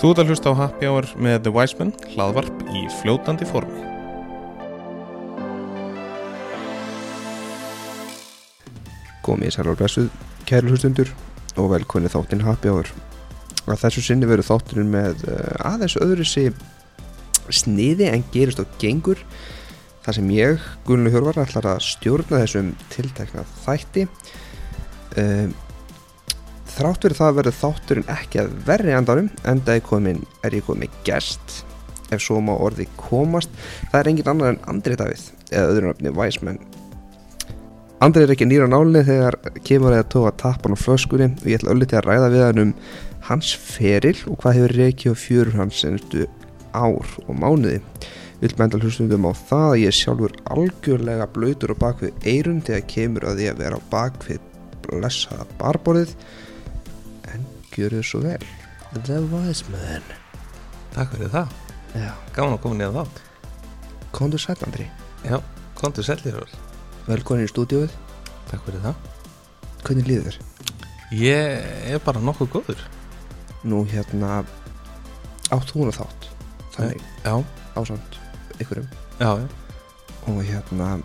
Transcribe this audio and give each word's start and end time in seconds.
Þú 0.00 0.14
ert 0.14 0.20
að 0.22 0.30
hlusta 0.32 0.48
á 0.48 0.56
Happy 0.56 0.88
Hour 0.88 1.06
með 1.20 1.34
The 1.44 1.50
Wiseman, 1.52 1.90
hlaðvarp 2.14 2.62
í 2.72 2.86
fljótandi 3.02 3.44
formi. 3.44 3.82
Komið 9.26 9.50
í 9.50 9.52
sælar 9.52 9.76
blessuð, 9.76 10.08
kæru 10.48 10.72
hlustundur 10.72 11.12
og 11.60 11.68
velkonni 11.74 12.08
þáttinn 12.08 12.46
Happy 12.46 12.72
Hour. 12.72 12.88
Að 13.68 13.82
þessu 13.84 14.06
sinni 14.06 14.30
veru 14.30 14.48
þátturinn 14.48 14.88
með 14.88 15.20
uh, 15.28 15.68
aðeins 15.68 16.00
öðru 16.00 16.24
sig 16.24 16.56
sniði 17.52 18.08
en 18.08 18.24
gerist 18.32 18.64
og 18.64 18.72
gengur. 18.80 19.20
Það 20.00 20.16
sem 20.16 20.32
ég, 20.32 20.68
Gunnar 20.88 21.12
Hjörvar, 21.12 21.44
ætlar 21.44 21.74
að 21.74 21.84
stjórna 21.90 22.40
þessum 22.40 22.72
tiltekna 22.96 23.44
þætti. 23.66 24.08
Uh, 25.20 25.52
þrátt 26.80 27.06
verið 27.06 27.20
það 27.20 27.38
verður 27.38 27.58
þátturinn 27.60 28.10
ekki 28.16 28.42
að 28.42 28.52
verri 28.66 28.96
andanum, 28.96 29.30
enda 29.48 29.76
er, 29.76 29.84
komin, 29.84 30.24
er 30.46 30.56
ég 30.56 30.66
komin 30.66 30.86
með 30.86 30.98
gest, 31.06 31.60
ef 32.10 32.24
svo 32.24 32.40
má 32.44 32.54
orði 32.56 32.88
komast. 32.98 33.52
Það 33.90 34.00
er 34.00 34.12
engin 34.14 34.34
annar 34.34 34.54
en 34.54 34.62
Andri 34.72 34.96
Davíð, 34.98 35.30
eða 35.52 35.72
öðru 35.74 35.90
nafni 35.90 36.14
Wiseman 36.16 36.60
Andri 38.00 38.22
er 38.24 38.30
ekki 38.32 38.46
nýra 38.48 38.64
nálinni 38.64 39.02
þegar 39.04 39.34
kemur 39.60 39.92
að 39.92 40.06
tóka 40.14 40.30
tappan 40.40 40.72
á 40.72 40.78
flöskunni 40.80 41.26
og 41.34 41.48
ég 41.50 41.58
ætla 41.58 41.74
ölliti 41.74 41.98
að 41.98 42.06
ræða 42.06 42.30
við 42.32 42.44
hann 42.46 42.60
um 42.62 42.70
hans 43.26 43.50
feril 43.60 44.14
og 44.30 44.38
hvað 44.40 44.56
hefur 44.56 44.72
reiki 44.78 45.10
og 45.10 45.18
fjörur 45.20 45.58
hans 45.58 45.82
senstu 45.82 46.24
ár 46.72 47.10
og 47.26 47.36
mánuði. 47.36 47.82
Vilt 48.40 48.56
með 48.56 48.64
endal 48.70 48.80
hlustundum 48.86 49.28
á 49.28 49.36
það 49.36 49.66
að 49.66 49.82
ég 49.82 49.98
sjálfur 49.98 50.36
algjörlega 50.56 51.26
blöytur 51.34 51.74
á 51.76 51.82
bakvið 51.82 52.24
eirun 52.32 52.62
þegar 52.64 52.88
kemur 52.94 53.28
að 53.28 53.44
ég 53.44 53.52
að 53.52 53.60
vera 53.66 53.76
á 53.76 53.88
bakvið 53.92 54.48
blessaða 54.86 55.48
barborðið 55.60 56.16
en 56.16 56.49
gjör 57.76 57.96
þau 57.98 58.02
svo 58.10 58.20
vel. 58.24 58.44
The 59.06 59.18
Wise 59.30 59.64
Man. 59.70 60.02
Takk 60.94 61.12
fyrir 61.14 61.30
það. 61.32 61.52
Já, 61.94 62.10
Gáðan 62.34 62.56
að 62.56 62.62
koma 62.64 62.78
niður 62.78 62.96
þá. 62.96 63.20
kontur 64.14 64.42
sætt 64.42 64.62
Andri. 64.66 64.86
Já, 65.24 65.38
kontu 65.78 66.02
sellir 66.06 66.34
vel. 66.40 66.48
Velkonin 67.06 67.46
í 67.46 67.50
stúdíóið. 67.50 67.92
Takk 68.50 68.64
fyrir 68.66 68.82
það. 68.84 68.94
Hvernig 69.84 70.08
líður 70.10 70.30
þér? 70.30 70.40
Ég 71.18 71.94
er 71.94 72.02
bara 72.04 72.20
nokkuð 72.22 72.50
góður. 72.56 72.82
Nú 73.66 73.84
hérna 73.90 74.40
átt 75.50 75.70
hún 75.74 75.90
að 75.90 76.00
þátt. 76.00 76.28
Þannig 76.76 77.00
Já, 77.24 77.34
ásamt 77.76 78.18
ykkurum. 78.60 78.86
já, 79.20 79.30
já. 79.40 79.48
og 80.28 80.42
hérna 80.44 81.00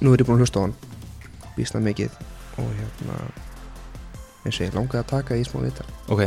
nú 0.00 0.12
er 0.12 0.20
ég 0.20 0.26
búin 0.28 0.36
að 0.38 0.44
hlusta 0.44 0.60
á 0.60 0.64
hann 0.64 0.74
býsna 1.56 1.80
mikið 1.80 2.12
og 2.60 2.68
hérna 2.78 3.16
eins 4.44 4.60
og 4.60 4.66
ég 4.66 4.74
langaði 4.76 5.00
að 5.02 5.10
taka 5.14 5.38
í 5.40 5.44
smá 5.48 5.60
vitar 5.64 5.86
Ok. 6.08 6.22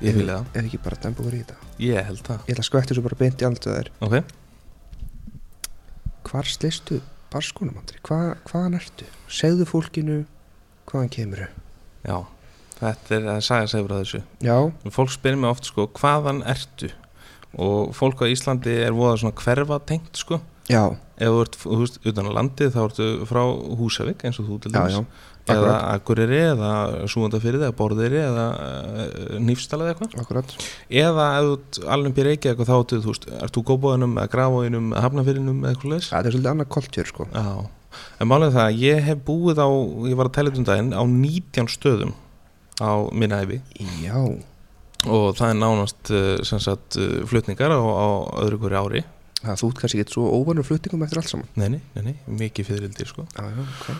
Ég 0.00 0.14
fylgði 0.16 0.32
það. 0.32 0.46
ef 0.56 0.64
ekki 0.64 0.78
bara 0.84 0.96
dempa 1.02 1.22
okkur 1.22 1.34
í 1.36 1.42
þetta 1.44 1.56
Ég 1.80 2.04
held 2.08 2.22
það. 2.26 2.38
ég 2.48 2.54
ætla 2.54 2.64
að 2.64 2.68
skvætti 2.70 2.94
svo 2.96 3.02
bara 3.06 3.18
beint 3.20 3.42
í 3.42 3.46
andluðar 3.48 3.90
Ok. 4.00 4.14
hvar 6.30 6.46
slistu 6.48 7.00
barskunum 7.32 7.78
andri 7.80 7.98
Hva, 8.06 8.36
hvaðan 8.50 8.76
ertu 8.80 9.06
segðu 9.30 9.66
fólkinu 9.68 10.20
hvaðan 10.90 11.10
kemur 11.14 11.46
Já. 12.06 12.16
Þetta 12.80 13.12
er 13.18 13.26
að 13.28 13.42
sagja 13.44 13.66
segur 13.68 13.92
að 13.92 13.98
þessu. 14.06 14.20
já, 14.40 14.54
Fólk 14.94 15.10
spyrir 15.12 15.36
mig 15.36 15.50
oft 15.50 15.66
sko, 15.68 15.84
hvaðan 16.00 16.38
ertu? 16.48 16.88
Og 17.60 17.90
fólk 17.92 18.22
á 18.24 18.26
Íslandi 18.32 18.72
er 18.86 18.94
voða 18.96 19.18
svona 19.20 19.36
hverfa 19.36 19.76
tengt 19.84 20.16
sko. 20.16 20.40
já, 20.70 20.96
Ef 21.20 21.28
þú 21.28 21.82
ert, 21.84 21.98
utan 22.08 22.24
á 22.24 22.32
landið 22.32 22.70
þá 22.72 22.80
ertu 22.88 23.08
frá 23.28 23.42
Húsavík 23.76 24.24
eins 24.24 24.40
og 24.40 24.48
þú 24.48 24.56
til 24.64 24.72
já, 24.72 24.80
dæmis. 24.80 24.96
já 24.96 25.04
eða 25.48 25.74
Akureyri 25.94 26.40
eða 26.50 26.70
Súandafyrði 27.10 27.66
eða 27.66 27.76
Borðeyri 27.78 28.20
eða 28.22 28.46
uh, 28.60 29.34
Nýfstala 29.42 29.88
eða 29.88 30.06
eitthvað. 30.06 30.54
Eða 31.02 31.26
ef 31.38 31.48
þú 31.48 31.56
ert 31.56 31.80
alveg 31.96 32.16
býr 32.16 32.30
ekki 32.34 32.52
eitthvað 32.52 32.70
þá 32.70 32.76
áttu, 32.76 33.00
þú 33.00 33.14
veist, 33.14 33.28
ert 33.40 33.56
þú 33.56 33.64
góðbóðinum 33.70 34.16
eða 34.18 34.32
grafóðinum 34.34 34.88
eða 34.92 35.04
hafnafyrinum 35.06 35.60
eða 35.64 35.74
eitthvað 35.74 35.94
leys 35.94 36.10
það 36.10 36.30
er 36.30 36.36
svolítið 36.36 36.52
annað 36.54 36.72
kultúr 36.76 37.10
sko. 37.10 37.28
Já, 37.34 37.46
en 38.20 38.34
er 38.36 38.54
það 38.54 38.64
að 38.66 38.82
ég 38.84 39.06
hef 39.08 39.22
búið 39.26 39.62
á 39.62 39.68
ég 40.10 40.18
var 40.20 40.30
að 40.30 40.36
tella 40.38 40.54
um 40.54 40.68
daginn 40.68 40.92
á 40.94 41.02
19 41.02 41.72
stöðum 41.74 42.14
á 42.80 42.92
minna 43.12 43.42
æfi 43.44 43.60
já, 44.04 44.16
og 45.06 45.26
það 45.36 45.48
er 45.48 45.58
nánast 45.60 46.12
uh, 46.14 46.36
sem 46.46 46.60
sagt 46.62 47.00
uh, 47.00 47.22
flutningar 47.28 47.72
á, 47.72 47.80
á 47.80 48.08
öðru 48.44 48.60
hverju 48.62 48.84
ári 48.84 49.04
það 49.40 49.60
þú 49.62 49.70
ert 49.70 49.80
kannski 49.82 50.02
ekki 50.02 50.14
svo 50.14 50.26
óvanur 50.36 50.66
fluttingum 50.68 51.04
eftir 51.06 51.20
allt 51.22 51.32
saman. 51.32 51.48
Nei, 51.60 51.68
nei, 51.76 51.80
nei, 51.96 52.02
nei, 52.10 52.14
mikið 52.42 52.68
fyririldir 52.70 53.10
sko. 53.10 53.24
Já, 53.36 53.46
já, 53.48 53.64
ok. 53.64 53.90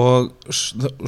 Og 0.00 0.54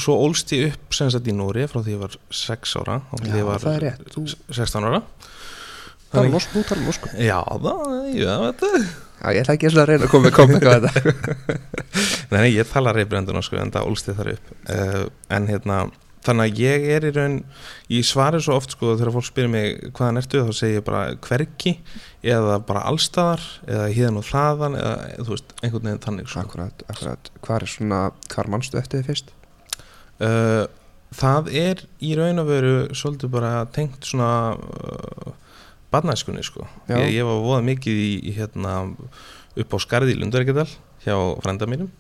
svo 0.03 0.17
ólst 0.25 0.53
ég 0.57 0.73
upp 0.73 0.97
sem 0.97 1.11
sagt 1.13 1.29
í 1.31 1.35
Nóri 1.37 1.69
frá 1.71 1.83
því 1.85 1.97
ég 1.97 2.03
var 2.03 2.17
6 2.43 2.77
ára 2.83 2.99
og 3.13 3.23
já, 3.27 3.37
ég 3.39 3.47
var 3.47 3.63
það 3.63 3.79
er 3.79 3.87
rétt, 3.87 4.05
þú 4.15 4.27
16 4.51 4.89
ára. 4.91 5.03
Tala 6.13 6.29
um 6.29 6.35
norsku, 6.37 6.61
tala 6.69 6.83
um 6.83 6.89
norsku 6.91 7.09
Já, 7.25 7.39
það, 7.49 7.93
já, 8.19 8.33
þetta 8.43 8.71
já, 8.77 9.29
ég 9.33 9.43
ætla 9.47 9.55
ekki 9.57 9.71
að 9.71 9.87
reyna 9.89 10.09
að 10.09 10.13
koma 10.13 10.29
eitthvað 10.29 10.75
að 10.75 10.89
þetta. 10.89 11.57
Nei, 12.33 12.39
nei, 12.41 12.51
ég 12.57 12.69
tala 12.69 12.93
reybrenduna 12.97 13.41
sko, 13.45 13.59
en 13.61 13.73
það 13.73 13.89
ólst 13.89 14.09
ég 14.09 14.17
þar 14.19 14.33
upp. 14.35 14.53
Uh, 14.67 15.03
En 15.33 15.49
hérna, 15.49 15.79
þannig 16.27 16.51
að 16.51 16.61
ég 16.63 16.87
er 16.97 17.07
í 17.09 17.13
raun 17.17 17.39
Ég 17.93 18.07
svari 18.09 18.41
svo 18.45 18.57
oft 18.61 18.75
sko 18.77 18.95
þegar 18.97 19.13
fólk 19.17 19.29
spyrir 19.29 19.53
mig 19.53 19.81
hvaðan 19.97 20.21
ertu? 20.21 20.43
Þá 20.47 20.53
segi 20.59 20.79
ég 20.79 20.87
bara 20.87 21.03
hverki 21.27 21.75
Eða 22.23 22.59
bara 22.67 22.85
allstaðar 22.91 23.43
Eða 23.67 23.89
hérna 23.97 24.21
og 24.23 24.29
þaðan 24.29 24.77
Eða 24.79 25.25
þú 25.27 25.33
veist, 25.35 25.55
einhvern 25.63 25.89
veginn 25.89 26.05
þannig 26.07 26.31
sko. 26.31 26.45
Akkurat, 26.45 26.85
akkurat, 26.93 27.31
hvað 27.43 27.57
er 27.59 27.73
svona, 27.75 28.01
hvað 28.31 28.53
mannstu 28.55 28.79
eftir 28.81 29.03
þið 29.03 29.11
fyrst? 29.11 29.35
uh, 30.23 30.65
Það 31.13 31.51
er 31.61 31.83
í 32.01 32.15
raun 32.17 32.41
og 32.41 32.49
veru 32.49 32.75
Svolítið 32.97 33.35
bara 33.35 33.53
tengt 33.75 34.07
svona 34.09 34.55
uh, 34.57 35.35
Barnæskunni 35.93 36.41
sko. 36.47 36.65
Ég, 36.89 37.11
ég 37.19 37.27
var 37.29 37.43
voða 37.45 37.67
mikið 37.67 37.99
í, 38.07 38.13
í 38.31 38.37
hérna 38.39 38.79
Upp 39.53 39.77
á 39.77 39.79
skarði 39.83 40.15
í 40.15 40.23
Lundaríkjadal 40.23 40.71
Hjá 41.03 41.17
frænda 41.43 41.67
mínum. 41.67 41.91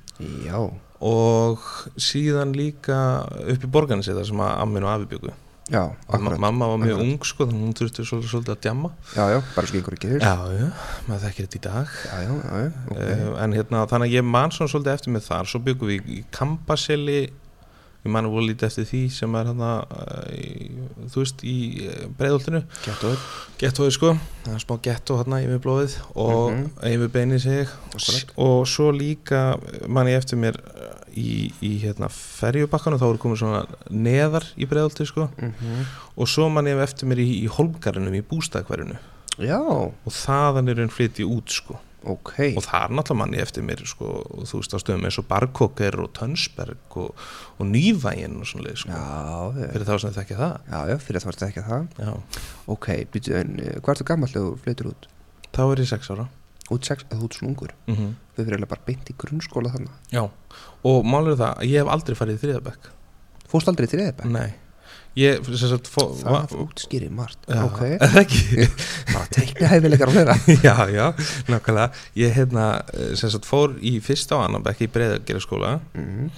Já, 0.47 0.55
og 1.03 1.63
síðan 1.99 2.53
líka 2.55 3.27
upp 3.27 3.65
í 3.67 3.71
borganessi 3.75 4.15
þar 4.15 4.29
sem 4.29 4.43
að 4.45 4.53
ammin 4.63 4.85
og 4.87 4.93
afi 4.93 5.09
byggu 5.11 5.33
já, 5.71 5.83
mamma 6.39 6.67
var 6.67 6.79
mjög 6.79 6.97
akkurat. 6.99 7.13
ung 7.13 7.25
sko 7.25 7.47
þannig 7.47 7.61
að 7.61 7.67
hún 7.67 7.77
þurfti 7.79 8.05
svolítið, 8.09 8.31
svolítið 8.33 8.55
að 8.57 8.63
djamma. 8.67 8.91
Já, 9.17 9.25
já, 9.31 9.39
bara 9.55 9.67
svo 9.67 9.77
gengur 9.79 9.95
ekki 9.99 10.11
þér 10.13 10.25
já, 10.27 10.35
já, 10.59 10.71
maður 11.09 11.23
þekkir 11.27 11.47
þetta 11.47 11.59
í 11.61 11.63
dag. 11.69 11.87
Já, 12.09 12.17
já, 12.23 12.33
já, 12.33 12.57
já, 12.63 12.73
ok. 12.89 12.97
Okay. 12.97 13.45
en 13.45 13.53
hérna 13.53 13.85
þannig 13.93 14.09
að 14.11 14.17
ég 14.19 14.25
man 14.25 14.51
svona 14.51 14.73
svolítið 14.75 14.93
eftir 14.97 15.13
mig 15.13 15.23
þar 15.23 15.47
svo 15.53 15.63
byggum 15.63 15.89
við 15.93 16.11
í 16.19 16.25
Kampaseli 16.35 17.21
ég 18.03 18.11
man 18.11 18.27
voru 18.27 18.49
lítið 18.51 18.67
eftir 18.67 18.87
því 18.91 19.01
sem 19.15 19.35
er 19.39 19.47
hérna 19.47 19.71
í, 20.35 20.71
þú 21.13 21.21
veist 21.23 21.45
í 21.47 21.57
breiðoltinu 22.19 22.65
Gættu 22.83 23.13
öll 23.13 23.21
gettóið 23.63 23.93
sko, 23.95 24.11
það 24.43 24.57
er 24.57 24.65
smá 24.65 24.75
gettó 24.83 25.19
hérna 25.21 25.39
yfir 25.45 25.61
blóðið 25.63 25.95
og 26.19 26.51
Mhm. 26.51 26.65
yfir 26.91 27.13
beinið 27.15 27.41
sig 27.45 27.69
Akkúrat. 27.95 28.33
og 28.37 28.67
svo 28.67 28.91
líka 28.91 29.45
man 29.87 30.07
ég 30.11 30.19
eftir 30.19 30.37
mér 30.43 30.59
uh, 30.59 30.99
í, 31.19 31.53
í 31.65 31.71
hérna 31.83 32.09
ferjubakkanu 32.13 32.99
þá 33.01 33.07
eru 33.09 33.23
komið 33.23 33.41
svona 33.43 33.63
neðar 33.91 34.47
í 34.57 34.69
breiðolti 34.69 35.09
sko. 35.09 35.31
Mm 35.39 35.87
og 36.13 36.29
svo 36.29 36.45
man 36.53 36.67
ég 36.69 36.77
eftir 36.77 37.09
mér 37.09 37.23
í, 37.23 37.29
í 37.41 37.47
holmgarðinum 37.49 38.19
í 38.19 38.21
bústæðkverinu 38.29 38.99
Já, 39.41 39.57
og 39.57 40.13
þaðan 40.13 40.69
er 40.69 40.83
einn 40.83 40.93
flytti 40.93 41.25
út 41.25 41.49
sko. 41.49 41.79
Ok. 42.05 42.35
Og 42.53 42.65
það 42.67 42.83
er 42.85 42.93
náttúrulega 42.99 43.19
manni 43.23 43.41
eftir 43.41 43.65
mér 43.65 43.81
sko, 43.89 44.11
og 44.29 44.45
þú 44.51 44.61
veist 44.61 44.75
á 44.77 44.79
stöðum 44.83 45.07
eins 45.09 45.19
og 45.23 45.27
Barkóker 45.31 45.97
og 46.03 46.11
Tönsberg 46.19 46.99
og, 47.01 47.25
og 47.57 47.71
Nývægin 47.71 48.37
og 48.43 48.51
svona 48.51 48.67
leið 48.67 48.83
sko, 48.83 49.01
fyrir 49.57 49.89
þá 49.89 49.95
sem 50.03 50.15
þekki 50.19 50.39
það. 50.43 50.55
Já, 50.69 50.79
já, 50.91 50.97
fyrir 51.07 51.21
að 51.21 51.25
það 51.25 51.31
varst 51.31 51.47
ekki 51.49 51.65
að 51.65 51.73
það. 51.73 51.89
Já. 52.05 52.45
Ok, 52.77 52.91
býtu, 53.15 53.35
en 53.41 53.57
uh, 53.57 53.73
hvað 53.81 53.95
ertu 53.95 54.09
gammal 54.13 54.33
þegar 54.35 54.51
þú 54.51 54.63
flytur 54.67 54.93
út? 54.93 55.09
þá 55.53 55.65
er 55.69 55.83
ég 55.85 55.91
sex 55.91 56.13
ára 56.13 56.29
Út 56.71 56.87
sex, 56.87 57.05
þú 57.11 57.27
ert 57.27 57.39
svona 57.39 57.51
ungur. 57.53 57.73
Mm 57.91 57.97
Þau 58.33 58.47
fyrir 58.47 58.65
bara 58.65 58.87
beint 58.87 59.11
í 59.13 59.15
grunnskóla 59.21 59.71
þannig 59.75 60.13
já, 60.15 60.23
og 60.89 61.05
málur 61.05 61.37
það 61.37 61.59
að 61.61 61.69
ég 61.69 61.83
hef 61.83 61.91
aldrei 61.93 62.17
farið 62.17 62.39
í 62.39 62.41
þriðabæk 62.47 62.87
Fórst 63.53 63.69
aldrei 63.69 63.89
til 63.93 64.01
eða 64.01 64.29
nei, 64.33 64.55
ég 65.21 65.51
sagt 65.61 65.91
fó, 65.93 66.07
Það 66.17 66.55
útskýri 66.63 67.11
margt. 67.13 67.43
Já, 67.45 67.61
Ok, 67.67 67.83
það 68.01 68.17
ekki? 68.23 68.69
Bara 69.11 69.27
teikna 69.37 69.69
hefilegar 69.75 70.09
og 70.09 70.17
fleira. 70.17 70.37
Já, 70.67 70.77
já, 70.89 71.05
nákvæmlega. 71.53 71.91
Ég 72.17 72.33
hérna, 72.39 72.65
eh, 72.95 73.13
sem 73.21 73.33
sagt 73.35 73.49
fór 73.49 73.77
í 73.85 73.99
fyrsta 74.05 74.39
og 74.39 74.47
annan 74.47 74.65
bekk 74.65 74.87
í 74.87 74.91
breiðagjara 74.95 75.45
skóla 75.45 75.75
mm. 75.93 76.33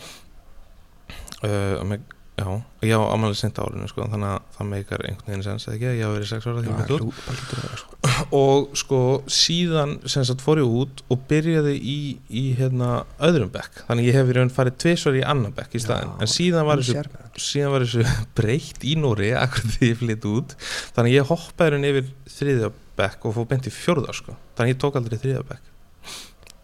uh, 1.47 1.85
með, 1.87 2.03
já, 2.35 2.47
ég 2.83 2.99
á 2.99 3.03
ámæli 3.15 3.37
sent 3.39 3.59
árinu 3.63 3.87
sko, 3.87 4.07
þannig 4.11 4.33
að 4.33 4.47
það 4.57 4.69
meikar 4.71 5.03
einhvern 5.07 5.29
veginn 5.31 5.45
sens 5.47 5.67
eða 5.69 5.77
ekki, 5.77 5.91
ég 5.95 6.03
hafa 6.03 6.15
verið 6.17 6.31
sex 6.31 6.47
ára 6.49 6.55
að 6.59 6.67
vera 6.67 7.79
sko. 7.79 7.91
Og 8.35 8.75
sko 8.79 9.01
síðan 9.31 9.93
sem 10.11 10.27
sagt 10.27 10.43
fór 10.43 10.61
ég 10.61 10.75
út 10.81 11.03
og 11.15 11.23
byrjaði 11.31 11.75
í, 11.79 11.99
í 12.27 12.45
hérna 12.59 12.89
öðrum 13.23 13.53
bekk. 13.55 13.85
Þannig 13.87 14.09
ég 14.11 14.19
hef 14.19 14.33
raun 14.35 14.53
farið 14.55 14.79
tvisvar 14.83 15.19
í 15.21 15.23
annan 15.31 15.55
bekk 15.55 15.79
í 15.79 15.83
staðin 15.85 16.11
Já, 16.11 16.17
en 16.27 16.33
síðan 16.35 16.69
var, 16.69 16.83
þessu, 16.83 17.23
síðan 17.47 17.75
var 17.77 17.87
þessu 17.87 18.07
breytt 18.39 18.87
í 18.87 18.97
Nóri 18.99 19.31
akkur 19.39 19.71
því 19.77 19.93
ég 19.93 20.01
flytt 20.03 20.29
út. 20.31 20.57
Þannig 20.99 21.17
ég 21.17 21.31
hoppaði 21.31 21.77
raun 21.77 21.89
yfir 21.91 22.11
þriðja 22.35 22.73
bekk 22.99 23.29
og 23.31 23.39
fór 23.39 23.51
beint 23.55 23.71
í 23.71 23.75
fjórða 23.75 24.15
sko. 24.17 24.35
Þannig 24.59 24.75
ég 24.75 24.83
tók 24.83 24.99
aldrei 24.99 25.21
þriðja 25.23 25.47
bekk. 25.53 25.71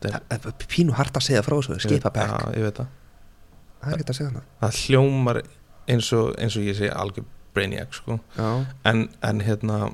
Það 0.00 0.18
er 0.34 0.66
Pínu 0.70 0.94
hart 0.96 1.18
að 1.18 1.26
segja 1.26 1.44
frá 1.46 1.56
þessu, 1.58 1.78
skipa 1.86 2.12
bekk. 2.14 2.82
Er 3.80 4.02
það 4.60 4.78
hljómar 4.84 5.40
eins 5.90 6.12
og, 6.16 6.32
eins 6.38 6.56
og 6.56 6.66
ég 6.68 6.78
segi 6.78 6.92
algjör 6.94 7.26
Brainiac 7.54 7.96
sko 7.98 8.20
en, 8.86 9.08
en 9.26 9.42
hérna 9.42 9.90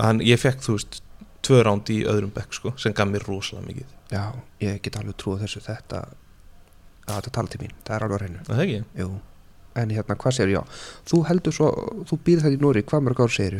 hann, 0.00 0.20
ég 0.26 0.40
fekk 0.42 0.64
þú 0.64 0.76
veist 0.78 1.00
tvö 1.46 1.62
ránd 1.64 1.90
í 1.92 2.02
öðrum 2.08 2.32
bekk 2.34 2.56
sko 2.56 2.72
sem 2.80 2.94
gaf 2.96 3.08
mér 3.08 3.24
rosalega 3.28 3.66
mikið. 3.68 3.92
Já, 4.12 4.24
ég 4.60 4.80
get 4.84 4.98
alveg 5.00 5.16
trúið 5.20 5.44
þessu. 5.46 5.62
Þetta 5.64 6.00
að 7.10 7.16
þetta 7.16 7.32
tala 7.36 7.52
til 7.52 7.60
mín, 7.62 7.74
það 7.86 7.96
er 7.96 8.04
alveg 8.06 8.20
á 8.20 8.22
reynu 8.22 8.40
Er 8.40 8.48
það 8.50 8.62
ekki? 8.64 8.80
Jú, 9.00 9.08
en 9.80 9.94
hérna, 9.96 10.16
hvað 10.20 10.36
segir 10.36 10.52
já. 10.54 10.60
Þú 11.10 11.22
heldur 11.30 11.56
svo, 11.56 11.70
þú 12.10 12.18
býrð 12.26 12.44
þetta 12.46 12.58
í 12.58 12.60
Nóri 12.64 12.84
hvað 12.90 13.06
mörg 13.06 13.22
ár 13.24 13.34
segir 13.34 13.56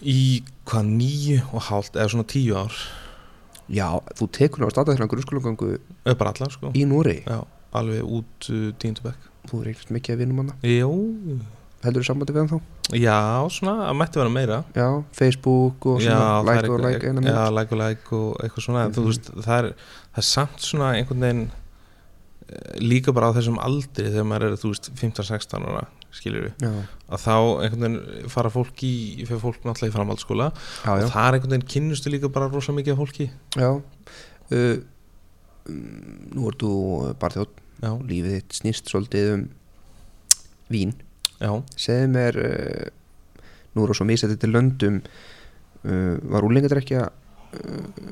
Í 0.00 0.18
hvað 0.68 0.92
nýju 0.96 1.38
og 1.50 1.64
hálft 1.68 1.98
eða 1.98 2.12
svona 2.14 2.28
tíu 2.30 2.56
ár. 2.56 2.76
Já, 3.70 3.88
þú 4.18 4.28
tekur 4.34 4.62
náttúrulega 4.62 4.76
státa 4.76 4.94
þeirra 4.94 5.10
grunnskólangangu 5.12 5.72
bara 6.18 6.32
allar 6.34 6.54
sko. 6.54 6.72
í 6.74 6.86
Nóri 6.88 7.20
Já, 7.22 7.42
alveg 7.78 8.14
út 8.18 8.50
uh, 8.50 8.70
tíundu 8.82 9.04
bekk 9.06 9.29
þú 9.48 9.62
er 9.62 9.70
ekkert 9.72 9.90
mikið 9.96 10.14
að 10.14 10.20
vinna 10.24 10.34
manna 10.40 10.54
Jú, 10.66 10.90
heldur 11.84 12.02
þú 12.02 12.08
sambandi 12.10 12.34
við 12.36 12.42
hann 12.44 12.50
þá? 12.50 12.60
já, 13.00 13.18
svona, 13.54 13.74
það 13.86 13.96
mætti 14.00 14.18
vera 14.20 14.30
meira. 14.34 14.58
Já, 14.74 14.88
Facebook 15.16 15.86
og 15.86 16.00
Já, 16.02 16.10
svona 16.10 16.26
það 16.26 16.50
like 16.50 16.70
og 16.74 16.80
like 16.84 17.12
Já, 17.30 17.44
like 17.54 17.72
og 17.72 17.80
like 17.80 18.12
og 18.18 18.36
eitthvað 18.44 18.64
svona 18.66 18.84
en 18.84 18.92
þú 18.92 19.00
Mhm. 19.00 19.06
veist, 19.12 19.30
það 19.46 19.58
er, 19.64 19.68
það 20.10 20.18
er 20.24 20.28
samt 20.30 20.58
svona 20.66 20.88
einhvern 20.98 21.20
veginn 21.24 21.50
eh, 22.50 22.78
líka 22.82 23.12
bara 23.14 23.30
á 23.30 23.36
þessum 23.38 23.58
aldri 23.62 24.10
þegar 24.10 24.26
maður 24.26 24.46
er, 24.50 24.56
þú 24.58 24.72
veist, 24.74 24.90
15-16 24.98 25.66
ára 25.70 25.86
skilur 26.10 26.48
við, 26.48 26.54
já, 26.66 26.72
að 27.14 27.20
þá 27.22 27.34
einhvern 27.62 27.84
veginn 27.86 28.28
fara 28.34 28.50
fólk 28.50 28.82
í, 28.82 29.22
fyrir 29.28 29.38
fólk 29.44 29.62
náttúrulega 29.62 29.92
í 29.92 29.94
framhaldsskóla 29.94 30.48
já, 30.50 30.90
já, 30.98 31.04
og 31.06 31.12
það 31.14 31.28
er 31.28 31.36
einhvern 31.38 31.54
veginn 31.54 31.68
kynnustu 31.70 32.10
líka 32.10 32.28
bara 32.34 32.48
rosa 32.50 32.72
mikið 32.74 32.92
af 32.96 32.98
fólki. 33.04 33.30
Já. 33.54 33.70
Uh, 34.50 34.82
nú 36.34 36.48
ert 36.50 36.58
þú 36.64 36.70
bara 37.20 37.36
þjótt 37.38 37.60
Já, 37.80 37.92
lífið 37.96 38.36
þitt 38.36 38.58
snýst 38.60 38.90
svolítið 38.92 39.30
um 39.34 39.44
vín. 40.70 40.92
Já, 41.40 41.52
segðu 41.80 42.10
mér 42.12 42.36
uh, 42.44 42.90
nú 43.74 43.84
er 43.84 43.92
það 43.92 43.98
svo 44.00 44.06
misað 44.08 44.36
til 44.42 44.52
löndum 44.52 45.00
uh, 45.00 46.16
var 46.28 46.46
úlingadrekja 46.46 47.06
uh, 47.08 48.04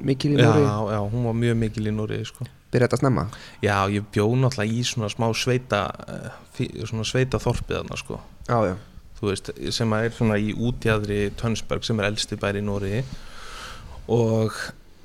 mikil 0.00 0.34
í 0.34 0.38
já, 0.38 0.46
Nóri 0.46 0.62
já, 0.62 1.00
hún 1.12 1.26
var 1.26 1.36
mjög 1.36 1.58
mikil 1.60 1.88
í 1.90 1.94
Nóri 1.94 2.20
sko. 2.28 2.46
byrja 2.72 2.88
þetta 2.88 3.00
snemma? 3.02 3.26
Já, 3.64 3.74
ég 3.92 4.06
bjó 4.14 4.28
náttúrulega 4.38 4.78
í 4.78 4.84
svona 4.86 5.10
smá 5.12 5.26
sveita 5.36 5.82
eh, 6.06 6.86
svona 6.86 7.04
sveita 7.04 7.40
þorpið 7.42 7.80
þarna 7.80 7.98
sko. 8.00 8.20
Já, 8.46 8.58
já, 8.70 8.76
þú 9.18 9.30
veist, 9.32 9.52
sem 9.74 9.96
er 9.98 10.14
svona 10.16 10.38
í 10.40 10.54
útjæðri 10.54 11.20
Tönsberg 11.40 11.86
sem 11.86 12.00
er 12.00 12.10
elsti 12.12 12.38
bær 12.40 12.58
í 12.60 12.64
Nóri 12.64 13.02
og 14.10 14.56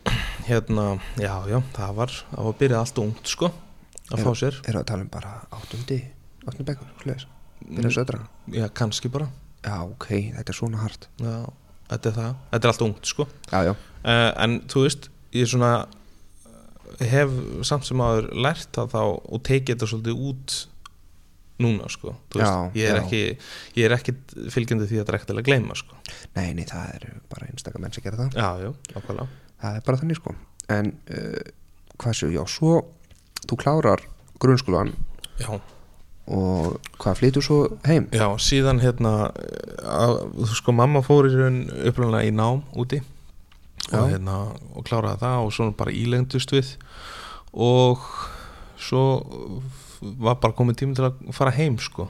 hérna, 0.50 0.96
já, 1.18 1.34
já, 1.50 1.60
það 1.75 2.01
var 2.01 2.18
það 2.30 2.50
var 2.50 2.60
byrjað 2.62 2.84
allt 2.84 3.06
ungt, 3.08 3.31
sko 3.34 3.51
að 4.12 4.24
fá 4.25 4.31
sér. 4.38 4.60
er 4.62 4.75
það 4.75 4.81
að 4.84 4.90
tala 4.92 5.06
um 5.06 5.12
bara 5.13 5.34
áttundi 5.56 6.00
áttundi 6.46 6.68
bekkur, 6.69 6.92
hlutis 7.02 7.28
byrja 7.66 7.92
södra 7.96 8.22
Já, 8.54 8.68
kannski 8.78 9.10
bara. 9.10 9.30
Já, 9.66 9.81
ok, 9.81 10.10
þetta 10.36 10.52
er 10.52 10.57
svona 10.60 10.81
hart. 10.84 11.07
Já, 11.18 11.38
þetta 11.90 12.10
er 12.12 12.16
það, 12.19 12.34
þetta 12.52 12.68
er 12.68 12.72
allt 12.72 12.84
ungt, 12.86 13.10
sko. 13.10 13.25
Já, 13.50 13.60
já, 13.66 13.72
uh, 13.74 14.30
en 14.46 14.60
þú 14.69 14.84
veist, 14.84 15.07
ég 15.34 15.50
svona 15.50 15.72
eh, 17.00 17.07
hef 17.10 17.34
samt 17.66 17.88
sem 17.88 18.04
aður 18.06 18.30
lært 18.46 18.69
það 18.78 18.94
þá 18.94 19.02
og 19.02 19.42
tekið 19.50 19.72
þetta 19.74 19.90
svolítið 19.90 20.22
út 20.30 20.58
núna, 21.66 21.90
sko. 21.90 22.13
Já, 22.38 22.51
ég 22.78 22.92
er 22.92 23.00
ekki 23.00 23.24
ég 23.80 23.88
er 23.88 23.96
ekki 23.98 24.13
fylgjandi 24.54 24.92
því 24.92 25.01
að 25.01 25.10
drekta 25.10 25.31
til 25.31 25.40
að 25.42 25.50
gleyma, 25.50 25.80
sko. 25.81 25.98
Nei, 26.38 26.51
nei, 26.54 26.68
það 26.69 26.94
eru 27.00 27.18
bara 27.31 27.50
einstaka 27.50 27.81
menn 27.81 27.96
sem 27.96 28.06
gera 28.06 28.22
það. 28.22 28.38
Já, 28.38 28.68
já, 28.68 28.72
ákvæmlega 28.94 29.28
það 29.62 29.80
er 29.80 29.86
bara 29.88 30.01
þannig 30.01 30.19
sko. 30.19 30.36
En 30.75 30.92
uh, 31.13 31.42
hvað 32.01 32.18
séu, 32.19 32.31
já, 32.36 32.44
svo 32.50 32.78
þú 33.50 33.60
klárar 33.62 34.04
grunnskólan 34.42 34.94
já, 35.40 35.50
og 36.26 36.78
hvað 36.98 37.20
flytur 37.20 37.46
svo 37.46 37.60
heim? 37.86 38.08
Já, 38.14 38.28
síðan 38.42 38.82
hérna 38.82 39.30
að, 39.86 40.16
þú 40.42 40.58
sko, 40.58 40.74
mamma 40.76 41.04
fór 41.06 41.30
í 41.30 41.36
raun 41.36 41.60
upplunlega 41.86 42.30
í 42.30 42.34
nám 42.36 42.64
úti 42.74 43.02
og 43.94 44.10
hérna, 44.10 44.40
og 44.74 44.86
kláraði 44.88 45.22
það 45.22 45.46
og 45.46 45.54
svona 45.54 45.78
bara 45.78 45.94
ílengdust 45.94 46.54
við 46.56 46.76
og 47.54 48.02
svo 48.82 49.04
var 50.02 50.40
bara 50.42 50.56
komið 50.58 50.82
tími 50.82 50.98
til 50.98 51.06
að 51.08 51.22
fara 51.36 51.54
heim 51.56 51.78
sko, 51.82 52.10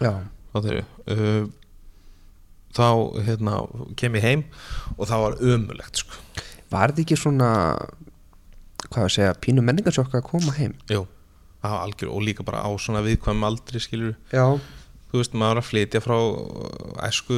já, 0.00 0.12
uh, 0.56 1.44
þá 2.74 2.86
hérna 3.26 3.60
kem 4.00 4.16
ég 4.18 4.24
heim 4.24 4.46
og 4.96 5.06
það 5.10 5.26
var 5.26 5.38
ömulegt 5.52 6.02
sko, 6.02 6.16
var 6.72 6.92
þetta 6.94 7.04
ekki 7.04 7.20
svona 7.20 7.50
hvað 8.88 9.04
að 9.06 9.14
segja, 9.16 9.34
pínu 9.44 9.62
menningarsjokka 9.66 10.20
að 10.22 10.28
koma 10.32 10.56
heim. 10.58 10.74
Jú 10.90 11.06
það 11.60 11.72
var 11.74 11.82
algjör 11.84 12.10
og 12.16 12.22
líka 12.24 12.44
bara 12.48 12.62
á 12.64 12.70
svona 12.80 13.02
viðkvæm 13.04 13.42
aldri 13.44 13.80
skilur, 13.84 14.14
já, 14.32 14.46
þú 15.10 15.18
veist, 15.20 15.34
maður 15.36 15.50
var 15.50 15.58
að 15.60 15.66
flytja 15.68 16.00
frá 16.00 16.16
æsku 17.04 17.36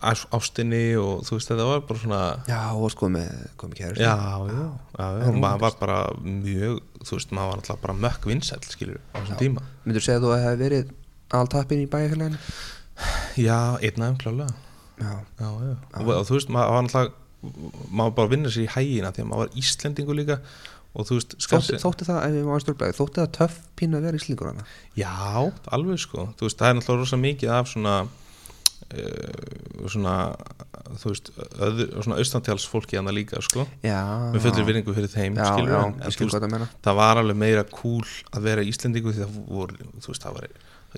ás- 0.00 0.24
ástinni 0.32 0.96
og 0.96 1.20
þú 1.26 1.36
veist, 1.36 1.50
þetta 1.50 1.66
var 1.68 1.82
bara 1.88 2.00
svona 2.00 2.20
já, 2.48 2.60
og 2.72 2.90
sko 2.94 3.10
með 3.12 3.34
komið 3.60 3.80
kæri 3.82 4.00
já, 4.06 4.14
já, 4.48 4.64
já, 4.96 5.34
maður 5.36 5.60
var 5.66 5.76
bara 5.80 5.98
mjög, 6.24 6.80
þú 7.04 7.18
veist, 7.18 7.34
maður 7.36 7.50
var 7.52 7.60
alltaf 7.60 7.82
bara 7.84 7.98
mökk 8.06 8.28
vinsæll, 8.30 8.62
skilur, 8.72 9.00
á 9.12 9.20
þessum 9.20 9.40
tíma. 9.42 9.66
Myndur 9.84 10.06
segja 10.08 10.22
þú 10.24 10.32
að 10.32 10.36
það 10.38 10.46
hefði 10.48 10.64
verið 10.64 10.94
alltappin 11.42 11.84
í 11.84 11.90
bæjarfélaginu? 11.92 12.40
Já, 13.44 13.58
einn 13.84 14.00
aðeim 14.06 14.18
klálega 14.24 14.48
já, 14.96 15.12
já, 15.12 15.48
já, 15.60 15.76
og, 16.00 16.08
og 16.16 16.24
þú 16.30 16.38
veist, 16.38 16.48
maður 16.56 16.72
var 16.72 16.82
alltaf 16.86 17.12
maður 17.42 18.16
bara 18.16 18.32
vinnur 18.32 18.54
sér 18.54 18.66
í 18.66 18.72
hægina 18.72 19.12
því 19.14 19.24
að 19.24 19.30
maður 19.30 19.44
var 19.44 19.60
Íslendingu 19.62 20.16
líka 20.16 20.40
og 20.96 21.08
þú 21.08 21.18
veist, 21.18 21.34
þótti, 21.44 21.80
þótti 21.82 22.06
það, 22.08 22.20
ef 22.24 22.36
við 22.36 22.46
máum 22.48 22.62
stjórnblæði 22.62 22.96
þótti 22.96 23.20
það 23.22 23.32
töff 23.36 23.56
pínu 23.76 23.98
að 23.98 24.06
vera 24.08 24.20
íslingur 24.20 24.48
hana 24.48 24.68
já, 24.96 25.10
alveg 25.76 26.00
sko. 26.00 26.28
Þú 26.38 26.48
veist, 26.48 26.60
það 26.62 26.70
er 26.70 26.78
náttúrulega 26.78 27.02
rosa 27.02 27.18
mikið 27.20 27.52
af 27.52 27.68
svona 27.72 27.96
uh, 28.06 29.90
svona 29.92 30.14
þú 31.02 31.12
veist, 31.12 31.30
öðu, 31.66 31.88
svona 32.06 32.20
austantjáls 32.22 32.68
fólki 32.70 33.00
hana 33.00 33.12
líka 33.14 33.42
sko, 33.44 33.66
já, 33.84 34.00
með 34.32 34.46
fullir 34.46 34.68
virðingu 34.70 34.96
fyrir 34.96 35.12
þeim, 35.12 35.36
já, 35.36 35.50
skilur 35.52 35.74
já, 35.74 35.80
en, 35.82 35.98
en 35.98 36.06
ég 36.06 36.20
þú 36.20 36.30
veist, 36.30 36.80
það 36.86 37.00
var 37.02 37.20
alveg 37.22 37.40
meira 37.44 37.66
cool 37.74 38.06
að 38.32 38.48
vera 38.48 38.64
Íslendingu 38.64 39.12
því 39.12 39.26
það 39.26 39.38
voru, 39.50 39.90
þú 40.00 40.14
veist, 40.14 40.24
það 40.24 40.40
var 40.40 40.48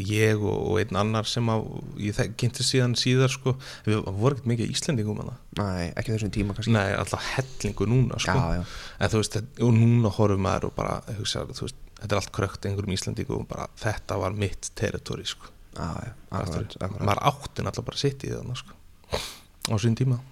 ég 0.05 0.39
og, 0.43 0.57
og 0.71 0.79
einn 0.83 0.99
annar 1.01 1.29
sem 1.29 1.49
að 1.53 1.67
ég 2.03 2.21
kynnti 2.41 2.67
síðan 2.67 2.95
síðar 2.99 3.33
sko. 3.33 3.55
Við 3.87 4.01
vorum 4.07 4.39
ekkert 4.39 4.51
mikið 4.53 4.73
Íslendingum 4.75 5.21
að 5.25 5.33
nei, 5.59 5.91
ekki 5.99 6.15
þessum 6.15 6.33
tíma 6.35 6.57
kannski. 6.57 6.75
Nei, 6.77 6.93
alltaf 6.99 7.27
hellingu 7.35 7.89
núna 7.91 8.21
sko. 8.23 8.39
Já, 8.39 8.61
já, 8.61 8.79
en 8.99 9.13
þú 9.13 9.23
veist, 9.23 9.39
og 9.67 9.77
núna 9.77 10.15
horfum 10.19 10.43
maður 10.47 10.71
og 10.71 10.75
bara, 10.79 10.97
hugsa, 11.19 11.45
þú 11.51 11.67
veist, 11.67 11.85
þetta 11.99 12.11
er 12.11 12.23
allt 12.23 12.35
krökt 12.39 12.71
einhverjum 12.71 12.97
Íslendingum 12.97 13.45
og 13.45 13.51
bara, 13.51 13.69
þetta 13.83 14.19
var 14.23 14.39
mitt 14.39 14.73
territori 14.79 15.27
sko, 15.29 15.53
já, 15.75 15.87
já, 16.07 16.17
akkurat, 16.31 16.81
akkurat. 16.81 17.07
Maður 17.11 17.25
átti 17.33 17.67
náttúrulega 17.67 17.91
bara 17.93 18.03
sitt 18.07 18.27
í 18.29 18.35
þannig 18.35 18.63
sko, 18.63 19.23
á 19.69 19.75
sín 19.83 19.99
tíma 19.99 20.23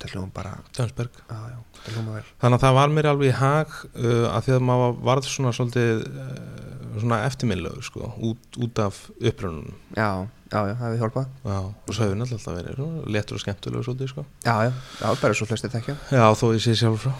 það 0.00 0.14
hljóðum 0.14 0.32
bara, 0.34 0.56
Tjónsberg 0.76 1.20
já, 1.20 1.38
já, 1.52 1.58
það 1.84 2.10
þannig 2.42 2.56
að 2.56 2.64
það 2.64 2.76
var 2.80 2.92
mér 2.96 3.08
alveg 3.12 3.30
í 3.30 3.38
hag 3.38 3.78
uh, 3.92 4.26
að 4.30 4.46
því 4.46 4.56
að 4.56 4.66
maður 4.70 4.98
varð 5.10 5.30
svona 5.30 5.52
uh, 5.52 7.00
svona 7.00 7.22
eftirminnlegu 7.28 7.86
sko, 7.86 8.12
út, 8.30 8.60
út 8.60 8.82
af 8.82 9.00
upprönnunum 9.20 9.76
já, 9.94 10.08
já, 10.50 10.58
já, 10.58 10.74
það 10.74 10.84
hefði 10.86 11.02
hjálpað. 11.04 11.28
Já, 11.46 11.58
og 11.60 11.94
svo 11.94 12.06
hefur 12.06 12.18
náttúrulega 12.18 12.40
alltaf 12.40 12.56
verið 12.58 13.12
letur 13.16 13.38
og 13.38 13.44
skemmtulegu 13.44 13.86
svolítið 13.86 14.12
sko. 14.14 14.26
já, 14.42 14.54
já, 14.66 14.72
já, 14.98 15.08
bara 15.22 15.38
svo 15.38 15.46
flestir 15.46 15.72
þekkja. 15.76 15.96
Já, 16.10 16.24
þó 16.34 16.46
ég 16.56 16.64
sé 16.64 16.74
sjálf 16.80 17.06
frá. 17.06 17.14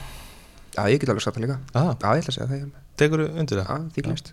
Já, 0.75 0.83
ég 0.91 1.03
get 1.03 1.13
alveg 1.13 1.23
sagt 1.25 1.39
það 1.39 1.47
líka. 1.47 1.61
Ah, 1.75 1.93
já, 1.95 2.17
ég 2.19 2.25
ætla 2.25 2.35
að 2.35 2.37
segja 2.41 2.51
það 2.51 2.65
já, 2.65 2.85
Tekur 3.01 3.23
þú 3.25 3.41
undir 3.41 3.63
það? 3.65 3.89
því 3.95 4.05
glist 4.07 4.33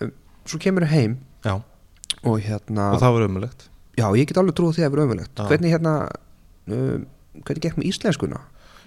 um, 0.00 0.12
svo 0.48 0.60
kemur 0.62 0.86
heim 0.92 1.18
Já, 1.44 1.54
og 2.22 2.40
hérna 2.44 2.90
og 2.94 3.02
það 3.02 3.14
var 3.16 3.26
umulegt 3.26 3.68
já, 3.98 4.06
ég 4.14 4.28
get 4.30 4.40
alveg 4.40 4.56
trúið 4.58 4.78
því 4.78 4.86
að 4.86 4.94
vera 4.94 5.06
ömulegt 5.08 5.32
Já. 5.34 5.46
hvernig 5.50 5.74
hérna 5.74 5.94
um, 6.70 7.06
hvernig 7.46 7.64
gekk 7.64 7.78
með 7.80 7.90
íslenskuna? 7.92 8.40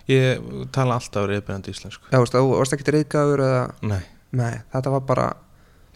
Ég 0.09 0.41
tala 0.75 0.97
alltaf 0.97 1.27
reyðbyrjandi 1.29 1.73
íslensku. 1.75 2.09
Já, 2.11 2.19
þú 2.25 2.43
varst 2.55 2.75
ekkert 2.75 2.93
reyðgæður 2.95 3.43
eða? 3.45 3.63
Nei, 3.85 4.01
nei, 4.35 4.53
þetta 4.73 4.93
var 4.95 5.03
bara 5.07 5.27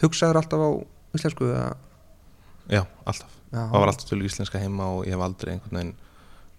hugsaður 0.04 0.42
alltaf 0.42 0.62
á 0.62 0.70
íslensku 1.18 1.50
eða? 1.50 1.70
Já, 2.72 2.84
alltaf. 3.06 3.32
Já, 3.52 3.62
Það 3.62 3.78
var 3.80 3.92
alltaf 3.92 4.10
til 4.10 4.22
íslenska 4.26 4.62
heima 4.62 4.90
og 4.98 5.06
ég 5.08 5.16
hef 5.16 5.26
aldrei 5.26 5.56
einhvern 5.56 5.80
veginn 5.80 5.96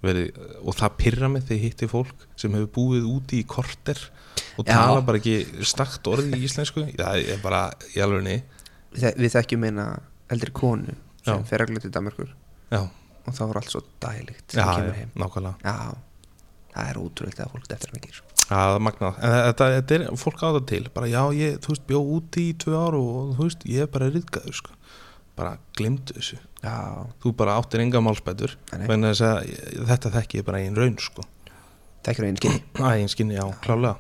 verið 0.07 0.41
og 0.63 0.77
það 0.77 0.99
pyrra 1.01 1.29
mig 1.33 1.47
þegar 1.47 1.57
ég 1.57 1.65
hitti 1.67 1.89
fólk 1.91 2.27
sem 2.39 2.55
hefur 2.55 2.69
búið 2.77 3.09
úti 3.11 3.41
í 3.41 3.47
korter 3.49 3.99
og 4.57 4.67
Já. 4.69 4.75
tala 4.77 5.01
bara 5.07 5.21
ekki 5.21 5.65
stakt 5.67 6.07
orði 6.11 6.37
í 6.37 6.47
íslensku. 6.47 6.85
Það 7.01 7.31
er 7.35 7.41
bara 7.43 7.63
í 7.95 8.03
alveg 8.05 8.27
við, 8.27 9.09
við 9.17 9.35
þekkjum 9.35 9.67
eina 9.69 9.87
eldri 10.33 10.53
konu 10.57 10.95
sem 11.25 11.41
Já. 11.43 11.47
fer 11.49 11.65
að 11.65 11.73
glöti 11.73 11.91
Danmarkur 11.93 12.31
Já, 12.73 12.83
og 13.27 13.37
það 13.37 13.51
var 13.51 13.61
allt 13.61 13.75
svo 13.75 13.83
dælikt 14.03 14.47
já, 14.47 14.55
sem 14.55 14.63
já, 14.63 14.73
kemur 14.77 14.97
heim. 15.01 15.13
nákvæmlega. 15.23 15.57
Já, 15.67 16.33
það 16.77 16.91
er 16.93 17.01
útrúlega 17.03 17.47
að 17.47 17.53
fólk 17.57 17.77
eftir 17.77 17.95
mikið. 17.97 18.23
Já, 18.47 18.55
það 18.55 18.75
er 18.77 18.83
magnað, 18.87 19.21
en 19.27 19.37
þetta, 19.37 19.69
þetta 19.77 19.99
er 19.99 20.21
fólk 20.23 20.43
á 20.43 20.49
það 20.49 20.65
til. 20.71 20.83
Bara 20.95 21.11
já, 21.11 21.23
ég, 21.35 21.57
þú 21.65 21.73
veist, 21.75 21.87
bjó 21.91 22.03
úti 22.17 22.49
í 22.51 22.57
tvö 22.63 22.77
ár 22.79 22.99
og 22.99 23.33
þú 23.37 23.49
veist, 23.49 23.67
ég 23.67 23.87
er 23.87 23.93
bara 23.97 24.11
riðgæður 24.13 24.61
sko. 24.63 24.77
bara 25.37 25.59
glimtu 25.77 26.15
þessu. 26.17 26.39
Já, 26.65 26.77
þú 27.23 27.33
bara 27.37 27.59
áttir 27.61 27.83
enga 27.85 28.01
málspætur 28.01 28.55
þetta 28.73 30.13
þekki 30.15 30.41
ég 30.41 30.47
bara 30.47 30.63
einn 30.65 30.79
raun 30.79 30.97
sko. 31.03 31.27
þekkir 32.07 32.27
einn 32.29 32.41
skinni 32.41 32.63
einn 32.87 33.13
skinni, 33.13 33.37
já, 33.37 33.45
klálega 33.65 33.99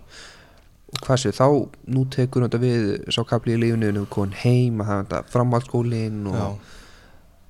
og 0.87 1.00
hvað 1.02 1.21
séu, 1.21 1.35
þá 1.35 1.47
nú 1.92 2.04
tekur 2.14 2.47
þetta 2.47 2.61
við 2.62 2.88
sá 3.12 3.21
kapli 3.26 3.56
í 3.56 3.61
lífinu 3.61 3.90
og 4.04 4.09
kon 4.14 4.33
heim 4.45 4.80
að 4.80 4.88
það 4.88 4.97
er 4.97 5.04
þetta 5.04 5.33
framhaldsskólin 5.35 6.21
já, 6.30 6.45
og, 6.47 6.75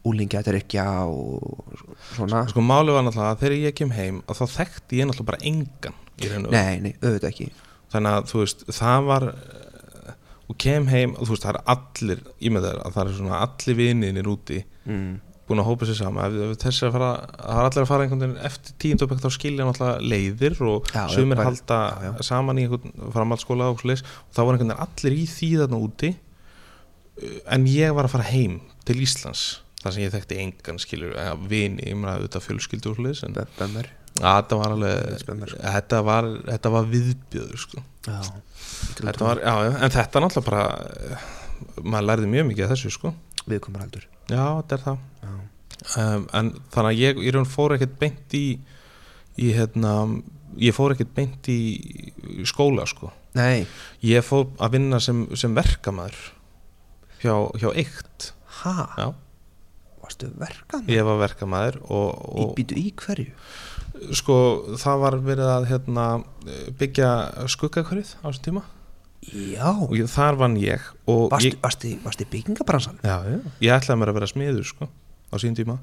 úlingja 0.07 0.41
þetta 0.41 0.53
er 0.53 0.59
ekki 0.61 0.81
á 0.83 1.05
og 1.05 1.85
svona. 2.15 2.47
Sko 2.51 2.65
málið 2.65 2.97
var 2.97 3.07
náttúrulega 3.07 3.35
að 3.35 3.45
þegar 3.45 3.57
ég 3.61 3.79
kem 3.79 3.95
heim 3.97 4.23
að 4.27 4.41
þá 4.41 4.57
þekkti 4.57 5.01
ég 5.01 5.09
náttúrulega 5.11 5.31
bara 5.33 5.47
engan 5.53 6.03
nei, 6.51 6.81
nei, 6.81 6.93
auðvitað 7.03 7.31
ekki. 7.31 7.51
Þannig 7.93 8.17
að 8.17 8.31
þú 8.31 8.41
veist, 8.43 8.65
það 8.77 9.07
var 9.11 9.29
eh, 9.31 10.17
og 10.47 10.59
kem 10.63 10.89
heim 10.91 11.15
og 11.17 11.27
þú 11.27 11.35
veist, 11.35 11.47
það 11.47 11.55
er 11.55 11.63
allir 11.77 12.25
í 12.39 12.53
með 12.53 12.69
þeir 12.69 12.83
að 12.83 12.97
það 12.97 13.03
er 13.05 13.17
svona 13.21 13.41
allir 13.47 13.79
vininir 13.81 14.31
úti 14.31 14.61
mm. 14.87 15.11
búin 15.49 15.63
að 15.63 15.69
hópa 15.71 15.89
sér 15.89 15.99
saman. 16.01 16.39
Ef, 16.39 16.55
ef 16.57 16.63
þessi 16.65 16.87
að 16.89 16.97
fara, 16.97 17.11
það 17.35 17.61
er 17.61 17.69
allir 17.71 17.85
að 17.85 17.91
fara 17.91 18.07
einhvern 18.07 18.25
veginn 18.25 18.49
eftir 18.51 18.79
tíundabökt 18.85 19.27
þá 19.27 19.37
skilja 19.37 19.69
náttúrulega 19.69 20.15
leiðir 20.15 20.63
og 20.67 20.91
Já, 20.93 21.03
sumir 21.13 21.41
bara- 21.41 21.51
halda 21.51 21.81
já, 21.83 22.09
já. 22.09 22.25
saman 22.31 22.63
í 22.63 22.67
einhvern 22.67 23.13
framhaldsskóla 23.19 23.69
og 23.75 23.83
svoleiðis. 23.83 24.07
Og 24.27 24.33
þá 24.33 24.43
var 24.43 24.57
einhvern 24.57 24.73
veginn 24.73 24.87
allir 24.89 25.19
í 25.19 25.29
því 25.35 25.53
þarna 25.63 25.83
úti. 25.85 26.15
Uh, 27.17 27.39
en 27.57 27.71
ég 27.71 27.95
var 27.97 28.09
að 28.09 28.17
fara 28.17 28.33
heim 28.33 28.59
til 28.87 29.01
Íslands 29.05 29.47
þar 29.83 29.95
sem 29.95 30.03
ég 30.05 30.15
þekkti 30.15 30.41
engan 30.43 30.81
skilur 30.83 31.15
ja, 31.17 31.37
vini, 31.37 31.93
meina 31.95 32.17
auðvitað 32.17 32.47
fjölskyldu 32.49 32.95
svoleiðis 32.97 33.25
en 33.27 33.37
bömmur 33.59 33.91
að, 34.17 34.37
þetta 34.41 34.59
var 34.61 34.75
alveg 34.77 35.21
sko. 35.21 35.37
þetta 35.61 36.03
var, 36.07 36.29
þetta 36.47 36.73
var 36.73 36.93
viðbjöður 36.93 37.65
sko. 37.67 37.83
Já, 38.07 38.21
Þetta 38.97 39.25
var, 39.25 39.41
já, 39.43 39.53
en 39.85 39.93
þetta 39.93 40.21
náttúrulega 40.23 40.47
bara 40.47 41.83
maður 41.85 42.07
lærði 42.11 42.31
mjög 42.33 42.47
mikið 42.51 42.67
af 42.67 42.73
þessu 42.75 42.93
sko. 42.95 43.13
Viðkomur 43.47 43.85
aldur 43.85 44.07
já, 44.31 44.45
þetta 44.61 44.77
er 44.77 44.83
það. 44.87 45.05
Um, 45.97 46.25
en 46.35 46.49
þannig 46.75 46.89
að 46.91 47.03
ég 47.03 47.21
í 47.23 47.35
raun 47.35 47.49
fór 47.49 47.77
ekkert 47.77 47.99
beint 48.01 48.35
í 48.35 48.47
í 49.37 49.51
hérna 49.55 49.93
ég 50.59 50.75
fór 50.75 50.95
ekkert 50.95 51.13
beint 51.17 51.51
í 51.53 51.61
skóla 52.49 52.87
sko. 52.89 53.13
Nei, 53.37 53.67
ég 54.07 54.25
fór 54.25 54.49
að 54.57 54.79
vinna 54.79 55.01
sem, 55.03 55.27
sem 55.37 55.55
verkamæður 55.57 56.19
hjá, 57.21 57.35
hjá 57.61 57.69
eitt 57.77 58.31
ha, 58.63 58.75
já, 58.97 59.09
varstu 60.07 60.31
verkan 60.41 60.87
ég 60.91 61.07
var 61.07 61.21
verkamæður 61.21 61.81
og, 61.87 62.07
í 62.15 62.45
og 62.45 62.55
býtu 62.59 62.79
í 62.81 62.87
hverju? 62.97 63.29
Sko 64.17 64.39
það 64.77 65.03
var 65.03 65.19
verið 65.25 65.51
að 65.51 65.69
hérna, 65.71 66.07
byggja 66.81 67.11
skuggakvarið 67.49 68.11
á 68.21 68.29
þessum 68.29 68.45
tíma. 68.45 68.65
Já, 69.27 69.71
og 69.73 69.95
ég, 69.97 70.07
þar 70.13 70.37
vann 70.39 70.57
ég 70.61 70.83
varstu, 71.09 71.49
ég, 71.49 71.61
varstu, 71.63 71.93
varstu 72.05 72.27
í 72.27 72.29
byggingabransan 72.31 73.01
já, 73.03 73.17
já, 73.27 73.39
ég 73.65 73.73
ætlaði 73.75 73.99
mér 73.99 74.13
að 74.13 74.19
vera 74.21 74.29
smiður 74.31 74.69
sko 74.69 74.87
á 74.87 75.35
sín 75.43 75.57
tíma. 75.59 75.81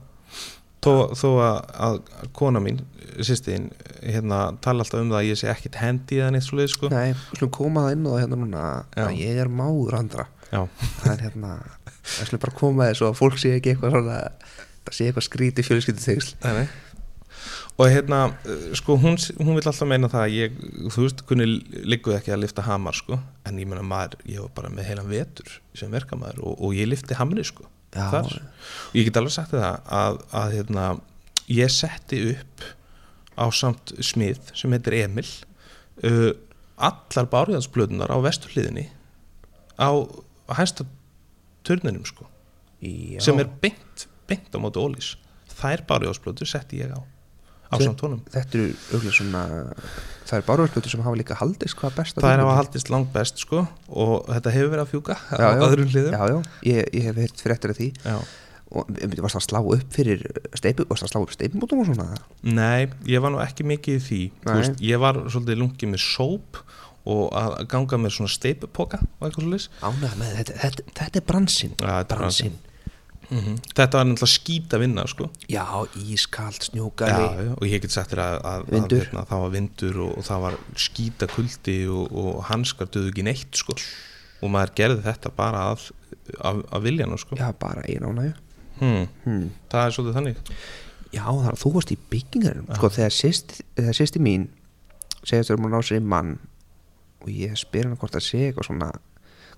Þó, 0.84 1.15
þó 1.15 1.27
að, 1.39 1.58
að 1.88 1.98
kona 2.36 2.62
mín 2.63 2.80
sýstin, 3.24 3.70
hérna 4.01 4.53
tala 4.63 4.84
alltaf 4.84 5.01
um 5.01 5.12
það 5.12 5.20
að 5.20 5.27
ég 5.30 5.39
sé 5.39 5.50
ekkit 5.51 5.77
hendi 5.82 6.20
eða 6.20 6.32
neitt 6.36 6.46
svoleið 6.48 6.72
sko. 6.74 6.89
Nei, 6.94 7.13
við 7.13 7.42
slum 7.42 7.51
koma 7.56 7.86
það 7.86 7.98
inn 7.98 8.08
og 8.10 8.18
hérna 8.22 8.39
núna 8.39 8.63
að 9.03 9.20
ég 9.20 9.42
er 9.44 9.51
máður 9.51 10.00
andra. 10.00 10.27
Já, 10.50 10.62
það 11.01 11.12
er 11.13 11.24
hérna, 11.27 11.53
við 12.04 12.30
slum 12.30 12.44
bara 12.44 12.58
koma 12.58 12.90
þess 12.90 13.06
að 13.08 13.20
fólk 13.20 13.38
sé 13.42 13.54
ekki 13.58 13.74
eitthvað 13.74 13.96
svona 13.98 14.18
það 14.84 14.98
sé 14.98 15.08
eitthvað 15.08 15.28
skríti 15.30 15.66
fjölskyldu 15.68 16.04
tegsl 16.04 16.34
og 17.74 17.90
hérna 17.90 18.20
eh, 18.46 18.66
sko 18.78 18.98
hún, 19.02 19.18
hún 19.40 19.58
vil 19.58 19.64
alltaf 19.64 19.88
meina 19.90 20.10
það 20.12 20.26
að 20.26 20.36
ég, 20.36 20.60
þú 20.94 21.06
veist, 21.06 21.24
kunni 21.30 21.48
ligguð 21.90 22.20
ekki 22.20 22.34
að 22.36 22.44
lifta 22.44 22.66
hamar 22.68 22.98
sko, 22.98 23.18
en 23.48 23.62
ég 23.62 23.70
meina 23.70 23.86
maður 23.86 24.20
ég 24.30 24.44
var 24.44 24.54
bara 24.60 24.74
með 24.74 24.92
heilan 24.92 25.10
vetur 25.10 25.58
sem 25.78 25.92
verkamaður 25.94 26.44
og, 26.44 26.60
og 26.60 26.78
ég 26.78 26.90
lifti 26.92 27.18
hamri 27.18 27.46
sko 27.48 27.66
Já. 27.94 28.10
og 28.22 28.96
ég 28.98 29.08
get 29.08 29.20
alveg 29.20 29.36
sagt 29.36 29.54
það 29.54 29.82
að, 29.98 30.22
að 30.34 30.56
hérna, 30.58 30.88
ég 31.54 31.74
setti 31.74 32.22
upp 32.34 32.66
á 33.38 33.46
samt 33.54 33.94
smið 34.02 34.54
sem 34.58 34.74
heitir 34.74 34.98
Emil 35.02 35.28
uh, 36.06 36.32
allar 36.78 37.30
bárjáðsblöðunar 37.30 38.14
á 38.14 38.18
vesturliðinni 38.22 38.88
á 39.78 39.90
hæsta 40.54 40.86
turninum 41.67 42.05
sko 42.08 42.27
Já. 42.84 43.22
sem 43.24 43.39
er 43.39 43.50
beint, 43.63 44.08
beint 44.29 44.51
á 44.53 44.58
móti 44.60 44.82
ólís 44.84 45.13
þær 45.53 45.86
bárjáðsblöður 45.89 46.50
setti 46.50 46.82
ég 46.84 46.91
á 46.91 47.00
á 47.74 47.75
samt 47.82 48.03
honum 48.05 48.20
þetta 48.29 48.60
eru 48.60 48.65
auðvitað 48.93 49.15
svona 49.17 49.43
það 50.27 50.36
eru 50.38 50.46
bárverðslutur 50.50 50.93
sem 50.93 51.03
hafa 51.05 51.17
líka 51.20 51.38
haldist 51.39 51.77
hvað 51.79 51.96
best 51.98 52.20
það 52.20 52.29
er 52.36 52.41
að 52.43 52.50
hafa 52.51 52.60
haldist 52.62 52.91
langt 52.93 53.10
best 53.15 53.41
sko 53.41 53.63
og 53.89 54.27
þetta 54.29 54.53
hefur 54.53 54.72
verið 54.75 54.84
að 54.86 54.91
fjúka 54.93 55.15
á 55.17 55.38
Já, 55.39 55.48
já. 55.48 55.63
öðrum 55.67 55.89
hliðum. 55.89 56.13
Já, 56.13 56.24
já, 56.29 56.38
ég, 56.70 56.91
ég 56.93 57.08
hef 57.10 57.22
heyrt 57.24 57.43
fréttir 57.48 57.74
af 57.74 57.79
því. 57.79 57.88
Já. 58.05 58.17
og 58.74 58.89
um, 58.93 59.15
varst 59.25 59.38
að 59.39 59.46
slá 59.48 59.60
upp 59.62 59.98
fyrir 59.98 60.22
steipu, 60.58 60.86
varst 60.89 61.05
að 61.08 61.12
slá 61.13 61.20
upp 61.24 61.34
steipumótum 61.34 61.82
og 61.84 61.89
svona? 61.89 62.08
Nei, 62.46 62.88
ég 63.10 63.22
var 63.25 63.34
nú 63.34 63.41
ekki 63.43 63.65
mikið 63.70 63.98
í 64.00 64.03
því. 64.08 64.22
Veist, 64.50 64.79
Ég 64.82 65.01
var 65.01 65.20
svolítið 65.29 65.60
lungið 65.62 65.91
með 65.93 66.01
sóp 66.05 66.62
og 67.10 67.24
að 67.36 67.56
ganga 67.72 68.00
með 68.00 68.18
svona 68.18 68.32
steipupoka 68.32 69.00
og 69.02 69.26
eitthvað 69.28 69.48
svolítið 69.48 70.38
þetta, 70.38 70.60
þetta, 70.62 70.86
þetta 71.00 71.20
er 71.20 71.26
bransinn. 71.28 71.74
Ja, 71.80 71.98
þetta 71.98 72.16
er 72.16 72.22
bransinn, 72.22 72.62
Þetta 73.34 73.98
var 73.98 74.06
náttúrulega 74.06 74.30
skýta 74.30 74.78
vinna 74.78 75.06
sko. 75.10 75.30
já, 75.50 75.64
ískalt, 75.98 76.68
snjókari 76.68 77.24
já, 77.24 77.54
og 77.56 77.64
ég 77.66 77.82
get 77.82 77.96
sagt 77.96 78.12
þér 78.12 78.22
að, 78.22 78.36
að, 78.46 78.66
að 78.78 78.94
hérna, 78.94 79.24
það 79.30 79.44
var 79.44 79.54
vindur 79.56 80.00
og, 80.04 80.12
og 80.20 80.28
það 80.28 80.44
var 80.44 80.58
skýta 80.86 81.30
kuldi 81.32 81.78
og, 81.90 82.12
og 82.12 82.44
hanskar 82.52 82.92
döðu 82.94 83.10
ekki 83.10 83.26
neitt 83.26 83.58
sko. 83.58 83.76
og 84.44 84.54
maður 84.54 84.76
gerði 84.78 85.06
þetta 85.08 85.34
bara 85.40 85.66
af, 85.72 85.90
af, 86.40 86.62
af 86.70 86.84
viljanu 86.84 87.18
sko. 87.18 87.40
já, 87.40 87.48
bara 87.60 87.82
ein 87.88 88.06
ánægju. 88.06 88.34
Hmm. 88.80 89.08
hmm. 89.24 89.50
Það 89.72 89.86
er 89.88 89.96
svolítið 89.98 90.20
þannig. 90.20 90.38
Já, 91.14 91.26
að 91.30 91.60
þú 91.62 91.74
varst 91.78 91.94
í 91.94 92.00
byggingarum 92.10 92.70
sko, 92.74 92.90
þegar 92.90 93.14
sýst, 93.18 93.60
þegar 93.78 93.98
sýsti 93.98 94.22
mín 94.22 94.50
segist 95.24 95.50
þau 95.50 95.58
að 95.58 95.72
ná 95.72 95.82
sér 95.82 96.02
í 96.02 96.06
mann 96.06 96.36
og 97.24 97.32
ég 97.32 97.58
spyr 97.60 97.88
hann 97.88 97.98
hvort 97.98 98.15
það 98.15 98.25
sé 98.27 98.44
eitthvað 98.50 98.70
svona 98.70 98.92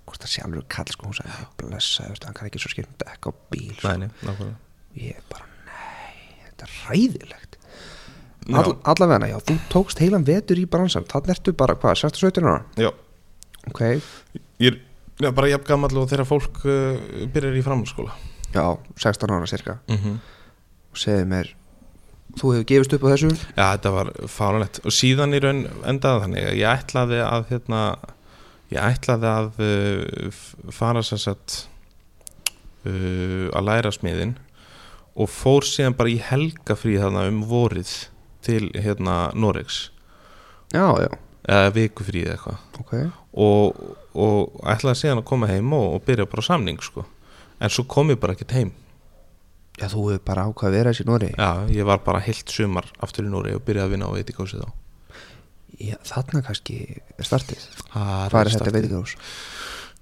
hvort 0.06 0.22
það 0.22 0.32
sé 0.32 0.44
alveg 0.46 0.68
kall 0.72 0.94
sko, 0.94 1.10
hún 1.10 1.18
sagði, 1.18 1.48
blessa, 1.62 2.08
hann 2.26 2.38
kann 2.38 2.50
ekki 2.50 2.62
svo 2.62 2.72
skemmt 2.72 2.96
dekka 3.02 3.32
á 3.32 3.34
bíl 3.52 3.74
sko. 3.74 3.92
Nei, 3.92 4.06
nei, 4.06 4.26
nákvæmlega. 4.28 4.58
Ég 5.02 5.24
bara, 5.32 5.48
nei, 5.66 6.36
þetta 6.46 6.68
er 6.68 6.76
ræðilegt. 6.86 7.58
All, 8.54 8.76
allavega, 8.86 9.32
já, 9.32 9.40
þú 9.48 9.56
tókst 9.74 10.02
heilan 10.04 10.26
vetur 10.28 10.60
í 10.62 10.68
bransan 10.70 11.08
þannig 11.10 11.34
ertu 11.34 11.56
bara, 11.58 11.74
hvað, 11.82 11.98
16-17 12.04 12.46
ára? 12.46 12.62
Já, 12.78 12.92
ok, 13.72 13.82
ég 14.62 14.70
er 14.70 14.78
já, 15.26 15.32
bara 15.32 15.50
jafn 15.50 15.70
gamall 15.72 16.02
og 16.04 16.10
þegar 16.12 16.30
fólk 16.30 16.62
uh, 16.70 17.26
byrjar 17.34 17.58
í 17.58 17.66
framhaldsskóla. 17.66 18.14
Já, 18.54 18.66
16 19.02 19.34
ára 19.34 19.50
cirka. 19.50 19.80
Mm 19.90 19.98
-hmm. 20.04 20.20
og 20.94 21.02
segði 21.02 21.26
mér, 21.34 21.56
þú 22.34 22.54
hefur 22.56 22.68
gefist 22.70 22.96
upp 22.96 23.06
á 23.06 23.10
þessu? 23.14 23.32
Já, 23.56 23.66
þetta 23.76 23.94
var 23.96 24.12
fáralegt 24.32 24.82
og 24.84 24.96
síðan 24.96 25.36
í 25.36 25.42
raun 25.44 25.64
endaði 25.88 26.24
þannig 26.26 26.48
að 26.50 26.60
ég 26.60 26.82
ætlaði 26.82 27.22
að 27.26 27.48
hérna, 27.52 27.82
ég 28.74 28.82
ætlaði 28.82 29.32
að 29.32 29.62
uh, 29.68 30.42
fara 30.76 31.04
sér 31.06 31.22
sett 31.22 31.58
uh, 32.86 33.48
að 33.56 33.68
læra 33.70 33.94
smiðin 33.96 34.36
og 35.16 35.32
fór 35.32 35.68
síðan 35.68 35.96
bara 35.96 36.12
í 36.12 36.20
helgafrí 36.20 36.98
þarna 37.00 37.28
um 37.32 37.44
vorið 37.48 37.94
til 38.46 38.68
hérna 38.76 39.30
Noregs. 39.34 39.90
Já, 40.76 40.92
já, 41.00 41.10
eða 41.48 41.72
vikufrí 41.78 42.26
eða 42.26 42.36
eitthvað. 42.36 42.66
Ok. 42.84 42.96
Og, 43.46 43.86
og 44.12 44.66
ætlaði 44.68 45.06
síðan 45.06 45.22
að 45.24 45.30
koma 45.32 45.50
heim 45.50 45.72
og, 45.76 45.94
og 45.96 46.04
byrja 46.08 46.28
bara 46.30 46.44
samning 46.46 46.84
sko. 46.84 47.06
En 47.64 47.72
svo 47.72 47.86
kom 47.88 48.12
ég 48.12 48.20
bara 48.20 48.36
ekkert 48.36 48.58
heim 48.58 48.74
já, 49.80 49.88
þú 49.92 50.06
hefur 50.10 50.24
bara 50.28 50.46
ákvað 50.50 50.70
að 50.70 50.76
vera 50.80 50.94
þessi 50.94 51.06
Nóri 51.10 51.30
Já, 51.36 51.50
ég 51.76 51.86
var 51.90 52.02
bara 52.06 52.22
heilt 52.26 52.50
sumar 52.54 52.88
aftur 53.04 53.28
í 53.28 53.32
Noregi 53.34 53.58
og 53.60 53.64
byrjaði 53.68 53.86
að 53.90 53.96
vinna 53.96 54.10
á 54.10 54.16
veitikósið 54.16 54.66
þá. 54.66 54.74
Já, 55.76 55.96
þarna 56.08 56.42
kannski 56.48 56.76
er 57.20 57.28
startið. 57.28 57.64
Hvað 57.92 58.38
er 58.40 58.52
þetta 58.56 58.76
veitingahús? 58.78 59.16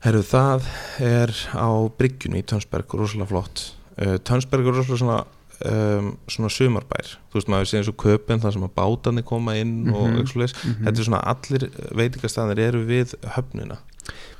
Herru, 0.03 0.19
það 0.27 0.67
er 1.01 1.31
á 1.55 1.69
bryggjunni 1.97 2.43
í 2.43 2.45
Tönsberg, 2.51 2.91
rosalega 2.99 3.29
flott. 3.31 3.63
Uh, 3.97 4.17
Tönsberg 4.27 4.67
er 4.69 4.75
rosalega 4.77 4.99
svona 5.01 5.17
um, 5.63 6.09
svona 6.29 6.51
sumarbær. 6.51 7.13
Þú 7.31 7.39
veist 7.39 7.49
maður 7.53 7.69
sé 7.71 7.79
eins 7.79 7.89
og 7.89 7.97
köpinn 8.03 8.41
þar 8.43 8.53
sem 8.57 8.65
að 8.67 8.73
bátarnir 8.77 9.25
koma 9.25 9.55
inn 9.57 9.87
og 9.89 10.03
Mhm, 10.11 10.19
eitthvað 10.19 10.41
leis 10.43 10.55
þetta 10.59 10.93
er 10.99 11.07
svona 11.07 11.23
allir 11.33 11.65
veitingastæðanir 11.95 12.63
eru 12.67 12.83
við 12.89 13.15
höfnuna 13.37 13.77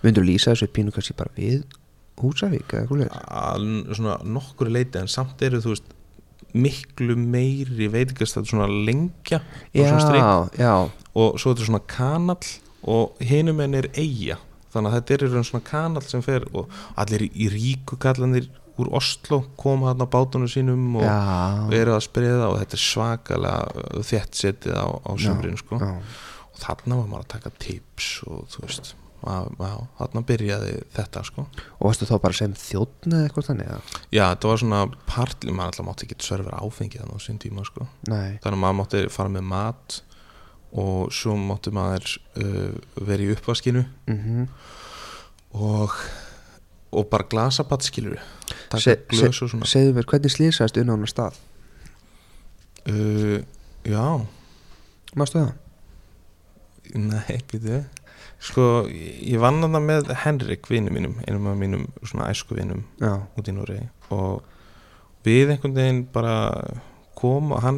myndur 0.04 0.26
lýsa 0.28 0.52
þessu 0.52 0.68
pínu 0.76 0.92
kannski 0.92 1.16
bara 1.16 1.32
við 1.38 1.64
Húsavík 2.22 2.74
eða 2.74 2.84
eitthvað 2.84 3.04
leir 3.04 3.14
að 3.14 3.68
svona 3.98 4.18
nokkur 4.36 4.72
leiti 4.72 5.02
en 5.02 5.12
samt 5.12 5.42
eru 5.46 5.62
þú 5.64 5.74
veist 5.74 5.94
miklu 6.54 7.16
meiri 7.18 7.90
svona 8.30 8.68
lengja 8.70 9.40
og 9.42 9.88
svona 9.88 10.02
strik. 10.04 10.22
já, 10.22 10.66
já, 10.66 10.90
og 11.14 11.40
svo 11.42 11.54
þetta 11.54 11.64
er 11.64 11.70
svona 11.72 11.86
kanall 11.88 12.52
og 12.84 13.24
hinum 13.24 13.62
enn 13.64 13.80
er 13.80 13.88
eiga 13.98 14.38
þannig 14.74 14.90
að 14.92 14.98
þetta 14.98 15.14
er 15.28 15.48
svona 15.50 15.66
kanall 15.66 16.06
sem 16.06 16.22
fer 16.26 16.46
og 16.54 16.70
allir 16.96 17.26
í 17.30 17.50
ríku 17.50 17.98
kallanir 17.98 18.50
úr 18.82 18.90
Oslo 18.98 19.44
koma 19.58 19.92
þarna 19.92 20.08
á 20.10 20.14
bátunum 20.14 20.50
sínum 20.50 20.98
og 20.98 21.06
já. 21.06 21.74
eru 21.78 21.94
að 21.94 22.06
spriða 22.08 22.50
og 22.50 22.58
þetta 22.62 22.78
er 22.78 22.84
svakalega 22.84 24.02
þétt 24.10 24.40
setið 24.40 24.78
á, 24.82 24.88
á 24.90 25.12
sömurinn 25.22 25.60
sko. 25.62 25.78
já. 25.78 25.94
og 26.50 26.62
þarna 26.64 27.00
var 27.02 27.12
maður 27.12 27.26
að 27.26 27.34
taka 27.36 27.54
tips 27.62 28.10
og 28.26 28.48
þú 28.54 28.66
veist 28.66 28.82
að, 28.82 29.03
þarna 29.24 30.24
byrjaði 30.30 30.74
þetta 30.96 31.24
sko. 31.30 31.46
og 31.80 31.84
varstu 31.88 32.08
þá 32.10 32.16
bara 32.26 32.38
sem 32.40 32.54
þjóttn 32.60 33.14
eða 33.18 33.28
eitthvað 33.30 33.50
þannig 33.50 33.70
eða? 33.74 34.00
já 34.12 34.24
þetta 34.34 34.52
var 34.52 34.62
svona 34.64 34.82
partli, 35.10 35.52
maður 35.56 35.72
alltaf 35.74 35.88
mátti 35.90 36.08
ekki 36.10 36.20
sörfur 36.28 36.58
áfengið 36.60 37.04
þannig 37.04 37.22
á 37.22 37.26
sín 37.28 37.40
tíma 37.44 37.66
sko. 37.68 37.88
nei, 38.10 38.40
þannig 38.44 38.58
að 38.58 38.64
maður 38.66 38.80
mátti 38.82 39.04
fara 39.14 39.34
með 39.34 39.48
mat 39.54 40.00
og 40.74 41.12
svo 41.14 41.36
mátti 41.38 41.74
maður 41.76 42.16
uh, 42.42 42.78
vera 43.06 43.24
í 43.28 43.34
uppvaskinu 43.36 43.86
mhm 44.10 44.48
og, 45.54 45.92
og 46.90 47.04
bara 47.12 47.28
glasabatt 47.30 47.86
skilur 47.86 48.18
Se- 48.82 48.96
svona 49.52 49.68
segðu 49.70 49.92
mér, 50.00 50.08
hvernig 50.10 50.34
hann 50.90 51.04
að 51.06 51.12
stað 51.12 51.36
uh, 52.90 53.38
já, 53.86 54.06
mástu 55.14 55.44
það? 55.44 55.52
nei, 56.98 57.38
býtu 57.52 57.78
sko, 58.44 58.88
ég 58.90 59.40
vann 59.44 59.62
þarna 59.64 59.80
með 59.84 60.14
Henrik 60.24 60.68
vini 60.72 60.92
mínum, 60.94 61.16
einum 61.28 61.48
af 61.52 61.58
mínum 61.60 61.86
svona 62.04 62.30
æsku 62.32 62.56
vinum 62.58 62.84
já, 63.02 63.14
út 63.38 63.48
í 63.48 63.56
Núri 63.56 63.80
og 64.12 64.44
við 65.26 65.54
einhvern 65.56 65.76
veginn 65.78 66.02
bara 66.14 66.38
kom 67.16 67.54
og 67.56 67.62
hann 67.64 67.78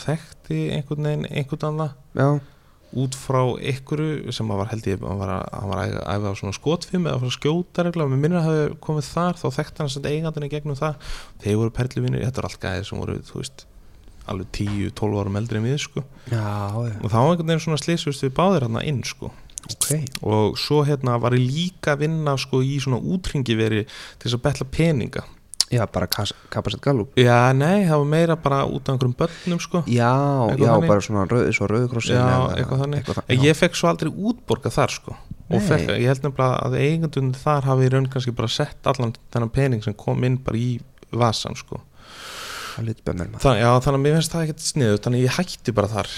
þekkti 0.00 0.60
einhvern 0.76 1.04
veginn 1.10 1.26
einhvern 1.28 1.66
annað 1.68 1.96
já, 2.16 2.28
út 2.98 3.16
frá 3.20 3.42
ykkuru 3.60 4.32
sem 4.32 4.48
að 4.48 4.60
var 4.62 4.70
held 4.72 4.86
ég 4.88 5.02
hann 5.04 5.18
var, 5.20 5.32
að- 5.34 5.48
hann 5.60 5.68
var 5.68 5.80
að 5.84 5.96
æfa- 6.14 6.30
á 6.32 6.40
svona 6.40 6.56
skotfim 6.56 7.08
eða 7.10 7.32
skjóta 7.34 7.84
regla, 7.84 8.06
með 8.08 8.22
minnir 8.22 8.38
að 8.40 8.46
hafi 8.48 8.76
komið 8.80 9.10
þar 9.12 9.36
þá 9.42 9.48
þekkti 9.58 9.82
hann 9.84 9.92
sem 9.92 10.06
eigandinn 10.08 10.46
í 10.48 10.52
gegnum 10.54 10.78
það. 10.78 10.94
Þeir 11.42 11.58
voru 11.60 11.70
perluvinir, 11.76 12.24
þetta 12.24 12.40
var 12.40 12.48
allt 12.48 12.60
gæðir 12.64 12.86
sem 12.88 12.98
voru 13.02 13.18
þú 13.28 13.42
veist, 13.42 13.66
alveg 14.28 14.48
10-12 14.56 15.20
árum 15.20 15.36
eldri 15.36 15.60
en 15.60 15.64
við 15.68 15.78
sko, 15.84 16.04
já, 16.32 16.72
og 16.72 17.12
þá 17.12 17.18
einhvern 17.20 17.46
veginn 17.52 17.64
svona 17.66 17.80
slísust 17.84 18.24
við 18.24 18.32
báðir 18.40 18.66
hann 18.68 18.80
inn 18.84 19.02
sko 19.04 19.30
ok. 19.66 19.88
Og 20.22 20.58
svo 20.58 20.84
hérna 20.86 21.18
var 21.20 21.32
ég 21.36 21.44
líka 21.48 21.94
að 21.96 22.04
vinna 22.06 22.36
sko 22.38 22.60
í 22.62 22.78
svona 22.82 23.00
útringi 23.00 23.56
veri 23.58 23.84
til 23.86 24.28
þess 24.30 24.38
að 24.38 24.44
betla 24.46 24.66
peninga. 24.70 25.24
Já, 25.68 25.82
bara 25.92 26.06
kapasett 26.08 26.80
gallup. 26.80 27.10
Já, 27.20 27.52
nei, 27.52 27.84
það 27.84 27.98
var 28.00 28.06
meira 28.08 28.36
bara 28.40 28.62
út 28.64 28.88
af 28.88 28.94
einhverjum 28.94 29.16
börnum 29.18 29.58
sko. 29.60 29.82
Já, 29.84 30.08
Eitthvað 30.48 30.64
já, 30.64 30.70
þannig? 30.72 30.88
bara 30.88 31.00
svona 31.04 31.24
rauð, 31.28 31.50
svo 31.52 31.66
rauðkrossin 31.68 32.16
Já, 32.16 32.22
eða- 32.24 32.54
eitthvað 32.56 32.80
þannig. 32.84 33.02
eitthvað 33.02 33.18
En 33.28 33.36
já. 33.36 33.42
ég 33.50 33.56
fekk 33.60 33.74
svo 33.76 33.88
aldrei 33.90 34.10
útborga 34.12 34.70
þar 34.72 34.90
sko. 34.96 35.16
Og 35.50 35.60
fekk, 35.60 35.88
ég 36.00 36.06
held 36.08 36.22
nefnilega 36.24 36.64
að 36.64 36.78
eigandun 36.80 37.34
þar 37.34 37.62
hafi 37.68 37.88
raun 37.92 38.08
kannski 38.08 38.32
bara 38.34 38.48
sett 38.48 38.86
allan 38.86 39.12
þennan 39.32 39.52
pening 39.52 39.82
sem 39.84 39.92
kom 39.94 40.24
inn 40.24 40.36
bara 40.38 40.56
í 40.56 40.80
vasan 41.12 41.54
sko 41.56 41.80
það 42.78 42.88
lit 42.88 43.04
bömmir 43.06 43.32
maður 43.32 43.44
Þann, 43.44 43.60
já, 43.60 43.68
þannig 43.84 43.98
að 43.98 44.06
mér 44.06 44.16
finnst 44.18 44.34
það 44.34 44.46
ekkert 44.46 44.64
sniðu 44.64 45.02
þannig 45.04 45.26
ég 45.26 45.36
hætti 45.38 45.74
bara 45.76 45.92
þar 45.92 46.14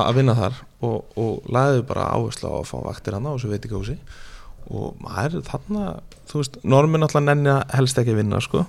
að 0.00 0.16
vinna 0.18 0.36
þar 0.38 0.58
og, 0.80 1.14
og 1.20 1.52
laði 1.52 1.86
bara 1.88 2.10
áherslu 2.16 2.50
á 2.50 2.54
að 2.58 2.68
fá 2.70 2.76
vaktir 2.88 3.16
hana 3.18 3.34
og 3.34 3.42
svo 3.42 3.52
veit 3.52 3.64
ekki 3.64 3.76
hósi 3.76 3.98
og 4.70 4.98
maður 5.02 5.42
þarna 5.48 5.84
þú 6.30 6.42
veist, 6.42 6.58
normin 6.62 7.04
alltaf 7.06 7.24
nenni 7.24 7.50
að 7.52 7.74
helst 7.74 7.98
ekki 8.00 8.14
vinna 8.18 8.40
sko. 8.44 8.64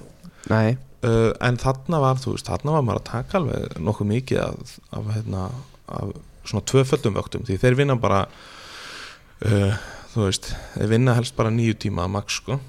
Nei, 0.49 0.75
uh, 1.05 1.29
en 1.45 1.59
þarna 1.61 2.01
var, 2.01 2.19
þú 2.21 2.35
veist, 2.35 2.49
þarna 2.49 2.75
var 2.77 2.85
maður 2.87 3.01
að 3.01 3.07
taka 3.11 3.39
alveg 3.39 3.77
nokkuð 3.85 4.11
mikið 4.11 4.41
af, 4.47 4.75
af, 4.97 5.09
hérna, 5.15 5.45
af 5.99 6.13
svona 6.49 6.65
tvöföldum 6.71 7.17
vöktum. 7.19 7.45
Því 7.47 7.59
þeir 7.61 7.79
vinna 7.83 7.97
bara 8.01 8.23
uh, 9.45 9.81
þú 10.15 10.25
veist, 10.25 10.51
þeir 10.75 10.93
vinna 10.95 11.17
helst 11.19 11.37
bara 11.37 11.53
nýju 11.53 11.77
tíma 11.85 12.07
að 12.07 12.13
max 12.17 12.41
sko. 12.41 12.59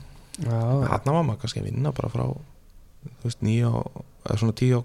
Já, 0.42 0.52
þarna 0.52 1.18
var 1.18 1.28
maður 1.28 1.44
kannski 1.44 1.62
að 1.62 1.70
vinna 1.70 1.92
bara 1.96 2.12
frá 2.12 2.26
þú 2.26 3.28
veist, 3.30 3.42
á, 3.42 3.72
eða 3.72 4.11
svona 4.30 4.56
tíu 4.58 4.80
á, 4.80 4.82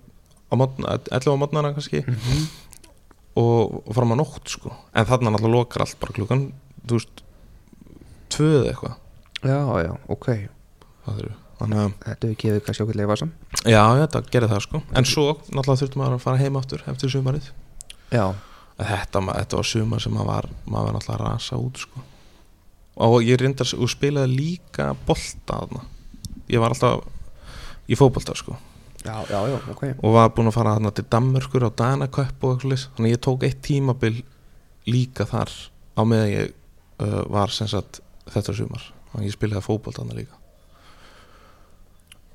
á 0.51 0.53
mótna, 0.59 0.97
11 1.11 1.33
á 1.33 1.41
mótnana 1.41 1.73
kannski. 1.75 2.03
Mhm. 2.07 2.47
og, 3.37 3.83
og 3.85 3.93
fram 3.93 4.13
að 4.15 4.21
nótt 4.23 4.49
sko. 4.49 4.71
En 4.97 5.05
þarna 5.05 5.33
náttúrulega 5.35 5.59
lokar 5.59 5.83
allt 5.85 5.99
bara 6.01 6.15
klukkan 6.15 6.47
þú 6.87 6.97
veist, 6.97 7.23
tvö 8.33 8.47
eða 8.61 8.71
eitthvað. 8.71 8.95
Já, 9.45 9.59
já, 9.85 9.91
ok. 10.09 10.29
Þannig 11.57 11.79
að 11.81 11.93
þetta 12.03 12.27
hefur 12.27 12.39
gefið 12.41 12.59
kannski 12.65 12.83
okkur 12.83 12.97
leifasan 12.99 13.29
Já, 13.63 13.81
þetta 14.01 14.21
gerði 14.33 14.49
það 14.51 14.63
sko. 14.65 14.81
En 14.93 15.07
svo 15.07 15.27
náttúrulega 15.47 15.79
þurftum 15.81 16.01
maður 16.03 16.17
að 16.17 16.25
fara 16.25 16.41
heim 16.41 16.59
aftur 16.59 16.83
eftir 16.91 17.13
sumarið. 17.13 17.49
Já, 18.13 18.25
Þetta, 18.77 19.21
þetta 19.25 19.57
var 19.57 19.65
sumar 19.65 20.01
sem 20.03 20.13
maður 20.13 20.27
var, 20.29 20.47
maður 20.69 20.85
var 20.85 20.95
náttúrulega 20.97 21.17
að 21.17 21.31
rasa 21.31 21.57
út 21.57 21.79
sko. 21.81 22.03
Og 23.07 23.15
ég 23.25 23.39
reyndar 23.41 23.71
og 23.73 23.89
spilaði 23.89 24.35
líka 24.37 24.91
bolta 25.07 25.61
þarna. 25.63 25.81
Ég 26.49 26.61
var 26.61 26.73
alltaf 26.75 27.89
í 27.89 27.97
fótbolta 27.97 28.35
sko 28.37 28.57
já, 29.05 29.15
já, 29.29 29.39
já, 29.51 29.57
ok. 29.73 29.83
Og 30.01 30.15
var 30.15 30.31
búinn 30.35 30.51
að 30.51 30.57
fara 30.57 30.75
þarna 30.77 30.91
til 30.95 31.05
Danmörkur 31.13 31.67
á 31.67 31.71
Danaköpp 31.81 32.43
og 32.43 32.55
eitthvað 32.55 32.83
Þannig 32.97 33.09
að 33.09 33.13
ég 33.13 33.23
tók 33.27 33.45
eitt 33.47 33.61
tímabil 33.65 34.15
líka 34.87 35.27
þar 35.27 35.53
á 35.97 36.01
meðan 36.07 36.31
ég 36.33 36.53
uh, 37.03 37.23
var 37.33 37.53
sem 37.53 37.69
sagt 37.71 38.01
þetta 38.31 38.55
sumar. 38.57 38.89
Að 39.13 39.27
ég 39.27 39.35
spilaði 39.35 39.65
fótbolta 39.65 40.03
þarna 40.03 40.19
líka. 40.19 40.39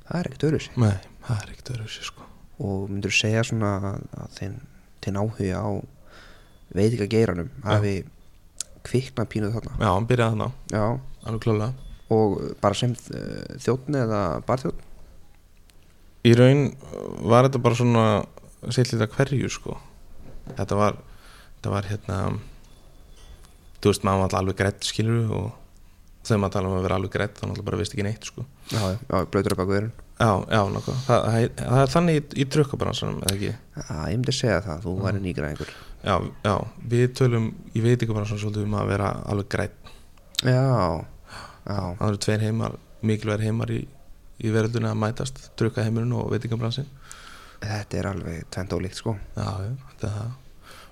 Það 0.07 0.19
er 0.19 0.29
ekkert 0.29 0.47
öðru 0.49 0.63
sig 0.63 0.79
Nei, 0.83 0.97
það 1.27 1.43
er 1.43 1.53
ekkert 1.55 1.93
sér 1.95 2.09
sko. 2.11 2.27
Og 2.63 2.89
myndur 2.91 3.15
segja 3.15 3.45
svona 3.47 3.77
að, 3.79 4.03
að 4.23 4.35
þinn, 4.39 4.59
þinn 5.05 5.21
áhuga 5.23 5.63
á 5.63 5.71
veitika 6.73 7.09
geiranum 7.11 7.49
hafi 7.65 7.95
kviknað 8.87 9.31
pínuð 9.33 9.57
þarna? 9.57 9.79
Já, 9.79 9.89
hann 9.93 10.09
byrjaði 10.11 10.35
þarna, 10.35 10.49
já, 10.73 10.85
alveg 11.27 11.45
klálega 11.47 11.91
og 12.13 12.41
bara 12.61 12.77
sem 12.77 12.93
uh, 12.93 13.59
þjóttn 13.63 13.99
eða 14.03 14.23
barþjóttn 14.49 14.89
Í 16.23 16.35
raun 16.39 16.69
var 17.27 17.49
þetta 17.49 17.63
bara 17.65 17.79
svona 17.79 18.05
seitlita 18.71 19.09
hverju 19.11 19.51
sko. 19.51 19.79
Þetta 20.53 20.79
var 20.79 21.01
þetta 21.57 21.73
var 21.73 21.89
hérna 21.91 22.21
þú 23.83 23.91
veist 23.91 24.07
maður 24.07 24.23
var 24.23 24.29
alltaf 24.29 24.41
alveg 24.43 24.61
greitt 24.61 24.87
skilur 24.87 25.35
og 25.35 25.51
þegar 26.23 26.41
maður 26.45 26.55
tala 26.55 26.71
um 26.71 26.79
að 26.79 26.87
vera 26.87 26.99
alveg 27.01 27.15
greitt 27.17 27.37
þá 27.39 27.45
náttúrulega 27.47 27.69
bara 27.71 27.83
veist 27.83 27.97
ekki 27.97 28.07
neitt 28.07 28.31
sko. 28.31 28.47
Já, 28.71 28.81
já, 28.83 28.99
já 29.11 29.29
blöytur 29.33 29.57
að 29.59 29.73
verðin 29.73 29.93
Já, 30.23 30.45
já, 30.47 30.61
nokkuð 30.71 30.99
það, 31.07 31.25
það, 31.25 31.45
það 31.59 31.81
er 31.83 31.91
þannig 31.93 32.19
í, 32.19 32.23
í 32.39 32.45
trukkabransanum 32.55 33.23
eða 33.23 33.33
ekki? 33.33 33.49
Já, 33.75 33.95
ég 34.13 34.19
myndi 34.21 34.35
segja 34.37 34.59
það, 34.63 34.83
þú 34.85 34.93
væri 35.03 35.23
nýgræðingur. 35.25 35.73
Já, 36.03 36.15
já, 36.45 36.53
við 36.93 37.07
tölum 37.19 37.49
í 37.73 37.83
veitingabransanum 37.83 38.43
svolítið 38.45 38.69
um 38.69 38.77
að 38.79 38.93
vera 38.93 39.09
alveg 39.33 39.49
greitt 39.51 39.91
já, 40.47 40.61
já, 41.67 41.79
Það 41.99 42.05
eru 42.07 42.21
tveir 42.27 42.45
heimar, 42.47 42.77
mikilvægir 43.03 43.45
heimar 43.49 43.75
í, 43.75 43.81
í 44.41 44.53
veröldunni 44.55 44.91
að 44.91 45.01
mætast 45.03 45.43
trukkaheimurinn 45.61 46.15
og 46.17 46.31
veitingabransin 46.33 46.89
þetta 47.63 47.99
er 47.99 48.09
alveg 48.11 48.47
tvent 48.53 48.75
ólíkt 48.75 48.99
sko. 48.99 49.17
Já, 49.37 49.49
þetta 49.93 50.09
er 50.09 50.15
það. 50.17 50.31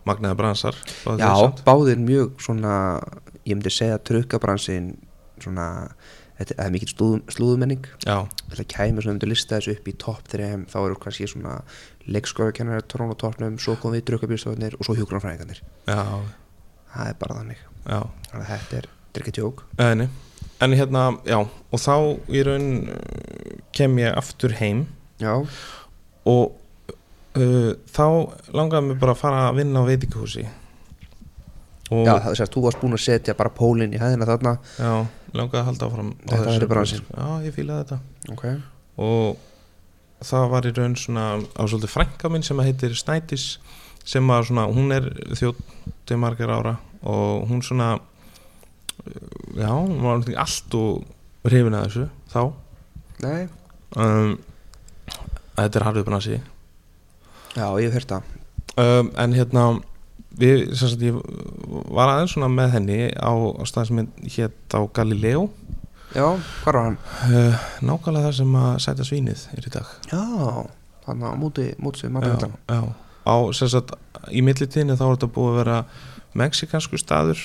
Magnaði 0.08 0.36
bransar 0.38 0.76
já, 1.20 1.32
báðir 1.66 2.00
mjög 2.00 2.40
svona 2.40 2.74
ég 3.44 3.52
myndi 3.52 3.72
segja 3.74 3.98
trukkabransin 4.00 4.94
svona, 5.40 5.66
þetta 6.38 6.56
er 6.64 6.72
mikil 6.72 6.88
slúð, 6.88 7.18
slúðumenning 7.34 7.84
Já, 8.06 8.24
þetta 8.48 8.66
kæmur 8.72 9.04
svona 9.04 9.18
um 9.18 9.20
til 9.20 9.28
lista 9.28 9.58
þessu 9.58 9.74
upp 9.76 9.90
í 9.92 9.94
topp 10.00 10.30
3 10.32 10.48
þá 10.72 10.78
eru 10.80 10.96
kannski 11.04 11.28
svona 11.28 11.58
á 13.12 13.20
toppnum, 13.20 13.60
svo 13.60 13.76
kom 13.80 13.92
við 13.92 14.06
drukkabýrstofunir 14.08 14.78
og 14.78 14.88
svo 14.88 14.96
hjúgrunafræðingarnir 14.96 15.60
já, 15.60 16.00
það 16.94 17.12
er 17.12 17.20
bara 17.20 17.38
þannig. 17.42 17.62
Já. 17.84 18.00
Að 18.32 18.48
þetta 18.54 18.80
er, 18.80 18.90
þetta 18.90 19.20
er 19.20 19.26
ekki 19.26 19.36
tjók. 19.36 19.64
Eðni. 19.80 20.08
En 20.60 20.76
hérna, 20.76 21.04
já, 21.24 21.38
og 21.40 21.80
þá 21.80 21.94
í 22.28 22.42
raun 22.44 22.70
uh, 22.92 23.60
kem 23.76 23.98
ég 24.02 24.16
aftur 24.16 24.52
heim. 24.58 24.84
Já, 25.20 25.38
og 26.28 26.56
uh, 27.38 27.70
þá 27.88 28.06
langaði 28.56 28.90
mig 28.90 28.98
bara 29.00 29.16
að 29.16 29.22
fara 29.22 29.44
að 29.48 29.60
vinna 29.62 29.84
á 29.84 29.88
veitingahúsi. 29.88 30.46
Og 31.90 32.04
já 32.06 32.12
það 32.12 32.30
er 32.30 32.38
sérst, 32.38 32.54
þú 32.54 32.64
varst 32.68 32.82
búin 32.82 32.94
að 32.94 33.04
setja 33.06 33.36
bara 33.38 33.50
pólinn 33.54 33.96
í 33.96 34.00
hæðina 34.00 34.28
þarna. 34.28 34.56
Já, 34.78 34.92
langaði 35.34 35.62
að 35.62 35.70
halda 35.70 35.88
áfram 35.88 36.12
á 36.12 36.18
Þetta 36.20 36.42
þessu 36.42 36.56
verður 36.58 36.72
bransinn. 36.74 37.06
Já, 37.16 37.28
ég 37.46 37.56
fílaði 37.56 37.86
þetta. 37.86 38.00
Ok, 38.36 38.44
og 39.06 39.46
það 40.30 40.48
var 40.52 40.68
í 40.68 40.74
raun 40.76 40.96
svona 41.00 41.26
á 41.40 41.62
svolítið 41.64 41.94
frænka 41.94 42.30
minn 42.30 42.44
sem 42.46 42.60
heitir 42.60 42.94
Snædís 42.98 43.46
sem 44.06 44.28
var 44.28 44.44
svona, 44.46 44.66
hún 44.68 44.92
er 44.94 45.08
þjótt 45.38 46.14
margar 46.18 46.50
ára 46.50 46.76
og 47.06 47.46
hún 47.48 47.62
svona 47.62 47.94
já, 49.56 49.70
hún 49.70 50.00
var 50.02 50.20
náttúrulega 50.20 50.44
allt 50.44 50.76
og 50.78 51.48
hrifin 51.48 51.76
að 51.76 51.86
þessu 51.88 52.06
þá. 52.32 52.42
Nei. 53.24 53.48
Um, 53.96 54.34
að 55.56 55.62
þetta 55.64 55.80
er 55.80 55.86
harfið 55.88 56.06
bransi 56.06 56.40
já, 57.56 57.66
ég 57.80 57.88
hef 57.90 57.98
hört 57.98 58.12
það. 58.14 58.34
Um, 58.80 59.10
en 59.18 59.34
hérna 59.34 59.64
við, 60.38 60.70
sagt, 60.78 61.02
ég 61.04 61.16
var 61.90 62.12
aðeins 62.12 62.36
svona 62.36 62.50
með 62.52 62.76
henni 62.76 63.00
á, 63.18 63.32
á 63.32 63.62
stað 63.68 63.90
sem 63.90 64.04
hétt 64.36 64.76
á 64.76 64.80
Galileo. 64.94 65.48
Já, 66.10 66.26
hvað 66.62 66.66
var 66.66 66.80
hann? 66.80 66.98
uh, 67.30 67.66
nákvæmlega 67.86 68.28
það 68.28 68.36
sem 68.40 68.56
að 68.58 68.70
sæta 68.86 69.06
svínið 69.06 69.46
er 69.54 69.66
í 69.66 69.74
dag. 69.74 69.92
Já, 70.10 70.22
hann 71.06 71.22
á 71.26 71.30
múti 71.38 71.70
múti 71.78 72.04
sem 72.04 72.10
já, 72.10 72.18
maður 72.18 72.50
já. 72.50 72.80
á 73.26 73.34
sagt 73.54 73.94
í 74.30 74.42
millitíðinni 74.42 74.98
þá 74.98 75.06
er 75.06 75.14
þetta 75.14 75.30
búið 75.34 75.52
að 75.52 75.60
vera 75.60 75.78
mexikansku 76.38 76.98
staður 77.00 77.42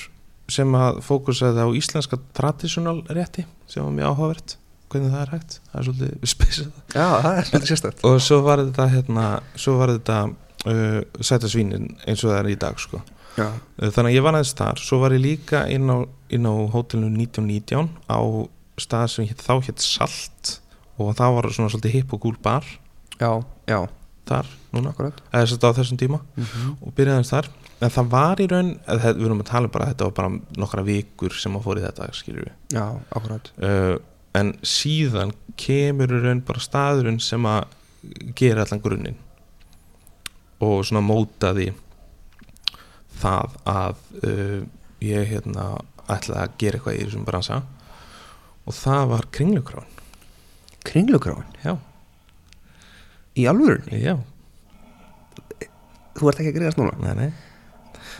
sem 0.52 0.78
að 0.78 1.00
fókusaði 1.06 1.66
á 1.66 1.68
íslenska 1.74 2.18
traditional 2.36 3.00
rétti 3.10 3.46
sem 3.66 3.82
var 3.82 3.94
mjög 3.96 4.12
áhugavert 4.12 4.56
hvernig 4.92 5.12
það 5.12 5.22
er 5.22 5.32
hægt, 5.34 5.56
það 5.66 5.78
er 5.78 5.86
svolítið 5.88 6.30
spesað. 6.30 6.74
Já, 6.94 7.06
það 7.24 7.38
er 7.38 7.48
svolítið 7.48 7.70
sérstætt 7.72 8.04
og 8.06 8.16
svo 8.22 8.38
var 8.46 8.62
þetta 8.62 8.88
hérna, 8.92 9.26
svo 9.58 9.76
var 9.80 9.92
þetta 9.96 10.18
uh, 10.30 10.98
sæta 11.20 11.50
svínin 11.50 11.88
eins 12.06 12.22
og 12.22 12.30
það 12.30 12.38
er 12.38 12.50
í 12.52 12.58
dag 12.66 12.82
sko. 12.82 13.02
já, 13.36 13.48
Uh, 13.76 13.90
þannig 13.92 14.14
að 14.14 14.14
ég 14.16 14.24
var 14.24 14.36
aðeins 14.38 14.54
þar. 14.56 14.78
Svo 14.80 14.96
var 15.02 15.12
ég 15.12 15.20
líka 15.20 15.66
inn 15.68 15.90
á, 15.92 15.98
á 16.06 16.54
hótelinu 16.72 17.10
1919 17.26 17.90
á 18.08 18.20
stað 18.80 19.10
sem 19.12 19.26
hét, 19.28 19.42
þá 19.44 19.60
hétt 19.66 19.84
Salt 19.84 20.54
og 20.96 21.10
það 21.18 21.36
var 21.36 21.48
svona 21.52 21.72
svolítið 21.74 21.96
hipp 21.98 22.14
og 22.16 22.22
gúl 22.22 22.38
bar. 22.40 22.64
Já, 23.20 23.32
já, 23.68 23.82
þar 24.28 24.48
núna, 24.72 24.94
eða 24.96 25.42
að 25.44 25.68
á 25.68 25.76
þessum 25.76 26.00
tíma. 26.00 26.22
Mm 26.36 26.44
-hmm. 26.48 26.72
og 26.80 26.94
byrjaði 26.96 27.18
aðeins 27.18 27.34
þar 27.34 27.50
en 27.76 27.92
það 27.92 28.10
var 28.12 28.40
í 28.40 28.46
raun, 28.50 28.70
við 28.88 29.24
erum 29.26 29.42
að 29.42 29.50
tala 29.50 29.68
um 29.68 29.72
bara 29.74 29.88
þetta 29.90 30.08
var 30.08 30.14
bara 30.16 30.60
nokkra 30.62 30.84
vikur 30.86 31.34
sem 31.36 31.56
að 31.58 31.66
fór 31.66 31.80
í 31.80 31.84
þetta 31.84 32.08
skilur 32.16 32.46
við 32.46 32.76
já, 32.78 32.84
akkurat. 33.18 33.50
Uh, 33.60 33.96
en 34.36 34.52
síðan 34.64 35.34
kemur 35.60 36.14
í 36.16 36.20
raun 36.24 36.44
bara 36.46 36.64
staðurinn 36.64 37.20
sem 37.20 37.48
að 37.48 37.66
gera 38.38 38.64
allan 38.64 38.82
grunninn. 38.84 39.18
Og 40.64 40.86
svona 40.88 41.04
mótaði 41.04 41.70
það 43.20 43.58
að 43.68 44.00
uh, 44.22 44.62
ég 45.04 45.28
hérna 45.34 45.74
ætlaði 46.06 46.40
að 46.46 46.56
gera 46.62 46.78
eitthvað 46.78 46.96
í 46.96 47.02
þessum 47.04 47.26
bransa. 47.28 47.60
Og 48.66 48.74
það 48.74 49.12
var 49.12 49.28
kringlukráin 49.36 49.92
Kringlugráin, 50.86 51.50
já, 51.64 51.72
í 53.34 53.44
alvörunni? 53.50 53.98
Já, 54.00 54.14
Þú 56.16 56.30
ert 56.30 56.38
ekki 56.40 56.52
að 56.52 56.56
greiðast 56.56 56.78
núna? 56.80 56.94
Nei, 57.02 57.14
nei 57.18 57.45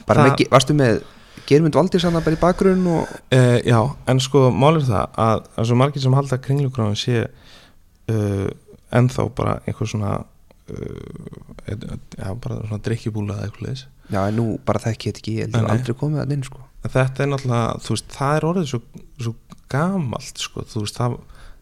bara 0.07 0.25
Það- 0.27 0.33
með, 0.39 0.51
Varstu 0.55 0.77
með 0.79 1.03
Germund 1.47 1.77
Valdís 1.79 2.03
hann 2.07 2.17
bara 2.19 2.37
í 2.37 2.41
bakgrunn 2.43 2.87
og 2.91 3.09
Uh, 3.35 3.59
já, 3.67 3.81
en 4.09 4.21
sko 4.23 4.47
málið 4.55 4.89
það 4.89 5.19
að 5.27 5.43
það 5.51 5.61
er 5.63 5.69
svo 5.71 5.77
margir 5.83 6.03
sem 6.03 6.15
halda 6.17 6.37
að 6.39 6.45
kringlugráin 6.47 6.97
sé 6.99 7.27
uh, 7.27 8.49
ennþá 8.97 9.27
bara 9.37 9.59
einhver 9.67 9.91
svona 9.91 10.13
uh, 10.17 11.67
et- 11.67 11.85
et- 11.85 12.17
já, 12.19 12.31
bara 12.41 12.61
svona 12.67 12.81
drikkjubúla 12.87 13.37
eða 13.37 13.49
eitthvað 13.51 13.69
leis 13.69 13.85
Já, 14.11 14.21
en 14.29 14.37
nú 14.39 14.47
bara 14.65 14.79
þekki 14.79 15.09
ég 15.09 15.15
þetta 15.17 15.23
ekki, 15.23 15.33
ég 15.37 15.47
held 15.47 15.57
nei. 15.59 15.71
aldrei 15.75 15.97
komið 15.99 16.23
að 16.23 16.33
inn 16.37 16.45
sko 16.47 16.61
en 16.87 16.93
þetta 16.95 17.23
er 17.25 17.31
náttúrulega, 17.33 17.79
þú 17.83 17.95
veist, 17.97 18.09
það 18.15 18.37
er 18.39 18.45
orðið 18.51 18.69
svo, 18.71 18.81
svo 19.27 19.33
gamalt, 19.75 20.39
sko, 20.39 20.63
þú 20.71 20.83
veist 20.85 21.01
það, 21.01 21.17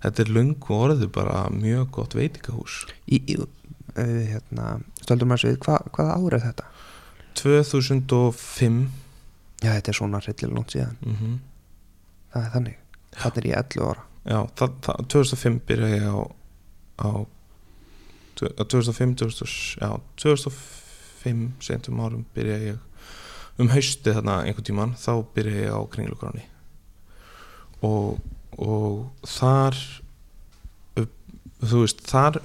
þetta 0.05 0.23
er 0.27 0.33
löngu 0.37 0.75
orðið 0.77 1.13
bara 1.15 1.39
mjög 1.55 1.87
gott 1.97 2.13
veitingahús 2.19 2.75
í, 3.09 3.23
í, 3.33 3.39
hérna, 3.97 4.75
Stöldur 5.01 5.29
maður 5.31 5.47
svið, 5.47 5.57
hva, 5.65 5.79
hvaða 5.97 6.19
ára 6.21 6.37
er 6.41 6.45
þetta? 6.51 6.69
2005 7.41 8.91
Já, 9.65 9.71
þetta 9.79 9.89
er 9.93 9.97
svona 9.97 10.19
hryllilega 10.21 10.55
lónt 10.59 10.75
síðan. 10.75 10.97
Mm 11.07 11.41
Það 12.35 12.43
er 12.45 12.51
þannig, 12.51 12.79
þannig 13.15 13.37
er 13.39 13.45
ég 13.47 13.59
11 13.61 13.85
ára. 13.89 14.03
Já, 14.27 14.39
það, 14.59 14.73
það, 14.83 15.03
2005 15.15 15.59
byrja 15.69 15.89
ég 15.95 16.07
á, 16.11 16.19
á 16.99 17.09
tve- 18.35 18.55
á 18.59 18.63
2005, 18.65 19.15
2000, 19.21 19.79
já, 19.79 19.91
2005 20.19 21.45
sentum 21.63 22.01
árum 22.03 22.25
byrja 22.35 22.57
ég 22.73 22.79
um 23.63 23.69
haustið 23.71 24.17
þarna 24.19 24.35
einhvern 24.49 24.67
tímann 24.67 24.97
þá 24.99 25.13
byrja 25.37 25.61
ég 25.69 25.71
á 25.71 25.81
kringlugráni 25.95 26.43
og, 27.87 28.19
og 28.59 29.13
þar 29.29 29.79
þú 31.65 31.85
veist, 31.85 32.03
þar 32.11 32.41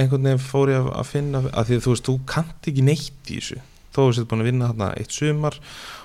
einhvern 0.00 0.26
veginn 0.26 0.42
fór 0.42 0.72
ég 0.74 0.90
að- 0.90 1.06
finna 1.06 1.44
að 1.54 1.70
því 1.70 1.76
að 1.78 1.84
þú 1.86 1.94
veist, 1.94 2.08
þú 2.10 2.16
kannt 2.26 2.66
ekki 2.72 2.82
neitt 2.84 3.30
í 3.30 3.38
þessu 3.38 3.60
þó 3.90 4.00
þú 4.02 4.12
sétt 4.16 4.30
búin 4.30 4.44
að 4.44 4.50
vinna 4.50 4.70
þarna 4.70 4.90
eitt 5.00 5.14
sumar 5.14 5.56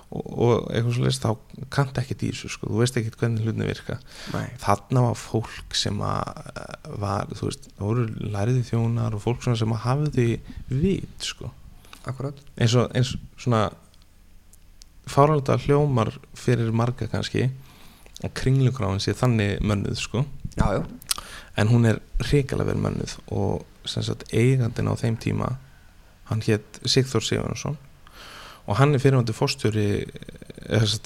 og, 0.09 0.25
og 0.25 0.53
eitthvað 0.69 0.95
svo 0.95 1.05
leist 1.05 1.25
þá 1.25 1.63
kannt 1.73 1.99
ekkert 2.01 2.25
í 2.25 2.31
þessu 2.31 2.51
sko, 2.53 2.69
þú 2.71 2.81
veist 2.81 2.99
ekkert 2.99 3.17
hvernig 3.21 3.45
hlutin 3.45 3.67
virka. 3.67 3.97
Nei, 4.33 4.45
þarna 4.61 5.05
var 5.07 5.19
fólk 5.19 5.77
sem 5.77 6.01
að 6.05 6.41
eh, 6.53 6.89
var, 7.03 7.31
þú 7.33 7.49
veist, 7.49 7.69
það 7.77 7.89
voru 7.91 8.07
læriði 8.35 8.65
þjónar 8.69 9.17
og 9.17 9.25
fólk 9.25 9.45
sem 9.47 9.75
að 9.75 9.83
hafði 9.85 10.29
vit, 10.71 11.17
sko, 11.25 11.51
akkurat. 12.05 12.41
Eins 12.57 12.77
og 12.79 12.93
eins 12.95 13.15
svona 13.41 13.67
fárálda 15.09 15.59
hljómar 15.61 16.15
fyrir 16.37 16.73
marga 16.73 17.09
kannski 17.11 17.49
að 18.23 18.33
kringlugráin 18.39 19.01
sé 19.03 19.13
þannig 19.17 19.59
mönnuð, 19.65 19.99
sko. 20.01 20.23
Já, 20.55 20.79
já, 20.79 20.85
en 21.59 21.71
hún 21.71 21.87
er 21.89 22.01
hrikalega 22.23 22.71
verið 22.71 22.83
mönnuð 22.85 23.15
og 23.35 23.89
sem 23.89 24.03
sagt 24.05 24.25
eigandinn 24.33 24.89
á 24.89 24.95
þeim 24.97 25.17
tíma 25.21 25.51
hann 26.29 26.41
hétt 26.45 26.79
Sigþór 26.85 27.23
Sigurðarsson 27.25 27.77
og 28.65 28.79
hann 28.79 28.95
er 28.95 29.01
fyrirvændi 29.01 29.33
fórstjóri 29.35 29.87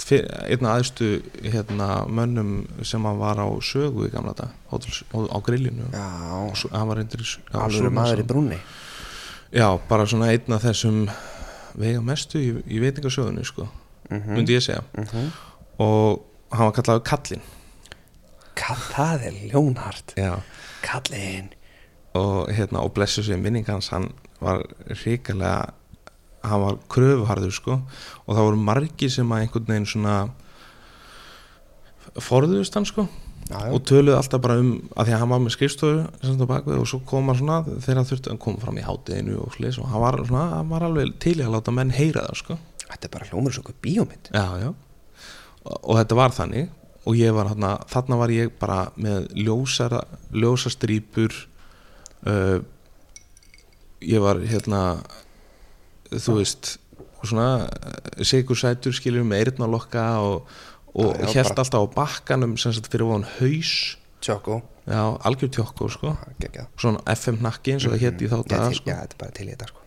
fyr, 0.00 0.24
einna 0.48 0.76
aðstu 0.78 1.10
hérna, 1.44 2.06
mönnum 2.08 2.64
sem 2.86 3.04
var 3.04 3.36
á 3.36 3.48
sögu 3.60 4.06
í 4.08 4.12
gamla 4.12 4.32
dag 4.36 4.54
hótels, 4.70 5.02
á, 5.12 5.36
grillinu. 5.44 5.90
Alveg 7.52 7.92
maður 7.92 8.22
í 8.22 8.26
brúnni. 8.30 8.60
Já, 9.52 9.66
bara 9.90 10.06
svona 10.08 10.30
einn 10.32 10.56
af 10.56 10.64
þessum 10.64 11.04
vega 11.80 12.00
mestu 12.00 12.40
í, 12.40 12.50
í 12.64 12.80
veitingasögunni 12.80 13.44
sko, 13.44 13.68
mm 14.08 14.16
-hmm. 14.16 14.34
myndi 14.38 14.56
ég 14.56 14.64
segja. 14.64 14.82
Og 15.78 16.24
hann 16.52 16.70
var 16.70 16.72
kallaður 16.72 17.04
Kallinn. 17.04 17.42
Það 18.60 19.26
er 19.26 19.36
ljónhart. 19.52 20.14
Já. 20.16 20.40
Kallinn. 20.82 21.52
Og 22.14 22.48
hérna 22.50 22.82
og 22.84 22.94
blessu 22.94 23.22
sér 23.22 23.36
minning 23.36 23.66
hans 23.68 23.88
hann 23.88 24.12
var 24.40 24.64
ríkalega 25.04 25.72
hann 26.42 26.62
var 26.62 26.78
kröfuharður 26.92 27.52
sko. 27.54 27.80
Og 28.26 28.36
það 28.36 28.46
voru 28.48 28.62
margir 28.68 29.12
sem 29.12 29.32
að 29.32 29.44
einhvern 29.44 29.68
veginn 29.68 29.90
svona 29.90 30.14
forðuðust 32.20 32.78
hann 32.78 32.88
sko. 32.88 33.06
Já, 33.50 33.64
og 33.74 33.80
töluðu 33.82 34.14
alltaf 34.14 34.42
bara 34.44 34.60
um 34.62 34.68
að 34.94 35.08
því 35.08 35.14
að 35.14 35.22
hann 35.24 35.32
var 35.32 35.40
með 35.42 35.54
skrifstofu 35.56 36.46
bakvið 36.46 36.82
og 36.84 36.86
svo 36.86 37.00
kom 37.08 37.32
hann 37.32 37.38
svona 37.40 37.56
þegar 37.66 37.98
hann 37.98 38.06
þurfti 38.06 38.30
að 38.30 38.42
koma 38.44 38.62
fram 38.62 38.78
í 38.78 38.84
hátteginu 38.86 39.40
og 39.42 39.56
slis 39.56 39.78
og 39.82 39.88
hann 39.90 40.04
var 40.04 40.18
svona, 40.22 40.44
hann 40.52 40.70
var 40.70 40.84
alveg 40.86 41.16
til 41.22 41.34
í 41.34 41.42
að 41.42 41.56
láta 41.56 41.74
menn 41.74 41.90
heyra 41.94 42.28
það 42.28 42.38
sko. 42.44 42.58
Þetta 42.84 43.08
er 43.08 43.14
bara 43.16 43.30
hljómur 43.30 43.54
svo 43.54 43.64
eitthvað 43.64 43.80
bíómynd. 43.86 44.30
Já, 44.34 44.46
já. 44.62 44.70
Og, 45.64 45.74
og 45.74 45.98
þetta 45.98 46.20
var 46.20 46.36
þannig. 46.36 46.70
Og 47.08 47.16
ég 47.16 47.34
var 47.34 47.50
þarna, 47.50 47.72
þarna 47.90 48.20
var 48.20 48.32
ég 48.34 48.54
bara 48.60 48.78
með 49.00 49.30
ljósara, 49.40 50.04
ljósastrýpur 50.36 51.34
uh, 52.28 52.60
ég 54.00 54.20
var 54.24 54.40
hérna 54.40 54.82
þú 56.10 56.38
veist 56.40 56.76
svona 57.20 57.68
sigur 58.24 58.56
sætur 58.58 58.94
skilur 58.96 59.26
með 59.28 59.44
eyrnalokka 59.44 60.04
og, 60.24 60.46
og 60.94 61.10
Já, 61.20 61.26
já, 61.26 61.32
held 61.36 61.50
bara- 61.52 61.64
alltaf 61.64 61.84
á 61.84 61.94
bakkanum 61.94 62.56
sem 62.58 62.72
sagt 62.72 62.88
fyrir 62.92 63.04
ofan 63.06 63.26
haus. 63.38 63.96
Tjókó 64.20 64.60
já, 64.88 65.02
algjör 65.24 65.50
tjókko 65.54 65.88
sko. 65.92 66.14
Gekja 66.40 66.66
svona 66.80 67.00
FM 67.14 67.38
nakki 67.44 67.74
eins 67.76 67.86
og 67.86 67.94
það 67.94 68.02
hétt 68.06 68.24
í 68.24 68.28
þá 68.32 68.38
daga 68.48 68.72
sko. 68.74 68.90
Já, 68.90 68.96
þetta 69.04 69.14
er 69.16 69.20
bara 69.20 69.36
til 69.36 69.46
í 69.46 69.52
þetta 69.54 69.68
sko. 69.70 69.80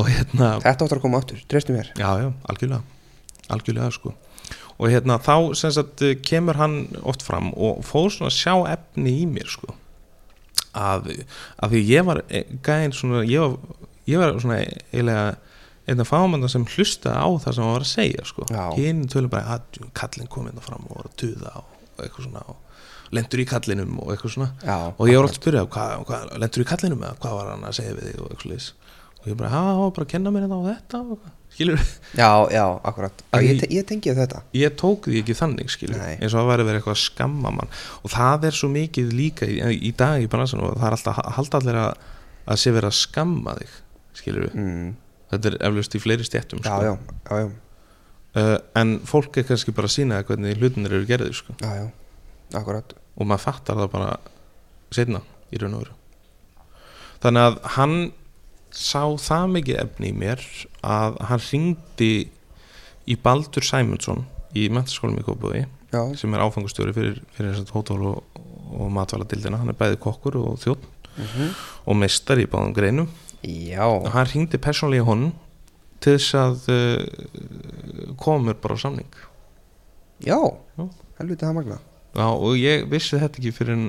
Og 0.00 0.08
hérna 0.08 0.48
Þetta 0.62 0.86
áttur 0.86 0.98
að 0.98 1.02
koma 1.04 1.18
aftur, 1.20 1.42
treystu 1.50 1.74
mér 1.76 1.90
já, 1.98 2.08
já, 2.22 2.28
algjörlega. 2.48 2.82
Algjörlega 3.52 3.90
sko. 3.92 4.14
Og 4.80 4.88
hérna 4.88 5.18
þá 5.20 5.34
sem 5.58 5.70
sagt 5.74 6.02
eh, 6.02 6.14
kemur 6.24 6.56
hann 6.58 6.78
oft 7.02 7.22
fram 7.22 7.50
og 7.54 7.82
fór 7.84 8.08
svona 8.10 8.32
sjá 8.32 8.54
efni 8.72 9.18
í 9.22 9.26
mér 9.28 9.50
sko 9.52 9.74
að, 10.78 11.08
að 11.62 11.74
því 11.74 11.82
ég 11.88 12.06
var 12.08 12.22
eh, 12.28 12.52
gæðin 12.64 12.94
svona 12.96 13.22
ég 13.28 13.44
var, 13.44 13.78
ég 14.08 14.22
var 14.22 14.36
svona 14.40 14.60
eiginlega 14.62 15.30
einn 15.90 16.02
af 16.02 16.10
fámanna 16.12 16.48
sem 16.50 16.64
hlusta 16.76 17.14
á 17.18 17.26
það 17.42 17.56
sem 17.56 17.64
hann 17.64 17.74
var 17.74 17.84
að 17.84 17.90
segja 17.90 18.26
sko. 18.28 18.46
Hinn 18.76 19.06
tölum 19.10 19.32
bara 19.32 19.56
að 19.58 19.80
kallinn 19.98 20.30
kom 20.30 20.46
hérna 20.46 20.62
fram 20.62 20.84
og 20.86 21.00
var 21.00 21.08
að 21.10 21.16
tuða 21.24 21.54
og 21.58 22.04
eitthvað 22.04 22.28
svona 22.28 22.44
og 22.52 23.12
lendur 23.12 23.42
í 23.42 23.48
kallinum 23.50 23.98
og 24.00 24.12
eitthvað 24.14 24.36
svona. 24.36 24.50
Já, 24.62 24.76
og 24.94 25.10
ég 25.10 25.18
var 25.18 25.26
alltaf 25.26 25.36
að 25.36 25.42
spyrja 25.42 25.64
hvað, 25.74 26.04
hvað, 26.08 26.30
lendur 26.44 26.64
í 26.64 26.68
kallinum 26.70 27.02
eða 27.02 27.18
hvað 27.24 27.38
var 27.40 27.50
hann 27.52 27.66
að 27.68 27.78
segja 27.80 27.96
við 27.98 28.08
þig 28.08 28.22
og 28.22 28.30
eitthvað 28.30 28.54
leis 28.54 28.68
og 29.22 29.28
ég 29.30 29.38
bara, 29.38 29.52
ha, 29.52 29.62
hann 29.68 29.82
var 29.82 29.92
bara 29.98 30.06
að 30.06 30.12
kenna 30.14 30.32
mér 30.34 30.46
þetta 30.46 30.58
og 30.58 30.68
þetta 30.70 31.02
og. 31.14 31.26
Skilur, 31.52 31.78
Já, 32.16 32.28
já, 32.52 32.64
akkurat. 32.84 33.22
Ég, 33.40 33.60
ég- 33.62 33.70
ég 33.78 33.86
tengi 33.88 34.12
þetta. 34.16 34.42
Ég 34.56 34.74
tók 34.80 35.06
því 35.08 35.22
ekki 35.22 35.36
þannig 35.38 35.70
skilur, 35.72 35.96
Nei. 36.00 36.16
eins 36.20 36.34
og 36.34 36.40
það 36.42 36.50
væri 36.52 36.66
verið 36.68 36.80
eitthvað 36.80 36.96
að 36.96 37.02
skamma 37.06 37.50
mann. 37.56 37.70
Og 38.04 38.10
það 38.12 38.44
er 38.50 38.56
svo 38.58 38.68
mikið 38.72 39.12
líka 39.16 39.46
í, 39.48 39.58
í 39.88 39.92
dag 39.96 40.20
í 40.22 40.28
bransan 40.32 40.60
og 40.64 40.74
það 40.76 40.86
er 40.90 40.96
alltaf 40.98 41.20
halda 41.38 41.60
allir 41.62 41.78
að, 41.82 41.94
að 42.52 42.60
sé 42.64 42.72
verið 42.74 42.90
að 42.90 42.98
skamma 43.00 43.54
þig 43.60 43.74
skilur 44.22 44.48
mm, 44.52 44.88
þetta 45.32 45.48
er 45.52 45.56
eflaust 45.70 45.94
í 45.96 46.00
fleiri 46.04 46.24
stjættum 46.28 46.60
Já, 46.64 46.68
sko. 46.68 46.82
já, 46.84 46.96
já, 47.30 47.42
já, 47.46 47.50
Uh, 48.32 48.56
en 48.80 48.94
fólk 49.04 49.36
er 49.36 49.44
kannski 49.44 49.74
bara 49.76 49.84
að 49.90 49.92
sína 49.92 50.22
hvernig 50.24 50.56
hlutinir 50.56 50.88
eru 50.96 51.04
gerðir 51.04 51.34
sko. 51.36 51.52
já, 51.60 51.68
já 51.84 51.90
Akkurat. 52.56 52.94
Og 53.20 53.26
maður 53.28 53.42
fattar 53.44 53.76
það 53.76 53.90
bara 53.92 54.14
setna 54.90 55.20
í 55.52 55.60
raun 55.60 55.74
og 55.76 55.82
veru. 55.82 55.92
Þannig 57.20 57.42
að 57.44 57.58
hann 57.74 57.92
sá 58.72 59.04
það 59.20 59.50
mikið 59.56 59.80
efni 59.82 60.10
í 60.10 60.16
mér 60.16 60.42
að 60.84 61.18
hann 61.28 61.44
ringdi 61.50 62.12
í 63.08 63.16
Baldur 63.20 63.66
Sæmundsson 63.66 64.24
í 64.56 64.68
mentaskólum 64.72 65.20
í 65.20 65.26
Kópaví 65.26 65.64
sem 66.16 66.32
er 66.32 66.40
áfangustjóri 66.40 66.94
fyrir, 66.96 67.18
fyrir 67.36 67.58
hótól 67.74 68.00
og, 68.08 68.40
og 68.72 68.88
matvæladildina, 68.96 69.58
hann 69.60 69.72
er 69.72 69.76
bæði 69.76 70.00
kokkur 70.00 70.38
og 70.40 70.58
þjótt 70.62 70.88
mm 71.18 71.52
og 71.82 71.96
meistar 71.98 72.38
í 72.38 72.46
báðum 72.46 72.70
greinum. 72.76 73.08
Já. 73.42 73.82
Og 73.82 74.06
hann 74.14 74.28
ringdi 74.30 74.56
persónlega 74.62 75.02
í 75.02 75.06
honum 75.08 75.32
til 75.98 76.14
þess 76.14 76.36
að 76.38 76.68
uh, 76.70 78.14
koma 78.22 78.46
mér 78.46 78.60
bara 78.62 78.76
á 78.78 78.82
samning. 78.84 79.10
Já, 80.22 80.38
Já. 80.78 80.84
helviti 81.18 81.42
það 81.42 81.56
magna 81.56 81.78
Já, 82.14 82.28
og 82.28 82.54
ég 82.54 82.86
vissi 82.90 83.18
þetta 83.18 83.40
ekki 83.40 83.52
fyrir, 83.56 83.80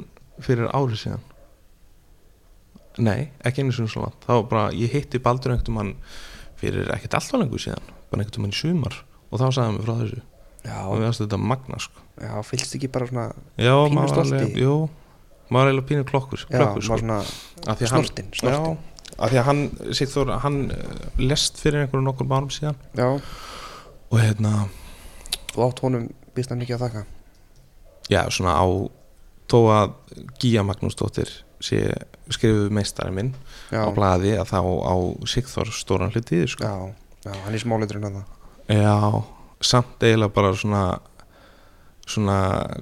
fyrir 0.41 0.71
árið 0.73 1.01
síðan 1.03 1.25
Nei, 3.01 3.31
ekki 3.45 3.63
einu 3.63 3.73
sinni 3.73 3.89
svona 3.89 4.11
þá 4.25 4.29
var 4.35 4.43
bara, 4.51 4.65
ég 4.77 4.91
hitti 4.93 5.19
Baldur 5.23 5.55
einhvern 5.55 5.73
mann 5.73 5.93
fyrir 6.61 6.91
ekkert 6.93 7.15
alltaf 7.17 7.39
lengur 7.41 7.59
síðan 7.63 7.81
bara 8.11 8.21
einhvern 8.21 8.45
mann 8.45 8.53
í 8.53 8.59
sumar 8.59 8.99
og 9.31 9.39
þá 9.41 9.45
sagði 9.49 9.65
hann 9.65 9.77
mér 9.79 9.87
frá 9.87 9.95
þessu 10.03 10.21
og 10.21 10.29
Já, 10.63 10.77
við 10.93 11.01
varst 11.03 11.19
þetta 11.23 11.37
magna 11.43 11.79
sko. 11.83 12.03
já, 12.23 12.33
fylgst 12.47 12.75
ekki 12.77 12.87
bara 12.93 13.07
svona 13.09 13.25
Já, 13.57 13.73
Pínu 13.73 13.95
maður 13.97 14.13
stolti? 14.13 14.37
alveg, 14.37 14.59
jú 14.61 14.75
maður 15.49 15.65
er 15.65 15.71
eiginlega 15.73 15.87
pínu 15.89 16.05
klokkur, 16.07 16.43
Já, 16.45 16.57
klokkur 16.57 16.77
maður 16.77 16.85
sko. 16.87 16.99
svona 17.01 17.17
Af 17.73 17.79
því 17.79 17.87
að 17.87 17.91
hann- 17.91 18.05
snortinn. 18.05 18.29
Já, 18.43 18.77
af 19.19 19.29
því 19.33 19.37
að 19.41 19.47
hann 19.49 19.63
Sigþór, 19.99 20.31
hann 20.45 20.59
eh, 20.71 21.03
lest 21.19 21.57
fyrir 21.61 21.81
einhverjum 21.83 22.05
nokkur 22.07 22.29
bárum 22.31 22.49
síðan 22.53 22.77
Já, 22.95 23.09
og 24.13 24.17
hérna, 24.21 24.53
þú 25.53 25.65
átt 25.67 25.83
honum 25.83 26.07
býst 26.37 26.49
hann 26.53 26.61
mikið 26.63 26.77
að 26.77 26.85
þakka 26.87 27.03
já, 28.13 28.21
svona 28.29 28.53
á 28.55 28.65
þó 29.51 29.59
að 29.73 29.93
Gíja 30.41 30.63
Magnúsdóttir 30.65 31.29
sé 31.63 31.83
skrifuð 32.35 32.73
meistari 32.75 33.13
minn 33.15 33.31
já, 33.71 33.81
á 33.83 33.89
blaði 33.95 34.35
að 34.39 34.51
þá 34.51 34.59
á 34.63 34.95
Sigþór 35.33 35.71
stóran 35.75 36.13
hluti 36.13 36.43
sko. 36.49 36.67
já, 36.67 36.93
já, 37.27 37.33
hann 37.45 37.55
er 37.57 37.63
smáleiturinn 37.63 38.09
að 38.09 38.19
það 38.21 38.39
Já, 38.73 39.23
samt 39.59 40.03
eiginlega 40.05 40.33
bara 40.33 40.53
svona 40.55 40.83
svona, 42.07 42.37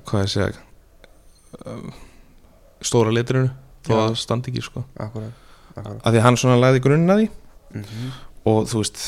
hvað 0.07 0.25
ég 0.25 0.33
segja 0.33 0.51
um, 1.65 1.91
stóra 2.81 3.13
liturinu 3.13 3.51
þó 3.85 3.95
að 3.97 4.17
standi 4.21 4.51
ekki 4.51 4.63
sko. 4.65 4.83
Akkurat, 5.01 5.33
akkurat. 5.73 6.01
að 6.05 6.15
því 6.15 6.23
hann 6.25 6.37
svona 6.37 6.59
lagði 6.61 6.83
grunninn 6.85 7.13
að 7.13 7.23
því. 7.23 7.31
Mm 7.77 8.11
og 8.41 8.65
þú 8.65 8.79
veist 8.81 9.01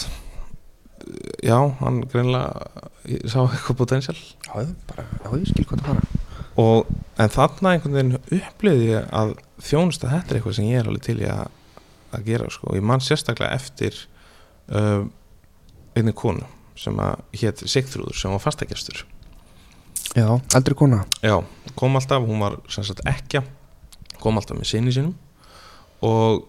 já, 1.42 1.58
hann 1.80 2.04
greinlega 2.06 3.24
sá 3.26 3.40
eitthvað 3.42 3.80
potential. 3.80 4.18
Já, 4.46 4.68
bara, 4.92 5.06
já, 5.24 5.32
ég 5.40 5.48
skil 5.50 5.66
hvað 5.70 5.82
það 5.82 5.90
fara 5.90 6.23
og, 6.60 6.90
en 7.18 7.34
þarna 7.34 7.74
einhvern 7.74 7.98
veginn 7.98 8.40
upplýði 8.40 8.90
ég 8.92 9.10
að 9.16 9.36
þjónusta 9.64 10.12
þetta 10.12 10.34
er 10.34 10.40
eitthvað 10.40 10.58
sem 10.60 10.70
ég 10.70 10.82
er 10.82 10.90
alveg 10.90 11.06
til 11.08 11.18
í 11.22 11.30
að, 11.30 11.48
að 12.14 12.28
gera 12.30 12.52
sko. 12.54 12.70
og 12.70 12.78
ég 12.78 12.86
man 12.86 13.04
sérstaklega 13.04 13.56
eftir 13.56 13.98
uh, 14.70 15.08
einni 15.98 16.14
konu 16.18 16.46
sem 16.78 16.98
að 17.02 17.20
hétt 17.38 17.66
Sigþrúður 17.70 18.18
sem 18.18 18.34
var 18.34 18.42
fastagestur. 18.42 19.04
Já, 20.18 20.28
eldri 20.58 20.76
kona. 20.78 21.04
Já, 21.22 21.38
kom 21.80 21.96
alltaf, 21.98 22.26
hún 22.26 22.42
var 22.42 22.58
sem 22.70 22.86
sagt 22.86 23.06
ekkja 23.10 23.44
kom 24.24 24.40
alltaf 24.40 24.58
með 24.58 24.70
sinni 24.70 24.94
sínum. 24.96 25.14
Og 26.04 26.48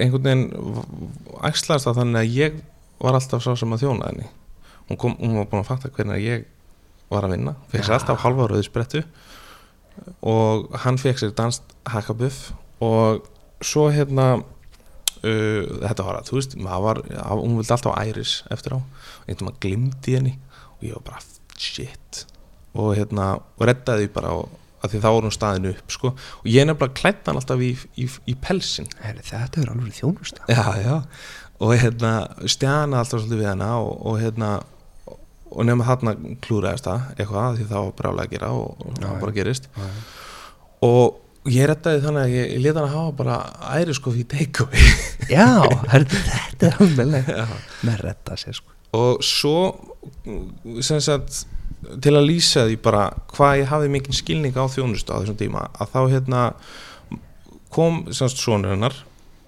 einhvern 0.00 0.24
veginn 0.24 0.46
æxlaðist 1.46 1.88
það 1.88 2.00
þannig 2.00 2.20
að 2.20 2.36
ég 2.36 2.60
var 3.00 3.16
alltaf 3.16 3.44
sá 3.44 3.52
sem 3.58 3.76
að 3.76 3.84
þjóna 3.84 4.10
henni. 4.10 4.28
Hún, 4.88 5.00
kom, 5.00 5.16
hún 5.20 5.38
var 5.38 5.48
búin 5.50 5.62
að 5.62 5.70
fatta 5.70 5.92
hvernig 5.94 6.24
ég 6.24 6.48
var 7.10 7.26
að 7.26 7.34
vinna. 7.36 7.56
Fekk 7.72 7.86
sér 7.86 7.98
alltaf 7.98 8.22
halva 8.24 8.48
rauði 8.50 8.66
sprettu 8.66 9.04
og 10.26 10.70
hann 10.84 10.98
fekk 11.00 11.20
sér 11.20 11.34
danst 11.36 11.74
hakabuff 11.90 12.52
og 12.84 13.26
svo 13.64 13.88
hérna 13.92 14.28
uh, 14.38 15.64
þetta 15.82 16.06
var 16.06 16.20
að, 16.20 16.30
þú 16.30 16.38
veist, 16.38 16.56
maður 16.60 16.86
var 16.86 17.02
hún 17.40 17.58
vildi 17.58 17.74
alltaf 17.76 17.98
æris 18.00 18.38
eftir 18.54 18.76
á. 18.76 18.80
Einhvern 19.26 19.50
veginn 19.50 19.60
glimti 19.64 20.16
henni 20.16 20.38
og 20.78 20.86
ég 20.86 20.96
var 20.96 21.06
bara 21.10 21.22
shit. 21.60 22.24
Og 22.78 22.94
hérna, 22.96 23.34
og 23.58 23.68
reddaði 23.68 24.06
því 24.06 24.14
bara 24.16 24.32
og, 24.38 24.56
að 24.80 24.94
því 24.94 25.02
þá 25.02 25.08
var 25.10 25.26
hún 25.26 25.36
staðinu 25.36 25.74
upp 25.74 25.94
sko. 25.94 26.14
Og 26.40 26.48
ég 26.48 26.68
nefnilega 26.68 26.96
klætt 27.02 27.28
hann 27.28 27.40
alltaf 27.40 27.64
í, 27.64 27.74
í, 28.00 28.08
í 28.30 28.36
pelsin 28.40 28.88
Heri, 29.02 29.24
þetta 29.26 29.64
er 29.64 29.72
alveg 29.74 29.96
þjónusta. 29.98 30.46
Já, 30.48 30.64
já, 30.80 30.94
og 31.60 31.74
hérna 31.76 32.14
stjana 32.48 33.02
alltaf 33.02 33.20
svolítið 33.20 33.42
við 33.42 33.50
hana 33.52 33.74
og, 33.82 33.92
og 34.08 34.20
hérna 34.22 34.54
og 35.50 35.66
nefnum 35.66 35.86
þarna 35.86 36.14
klúraðist 36.44 36.86
það 36.86 37.08
eitthvað 37.16 37.58
því 37.58 37.66
það 37.70 37.86
var 37.86 37.96
brálega 37.98 38.28
að 38.28 38.34
gera 38.36 38.50
og, 38.54 38.84
það 39.00 39.20
bara 39.24 39.36
gerist. 39.36 39.68
Já, 39.74 39.88
og 40.86 41.50
ég 41.50 41.70
reddaði 41.70 42.02
þannig 42.04 42.26
að 42.26 42.34
ég, 42.34 42.50
ég 42.54 42.64
leta 42.64 42.82
hann 42.82 42.90
að 42.90 42.96
hafa 42.98 43.14
bara 43.20 43.38
æri 43.78 43.96
sko 43.96 44.12
fyrir 44.14 44.28
take-away. 44.30 44.90
Já 45.36 45.46
herri, 45.92 46.06
þetta 46.10 46.70
er 46.74 47.32
Já. 47.32 47.46
með 47.86 48.04
redda 48.06 48.38
sér 48.40 48.58
sko. 48.60 48.76
Og 48.98 49.22
svo 49.22 49.56
sem 50.82 51.02
sagt 51.02 51.44
til 52.02 52.12
að 52.12 52.26
lýsa 52.28 52.66
því 52.68 52.78
bara 52.84 53.06
hvað 53.32 53.62
ég 53.62 53.70
hafði 53.70 53.92
mikinn 53.94 54.16
skilning 54.16 54.56
á 54.58 54.66
þjónustu 54.70 55.14
á 55.14 55.20
þessum 55.22 55.38
tíma 55.40 55.68
að 55.80 55.94
þá 55.94 56.00
hérna 56.12 56.42
kom 57.72 58.02
sem 58.10 58.26
sagt 58.26 58.42
sonur 58.42 58.74
hennar 58.74 58.96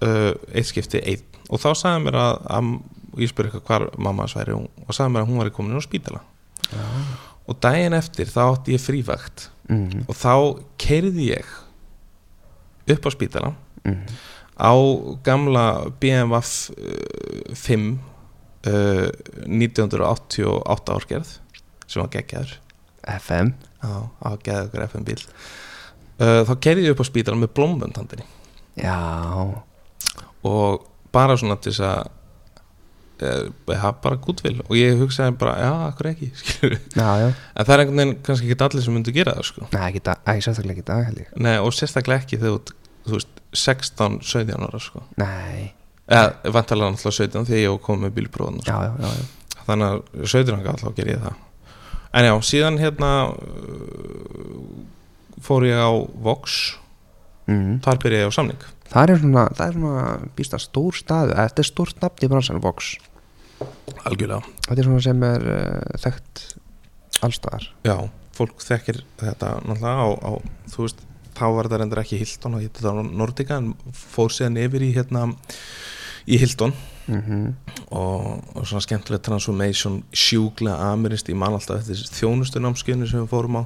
uh, 0.03 0.31
eitt 0.55 0.69
skipti 0.71 1.01
einn. 1.03 1.23
Og 1.51 1.61
þá 1.61 1.69
sagði 1.75 1.93
hann 1.93 2.05
mér 2.07 2.19
að, 2.19 2.37
að 2.57 2.71
ég 3.21 3.31
spurði 3.31 3.51
eitthvað 3.51 3.67
hvar 3.69 3.85
mamma 3.97 4.25
hans 4.25 4.35
væri. 4.37 4.55
Og 4.55 4.95
sagði 4.95 5.13
mér 5.13 5.25
að 5.25 5.29
hún 5.31 5.41
var 5.41 5.51
komin 5.55 5.73
inn 5.73 5.83
á 5.83 5.85
spítala. 5.85 6.23
Já. 6.73 6.85
og 7.43 7.57
daginn 7.59 7.93
eftir 7.93 8.29
þá 8.31 8.41
átti 8.45 8.73
ég 8.77 8.81
frívakt 8.81 9.49
Mm 9.67 10.05
og 10.07 10.15
þá 10.15 10.33
keirði 10.79 11.27
ég 11.29 11.49
upp 12.95 13.05
á 13.07 13.09
spítala 13.11 13.53
-hmm. 13.83 14.07
á 14.59 14.73
gamla 15.23 15.91
BMW 15.99 16.35
uh, 16.35 17.55
5 17.55 17.99
uh, 18.67 19.09
1988 19.47 20.93
árgerð 20.93 21.39
sem 21.87 22.01
var 22.01 22.09
geggjaður. 22.09 22.59
FM 23.03 23.53
á, 23.83 23.91
á 24.23 24.29
geggjaður 24.43 24.87
FM 24.87 25.03
bíl. 25.03 25.23
Uh, 26.19 26.43
þá 26.47 26.59
kerði 26.59 26.83
ég 26.87 26.91
upp 26.91 27.03
á 27.03 27.11
spítala 27.11 27.37
með 27.37 27.53
blómböndhandinni 27.53 28.25
já, 28.75 28.99
og 30.43 30.87
bara 31.11 31.37
svona 31.37 31.55
til 31.61 31.71
þess 31.71 31.83
að 31.87 32.11
uh, 33.23 33.75
hafa 33.79 33.99
bara 34.03 34.19
gútvil 34.21 34.57
og 34.65 34.73
ég 34.77 34.97
hugsaði 34.99 35.35
bara, 35.41 35.53
já, 35.63 35.71
akkur 35.89 36.09
ekki 36.11 36.29
já, 36.99 37.09
já 37.23 37.27
en 37.29 37.67
það 37.67 37.73
er 37.75 37.83
einhvern 37.83 38.01
veginn 38.01 38.15
kannski 38.27 38.49
ekki 38.49 38.65
allir 38.67 38.85
sem 38.85 38.97
myndu 38.97 39.13
gera 39.15 39.35
það 39.37 39.47
sko. 39.49 39.69
Nei, 39.73 39.85
ekki 39.89 40.03
ekki 40.13 40.45
sérstaklega 40.47 40.75
ekki 40.77 40.87
dag 40.89 41.39
Nei, 41.47 41.55
og 41.59 41.71
sérstaklega 41.77 42.25
ekki 42.25 42.41
þegar 42.41 42.75
þú 43.03 43.15
veist 43.17 43.41
16, 43.53 44.19
17 44.25 44.67
ára 44.67 44.81
sko. 44.81 45.03
Nei, 45.21 45.71
eða 46.09 46.53
vantarlega 46.55 46.95
náttúrulega 46.95 47.17
17 47.29 47.49
því 47.49 47.63
ég 47.63 47.81
komið 47.87 48.07
með 48.07 48.15
bílpróðan 48.19 48.61
sko. 48.63 48.69
já, 48.71 48.77
já, 48.87 48.93
já, 49.03 49.11
já. 49.17 49.57
þannig 49.67 49.89
að 49.89 50.29
17 50.35 50.55
ára 50.59 50.75
alltaf 50.77 50.95
ger 50.99 51.11
ég 51.13 51.25
það 51.25 51.41
en 52.13 52.29
já, 52.29 52.33
síðan 52.45 52.79
hérna 52.81 53.11
uh, 53.33 54.63
fór 55.43 55.67
ég 55.71 55.79
á 55.81 55.91
Vox 56.23 56.77
Mm. 57.43 57.81
þar 57.83 57.97
byrja 57.99 58.19
ég 58.23 58.29
á 58.31 58.37
samning 58.37 58.61
Það 58.93 59.09
er 59.09 59.19
svona, 59.19 59.41
það 59.57 59.65
er 59.65 59.73
svona 59.75 60.03
býsta 60.37 60.59
stór 60.61 60.95
staðu 60.95 61.33
Þetta 61.35 61.63
er 61.63 61.67
stórt 61.67 61.97
nafn 62.03 62.23
í 62.23 62.29
bransan 62.31 62.61
Vox 62.63 62.93
algjörlega, 64.03 64.41
Þetta 64.67 64.79
er 64.81 64.89
svona 64.89 65.05
sem 65.05 65.25
er 65.29 65.47
uh, 65.53 65.97
þekkt 66.03 66.43
allstaðar 67.23 67.67
já, 67.87 67.95
fólk 68.35 68.63
þekkir 68.65 69.03
þetta 69.21 69.55
náttúrulega 69.63 70.05
á, 70.05 70.07
á 70.19 70.31
þú 70.73 70.85
veist, 70.85 71.03
þá 71.33 71.45
var 71.55 71.69
þetta 71.69 71.81
reyndar 71.81 72.03
ekki 72.03 72.21
Hilton 72.21 72.57
og 72.57 72.65
þetta 72.65 72.95
var 72.97 73.11
Nordica 73.23 73.59
en 73.61 73.73
fór 73.97 74.33
síðan 74.33 74.59
yfir 74.63 74.85
í 74.85 74.93
hérna 74.95 75.27
í 76.23 76.39
Hilton. 76.39 76.73
Mm 77.07 77.53
og, 77.93 78.39
og 78.55 78.63
svona 78.65 78.81
skemmtileg 78.81 79.21
transformation 79.21 79.99
sjúklega 80.15 80.91
amirist, 80.93 81.27
ég 81.29 81.37
man 81.37 81.53
alltaf 81.53 81.83
eftir 81.83 81.99
þjónustunámskjönu 82.17 83.05
sem 83.09 83.21
við 83.21 83.29
fórum 83.29 83.59
á 83.61 83.63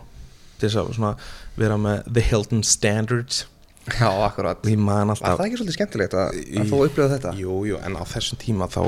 til 0.58 0.68
þess 0.68 0.80
að 0.82 0.90
svona 0.98 1.12
vera 1.56 1.78
með 1.80 2.10
the 2.10 2.24
Hilton 2.28 2.64
Standards 2.66 3.46
Já, 3.88 4.10
akkurat. 4.12 4.66
Ég 4.68 4.80
man 4.80 5.14
alltaf 5.14 5.38
það 5.38 5.46
ekki 5.46 5.60
svolítið 5.62 5.78
skemmtilegt 5.78 6.16
að, 6.20 6.40
að 6.60 6.72
þú 6.72 6.80
upplöða 6.90 7.14
þetta? 7.14 7.32
Jú, 7.40 7.60
jú, 7.70 7.78
en 7.88 7.96
á 7.96 8.04
þessum 8.12 8.40
tíma 8.42 8.68
þá 8.72 8.82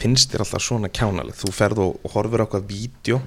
finnst 0.00 0.30
þér 0.30 0.44
alltaf 0.44 0.62
svona 0.62 0.90
kjánalegt. 0.94 1.40
Þú 1.40 1.54
ferð 1.56 1.82
og, 1.82 1.96
á 2.06 2.18
eitthvað 2.22 2.68
vídeo 2.70 3.18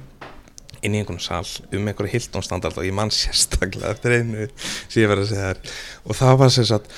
inn 0.85 0.95
í 0.95 1.01
einhvern 1.01 1.19
sal 1.21 1.43
um 1.73 1.89
einhverju 1.89 2.13
Hilton 2.13 2.45
standard 2.45 2.77
og 2.77 2.85
ég 2.85 2.95
man 2.95 3.11
sérstaklega 3.13 3.91
eftir 3.95 4.19
einu 4.19 4.47
sem 4.61 5.01
ég 5.01 5.11
verið 5.11 5.25
að 5.25 5.33
segja 5.33 5.49
þér. 5.51 5.75
Og 6.05 6.19
það 6.21 6.39
var 6.43 6.55
sem 6.55 6.69
sagt 6.69 6.95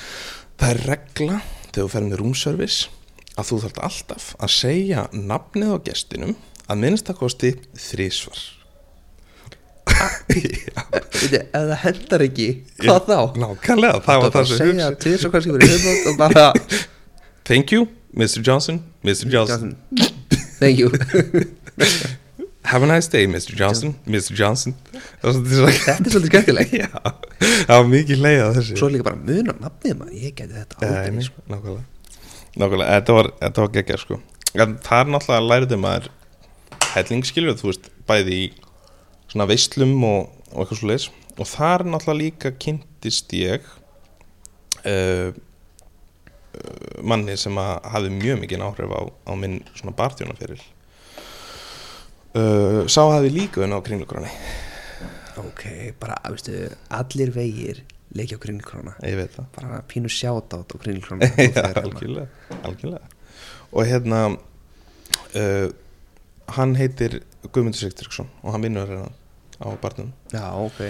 það 0.60 0.70
er 0.70 0.82
regla 0.92 1.40
þegar 1.70 1.80
þú 1.80 1.90
ferð 1.96 2.08
með 2.10 2.22
roomservice 2.22 2.94
að 3.40 3.50
þú 3.50 3.60
þarf 3.64 3.82
alltaf 3.88 4.30
að 4.38 4.54
segja 4.60 5.06
nafnið 5.16 5.74
á 5.74 5.78
gestinum 5.90 6.38
að 6.70 6.82
minnstakosti 6.84 7.54
þrísvar 7.88 8.59
ef 9.90 11.50
það 11.52 11.74
hendar 11.84 12.24
ekki, 12.26 12.46
hvað 12.82 13.10
þá? 13.10 13.18
nákvæmlega, 13.42 14.00
það 14.06 14.22
var 14.24 14.34
það 14.36 14.48
sem 14.50 14.62
segja 14.62 14.88
til 15.04 15.16
svo 15.20 15.30
kannski 15.34 15.54
verið 15.56 15.74
hefðbótt 15.74 16.08
og 16.12 16.20
bara 16.20 16.46
Thank 17.50 17.74
you, 17.74 17.88
Mr. 18.14 18.40
Johnson 18.46 18.82
Mr. 19.06 19.26
Johnson 19.32 19.76
Thank 20.60 20.78
you 20.82 20.90
Have 22.70 22.84
a 22.84 22.86
nice 22.86 23.08
day, 23.08 23.26
Mr. 23.26 23.56
Johnson 23.56 23.94
Mr. 24.06 24.36
Johnson 24.36 24.76
Þetta 24.92 25.30
er 25.32 26.10
svolítið 26.12 26.28
skemmtilegt 26.28 26.74
Já, 26.82 26.90
það 27.40 27.72
var 27.74 27.88
mikið 27.90 28.24
leið 28.26 28.42
að 28.44 28.58
þessu 28.60 28.78
Svo 28.82 28.90
líka 28.92 29.08
bara 29.08 29.18
munar 29.18 29.56
nafnið 29.62 29.96
maður 29.98 30.20
Ég 30.20 30.36
geti 30.38 30.58
þetta 30.58 30.92
nei, 31.10 31.24
sko. 31.26 31.46
Nákvæmlega 31.50 31.86
Nákvæmlega, 32.60 32.90
þetta 32.98 33.16
var, 33.16 33.30
þetta 33.40 33.64
var 33.64 33.72
geggjað 33.78 34.04
sko 34.04 34.20
en 34.50 34.72
Það 34.82 35.00
er 35.04 35.10
náttúrulega 35.14 35.40
að 35.40 35.48
læriði 35.50 35.76
maður 35.78 36.08
hellingsskilur, 36.90 37.54
þú 37.58 37.68
veist, 37.70 37.84
bæði 38.08 38.36
í 38.36 38.46
svona 39.30 39.46
veislum 39.50 39.94
og, 40.06 40.30
og 40.50 40.64
eitthvað 40.64 40.80
svo 40.80 40.90
leis 40.90 41.06
og 41.40 41.46
þar 41.48 41.86
náttúrulega 41.86 42.20
líka 42.20 42.52
kynntist 42.60 43.32
ég 43.36 43.64
uh, 44.84 45.30
manni 47.06 47.36
sem 47.38 47.56
að 47.60 47.72
hafi 47.94 48.10
mjög 48.12 48.42
mikið 48.42 48.64
áhrif 48.66 48.92
á, 48.92 49.00
á 49.06 49.32
minn 49.38 49.60
svona 49.78 49.94
barþjónaferil 49.96 50.60
uh, 52.34 52.82
Sá 52.90 53.02
hafi 53.06 53.30
líka 53.32 53.62
unna 53.64 53.78
á 53.78 53.86
kringlugráni 53.86 54.32
Ok, 55.40 55.94
bara, 56.02 56.18
veistu, 56.26 56.52
allir 56.92 57.30
vegir 57.32 57.84
leikja 58.12 58.36
á 58.36 58.42
það. 58.42 59.46
Bara 59.54 59.78
pínu 59.88 60.10
sjátt 60.10 60.52
á 60.52 60.58
kringlkrona 60.74 61.30
Já, 61.38 61.70
algjörlega, 61.80 62.26
algjörlega. 62.66 63.06
Og 63.70 63.86
hérna 63.86 64.18
uh, 64.34 65.70
Hann 66.50 66.74
heitir 66.74 67.20
Guðmundur 67.46 67.78
Sigtriksson 67.78 68.28
og 68.42 68.52
hann 68.52 68.66
vinnur 68.66 68.90
hérna 68.90 69.19
á 69.60 69.68
barnum. 69.80 70.12
Já, 70.32 70.46
ok. 70.56 70.80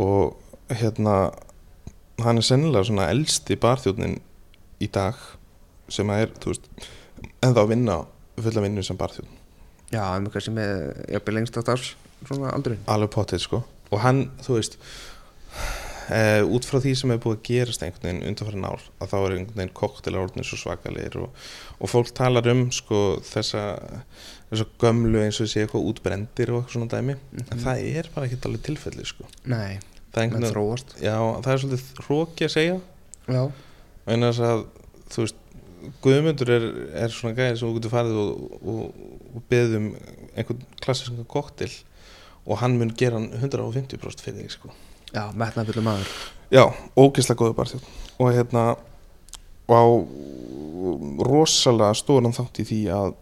Og 0.00 0.36
hérna 0.70 1.32
hann 2.22 2.38
er 2.38 2.46
sennilega 2.46 2.86
svona 2.86 3.08
elsti 3.12 3.56
barþjóðnin 3.60 4.20
í 4.84 4.90
dag 4.92 5.18
sem 5.92 6.10
að 6.12 6.26
er, 6.26 6.36
þú 6.40 6.52
veist 6.52 6.68
en 7.44 7.56
þá 7.56 7.64
vinna 7.68 7.96
fulla 8.40 8.62
vinnu 8.64 8.84
sem 8.84 8.98
barþjóðn 8.98 9.40
Já, 9.94 10.02
um 10.16 10.26
eitthvað 10.26 10.46
sem 10.48 10.60
er 10.62 10.84
jafnvel 11.12 11.36
lengst 11.38 11.58
á 11.58 11.62
starfs 11.62 11.90
svona 12.24 12.52
aldurinn. 12.56 12.80
Alveg 12.90 13.12
potið 13.14 13.42
sko. 13.44 13.60
Og 13.92 14.00
hann, 14.02 14.24
þú 14.42 14.56
veist 14.56 14.78
uh, 16.08 16.42
út 16.56 16.66
frá 16.66 16.80
því 16.82 16.94
sem 16.98 17.12
er 17.14 17.20
búið 17.22 17.36
að 17.36 17.44
gerast 17.50 17.84
einhvern 17.84 18.08
veginn 18.08 18.30
undanfærin 18.30 18.66
ár 18.66 18.86
að 18.98 19.12
þá 19.12 19.16
er 19.18 19.36
einhvern 19.36 19.60
veginn 19.60 19.76
koktelar 19.80 20.24
orðinir 20.24 20.48
svo 20.48 20.60
svakalegir 20.62 21.18
og, 21.22 21.44
og 21.78 21.92
fólk 21.92 22.10
talar 22.16 22.48
um 22.50 22.64
sko 22.74 23.02
þessa 23.28 23.64
þessa 24.54 24.80
gömlu 24.82 25.20
eins 25.22 25.40
og 25.42 25.50
sé 25.50 25.64
eitthvað 25.64 25.88
útbrendir 25.90 26.52
og 26.52 26.62
eitthvað 26.62 26.76
svona 26.76 26.90
dæmi. 26.92 27.16
En 27.44 27.62
það 27.62 27.84
er 27.90 28.10
bara 28.14 28.28
ekki 28.28 28.40
alveg 28.48 28.64
tilfelli 28.68 29.06
sko. 29.08 29.28
Nei, 29.50 29.78
það 30.14 30.36
er, 30.40 30.48
þróast. 30.54 30.96
Já, 31.02 31.16
það 31.44 31.50
er 31.54 31.62
svolítið 31.64 32.04
hróki 32.06 32.48
að 32.48 32.54
segja. 32.54 32.76
Já, 33.24 33.42
en 34.14 34.28
þess 34.28 34.44
að 34.50 34.66
þú 35.14 35.26
veist 35.26 35.40
Guðmundur 36.04 36.48
er, 36.48 36.62
er 36.96 37.12
svona 37.12 37.36
gæði 37.36 37.58
sem 37.60 37.68
þú 37.68 37.74
getur 37.76 37.92
farið 37.92 38.20
og, 38.22 38.54
og, 38.64 39.02
og 39.36 39.42
beðum 39.50 39.90
einhvern 40.32 40.62
klassiskan 40.80 41.26
koktel 41.28 41.68
og 42.44 42.60
hann 42.62 42.78
mun 42.80 42.92
gera 42.96 43.18
hann 43.18 43.28
150% 43.36 44.24
fyrir 44.24 44.44
þig 44.44 44.54
sko. 44.56 44.72
Já, 45.12 45.28
metnaðfullu 45.36 45.84
maður. 45.84 46.14
Já, 46.52 46.64
ógeðslega 46.96 47.40
góður 47.40 47.58
barþjóð 47.58 47.90
og 48.20 48.32
hérna 48.32 48.64
og 49.64 49.76
á 49.76 49.84
rosalega 51.24 51.96
stóran 51.96 52.34
þátt 52.36 52.60
í 52.60 52.66
því 52.68 52.80
að 52.94 53.14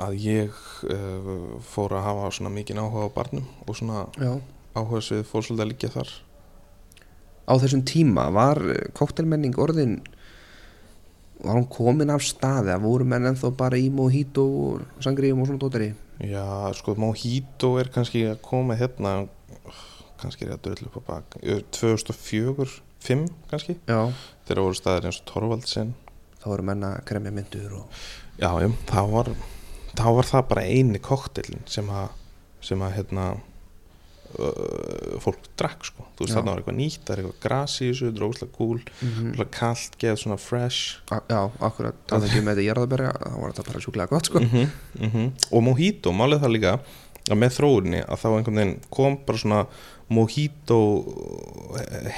að 0.00 0.16
ég 0.24 0.62
uh, 0.88 1.58
fór 1.66 1.96
að 1.98 2.06
hafa 2.06 2.30
svona 2.36 2.52
mikið 2.54 2.80
áhuga 2.80 3.10
á 3.10 3.16
barnum 3.16 3.46
og 3.66 3.76
svona 3.76 4.06
Já. 4.16 4.32
áhuga 4.76 5.02
svið 5.04 5.26
fór 5.28 5.44
svolítið 5.46 5.64
að 5.64 5.72
liggja 5.72 5.92
þar. 5.96 6.14
Á 7.50 7.52
þessum 7.60 7.84
tíma 7.88 8.28
var 8.32 8.60
koktelmenning 8.96 9.58
orðin 9.58 9.98
var 11.40 11.56
hún 11.56 11.68
komin 11.72 12.12
af 12.12 12.22
staði 12.24 12.72
að 12.74 12.84
voru 12.84 13.06
menn 13.08 13.28
ennþá 13.30 13.50
bara 13.56 13.78
í 13.80 13.88
mojito 13.92 14.44
og 14.44 15.02
sangríum 15.02 15.40
og 15.40 15.48
svona 15.48 15.62
dótari 15.62 15.90
Já, 16.20 16.68
sko, 16.76 16.92
Mojito 17.00 17.78
er 17.80 17.88
kannski 17.88 18.26
að 18.28 18.42
koma 18.44 18.76
hérna 18.76 19.22
kannski 20.20 20.44
er 20.44 20.50
ég 20.50 20.58
að 20.58 20.66
dröllu 20.66 20.90
upp 20.90 20.98
á 21.00 21.02
bak. 21.06 21.36
2004, 21.72 22.66
5 23.00 23.22
kannski? 23.48 23.78
Já, 23.88 24.12
þegar 24.44 24.66
voru 24.66 24.76
staðir 24.76 25.08
eins 25.08 25.20
og 25.22 25.30
Torvaldsen 25.30 25.94
þá 26.42 26.46
voru 26.50 26.66
menn 26.68 26.84
að 26.84 26.98
kremja 27.08 27.32
myndur 27.32 27.78
og 27.78 28.02
Já, 28.40 28.50
já, 28.64 28.70
þá 28.88 29.00
var 29.12 29.30
þá 29.98 30.08
var 30.16 30.28
það 30.28 30.48
bara 30.54 30.66
eini 30.66 31.00
koktelin 31.02 31.62
sem 31.68 31.88
að 31.92 32.16
sem 32.64 32.82
að 32.84 32.94
hérna 32.98 33.24
uh, 33.32 35.16
fólk 35.24 35.46
drakk 35.58 35.86
sko. 35.88 36.06
Þú 36.16 36.26
veist 36.26 36.36
þarna 36.36 36.52
var 36.54 36.60
eitthvað 36.60 36.78
nýtt, 36.78 37.04
það 37.04 37.14
er 37.14 37.22
eitthvað 37.22 37.44
gras 37.44 37.76
í 37.80 37.88
þessu 37.88 38.10
drókslega 38.16 38.56
cool, 38.56 38.80
mm 38.80 39.12
mm. 39.12 39.44
kallt 39.56 39.96
geð 40.00 40.18
svona 40.20 40.36
fresh. 40.40 40.98
Já, 41.08 41.40
akkurat, 41.60 42.02
það 42.10 42.26
ekki 42.28 42.42
með 42.44 42.60
þetta 42.60 42.66
jarðaberja 42.68 43.14
þá 43.20 43.38
var 43.38 43.54
þetta 43.54 43.68
bara 43.70 43.84
sjúklega 43.86 44.12
gott 44.12 44.30
sko. 44.30 44.42
Mm 44.44 44.68
-hmm, 45.14 45.30
og 45.50 45.64
Mojito, 45.64 46.12
málið 46.12 46.44
það 46.44 46.54
líka 46.56 46.74
að 47.30 47.40
með 47.40 47.56
þróuninni 47.56 48.04
að 48.04 48.20
þá 48.20 48.28
einhvern 48.30 48.60
veginn 48.60 48.78
kom 48.90 49.18
bara 49.26 49.38
svona 49.38 49.64
Mojito 50.10 50.80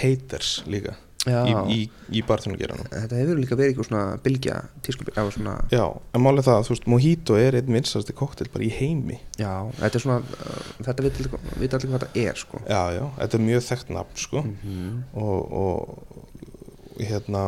haters 0.01 0.63
líka 0.67 0.97
í, 1.23 1.53
í, 1.71 1.79
í 2.19 2.23
barþjónugeranum 2.27 2.89
þetta 2.91 3.19
hefur 3.21 3.39
líka 3.39 3.59
verið 3.59 3.73
eitthvað 3.73 3.89
svona 3.89 4.17
bylgja 4.25 4.57
tískubil, 4.83 5.13
eða 5.15 5.35
svona 5.37 5.55
Já, 5.71 5.85
en 6.15 6.25
málið 6.25 6.49
það 6.49 6.59
að 6.59 6.65
þú 6.67 6.75
veist 6.75 6.89
Mojito 6.91 7.37
er 7.39 7.59
einn 7.59 7.77
vinsasti 7.77 8.17
koktel 8.17 8.49
bara 8.53 8.67
í 8.67 8.71
heimi. 8.75 9.19
Já, 9.39 9.53
þetta 9.79 9.99
er 9.99 10.05
svona 10.05 10.19
uh, 10.23 10.65
þetta 10.89 11.07
veit 11.07 11.21
allir 11.21 11.93
hvað 11.93 11.95
þetta 11.95 12.25
er 12.25 12.41
sko. 12.43 12.63
Já, 12.67 12.83
já, 12.97 13.05
þetta 13.21 13.39
er 13.39 13.45
mjög 13.47 13.63
þekkt 13.69 13.95
nafn 13.95 14.25
sko. 14.25 14.43
Mm 14.43 14.57
-hmm. 14.65 14.99
og, 15.23 15.53
og 15.63 17.03
hérna 17.03 17.45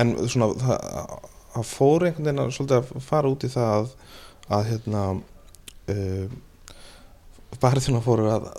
en 0.00 0.14
svona 0.28 0.50
það, 0.60 1.16
það 1.54 1.66
fór 1.72 2.06
einhvern 2.06 2.28
veginn 2.28 2.44
að 2.44 2.54
svolítið 2.58 2.78
að 2.78 3.08
fara 3.08 3.32
út 3.32 3.48
í 3.48 3.52
það 3.54 3.72
að, 3.78 3.96
að 4.58 4.70
hérna 4.70 5.06
uh, 5.94 6.38
barðina 7.60 8.04
fóru 8.04 8.30
að 8.30 8.52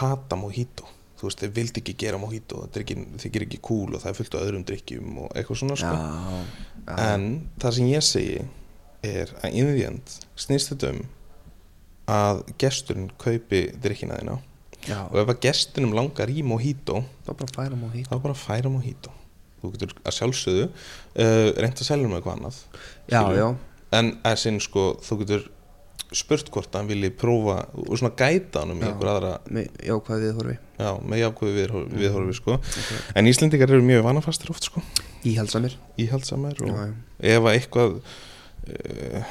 hata 0.00 0.38
mojito 0.38 0.86
þú 1.18 1.26
veist, 1.28 1.42
þeir 1.42 1.52
vildi 1.56 1.82
ekki 1.82 1.94
gera 1.98 2.20
mojito 2.22 2.62
ekki, 2.78 2.96
þykir 3.22 3.44
ekki 3.48 3.60
cool 3.66 3.96
og 3.96 4.02
það 4.02 4.10
er 4.12 4.18
fullt 4.20 4.36
á 4.38 4.44
öðrum 4.44 4.64
drikkjum 4.68 5.20
og 5.24 5.32
eitthvað 5.34 5.60
svona 5.62 5.78
sko. 5.80 5.94
Já, 5.98 6.42
já, 6.86 6.98
en 7.08 7.28
það 7.58 7.76
sem 7.78 7.90
ég 7.90 8.06
segi 8.06 8.42
er 9.08 9.32
að 9.42 9.58
in 9.58 9.72
the 9.72 9.86
end 9.88 10.14
snýst 10.38 10.72
þetta 10.72 10.92
um 10.94 11.02
að 12.08 12.42
gesturinn 12.62 13.10
kaupi 13.20 13.66
drikkina 13.82 14.16
þína. 14.22 14.38
Já. 14.88 15.02
Og 15.10 15.18
ef 15.20 15.32
að 15.34 15.40
gestinum 15.44 15.92
langar 15.96 16.30
í 16.32 16.42
mojito 16.46 17.02
þá 17.26 17.32
bara 17.34 17.52
færa 17.52 17.78
hít 17.92 18.08
þá 18.08 18.16
bara 18.24 18.36
færa 18.38 18.70
mojito. 18.72 19.12
Þú 19.58 19.72
getur 19.74 19.94
að 20.06 20.14
sjálfsögðu 20.14 20.66
uh, 20.68 21.48
reynt 21.58 21.80
að 21.82 21.88
selja 21.88 22.06
um 22.06 22.14
eitthvað 22.14 22.36
annað 22.36 22.58
Já, 23.10 23.18
skilurðu. 23.18 23.40
já, 23.42 23.48
en 23.98 24.10
að 24.30 24.36
sinn 24.44 24.60
sko 24.62 24.84
þú 25.02 25.18
getur 25.24 25.48
spurt 26.16 26.48
hvort 26.54 26.72
hann 26.78 26.86
vilji 26.88 27.10
prófa 27.12 27.58
og 27.76 27.98
svona 27.98 28.14
gæta 28.16 28.62
hann 28.62 28.70
um 28.72 28.80
Já. 28.80 28.86
einhver 28.88 29.10
aðra 29.12 29.32
með 29.52 29.66
jákvæði 29.84 30.22
viðhorfi. 30.28 30.54
Já, 30.78 30.90
með 31.04 31.20
jákvæðu 31.24 31.52
viðhor- 31.58 31.88
Mm. 31.88 31.98
viðhorfi 32.00 32.34
sko. 32.38 32.52
Okay. 32.54 32.98
en 33.14 33.26
Íslendingar 33.26 33.70
eru 33.74 33.82
mjög 33.82 34.02
vanafastir 34.06 34.50
oft 34.50 34.64
sko. 34.64 34.82
Íhaldsamir 35.24 35.76
íhaldsamir 35.98 36.56
Já, 36.56 36.70
og 36.72 36.78
já, 36.78 36.94
ef 37.36 37.42
að 37.42 37.54
eitthvað 37.58 38.00
uh, 38.68 39.22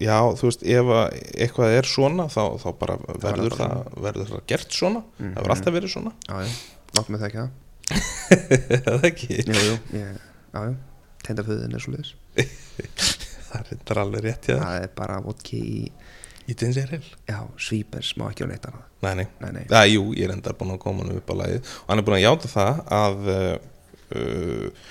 já, 0.00 0.16
þú 0.40 0.48
veist 0.48 0.62
ef 0.64 0.92
að 0.96 1.18
eitthvað 1.36 1.76
er 1.78 1.88
svona 1.90 2.28
þá, 2.32 2.42
þá 2.62 2.68
bara 2.80 2.96
verður 3.20 3.56
bara 3.58 3.68
það, 3.74 4.02
verður 4.06 4.30
það 4.34 4.44
gert 4.54 4.70
svona. 4.72 5.02
Mhm. 5.18 5.34
það 5.34 5.42
verður 5.42 5.56
alltaf 5.56 5.74
verið 5.76 5.94
svona. 5.96 6.12
Já, 6.28 6.36
já, 6.40 6.52
láttu 6.96 7.10
mig 7.10 7.20
það. 7.24 7.50
Ekki 7.90 8.56
það 8.70 8.92
eða 8.94 9.08
ekki? 9.10 9.28
Jú, 9.50 9.74
ég, 9.98 10.20
já, 10.54 10.60
já. 10.64 10.74
Tendaföðin 11.26 11.74
er 11.76 11.82
svo 11.84 11.92
liðis 11.92 12.14
það 13.50 13.74
er 13.94 14.02
alveg 14.04 14.24
rétt 14.26 14.50
já. 14.52 14.56
Það 14.60 14.84
er 14.84 14.94
bara 14.96 15.18
vodki 15.24 15.60
í, 15.60 15.82
í 16.50 16.56
já, 16.56 17.40
svípers 17.58 18.14
má 18.18 18.30
ekki 18.30 18.46
á 18.46 18.50
neitt 18.50 18.70
annað. 18.70 18.86
Nei, 19.00 19.12
nei. 19.20 19.26
Nei, 19.40 19.50
nei, 19.56 19.66
Já, 19.70 19.84
jú, 19.88 20.10
ég 20.16 20.26
er 20.28 20.34
endar 20.34 20.56
búin 20.58 20.74
að 20.74 20.82
koma 20.82 21.04
hann 21.04 21.20
upp 21.20 21.30
á 21.32 21.34
lagið. 21.40 21.60
Og 21.84 21.92
hann 21.92 22.02
er 22.02 22.06
búin 22.08 22.18
að 22.18 22.26
játa 22.26 22.50
það 22.52 22.80
að 22.96 23.30
uh, 23.34 23.54
uh, 24.16 24.90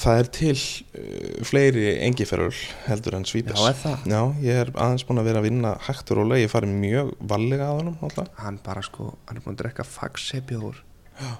það 0.00 0.22
er 0.22 0.30
til 0.34 0.54
uh, 0.56 1.44
fleiri 1.46 1.84
engiferöl 2.06 2.50
heldur 2.88 3.18
en 3.18 3.28
já, 3.28 3.68
er 3.68 3.78
það? 3.84 4.08
Já, 4.10 4.20
ég 4.46 4.60
er 4.64 4.72
aðeins 4.74 5.06
búin 5.06 5.22
að 5.22 5.30
vera 5.30 5.42
að 5.42 5.48
vinna 5.48 5.76
hægt 5.86 6.10
og 6.10 6.20
rólega, 6.20 6.44
ég 6.44 6.52
farið 6.52 6.74
mjög 6.82 7.14
vallega 7.32 7.70
að 7.70 7.80
honum. 7.80 8.26
Hann 8.40 8.60
bara 8.66 8.84
sko, 8.86 9.12
hann 9.28 9.38
er 9.38 9.46
búin 9.46 9.56
að 9.56 9.62
drekka 9.64 9.86
fagsebjór 9.86 10.82
Já. 11.20 11.32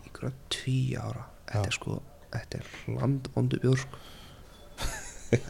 í 0.00 0.08
ykkur 0.08 0.32
tíu 0.52 1.00
ára. 1.00 1.28
Þetta 1.44 1.60
Já. 1.60 1.68
er 1.68 1.78
sko, 1.78 2.00
þetta 2.34 2.60
er 2.62 2.74
landvondu 3.02 3.60
bjór 3.62 3.84
sko. 3.84 4.00
Já, 4.00 4.13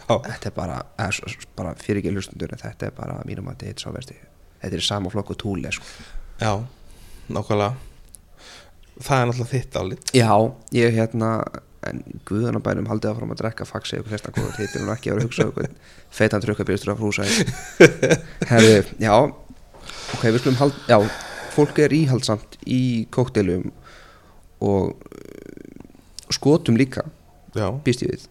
Þetta 0.09 0.51
er 0.51 0.55
bara, 0.57 0.79
eða, 0.99 1.35
bara 1.57 1.75
fyrir 1.81 2.03
ekki 2.03 2.15
hlustundur 2.15 2.55
þetta 2.57 2.89
er 2.89 2.95
bara 2.97 3.19
að 3.21 3.29
mínum 3.31 3.51
að 3.51 3.61
þetta 3.65 3.75
er 3.75 3.85
sá 3.85 3.91
versti 3.95 4.17
Þetta 4.65 4.79
er 4.79 4.87
sama 4.87 5.11
flokku 5.13 5.37
túli 5.37 5.69
sko. 5.75 5.85
já, 6.41 6.53
nákvæmlega. 7.29 7.75
Það 9.05 9.21
er 9.21 9.29
náttúrulega 9.29 9.51
þitt 9.53 9.77
álit 9.81 10.13
Já, 10.17 10.33
ég 10.79 10.95
hérna 10.97 11.31
en 11.85 12.03
guðanabænum 12.29 12.87
haldið 12.89 13.11
áfram 13.13 13.33
að 13.35 13.41
drekka 13.43 13.67
faxi 13.69 13.99
ykkur 13.99 14.13
flesta 14.15 14.33
góður 14.33 14.57
heitir 14.57 14.81
hún 14.81 14.93
ekki 14.95 15.11
að 15.13 15.19
vera 15.19 15.25
að 15.25 15.29
hugsa 15.29 15.47
okkur 15.51 15.67
feitan 16.15 16.45
trukkabýrstur 16.45 16.93
af 16.95 17.03
hrúsa 17.03 17.27
Herði, 18.51 18.77
já 19.03 19.13
ok, 19.21 20.23
við 20.25 20.39
skulum 20.41 20.61
hald, 20.63 20.79
já 20.89 20.97
fólk 21.55 21.81
er 21.85 21.95
íhaldsamt 21.95 22.57
í 22.65 22.81
kóktelum 23.15 23.69
og 24.65 24.95
uh, 24.95 26.31
skotum 26.33 26.79
líka, 26.81 27.05
býst 27.85 28.07
ég 28.07 28.15
við 28.15 28.25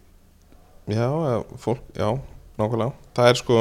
já, 0.88 1.06
eða 1.08 1.58
fólk, 1.58 1.82
já, 1.96 2.08
nákvæmlega. 2.58 2.92
Það 3.16 3.28
er 3.30 3.40
sko 3.40 3.58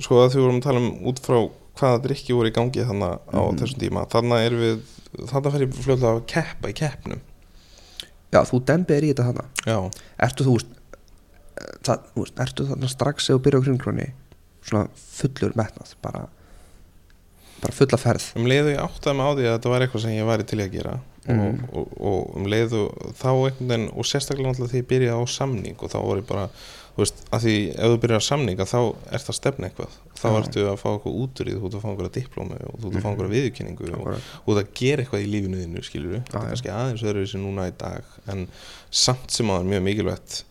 sko 0.00 0.20
að 0.24 0.30
því 0.34 0.40
vorum 0.44 0.60
að 0.60 0.64
tala 0.66 0.80
um 0.82 0.90
út 1.10 1.20
frá 1.24 1.38
hvaða 1.80 2.02
drikki 2.06 2.36
voru 2.36 2.50
í 2.50 2.54
gangi 2.56 2.84
þannig 2.88 3.18
á 3.30 3.40
Mhm. 3.40 3.58
þessum 3.60 3.80
tíma. 3.80 4.06
Þannig 4.12 4.46
er 4.46 4.56
við, 4.60 4.80
þannig 5.28 5.52
fer 5.52 5.60
ég 5.66 5.74
fljóðlega 5.74 6.14
að 6.16 6.26
keppa 6.26 6.68
í 6.68 6.74
keppnum. 6.76 7.20
Já, 8.32 8.40
þú 8.46 8.60
dembið 8.64 8.96
er 8.96 9.02
í 9.02 9.08
þetta 9.12 9.24
hana 9.26 9.44
Já, 9.66 9.90
Ertu 10.22 10.44
þú 10.46 10.52
eh, 10.60 11.64
það, 11.82 11.98
Ertu 12.38 12.66
þarna 12.68 12.88
strax 12.88 13.26
ef 13.30 13.34
þú 13.36 13.42
byrja 13.42 13.58
á 13.58 13.66
kringróni 13.66 14.06
svona 14.62 14.88
fullur 14.94 15.52
metnað 15.58 15.94
bara, 16.02 16.28
bara 17.60 17.76
fulla 17.76 17.98
ferð 18.00 18.26
um 18.36 18.46
leiðu 18.50 18.74
ég 18.74 18.82
áttaði 18.84 19.16
mig 19.16 19.26
á 19.26 19.32
því 19.36 19.46
að 19.48 19.54
þetta 19.58 19.72
var 19.74 19.80
eitthvað 19.86 20.04
sem 20.06 20.16
ég 20.18 20.28
væri 20.30 20.46
til 20.50 20.60
í 20.60 20.66
að 20.68 20.76
gera 20.78 20.98
Mhm. 21.30 21.66
og, 21.76 21.76
og, 21.76 21.88
og 22.00 22.36
um 22.40 22.46
leiðu 22.48 22.78
þá 23.20 23.26
einhvern 23.28 23.68
veginn 23.68 23.90
og 23.92 24.06
sérstaklega 24.08 24.48
náttúrulega 24.50 24.72
því 24.72 24.78
ég 24.80 24.86
byrjaði 24.88 25.20
á 25.20 25.24
samning 25.28 25.76
og 25.84 25.90
þá 25.92 25.98
voru 26.00 26.22
ég 26.22 26.26
bara, 26.26 26.46
þú 26.96 27.02
veist, 27.04 27.20
að 27.30 27.44
því 27.44 27.52
ef 27.76 27.90
þú 27.92 27.98
byrjar 28.02 28.22
á 28.24 28.28
samning 28.30 28.58
að 28.64 28.70
þá 28.72 28.78
ert 29.12 29.26
það 29.28 29.36
stefna 29.36 29.68
eitthvað 29.68 29.98
þá 30.16 30.24
Já. 30.24 30.38
ertu 30.40 30.64
að 30.70 30.78
fá 30.80 30.88
eitthvað 30.94 31.18
út 31.20 31.42
úr 31.44 31.50
því 31.50 31.54
þú 31.60 31.66
ert 31.68 31.76
að 31.76 31.84
fá 31.84 31.88
einhverja 31.92 32.14
diplómi 32.16 32.56
og 32.64 32.74
þú 32.80 32.88
ert 32.88 32.96
að 32.96 33.04
fá 33.04 33.04
Mhm. 33.04 33.12
einhverja 33.12 33.34
viðurkenningu 33.36 33.84
og 34.00 34.08
þú 34.48 34.56
ert 34.56 34.64
að 34.64 34.72
gera 34.80 35.02
eitthvað 35.04 35.24
í 35.26 35.30
lífinu 35.34 35.60
þínu 35.60 35.84
skilur 35.84 36.10
við, 36.16 36.22
þetta 36.24 36.40
er 36.40 36.48
kannski 36.50 36.72
aðeins 36.80 37.04
öðruvísi 37.04 37.38
núna 37.44 37.68
í 37.68 37.74
dag 37.78 38.02
en 38.26 38.48
samt 38.90 39.30
sem 39.30 39.46
að 39.46 39.60
það 39.60 39.60
er 39.60 39.70
mjög 39.74 39.82
mikilvægt 39.90 40.44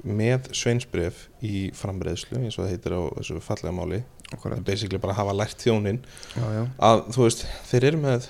að 0.00 0.10
að 0.10 0.16
með 0.16 0.48
sveinsbref 0.56 1.28
í 1.44 1.70
framreiðslu 1.76 2.40
eins 2.40 2.56
og 2.58 2.64
það 2.64 2.70
heitir 2.72 2.94
á 2.96 3.00
þessu 3.18 3.40
fallega 3.44 3.74
máli. 3.76 4.02
Basically 4.64 5.00
bara 5.02 5.16
hafa 5.18 5.32
lært 5.34 5.58
þjónin 5.58 6.04
Já, 6.36 6.44
já, 6.54 6.62
að 6.78 7.00
þú 7.16 7.24
veist, 7.24 7.46
þeir 7.66 7.86
eru 7.88 7.98
með 8.04 8.28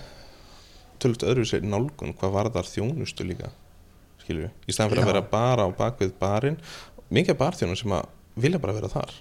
tölvöld 1.00 1.26
öðruvísi 1.28 1.60
nálgun 1.60 2.14
hvað 2.16 2.32
varðar 2.32 2.68
þjónustu 2.68 3.26
líka 3.28 3.50
við, 4.30 4.46
í 4.64 4.72
staðan 4.72 4.92
fyrir 4.92 5.02
Já. 5.02 5.06
að 5.06 5.10
vera 5.10 5.22
bara 5.26 5.66
á 5.66 5.68
bakvið 5.74 6.12
barinn. 6.20 6.58
Mikið 7.10 7.38
barþjónum 7.40 7.76
sem 7.76 7.94
að 7.96 8.06
vilja 8.38 8.60
bara 8.62 8.76
vera 8.76 8.90
þar. 8.92 9.14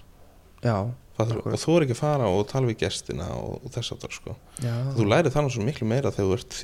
Og 1.50 1.58
þú 1.58 1.74
er 1.76 1.84
ekki 1.84 1.96
að 1.96 2.00
fara 2.00 2.28
og 2.30 2.44
tala 2.48 2.70
við 2.70 2.78
gestina 2.84 3.26
og, 3.34 3.58
og 3.66 3.72
þess 3.74 3.92
aftur 3.96 4.14
sko. 4.14 4.36
já, 4.62 4.72
þú 4.94 5.08
lærið 5.10 5.34
þannig 5.34 5.52
svo 5.56 5.66
miklu 5.66 5.88
meira 5.90 6.12
þegar 6.14 6.30
þú 6.30 6.36
ert 6.38 6.56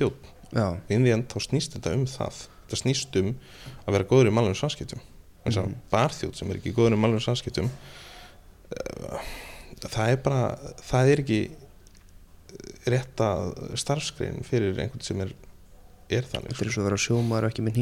inn 0.95 1.05
í 1.05 1.11
end 1.11 1.27
þá 1.27 1.43
snýst 1.43 1.75
þetta 1.75 1.93
um 1.97 2.07
það. 2.07 2.39
Þetta 2.63 2.79
snýst 2.81 3.19
um 3.19 3.33
að 3.83 3.97
vera 3.97 4.07
góður 4.07 4.31
í 4.31 4.33
málunum 4.33 4.57
samskiptum 4.57 5.03
þess 5.49 5.61
að 5.63 5.69
Mhm. 5.71 5.77
barþjóð 5.93 6.35
sem 6.39 6.51
er 6.51 6.59
ekki 6.61 6.73
góður 6.77 6.97
í 6.97 6.99
málunum 7.01 7.23
samskiptum 7.23 7.69
uh, 7.69 9.21
það 9.87 10.11
er 10.11 10.21
bara 10.25 10.43
það 10.89 11.11
er 11.13 11.23
ekki 11.23 11.39
rétta 12.87 13.29
starfskrein 13.77 14.43
fyrir 14.47 14.77
einhvern 14.79 15.03
sem 15.03 15.19
er, 15.25 15.33
er 16.09 16.23
þannig 16.29 16.53
þetta 16.55 16.65
er 16.69 16.71
svo 16.75 16.83
að 16.85 16.87
vera 16.91 17.01
sjómaður 17.07 17.47
og 17.47 17.51
ekki 17.51 17.65
með 17.67 17.81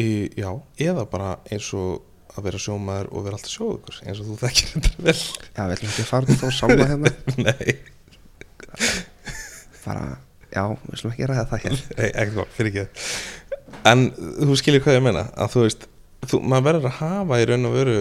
í, 0.00 0.06
já, 0.40 0.48
eða 0.80 1.04
bara 1.12 1.34
eins 1.52 1.68
og 1.76 2.00
að 2.32 2.46
vera 2.46 2.60
sjómaður 2.64 3.10
og 3.12 3.24
vera 3.26 3.36
alltaf 3.36 3.52
sjóðugur 3.52 3.98
eins 4.08 4.20
og 4.22 4.28
þú 4.30 4.36
þekkir 4.40 4.70
þetta 4.72 4.92
vel. 5.04 5.16
Já, 5.52 5.62
við 5.68 5.74
ætlum 5.74 5.90
ekki 5.92 6.02
að 6.04 6.08
fara 6.08 6.36
þá 6.40 6.46
sála 6.56 6.86
hérna. 6.88 7.10
Nei, 7.46 7.74
bara, 9.84 10.06
já, 10.52 10.62
við 10.72 10.96
ætlum 10.96 11.12
ekki 11.12 11.26
að 11.26 11.30
ræða 11.32 11.44
það 11.50 11.64
hér. 11.66 11.82
Nei, 11.98 12.08
ekki 12.22 12.36
gott, 12.38 12.54
fyrir 12.56 12.72
ekki 12.72 12.86
en 13.88 14.06
þú 14.16 14.56
skilir 14.60 14.82
hvað 14.84 14.98
ég 15.00 15.04
meina 15.08 15.26
að 15.36 15.54
þú 15.56 15.64
veist, 15.66 15.88
þú, 16.30 16.40
maður 16.42 16.68
verður 16.68 16.88
að 16.90 16.98
hafa 17.00 17.40
í 17.42 17.48
raun 17.50 17.68
og 17.70 17.76
veru 17.76 17.96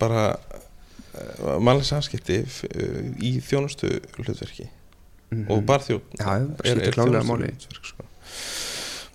bara 0.00 0.22
uh, 0.36 1.56
mannlega 1.60 1.88
samskipti 1.90 2.40
uh, 2.42 2.98
í 3.22 3.36
þjónustu 3.44 3.92
hlutverki 4.18 4.70
Mhm. 5.26 5.48
og 5.50 5.64
barþjóð 5.66 6.02
já, 6.20 6.26
bara 6.54 6.70
skiptir 6.70 6.92
klálega 6.94 7.24
máli 7.26 7.48
þjónustuhlutverk, 7.50 7.86
sko. 7.90 8.04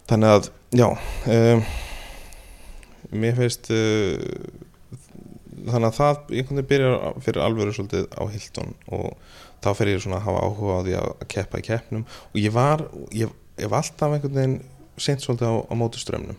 þannig 0.09 0.33
að 0.35 0.49
já 0.75 0.87
um, 0.91 1.61
mér 3.21 3.37
finnst 3.37 3.69
uh, 3.71 4.19
þannig 5.71 5.87
að 5.87 5.95
það 5.95 6.19
einhvern 6.35 6.59
veginn 6.59 6.67
byrjar 6.73 7.15
fyrir 7.23 7.45
alvöru 7.45 7.75
svolítið 7.77 8.09
á 8.11 8.23
Hilton 8.33 8.73
og 8.91 9.07
þá 9.63 9.69
fer 9.79 9.91
ég 9.93 10.03
svona 10.03 10.19
að 10.19 10.27
hafa 10.27 10.43
áhuga 10.49 10.75
á 10.75 10.81
því 10.83 10.97
að 10.99 11.25
keppa 11.31 11.61
í 11.63 11.65
keppnum 11.69 12.03
og 12.11 12.37
ég 12.43 12.55
var 12.59 12.83
ég, 13.15 13.31
ég 13.63 13.71
var 13.71 13.85
alltaf 13.85 14.15
einhvern 14.17 14.35
veginn 14.41 14.59
seint 14.97 15.21
svolítið 15.23 15.47
á, 15.47 15.55
á 15.71 15.73
mótuströmmnum 15.79 16.37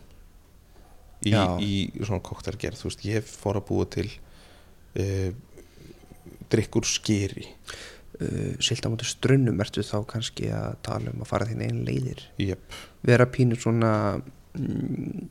í, 1.25 1.33
í 1.63 1.73
svona 2.05 2.21
koktelgerð 2.25 2.81
þú 2.83 2.89
veist, 2.91 3.05
ég 3.07 3.25
fór 3.29 3.61
að 3.61 3.67
búa 3.69 3.87
til 3.91 4.09
uh, 4.99 5.31
drikkur 6.53 6.85
skýri 6.89 7.47
uh, 7.49 8.57
silt 8.61 8.85
á 8.85 8.91
móti 8.93 9.07
strunnum 9.09 9.61
ertu 9.63 9.85
þá 9.87 10.03
kannski 10.11 10.51
að 10.53 10.77
tala 10.83 11.13
um 11.15 11.23
að 11.25 11.31
fara 11.31 11.47
þín 11.49 11.63
einn 11.69 11.85
leiðir? 11.87 12.25
Yep. 12.43 12.77
vera 13.07 13.27
pínur 13.31 13.59
svona 13.63 13.93
mm, 14.59 15.29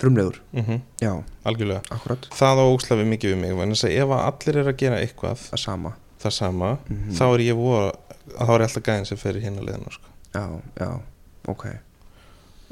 frumlegur. 0.00 0.40
Mm 0.52 0.80
já, 1.00 1.12
algjörlega. 1.46 1.82
Akkurat, 1.94 2.26
það 2.34 2.60
á 2.60 2.64
óslafi 2.66 3.04
mikið 3.08 3.34
við 3.34 3.40
mig 3.40 3.84
ef 3.94 4.10
allir 4.18 4.56
er 4.60 4.70
að 4.72 4.76
gera 4.80 5.00
eitthvað 5.00 5.38
það 5.48 5.60
sama. 5.64 5.92
það 6.24 6.32
sama, 6.32 6.78
Mhm. 6.88 7.10
þá 7.12 7.24
er 7.34 7.40
ég 7.44 7.56
voru 7.56 7.92
þá 8.38 8.50
er 8.54 8.62
alltaf 8.64 8.82
gæðin 8.82 9.06
sem 9.06 9.16
fer 9.18 9.36
í 9.36 9.42
hérna 9.44 9.60
liðina 9.64 9.90
sko. 9.92 10.08
já, 10.34 10.60
já, 10.80 11.00
ok 11.48 11.64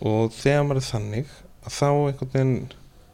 og 0.03 0.33
þegar 0.37 0.65
maður 0.69 0.81
er 0.83 0.89
þannig 0.89 1.35
að 1.63 1.77
þá 1.77 1.89
einhvern 1.91 2.33
veginn 2.33 2.55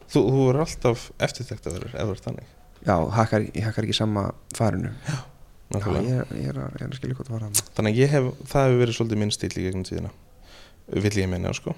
þú, 0.09 0.23
þú 0.23 0.45
er 0.51 0.61
alltaf 0.65 1.09
eftirtekt 1.29 1.69
að 1.69 1.81
vera 1.81 2.05
er 2.05 2.23
þannig. 2.25 2.55
Já, 2.87 2.95
hakkar, 3.17 3.49
ég 3.53 3.67
hakkar 3.67 3.89
ekki 3.89 3.99
sama 3.99 4.29
farinu. 4.57 4.95
Já, 5.09 5.19
nákvæmlega. 5.75 6.15
ég, 6.15 6.33
ég, 6.39 6.49
er 6.53 6.63
að, 6.63 6.79
er 6.79 6.87
að 6.89 6.97
skilja 7.01 7.19
hvað 7.19 7.29
það 7.29 7.37
var 7.37 7.47
hann 7.49 7.61
þannig 7.77 7.93
að 7.93 8.01
ég 8.01 8.15
hef, 8.15 8.31
það 8.49 8.67
hefur 8.69 8.83
verið 8.85 8.99
svolítið 8.99 9.23
minn 9.23 9.35
stíl 9.35 9.51
í 9.53 9.67
gegnum 9.67 9.87
tíðina 9.89 10.15
vill 10.89 11.19
ég 11.21 11.29
meina 11.29 11.53
sko. 11.57 11.75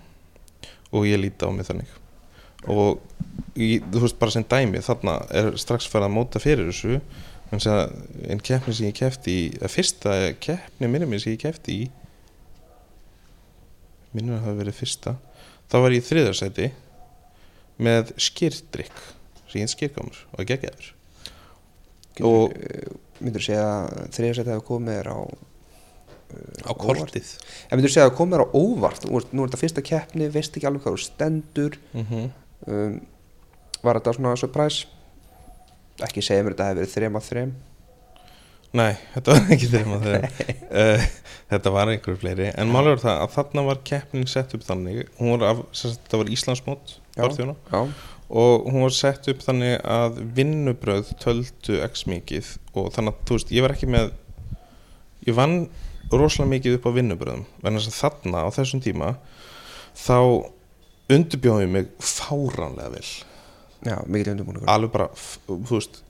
Og 0.91 1.07
ég 1.07 1.21
líti 1.21 1.47
á 1.47 1.51
mig 1.55 1.67
þannig. 1.67 1.91
Og 2.71 3.01
ég, 3.59 3.83
þú 3.91 4.05
veist 4.05 4.19
bara 4.21 4.35
sem 4.35 4.47
dæmi 4.47 4.83
þarna 4.85 5.17
er 5.35 5.51
strax 5.61 5.89
farið 5.91 6.11
að 6.11 6.17
móta 6.17 6.43
fyrir 6.43 6.71
þessu 6.71 7.01
en 7.51 7.63
að 7.67 8.43
keppni 8.47 8.75
sem 8.77 8.91
ég 8.91 8.99
kefti 8.99 9.33
í 9.35 9.47
að 9.59 9.73
fyrsta 9.75 10.17
keppni 10.43 10.91
minni 10.91 11.09
minn 11.09 11.23
sem 11.23 11.35
ég 11.35 11.43
kefti 11.43 11.79
í 11.81 11.89
minnur 14.17 14.37
að 14.37 14.41
það 14.41 14.49
hafi 14.49 14.61
verið 14.63 14.79
fyrsta 14.81 15.15
þá 15.71 15.77
var 15.85 15.95
ég 15.95 16.03
í 16.03 16.07
þriðarsæti 16.09 16.71
með 17.81 18.15
skýrdrykk 18.21 19.05
sem 19.51 19.63
ég 19.63 19.71
skýrkamur 19.73 20.19
og 20.37 20.51
geggjaður. 20.51 20.91
Og- 22.27 22.59
myndur 23.21 23.45
segja 23.45 23.65
að 23.65 24.11
þriðarsætti 24.17 24.55
hafa 24.55 24.67
komið 24.67 24.99
þér 25.01 25.11
á 25.13 25.19
á 26.65 26.73
kortið. 26.79 27.31
En 27.69 27.79
myndur 27.79 27.93
segja 27.93 28.09
að 28.09 28.17
komið 28.19 28.37
þér 28.37 28.45
á 28.47 28.55
óvart? 28.55 29.07
Þú 29.07 29.23
nú 29.35 29.45
er 29.45 29.51
þetta 29.51 29.61
fyrsta 29.61 29.85
keppni, 29.85 30.29
veist 30.31 30.57
ekki 30.57 30.69
alveg 30.69 30.85
hvað 30.85 30.97
þú 30.97 31.03
stendur. 31.07 31.81
Mm 31.95 32.31
um, 32.67 33.01
var 33.83 33.97
þetta 33.97 34.13
svona 34.17 34.37
surprise? 34.37 34.87
Ekki 36.05 36.23
segja 36.25 36.45
mér 36.45 36.55
þetta 36.55 36.67
hefði 36.69 36.81
verið 36.81 36.95
þrem 36.95 37.17
að 37.17 37.29
þrem 37.31 37.53
Nei, 38.77 38.93
þetta 39.17 39.35
var 39.35 39.55
ekki 39.57 39.71
þeim 39.73 39.97
að 39.97 40.09
þeim. 40.09 40.29
Uh, 40.71 41.03
Þetta 41.51 41.71
var 41.75 41.91
einhverju 41.91 42.21
fleiri. 42.23 42.45
En 42.63 42.71
málur 42.71 42.95
var 42.95 43.01
það 43.03 43.21
að 43.25 43.33
þarna 43.35 43.63
var 43.67 43.79
keppnin 43.89 44.29
sett 44.31 44.53
upp 44.55 44.63
þannig 44.63 45.01
var 45.19 45.43
af, 45.49 45.63
það 45.75 46.21
var 46.21 46.29
Íslandsmót 46.31 46.93
Já. 47.17 47.25
já, 47.27 47.81
og 48.31 48.69
hún 48.71 48.85
var 48.85 48.95
sett 48.95 49.27
upp 49.33 49.41
þannig 49.43 49.73
að 49.83 50.21
vinnubröð 50.37 51.11
töldu 51.19 51.81
x 51.89 52.05
mikið. 52.07 52.53
Og 52.79 52.93
þannig 52.95 53.17
að 53.17 53.25
þú 53.27 53.39
veist, 53.39 53.51
ég 53.57 53.67
var 53.67 53.75
ekki 53.75 53.89
með 53.91 54.13
ég 55.27 55.37
vann 55.41 55.57
rosalega 56.13 56.53
mikið 56.53 56.77
upp 56.79 56.87
á 56.87 56.97
vinnubröðum 57.01 57.43
en 57.67 57.81
þarna 57.97 58.45
á 58.47 58.49
þessum 58.55 58.83
tíma 58.85 59.11
þá 59.99 60.47
undurbjóði 61.11 61.67
mig 61.75 61.91
fáránlega 61.99 62.95
vel. 62.95 63.11
Já, 63.91 63.97
mikið 64.07 64.33
undirbúningur. 64.37 64.71
Alveg 64.71 64.95
bara, 64.95 65.11
þú 65.49 65.59
veist 65.73 66.01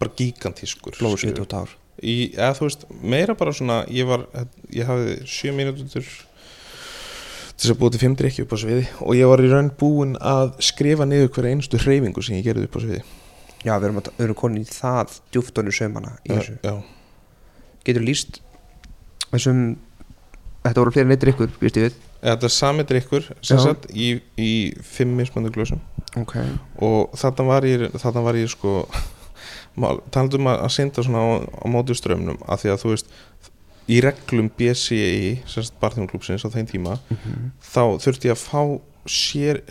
bara 0.00 0.16
gigantískur 0.16 0.96
blóðu 0.96 1.20
skilurðu. 1.20 1.36
svit 1.36 1.44
og 1.44 1.52
tár 1.52 1.76
í, 2.02 2.16
eða 2.36 2.54
þú 2.58 2.66
veist, 2.68 2.86
meira 3.02 3.36
bara 3.38 3.54
svona 3.56 3.82
ég 3.92 4.08
var, 4.08 4.26
ég 4.74 4.88
hafði 4.88 5.18
sjö 5.28 5.54
mínútur 5.56 5.88
til 5.92 6.04
þess 6.04 7.72
að 7.72 7.80
búið 7.80 7.96
til 7.96 8.02
fimm 8.04 8.18
drikki 8.18 8.44
upp 8.44 8.54
á 8.54 8.58
sviði 8.62 8.84
og 9.02 9.16
ég 9.18 9.30
var 9.30 9.42
í 9.42 9.50
raun 9.50 9.72
búinn 9.80 10.14
að 10.22 10.52
skrifa 10.62 11.08
niður 11.08 11.32
hverja 11.34 11.56
einstu 11.56 11.80
hreyfingu 11.82 12.22
sem 12.22 12.38
ég 12.38 12.46
gerði 12.46 12.68
upp 12.68 12.78
á 12.78 12.80
sviði. 12.84 13.02
Já, 13.66 13.72
við 13.74 13.88
erum, 13.88 14.02
erum 14.22 14.38
konin 14.38 14.62
í 14.62 14.68
það 14.70 15.16
djúftónu 15.34 15.74
sömana 15.74 16.14
í 16.22 16.30
þessu. 16.30 16.58
já, 16.62 16.76
getur 17.88 18.06
lýst 18.06 18.38
þessum 19.32 19.64
þetta 20.62 20.78
voru 20.82 20.94
fleiri 20.94 21.10
neitt 21.10 21.26
ykkur, 21.32 21.50
býst 21.58 21.80
ég 21.80 21.88
við 21.88 22.04
þetta 22.22 22.48
er 22.48 22.54
sami 22.54 22.84
drikkur 22.86 23.28
sem 23.40 23.58
Já. 23.58 23.62
sagt 23.62 23.86
í, 23.94 24.16
í 24.38 24.50
fimm 24.82 25.14
mismöndu 25.18 25.52
glösum. 25.54 25.80
Ok, 26.18 26.34
og 26.82 27.14
þarna 27.18 27.46
var 27.46 27.66
ég, 27.68 27.86
þarna 28.00 28.24
var 28.26 28.38
ég 28.38 28.50
sko 28.50 28.80
talandum 30.14 30.50
að, 30.50 30.60
að 30.66 30.74
synda 30.74 31.04
svona 31.06 31.22
á, 31.22 31.28
á 31.44 31.66
móti 31.70 31.96
strömmnum 31.96 32.40
af 32.46 32.62
því 32.62 32.72
að 32.74 32.82
þú 32.82 32.92
veist 32.94 33.12
í 33.88 34.00
reglum 34.04 34.50
BCI 34.58 35.34
sem 35.48 35.64
sagt 35.64 35.78
barþjónklúpsins 35.82 36.44
á 36.44 36.52
þeim 36.52 36.68
tíma 36.68 36.96
þá 37.64 37.98
þurfti 38.02 38.30
ég 38.30 38.36
að 38.36 38.44
fá 38.44 38.62
sér 39.08 39.62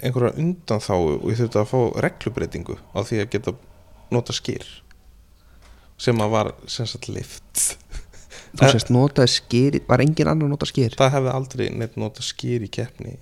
einhverja 0.00 0.36
undan 0.40 0.82
þá 0.82 0.94
og 0.96 1.26
ég 1.30 1.40
þurfti 1.40 1.60
að 1.60 1.70
fá 1.70 1.80
reglubreitingu 2.06 2.78
á 2.96 2.98
því 3.06 3.22
að 3.22 3.32
geta 3.34 3.54
nota 4.10 4.34
skýr 4.34 4.66
sem 6.00 6.22
að 6.24 6.32
var 6.34 6.52
sagt 6.70 7.10
lift 7.12 7.66
þú 8.56 8.70
sést 8.72 8.90
notaði 8.90 9.34
skýr 9.36 9.80
var 9.88 10.02
engin 10.02 10.30
annar 10.30 10.48
að 10.48 10.54
nota 10.56 10.68
skýr 10.68 10.96
það 10.98 11.14
hefði 11.16 11.34
aldrei 11.36 11.66
neitt 11.70 12.00
nota 12.00 12.24
skýr 12.24 12.64
í 12.66 12.70
keppni 12.72 13.18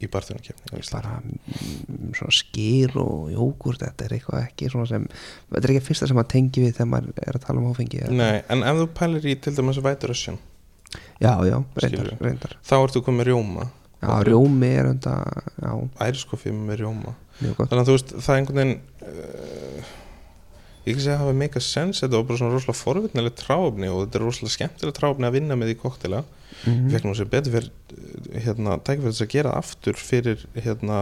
í 0.00 0.08
Íslandi. 0.10 0.90
bara 0.92 1.16
mm, 1.20 2.12
svona 2.18 2.34
skýr 2.34 2.96
og 3.00 3.30
jógurt 3.34 3.84
þetta 3.84 4.06
er 4.06 4.14
eitthvað 4.16 4.44
ekki 4.46 4.70
sem 4.72 5.08
þetta 5.50 5.62
er 5.62 5.74
ekki 5.74 5.86
fyrsta 5.88 6.08
sem 6.10 6.18
maður 6.18 6.32
tengi 6.34 6.64
við 6.64 6.76
þegar 6.78 6.90
maður 6.94 7.26
er 7.26 7.38
að 7.38 7.44
tala 7.46 7.62
um 7.62 7.68
áfengi 7.70 8.06
Nei, 8.10 8.40
en 8.48 8.64
ef 8.66 8.80
þú 8.80 8.88
pælir 9.00 9.28
í 9.28 9.36
til 9.36 9.54
dæmis 9.58 9.80
Russian. 9.80 10.40
Já, 11.20 11.36
já, 11.46 11.60
reyndar, 11.78 12.14
reyndar. 12.18 12.56
Þá 12.66 12.76
ertu 12.80 13.02
komið 13.06 13.28
rjóma. 13.30 13.68
Já, 14.00 14.10
rjómi 14.26 14.70
er 14.74 14.88
enda, 14.90 15.12
já, 15.60 15.72
æriskoffi 16.02 16.50
með 16.56 16.80
rjóma. 16.80 17.12
Þannig 17.40 17.76
að 17.76 17.88
þú 17.90 17.94
veist, 17.94 18.14
það 18.16 18.32
er 18.32 18.40
einhvern 18.40 18.60
veginn 18.60 18.78
uh, 19.04 19.90
ég 20.84 20.94
ekki 20.94 21.04
segja 21.04 21.18
að 21.18 21.24
hafa 21.24 21.36
make 21.36 21.60
a 21.60 21.64
sense 21.64 22.00
þetta 22.00 22.16
var 22.16 22.26
bara 22.28 22.40
svona 22.40 22.54
rosalega 22.54 22.80
forvitnilegt 22.80 23.40
tráfni 23.40 23.90
og 23.92 24.04
þetta 24.04 24.18
er 24.18 24.24
rosalega 24.24 24.54
skemmtilegt 24.56 24.98
tráfni 24.98 25.28
að 25.28 25.36
vinna 25.36 25.58
með 25.60 25.74
í 25.74 25.78
koktela 25.80 26.22
mm 26.66 26.88
ég 26.90 26.96
fekk 26.96 27.08
nú 27.08 27.14
sér 27.16 27.30
betur 27.32 27.56
fyrir 27.56 27.70
hérna, 28.44 28.78
tækifæri 28.84 29.14
þess 29.14 29.26
að 29.26 29.32
gera 29.34 29.54
aftur 29.58 29.96
fyrir 30.00 30.44
hérna 30.54 31.00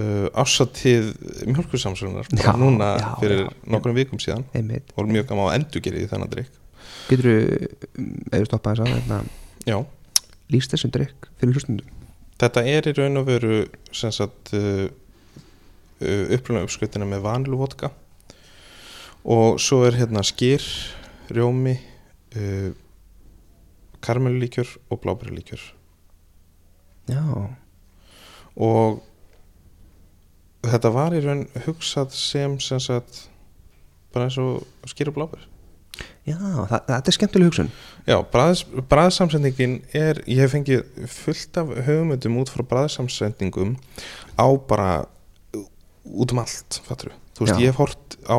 uh, 0.00 0.28
ásatið 0.32 1.12
mjölkursamsögnar 1.50 2.30
núna 2.60 2.94
já, 2.96 3.10
fyrir 3.20 3.44
já. 3.44 3.52
nokkrum 3.66 3.98
vikum 3.98 4.22
síðan. 4.22 4.46
Einmitt, 4.54 4.94
og 4.96 5.10
mjög 5.10 5.28
gaman 5.30 5.50
að 5.50 5.58
endur 5.60 5.84
gera 5.84 6.00
í 6.00 6.08
þennan 6.10 6.32
drikk 6.32 6.56
getur 7.10 7.30
eða 8.30 8.46
stoppa 8.46 8.74
þess 8.74 8.84
að 8.84 8.92
hérna, 8.94 9.22
já, 9.68 9.78
lýst 10.52 10.74
þessum 10.74 10.92
drikk 10.94 11.28
fyrir 11.40 11.56
hlustundum 11.56 11.96
þetta 12.40 12.64
er 12.72 12.88
í 12.88 12.94
raun 12.96 13.20
og 13.20 13.26
veru 13.28 13.56
sem 13.96 14.12
sagt 14.14 14.54
uh, 14.56 14.86
uh, 16.00 16.24
upplunum 16.36 16.66
uppskritina 16.66 17.08
með 17.08 17.24
vanilu 17.26 17.60
vodka 17.60 17.92
og 19.28 19.60
svo 19.60 19.82
er 19.88 19.98
hérna 20.00 20.24
skýr 20.26 20.64
rjómi 21.30 21.76
uh, 21.76 22.70
karmelulíkjör 24.04 24.74
og 24.90 25.02
blábærulíkjör 25.04 25.62
já, 27.10 27.22
og 28.56 29.00
þetta 30.66 30.92
var 30.94 31.16
í 31.16 31.22
raun 31.24 31.46
hugsað 31.66 32.12
sem 32.16 32.58
sem 32.60 32.80
sagt 32.80 33.26
bara 34.14 34.28
eins 34.28 34.38
og 34.38 34.66
skýra 34.90 35.14
blábær 35.14 35.46
Já, 36.28 36.36
það, 36.36 36.82
þetta 36.86 37.10
er 37.10 37.16
skemmtileg 37.16 37.48
hugsun. 37.48 37.70
Já, 38.06 38.16
bræðs, 38.32 38.62
bræðsamsendingin 38.88 39.78
er, 39.96 40.20
ég 40.28 40.42
hef 40.44 40.52
fengið 40.54 41.06
fullt 41.10 41.58
af 41.60 41.72
hugmyndum 41.86 42.38
út 42.40 42.52
frá 42.52 42.62
bræðsamsendingum 42.70 43.74
á 44.36 44.46
bara 44.68 44.90
út 46.04 46.34
um 46.34 46.42
allt, 46.42 46.80
fattur 46.86 47.12
þú 47.36 47.46
veist, 47.46 47.56
Já. 47.56 47.60
ég 47.64 47.72
hef 47.72 47.80
hort 47.80 48.16
á 48.28 48.38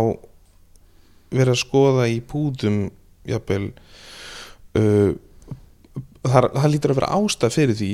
verið 1.32 1.54
að 1.56 1.62
skoða 1.64 2.08
í 2.12 2.20
búðum 2.32 2.80
jafnvel 3.28 3.72
uh, 4.78 5.12
það, 6.28 6.48
það 6.56 6.70
lítur 6.74 6.94
að 6.94 7.00
vera 7.02 7.12
ástæð 7.18 7.56
fyrir 7.58 7.78
því 7.80 7.92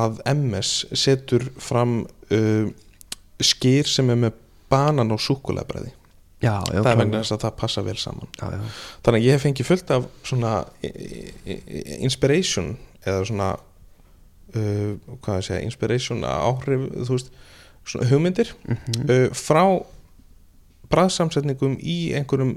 að 0.00 0.20
MS 0.34 0.70
setur 0.96 1.46
fram 1.62 1.98
uh, 2.32 2.66
skýr 3.42 3.88
sem 3.90 4.10
er 4.14 4.20
með 4.26 4.38
banan 4.72 5.12
og 5.14 5.20
já, 6.70 6.82
það 6.82 6.90
er 6.92 6.98
vegna 7.00 7.20
þess 7.22 7.32
að 7.36 7.42
það 7.46 7.54
passa 7.60 7.82
vel 7.86 7.96
saman. 8.00 8.28
Já, 8.40 8.46
já. 8.52 8.60
þannig 9.06 9.20
að 9.20 9.26
ég 9.26 9.36
hef 9.36 9.44
fengið 9.46 9.68
fullt 9.70 9.90
af 9.96 10.08
svona 10.26 10.52
inspiration 12.06 12.72
eða 13.06 13.24
svona 13.28 13.50
uh, 13.56 14.96
hvað 15.22 15.38
ég 15.40 15.46
segja, 15.48 15.60
inspiration 15.66 16.24
áhrif, 16.26 16.88
þú 17.06 17.12
veist, 17.16 17.30
svona 17.86 18.08
hugmyndir 18.10 18.52
Mhm. 18.66 19.06
uh, 19.10 19.28
frá 19.36 19.62
bræðsamsetningum 20.90 21.78
í 21.82 22.12
einhverjum 22.14 22.56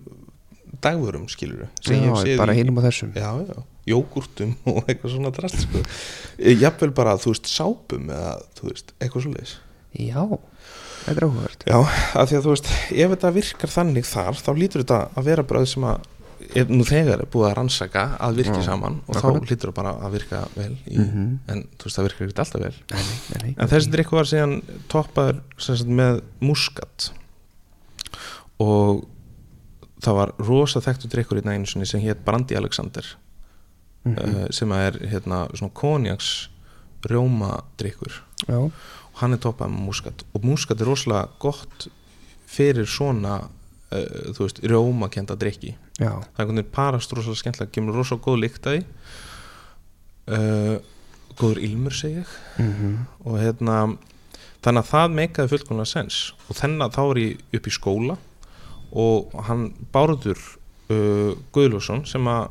dagvörum 0.84 1.26
skilur 1.30 1.66
já 1.82 2.38
bara 2.38 2.54
hinum 2.54 2.78
á 2.78 2.82
þessum. 2.86 3.14
Já, 3.18 3.32
já, 3.42 3.58
jógurtum 3.90 4.54
og 4.70 4.84
eitthvað 4.90 5.16
svona 5.16 5.32
drast 5.36 5.64
sko. 5.66 5.82
Eh, 6.38 6.56
jafnvel 6.62 6.94
bara, 6.96 7.18
þú 7.22 7.34
veist, 7.34 7.50
sápum 7.50 8.10
eða, 8.14 8.36
þú 8.60 8.70
veist, 8.72 8.94
eitthvað 9.00 9.26
svo 9.26 9.34
leis 9.36 9.56
Já, 9.98 10.22
þetta 11.08 11.18
er 11.18 11.26
áhugavert. 11.26 11.64
Já, 11.66 11.78
af 12.22 12.30
því 12.30 12.36
að 12.38 12.44
þú 12.46 12.52
veist, 12.54 12.68
ef 12.94 13.12
þetta 13.16 13.32
virkar 13.40 13.72
þannig 13.74 14.06
þar, 14.06 14.38
þá 14.46 14.50
lítur 14.60 14.84
þetta 14.86 15.00
að 15.18 15.30
vera 15.32 15.46
bröð 15.50 15.68
sem 15.74 15.88
að 15.90 16.08
nú 16.70 16.86
þegar 16.88 17.20
er 17.22 17.28
búið 17.30 17.48
að 17.50 17.56
rannsaka 17.58 18.04
að 18.26 18.38
virki 18.40 18.62
Já, 18.62 18.66
saman 18.70 19.00
og 19.12 19.18
þá 19.20 19.26
lítur 19.50 19.70
það 19.70 19.76
bara 19.82 19.92
að 20.06 20.14
virka 20.16 20.38
vel 20.56 20.72
í, 20.88 20.96
Mhm. 20.98 21.26
en 21.52 21.64
þú 21.78 21.84
veist, 21.90 21.98
það 21.98 22.06
virkar 22.08 22.24
ekkert 22.28 22.40
alltaf 22.46 22.62
vel. 22.64 22.76
Nei, 22.94 23.02
nei, 23.04 23.42
nei, 23.44 23.56
en 23.58 23.68
þessi 23.74 23.92
drikku 23.94 24.16
var 24.16 24.30
síðan 24.30 24.56
toppaður 24.94 25.42
sagt, 25.58 25.90
með 26.00 26.22
muskat 26.42 27.10
og 28.60 29.04
það 30.04 30.18
var 30.20 30.34
rosa 30.48 30.82
þekktu 30.84 31.10
drikkur 31.12 31.42
í 31.42 31.46
einu 31.48 31.68
sinni 31.68 31.88
sem 31.90 32.02
hétt 32.04 32.24
Brandi 32.26 32.56
Alexander 32.60 33.06
Mhm. 34.06 34.16
uh, 34.18 34.47
sem 34.56 34.72
er 34.72 34.95
hérna 35.12 35.45
svona 35.54 35.74
konjaks 35.76 36.50
rjóma 37.10 37.64
drikkur 37.80 38.22
Já, 38.47 38.58
og 38.60 39.22
hann 39.22 39.34
er 39.36 39.41
toppað 39.43 39.74
með 39.74 39.86
múskat. 39.89 40.24
Og 40.34 40.43
múskat 40.47 40.80
er 40.82 40.88
rosalega 40.88 41.28
gott 41.39 41.88
fyrir 42.47 42.88
svona 42.88 43.41
uh, 43.91 44.32
þú 44.36 44.45
veist, 44.45 44.62
rjómakenda 44.64 45.36
drikki 45.36 45.74
já, 46.00 46.12
það 46.12 46.39
er 46.39 46.45
einhvern 46.45 46.62
veginn 46.62 46.72
parast 46.76 47.12
rosalega 47.14 47.41
skemmtilega 47.41 47.72
kemur 47.76 48.00
rosalega 48.00 48.26
góð 48.26 48.39
lykt 48.45 48.70
að 48.70 48.78
því. 48.78 48.86
Uh, 50.30 50.78
góður 51.39 51.62
ilmur 51.66 51.95
segi 51.95 52.22
ég. 52.22 52.32
Mhm, 52.60 52.95
og 53.26 53.39
hérna 53.39 53.76
þannig 54.64 54.84
að 54.84 54.89
það 54.91 55.14
meikaði 55.16 55.52
fullkomlega 55.54 55.91
sens. 55.91 56.22
Og 56.50 56.58
þennan 56.60 56.91
þá 56.93 57.02
er 57.06 57.22
ég 57.24 57.60
upp 57.60 57.68
í 57.68 57.74
skóla. 57.74 58.18
Og 58.91 59.36
hann 59.47 59.70
Bárður 59.93 60.39
uh, 60.89 61.36
Guðlússon 61.54 62.06
sem 62.10 62.26
að 62.28 62.50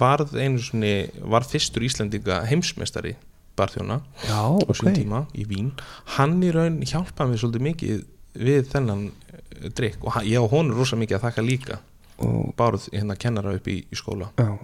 varð 0.00 0.34
einu 0.38 0.62
sinni 0.62 0.94
var 1.22 1.46
fyrstur 1.48 1.84
Íslendinga 1.86 2.42
heimsmeistari 2.48 3.14
barþjóna 3.56 4.00
já, 4.26 4.34
á 4.34 4.50
ok. 4.58 4.74
sín 4.74 4.94
tíma 4.96 5.24
í 5.34 5.46
Vín. 5.46 5.72
Hann 6.16 6.42
í 6.42 6.50
raun 6.54 6.80
hjálpaði 6.82 7.34
mér 7.34 7.42
svolítið 7.42 7.66
mikið 7.68 8.04
við 8.44 8.70
þennan 8.72 9.08
eh, 9.10 9.68
drikk 9.70 10.04
og 10.04 10.20
ég 10.26 10.42
og 10.42 10.50
hún 10.54 10.72
er 10.72 10.80
rosa 10.80 10.98
mikið 10.98 11.20
að 11.20 11.26
þakka 11.28 11.46
líka. 11.46 11.80
Og 12.24 12.54
báruð 12.58 12.88
hérna 12.92 13.16
kennara 13.18 13.54
upp 13.56 13.68
í, 13.70 13.80
í 13.90 13.98
skóla. 13.98 14.30
Já, 14.38 14.54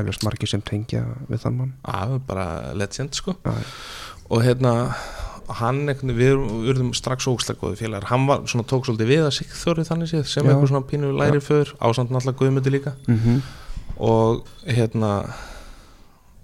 eflust 0.00 0.24
margir 0.24 0.50
sem 0.50 0.64
tengja 0.64 1.04
við 1.28 1.44
þann 1.44 1.58
mann. 1.60 1.74
Að 1.84 2.18
bara 2.28 2.48
legend 2.76 3.16
sko. 3.16 3.36
Já, 3.44 3.54
og 4.28 4.44
hérna 4.44 4.74
hann 5.60 5.84
við 5.88 6.38
erum 6.70 6.92
strax 6.96 7.26
ógslag 7.28 7.58
góði 7.60 7.82
félagar, 7.82 8.08
hann 8.08 8.24
var 8.28 8.46
svona 8.48 8.64
tók 8.68 8.86
svolítið 8.88 9.10
við 9.10 9.24
að 9.26 9.34
Sigþóri 9.38 9.84
þannig 9.84 10.10
séð, 10.10 10.24
sem 10.30 10.46
Já. 10.46 10.52
eitthvað 10.54 10.70
svona 10.70 10.88
pínu 10.88 11.10
læri 11.18 11.42
för, 11.44 11.74
ásamt 11.84 12.14
náttúrulega 12.14 12.38
guðmyndi 12.40 12.72
líka. 12.72 12.94
Mhm, 13.08 13.42
og 13.98 14.46
hérna 14.66 15.12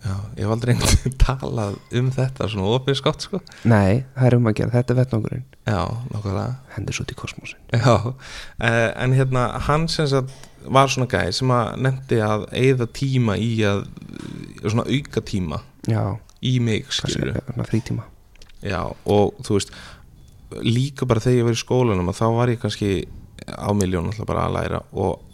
já, 0.05 0.15
ég 0.37 0.45
hef 0.45 0.53
aldrei 0.55 0.75
einhvern 0.77 1.17
talað 1.21 1.79
um 2.01 2.11
þetta 2.15 2.49
svona 2.51 2.75
opið 2.77 2.99
skátt 3.01 3.27
sko. 3.27 3.41
Nei, 3.69 4.05
það 4.17 4.29
er 4.29 4.37
um 4.39 4.49
að 4.51 4.57
gera, 4.61 4.75
þetta 4.77 4.95
er 4.95 5.01
vettnangurinn 5.01 5.45
já, 5.69 5.81
nokkulega 6.13 6.47
Hendur 6.77 6.97
svo 6.97 7.07
í 7.07 7.19
kosmosin 7.19 7.61
Já, 7.75 7.97
uh, 8.11 8.15
en 8.61 9.17
hérna 9.17 9.47
hann 9.67 9.87
sem 9.93 10.09
sagt 10.11 10.49
var 10.71 10.91
svona 10.93 11.09
gæði 11.11 11.37
sem 11.39 11.53
að 11.55 11.71
nefndi 11.87 12.19
að 12.25 12.47
eigða 12.53 12.89
tíma 12.97 13.37
í 13.41 13.53
að 13.69 13.87
svona 14.65 14.87
auka 14.89 15.23
tíma 15.25 15.63
Já, 15.89 16.03
í 16.45 16.59
mig 16.65 16.91
skilur 16.93 17.37
það, 17.37 17.65
frítíma 17.71 18.05
Já, 18.61 18.83
og 19.09 19.41
þú 19.47 19.57
veist 19.57 19.73
líka 20.67 21.07
bara 21.09 21.23
þegar 21.23 21.39
ég 21.39 21.49
var 21.49 21.57
í 21.57 21.61
skólanum 21.61 22.13
þá 22.17 22.27
var 22.37 22.53
ég 22.53 22.61
kannski 22.61 22.91
á 23.47 23.71
miljón 23.73 24.11
alltaf 24.11 24.29
bara 24.29 24.49
að 24.49 24.57
læra 24.59 24.81
og 24.93 25.30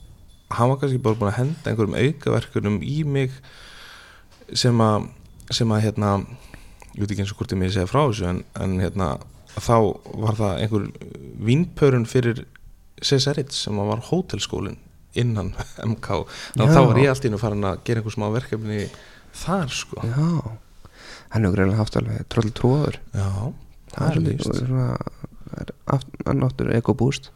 hann 0.55 0.70
var 0.70 0.80
kannski 0.80 1.03
bara 1.03 1.18
búin 1.18 1.32
að 1.32 1.38
henda 1.40 1.70
einhverjum 1.70 1.97
aukaverkunum 1.99 2.80
í 2.86 2.99
mig 3.09 3.34
sem 4.55 4.82
að 4.82 5.09
sem 5.55 5.70
að 5.74 5.86
hérna 5.86 6.11
ég 6.94 7.03
veit 7.03 7.11
ekki 7.12 7.24
eins 7.24 7.32
og 7.34 7.40
hvort 7.40 7.55
ég 7.55 7.61
mig 7.61 7.72
segja 7.74 7.90
frá 7.90 8.03
þessu 8.05 8.28
en, 8.30 8.42
en 8.59 8.78
hérna 8.82 9.09
þá 9.57 9.76
var 10.22 10.38
það 10.38 10.62
einhver 10.62 10.86
vínpörun 11.47 12.07
fyrir 12.09 12.44
Cesarit 13.05 13.53
sem 13.53 13.76
að 13.76 13.90
var 13.90 14.05
hótelskólin 14.09 14.78
innan 15.16 15.53
MK 15.84 16.22
þannig 16.55 16.64
að 16.64 16.76
þá 16.76 16.80
var 16.90 17.03
ég 17.03 17.12
allt 17.12 17.26
í 17.26 17.30
einu 17.30 17.40
farin 17.40 17.68
að 17.68 17.82
gera 17.88 18.03
einhver 18.03 18.16
smá 18.16 18.26
verkefni 18.32 18.86
þar 19.36 19.72
sko. 19.72 20.01
Já, 20.01 20.57
hann 21.34 21.44
hefur 21.44 21.57
greinlega 21.59 21.82
haft 21.82 21.99
alveg 22.01 22.26
tröll 22.32 22.53
tróður 22.57 23.01
Já, 23.12 23.53
Það 23.97 24.16
er 24.16 24.42
svona 24.44 24.86
það 25.47 25.61
er 25.62 25.72
annáttur 26.32 26.72
ekobúst. 26.74 27.30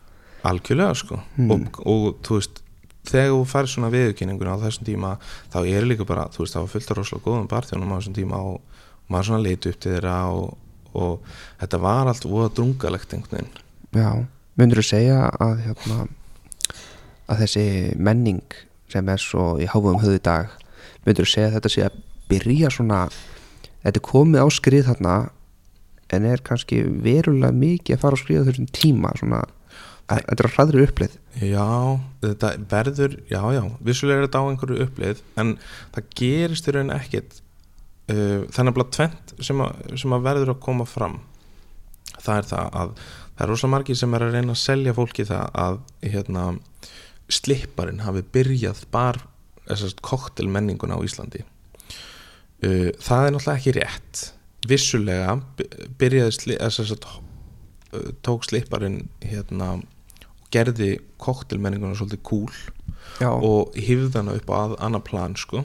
Algjörlega 0.48 0.96
sko. 0.98 1.20
Hmm. 1.36 1.52
og, 1.54 1.78
og 1.88 2.18
þú 2.26 2.38
veist 2.40 2.60
þegar 3.10 3.32
þú 3.34 3.40
fær 3.50 3.70
svona 3.70 3.90
viðurkynningun 3.94 4.52
á 4.54 4.62
þessum 4.64 4.88
tíma 4.88 5.14
þá 5.52 5.58
er 5.64 5.86
líka 5.88 6.06
bara, 6.08 6.28
þú 6.32 6.44
veist, 6.44 6.56
það 6.56 6.66
var 6.66 6.72
fullt 6.74 6.90
af 6.90 6.98
rosalega 6.98 7.26
góðum 7.26 7.50
barþjónum 7.50 7.94
á 7.94 7.98
þessum 7.98 8.16
tíma 8.16 8.42
og 8.50 8.60
maður 9.10 9.28
svona 9.30 9.44
leiti 9.44 9.72
upp 9.72 9.80
til 9.80 9.94
þeirra 9.96 10.16
og, 10.34 10.54
og 10.94 11.34
þetta 11.62 11.82
var 11.82 12.10
allt 12.10 12.28
voða 12.28 12.52
drungalegt 12.58 13.14
einhvern 13.16 13.36
veginn. 13.40 13.60
Já, 13.98 14.10
myndur 14.60 14.82
þú 14.82 14.86
segja 14.86 15.20
að 15.42 15.64
hérna 15.66 15.98
að 17.30 17.44
þessi 17.44 17.66
menning 17.98 18.56
sem 18.90 19.10
er 19.10 19.22
svo 19.22 19.52
í 19.62 19.68
háfum 19.70 20.00
höfðu 20.02 20.18
í 20.18 20.24
dag 20.26 20.54
myndur 21.06 21.26
þú 21.26 21.32
segja 21.34 21.50
að 21.50 21.58
þetta 21.58 21.74
sé 21.74 21.84
að 21.86 22.00
byrja 22.30 22.72
svona 22.74 23.02
þetta 23.84 23.96
er 23.96 24.06
komið 24.06 24.42
á 24.42 24.48
skrið 24.54 24.88
þarna 24.90 25.14
en 26.10 26.26
er 26.26 26.42
kannski 26.46 26.82
verulega 27.04 27.54
mikið 27.54 27.96
að 27.96 28.02
fara 28.02 28.18
á 28.18 28.22
skrið 28.22 28.42
á 28.42 28.46
þessum 28.50 28.70
tíma 28.74 29.12
svona, 29.18 29.44
þetta 30.10 30.36
er 30.36 30.48
að 30.48 30.56
hraðri 30.56 30.86
upplið 30.86 31.18
Já, 31.38 31.66
þetta 32.24 32.48
verður, 32.68 33.14
já, 33.30 33.40
já, 33.54 33.62
vissulega 33.86 34.18
er 34.18 34.26
þetta 34.26 34.40
á 34.42 34.48
einhverju 34.50 34.84
uppleið 34.84 35.20
en 35.40 35.52
það 35.94 36.08
gerist 36.18 36.66
í 36.68 36.74
raun 36.74 36.90
ekkit 36.94 37.36
uh, 38.10 38.46
þannig 38.52 38.80
að 38.82 38.90
tvent 38.96 39.34
sem 39.46 39.62
að, 39.64 39.84
sem 40.02 40.16
að 40.16 40.24
verður 40.26 40.52
að 40.54 40.62
koma 40.64 40.86
fram. 40.88 41.20
Það 42.20 42.34
er 42.34 42.48
það 42.50 42.74
að 42.82 42.96
það 43.04 43.44
er 43.44 43.50
rosa 43.54 43.70
margir 43.72 43.96
sem 43.96 44.16
er 44.16 44.24
að 44.26 44.34
reyna 44.36 44.56
að 44.56 44.60
selja 44.64 44.96
fólki 44.96 45.24
það 45.28 45.54
að 45.62 45.78
hérna, 46.02 46.48
slipparinn 47.30 48.02
hafi 48.04 48.24
byrjað 48.34 48.82
bar 48.92 49.22
koktelmenninguna 50.02 50.98
á 50.98 51.04
Íslandi. 51.06 51.44
Uh, 52.60 52.90
það 53.00 53.28
er 53.28 53.34
náttúrulega 53.36 53.56
ekki 53.56 53.76
rétt. 53.78 54.26
Vissulega 54.68 55.38
by- 55.56 55.70
byrjaði 56.02 56.36
sli, 56.36 56.58
uh, 56.60 58.10
tók 58.26 58.44
slipparinn 58.44 59.06
hérna 59.22 59.78
gerði 60.54 60.90
koktelmenninguna 61.20 61.96
svolítið 61.98 62.22
cool 62.26 62.52
Já, 63.20 63.30
og 63.32 63.74
hýfði 63.76 64.20
hana 64.20 64.36
upp 64.38 64.52
á 64.52 64.56
að, 64.60 64.76
annað 64.86 65.04
plan 65.08 65.34
sko. 65.38 65.64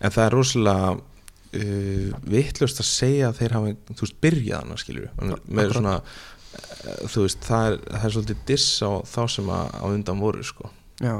en 0.00 0.14
það 0.14 0.24
er 0.24 0.34
rosalega 0.34 0.94
uh, 0.94 2.14
vittlust 2.30 2.80
að 2.80 2.88
segja 2.88 3.28
að 3.28 3.40
þeir 3.40 3.56
hafi, 3.58 3.74
þú 3.90 4.06
veist, 4.06 4.18
byrjað 4.24 4.64
hana 4.64 4.78
skilur 4.80 5.36
með 5.44 5.74
svona 5.76 5.94
uh, 6.00 7.04
þú 7.12 7.26
veist, 7.26 7.44
það 7.44 7.68
er, 7.68 7.78
það 7.90 8.08
er 8.08 8.16
svolítið 8.16 8.42
diss 8.50 8.68
á 8.80 8.90
þá 9.10 9.20
sem 9.36 9.52
að, 9.58 9.76
á 9.80 9.86
undan 9.90 10.24
voru 10.24 10.46
sko. 10.46 10.70
já, 11.02 11.16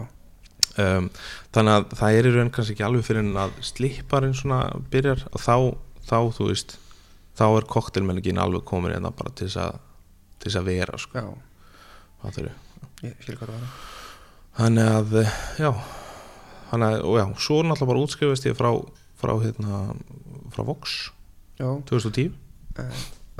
um, 0.86 1.10
þannig 1.56 1.78
að 1.78 1.96
það 2.00 2.18
er 2.18 2.30
í 2.30 2.34
raun 2.38 2.54
kannski 2.54 2.76
ekki 2.76 2.88
alveg 2.88 3.08
fyrir 3.08 3.24
en 3.26 3.42
að 3.44 3.56
slipparinn 3.72 4.36
svona 4.38 4.62
byrjar 4.92 5.26
og 5.32 5.44
þá, 5.44 5.56
þá 6.08 6.18
þú 6.38 6.50
veist 6.52 6.78
þá 7.34 7.46
er 7.50 7.72
koktelmenningin 7.76 8.40
alveg 8.40 8.66
komin 8.68 8.94
hérna 8.94 9.12
bara 9.14 9.34
til 9.34 9.48
þess 9.48 9.62
að, 9.66 9.80
til 10.38 10.50
þess 10.50 10.60
að 10.60 10.70
vera 10.70 11.00
sko. 11.02 11.24
það 12.22 12.44
var 12.44 12.63
þannig 14.54 14.92
að 14.98 15.18
eh, 15.22 15.36
já, 15.60 15.70
þannig 16.70 16.88
að, 16.88 17.04
og 17.08 17.18
já, 17.20 17.26
svo 17.46 17.60
náttúrulega 17.62 17.90
bara 17.92 18.06
útskrifast 18.06 18.48
ég 18.48 18.56
frá, 18.58 18.70
frá 19.20 19.34
hérna, 19.42 19.84
frá 20.54 20.64
Vox 20.66 20.96
Já, 21.54 21.68
2010 21.86 22.32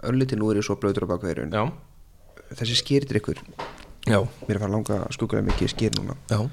örlítið 0.04 0.40
nú 0.40 0.50
er 0.52 0.60
ég 0.60 0.66
svo 0.66 0.76
blöytur 0.80 1.06
á 1.06 1.12
bakveðurinn 1.14 1.54
já, 1.54 1.64
þessi 2.58 2.76
skýrdir 2.78 3.20
ykkur. 3.20 3.40
Já, 4.04 4.20
mér 4.44 4.52
er 4.52 4.58
að 4.58 4.62
fara 4.62 4.68
að 4.68 4.74
langa 4.76 5.00
skuggulega 5.16 5.48
mikið 5.48 5.72
skýr 5.72 5.94
núna. 5.96 6.16
Er 6.28 6.44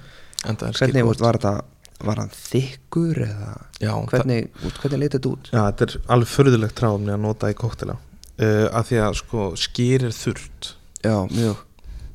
hvernig 0.79 1.07
veist, 1.09 1.23
var 1.23 1.37
þetta 1.37 1.53
var 2.01 2.17
hann 2.17 2.31
þykkur 2.33 3.19
eða 3.27 3.49
Já, 3.77 3.91
hvernig, 4.09 4.47
út, 4.65 4.79
hvernig 4.81 5.01
leit 5.03 5.15
þetta 5.17 5.29
út? 5.29 5.49
Já, 5.51 5.59
þetta 5.67 5.85
er 5.85 5.97
alveg 6.15 6.31
förðulegt 6.31 6.77
tráfni 6.79 7.13
að 7.13 7.21
nota 7.27 7.51
í 7.51 7.57
koktela 7.57 7.97
uh, 7.99 8.67
að 8.71 8.87
því 8.89 9.01
að 9.05 9.17
sko 9.19 9.49
skýr 9.59 10.07
er 10.07 10.15
þurrt. 10.15 10.71
Já, 11.03 11.15
mjög. 11.29 11.61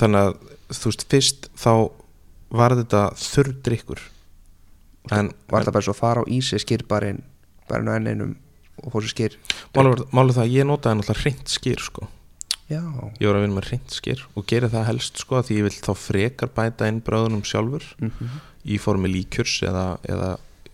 Þannig 0.01 0.24
að 0.24 0.55
þú 0.72 0.90
veist 0.90 1.06
fyrst 1.12 1.48
þá 1.58 1.72
var 2.56 2.76
þetta 2.78 3.04
þurr 3.20 3.52
drikkur 3.66 4.02
en 5.14 5.30
var 5.50 5.62
þetta 5.62 5.76
bara 5.76 5.86
svo 5.86 5.96
fara 5.96 6.22
á 6.22 6.30
ísi 6.30 6.58
skýrbarinn 6.62 7.22
bara 7.70 7.84
nú 7.84 7.94
enn 7.94 8.10
einum 8.10 8.34
og 8.82 8.92
fór 8.92 9.06
sér 9.06 9.14
skýr 9.14 9.38
málið 9.76 10.36
það 10.36 10.44
að 10.44 10.54
ég 10.54 10.68
notaði 10.68 11.00
náttúrulega 11.00 11.22
hreint 11.22 11.52
skýr 11.52 11.82
sko. 11.82 12.08
Já, 12.66 12.82
ég 13.22 13.28
var 13.28 13.38
að 13.38 13.44
vinna 13.44 13.56
með 13.60 13.68
hreint 13.70 13.94
skýr 13.94 14.24
og 14.34 14.46
gera 14.50 14.68
það 14.72 14.88
helst 14.90 15.20
sko 15.22 15.40
því 15.46 15.60
ég 15.60 15.66
vil 15.68 15.76
þá 15.76 15.92
frekar 16.00 16.50
bæta 16.54 16.88
inn 16.90 17.02
bráðunum 17.06 17.44
sjálfur. 17.46 17.86
Mm 18.02 18.10
í 18.66 18.78
formi 18.82 19.10
líkjörs 19.10 19.60
eða, 19.66 19.86
eða 20.06 20.32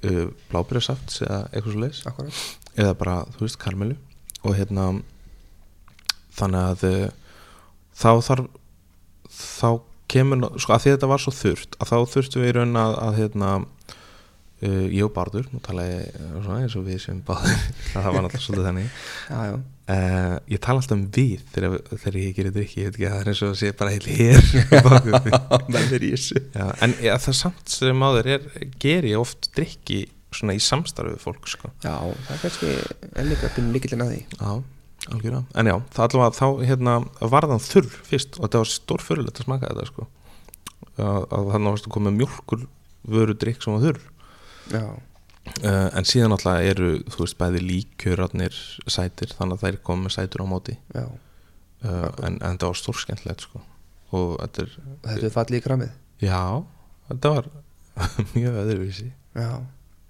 uh, 0.08 0.26
blábyrjasafts 0.50 1.22
eða 1.26 1.40
eitthvað 1.52 1.94
svo 1.94 2.10
akkurat 2.10 2.42
eða 2.72 2.94
bara, 2.96 3.16
þú 3.36 3.44
veist, 3.46 3.60
karmelu 3.60 3.96
og 4.42 4.56
hérna 4.56 4.86
þannig 6.38 6.70
að 6.70 6.86
uh, 6.88 7.08
þá 7.92 8.10
þarf 8.28 8.61
þá 9.42 9.68
kemur, 10.12 10.46
sko 10.60 10.76
að 10.76 10.84
því 10.84 10.94
þetta 10.96 11.10
var 11.12 11.22
svo 11.22 11.32
þurft 11.34 11.76
að 11.80 11.92
þá 11.92 12.14
þurftum 12.14 12.44
við 12.44 12.50
í 12.50 12.56
raun 12.58 12.80
að, 12.80 12.96
að 13.02 13.18
hérna 13.20 13.50
uh, 14.62 14.86
ég 14.92 15.04
og 15.06 15.12
Bardur, 15.16 15.46
nú 15.52 15.60
tala 15.64 15.86
ég 15.88 16.16
uh, 16.18 16.40
svona 16.40 16.62
eins 16.62 16.76
og 16.78 16.86
við 16.86 16.98
sem 17.04 17.20
báður 17.26 17.60
það 17.92 18.08
var 18.08 18.26
náttúrulega 18.26 18.44
svolítið 18.46 18.68
þannig. 18.68 18.88
Já, 19.28 19.38
já, 19.48 19.54
uh, 19.94 20.36
ég 20.52 20.62
tala 20.66 20.82
alltaf 20.82 20.96
um 20.98 21.04
við 21.16 21.44
þegar, 21.54 21.78
þegar 21.92 22.18
ég 22.22 22.38
gerir 22.38 22.56
drikki, 22.56 22.80
ég 22.80 22.90
veit 22.90 22.98
ekki 22.98 23.08
að 23.08 23.14
það 23.14 23.22
er 23.22 23.32
eins 23.32 23.42
og 23.42 23.52
að 23.52 23.60
sé 23.62 23.72
bara 23.82 23.94
heil 23.94 24.06
hér 24.08 24.42
Já, 26.58 26.66
en 26.84 26.96
ja, 27.02 27.16
það 27.22 27.38
samt 27.38 27.72
sem 27.72 28.04
áður 28.06 28.32
er, 28.36 28.50
ger 28.82 29.08
ég 29.08 29.22
oft 29.22 29.50
drikki 29.56 30.04
svona 30.32 30.56
í 30.56 30.62
samstarfi 30.64 31.12
við 31.12 31.24
fólk 31.26 31.48
sko. 31.50 31.68
já, 31.84 31.92
það 31.98 32.36
er 32.36 32.40
kannski 32.40 32.70
enn 33.20 33.28
líka 33.28 33.50
pinnum 33.52 33.74
líkillin 33.76 34.04
að 34.04 34.14
því. 34.14 34.22
Já, 34.38 34.52
algjörða 35.10 35.42
En 35.58 35.70
já, 35.70 35.76
það 35.94 36.04
allavega 36.06 36.36
þá 36.38 36.66
hérna, 36.68 36.96
var 37.34 37.46
þann 37.50 37.64
þurr 37.66 37.88
fyrst 38.08 38.36
og 38.38 38.44
þetta 38.46 38.60
var 38.62 38.70
stór 38.70 39.02
fyrirlega 39.02 39.34
að 39.34 39.46
smaka 39.48 39.70
þetta 39.72 39.88
sko. 39.88 40.06
að, 40.96 41.24
að 41.26 41.50
þannig 41.54 41.74
varstu 41.74 41.92
komið 41.96 42.18
mjólkur 42.20 42.66
vöru 43.16 43.34
drikk 43.34 43.64
sem 43.64 43.74
var 43.74 43.82
þurr. 43.86 44.04
Uh, 44.72 45.88
en 45.98 46.06
síðan 46.06 46.36
alltaf 46.36 46.62
eru 46.62 46.92
þú 47.10 47.24
veist 47.24 47.38
bæði 47.40 47.64
líkjörarnir 47.66 48.58
sætir 48.86 49.32
þannig 49.34 49.58
að 49.58 49.64
þær 49.66 49.78
komið 49.88 50.14
sætur 50.14 50.44
á 50.44 50.52
móti. 50.52 50.76
Uh, 50.94 51.10
en, 52.22 52.38
en 52.38 52.52
þetta 52.52 52.70
var 52.70 52.78
stór 52.78 53.00
skemmtilegt 53.02 53.46
sko. 53.48 53.62
og 54.14 54.36
þetta 54.38 54.62
er 54.62 54.74
þetta 55.08 55.26
er 55.26 55.34
fallið 55.34 55.58
í 55.58 55.64
kramið 55.64 55.92
já, 56.22 56.40
þetta 57.08 57.32
var 57.34 57.48
mjög 58.36 58.58
öðruvísi. 58.62 59.08
Já, 59.34 59.50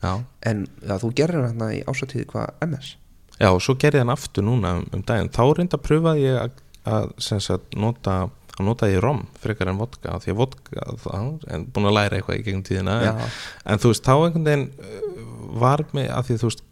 já. 0.03 0.13
En 0.51 0.67
já, 0.83 0.97
þú 1.01 1.13
gerir 1.17 1.47
hérna 1.47 1.71
í 1.73 1.81
ásatíði 1.89 2.29
hvað 2.35 2.67
MS 2.69 2.97
Já, 3.43 3.49
og 3.51 3.63
svo 3.65 3.75
gerði 3.81 4.05
hann 4.05 4.15
aftur 4.15 4.47
núna 4.47 4.77
um, 4.79 4.87
um 4.95 5.03
daginn. 5.07 5.33
Þá 5.35 5.43
reynda 5.59 5.79
að 5.79 5.87
pröfa 5.89 6.15
ég 6.21 6.39
að, 6.39 6.63
að 6.87 7.11
sagt, 7.27 7.75
nota 7.75 8.23
að 8.61 8.67
nota 8.67 8.89
ég 8.91 9.01
rom 9.03 9.25
frekar 9.41 9.71
en 9.71 9.81
vodka 9.81 10.19
því 10.21 10.33
að 10.35 10.39
vodka, 10.41 10.85
það, 11.01 11.31
en 11.55 11.65
búin 11.73 11.89
að 11.89 11.97
læra 11.97 12.19
eitthvað 12.19 12.39
í 12.39 12.45
gegnum 12.47 12.65
tíðina 12.67 12.97
en, 13.09 13.21
en 13.65 13.83
þú 13.83 13.93
veist, 13.93 14.05
þá 14.05 14.13
einhvern 14.15 14.47
veginn 14.49 14.67
uh, 14.77 15.27
var 15.63 15.85
með 15.97 16.09
að 16.13 16.29
því 16.29 16.39
þú 16.43 16.51
veist 16.51 16.65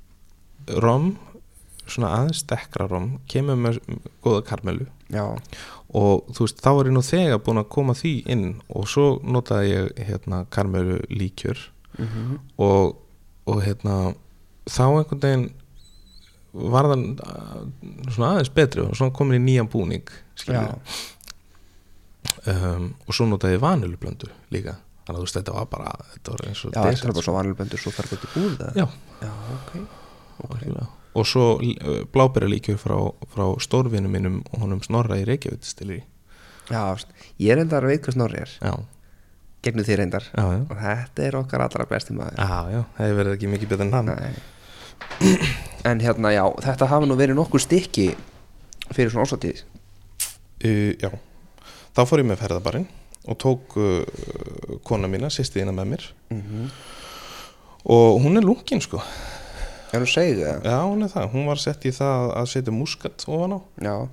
rom, 0.85 1.07
svona 1.87 2.13
aðeins 2.19 2.43
dekkra 2.53 2.89
rom, 2.91 3.11
kemur 3.31 3.59
með 3.59 3.81
góða 4.25 4.43
karmelu 4.51 4.89
já, 5.11 5.25
og 5.97 6.29
þú 6.37 6.47
veist, 6.47 6.61
þá 6.63 6.71
er 6.73 6.91
ég 6.91 6.97
nú 6.97 7.05
þegar 7.07 7.45
búin 7.47 7.63
að 7.63 7.71
koma 7.77 7.97
því 7.99 8.15
inn 8.37 8.47
og 8.69 8.91
svo 8.93 9.07
notaði 9.25 9.73
ég 9.73 10.05
hérna 10.11 10.45
karmelu 10.53 11.01
líkjör 11.11 11.69
mm 11.97 12.37
og, 12.61 13.01
og 13.49 13.65
hérna 13.65 14.13
þá 14.69 14.85
einhvern 14.85 15.23
veginn 15.25 15.49
var 16.53 16.89
það 16.91 17.03
uh, 17.25 17.65
svona 18.11 18.35
aðeins 18.35 18.53
betri 18.55 18.85
og 18.85 18.95
svona 18.99 19.15
komin 19.15 19.39
í 19.39 19.43
nýjan 19.45 19.71
búning 19.71 20.11
já, 20.47 20.63
um, 22.51 22.93
og 23.07 23.17
svo 23.17 23.27
notaði 23.31 23.61
vanilublöndu 23.63 24.31
líka. 24.55 24.79
Þannig 25.07 25.17
að 25.17 25.21
þú 25.21 25.27
veist 25.27 25.39
þetta 25.39 25.57
var 25.57 25.69
bara 25.71 25.93
þetta 26.15 26.35
var 26.35 26.47
eins 26.47 26.63
og 26.65 26.75
já, 26.75 26.81
þetta 26.87 27.13
bara 27.15 27.27
svo 27.27 27.37
vanluböndur 27.37 27.83
svo 27.83 27.93
fer 27.95 28.09
þetta 28.11 28.29
í 28.29 28.33
búð 28.35 28.65
eða? 28.67 28.73
Já. 28.77 28.87
já, 29.25 29.33
ok, 29.57 29.75
ok. 30.41 30.51
Algjörlega. 30.51 30.87
og 31.21 31.27
svo 31.27 31.47
uh, 31.59 32.01
blábæra 32.15 32.51
líkjur 32.51 32.79
frá, 32.81 32.97
frá 33.35 33.45
stórvinum 33.63 34.15
mínum 34.15 34.41
og 34.51 34.65
honum 34.65 34.83
snorra 34.87 35.19
í 35.21 35.27
Reykjavík 35.29 35.67
stilir 35.67 36.05
já, 36.71 36.83
veist, 36.95 37.11
ég 37.43 37.53
er 37.55 37.63
endar 37.65 37.85
að 37.85 37.95
veit 37.95 38.05
hvað 38.05 38.17
snorri 38.17 38.43
er. 38.45 38.55
Já, 38.63 38.73
gegnum 39.67 39.87
þér 39.87 40.05
endar 40.07 40.27
já, 40.31 40.45
já, 40.45 40.63
og 40.63 40.79
þetta 40.85 41.27
er 41.27 41.39
okkar 41.41 41.67
allra 41.67 41.87
besti 41.91 42.17
maður. 42.17 42.39
Já, 42.39 42.75
já. 42.75 42.81
Það 42.97 43.07
hefur 43.07 43.21
verið 43.21 43.37
ekki 43.37 43.53
mikið 43.55 43.73
betur 43.73 43.87
en 43.89 43.97
hann. 43.99 44.13
Nei. 44.15 44.60
En 45.91 46.01
hérna, 46.01 46.33
já, 46.35 46.45
þetta 46.65 46.89
hafa 46.91 47.09
nú 47.09 47.17
verið 47.19 47.39
nokkur 47.39 47.63
stykki 47.63 48.11
fyrir 48.91 49.13
svona 49.13 49.27
ásatíð 49.29 49.65
uh, 50.65 50.93
já, 51.01 51.11
þá 51.97 52.03
fór 52.07 52.23
ég 52.23 52.31
með 52.31 52.43
ferðabarinn 52.45 52.89
og 53.29 53.37
tók 53.41 53.77
uh, 53.77 54.79
kona 54.87 55.11
mína, 55.11 55.29
sýstiðina 55.33 55.75
með 55.77 55.93
mér. 55.93 56.07
Mm 56.31 56.41
-hmm. 56.41 56.71
og 57.85 58.21
hún 58.23 58.37
er 58.37 58.45
lungin 58.45 58.81
sko. 58.81 59.03
Já, 59.93 59.99
nú 59.99 60.07
segðu 60.07 60.45
það 60.45 60.65
já 60.65 60.79
hún 60.87 61.03
er 61.03 61.09
það, 61.09 61.33
hún 61.33 61.47
var 61.47 61.59
sett 61.59 61.85
í 61.85 61.91
það 61.91 62.33
að 62.37 62.47
setja 62.47 62.73
muskat 62.73 63.25
ofan 63.27 63.53
á. 63.53 63.61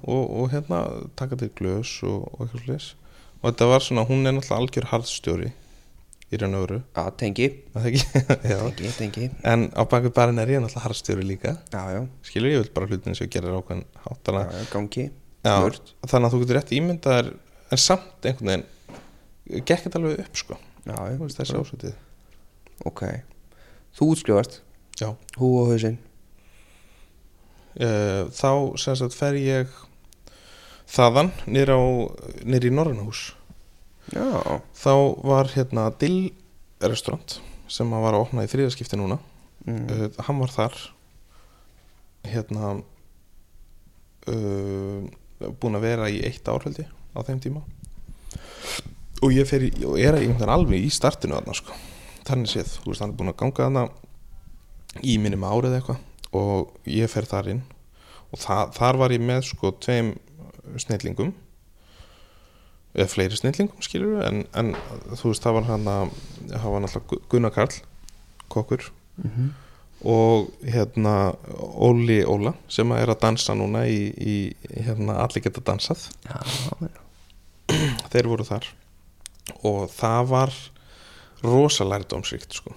Og, 0.03 0.23
og 0.41 0.51
hérna 0.51 0.87
taka 1.15 1.35
til 1.35 1.49
glös 1.49 2.03
og, 2.03 2.33
og 2.33 2.41
eitthvað 2.41 2.63
slis 2.63 2.95
og 3.41 3.51
þetta 3.51 3.65
var 3.65 3.81
svona, 3.81 4.03
hún 4.03 4.25
er 4.25 4.33
náttúrulega 4.33 4.57
algjör 4.57 4.87
harðstjóri 4.91 5.51
í 6.27 6.39
raun 6.41 6.57
og 6.57 6.65
öru 6.65 6.77
já, 6.81 7.03
tengi. 7.19 7.47
Er 7.71 7.85
það 7.85 8.73
tengi, 8.79 8.93
tengi, 8.97 9.29
en 9.47 9.67
á 9.71 9.81
baku 9.87 10.11
barinn 10.15 10.41
er 10.43 10.51
ég 10.51 10.63
náttúrulega 10.63 10.85
harðstjóri 10.85 11.27
líka. 11.27 11.55
Já, 11.71 11.83
já, 11.95 12.01
skilur 12.27 12.51
ég 12.51 12.63
vil 12.65 12.73
bara 12.75 12.89
hlutin 12.89 13.15
sem 13.15 13.27
ég 13.27 13.35
gerir 13.37 13.55
ákveðin 13.55 13.85
hátt 14.03 14.33
já, 14.33 14.65
gangi. 14.73 15.07
Þannig 15.47 16.27
að 16.27 16.33
þú 16.33 16.41
getur 16.43 16.59
rétt 16.59 16.73
ímyndaðar 16.75 17.31
en 17.71 17.81
samt 17.81 18.27
einhvern 18.27 18.51
veginn 18.51 19.63
gekk 19.63 19.85
þetta 19.85 20.01
alveg 20.01 20.25
upp 20.25 20.41
sko. 20.41 20.59
Veist, 20.87 21.39
þessi 21.39 21.55
ásvöldið 21.61 21.95
ok. 22.87 23.03
Þú 23.97 24.11
útskrifast, 24.13 24.61
já. 24.99 25.13
Hú 25.39 25.53
og 25.61 25.71
hausinn? 25.71 25.97
Uh, 27.77 28.27
þá 28.33 28.75
sem 28.81 28.97
sagt 28.97 29.15
fer 29.15 29.37
ég 29.37 29.71
þaðan 30.89 31.31
nýr 31.45 31.69
á 31.69 31.79
nýr 32.47 32.67
í 32.67 32.71
Norrannahús 32.73 33.27
já, 34.13 34.59
þá 34.77 34.93
var 35.27 35.51
hérna 35.53 35.87
Dill 35.99 36.31
restaurant 36.83 37.39
sem 37.71 37.89
var 37.91 38.15
að 38.15 38.23
opna 38.27 38.45
í 38.45 38.51
þriðaskipti 38.51 38.99
núna. 38.99 39.17
Mm. 39.67 39.87
uh, 39.91 40.05
hann 40.23 40.39
var 40.39 40.53
þar 40.53 40.75
hérna 42.27 42.77
uh, 44.31 45.01
búin 45.59 45.77
að 45.77 45.85
vera 45.85 46.07
í 46.11 46.21
eitt 46.27 46.47
ár 46.47 46.63
held 46.63 46.79
ég 46.81 46.91
á 47.17 47.19
þeim 47.27 47.41
tíma. 47.43 47.63
Og 49.25 49.33
ég 49.33 49.47
fer 49.49 49.65
og 49.87 49.97
er 49.99 50.19
einhvern 50.19 50.53
alveg 50.53 50.85
í 50.85 50.91
startinu 50.93 51.37
þarna 51.37 51.55
sko. 51.57 51.75
Þannig 52.27 52.51
séð, 52.51 52.75
þú 52.83 52.91
veist 52.91 53.03
hann 53.03 53.13
er 53.13 53.19
búin 53.19 53.31
að 53.33 53.39
ganga 53.41 53.65
þarna 53.65 53.83
í 55.03 55.17
minnum 55.21 55.47
árið 55.47 55.79
eitthvað. 55.79 56.03
Og 56.37 56.89
ég 56.91 57.09
fer 57.11 57.27
þar 57.27 57.51
inn. 57.55 57.63
Og 58.31 58.41
það, 58.41 58.63
þar 58.77 58.99
var 59.01 59.15
ég 59.15 59.23
með 59.23 59.45
sko 59.49 59.71
tveim 59.81 60.13
snillingum 60.77 61.31
eða 62.97 63.11
fleiri 63.11 63.37
snillingum 63.37 63.85
skilur 63.85 64.25
en, 64.25 64.43
en 64.57 64.73
þú 65.13 65.31
veist 65.31 65.45
það 65.45 65.59
var 65.59 65.69
hann 65.69 65.87
að 65.91 66.11
það 66.49 66.67
var 66.73 66.83
náttúrulega 66.83 67.31
Gunnar 67.31 67.55
Karl 67.55 67.79
kokkur. 68.51 68.91
Mm 69.21 69.55
og 70.05 70.51
hérna 70.61 71.33
Óli 71.57 72.21
Óla 72.25 72.53
sem 72.69 72.91
er 72.93 73.09
að 73.09 73.21
dansa 73.23 73.55
núna 73.57 73.85
í, 73.89 74.11
í 74.13 74.35
hérna 74.85 75.17
allir 75.23 75.43
geta 75.45 75.63
dansað. 75.65 76.07
Já, 76.27 76.37
já, 76.85 76.99
þeir 78.13 78.29
voru 78.29 78.45
þar. 78.45 78.67
Og 79.65 79.87
það 79.93 80.29
var 80.33 80.53
rosalæri 81.45 82.07
dómsríkt 82.09 82.53
sko. 82.59 82.75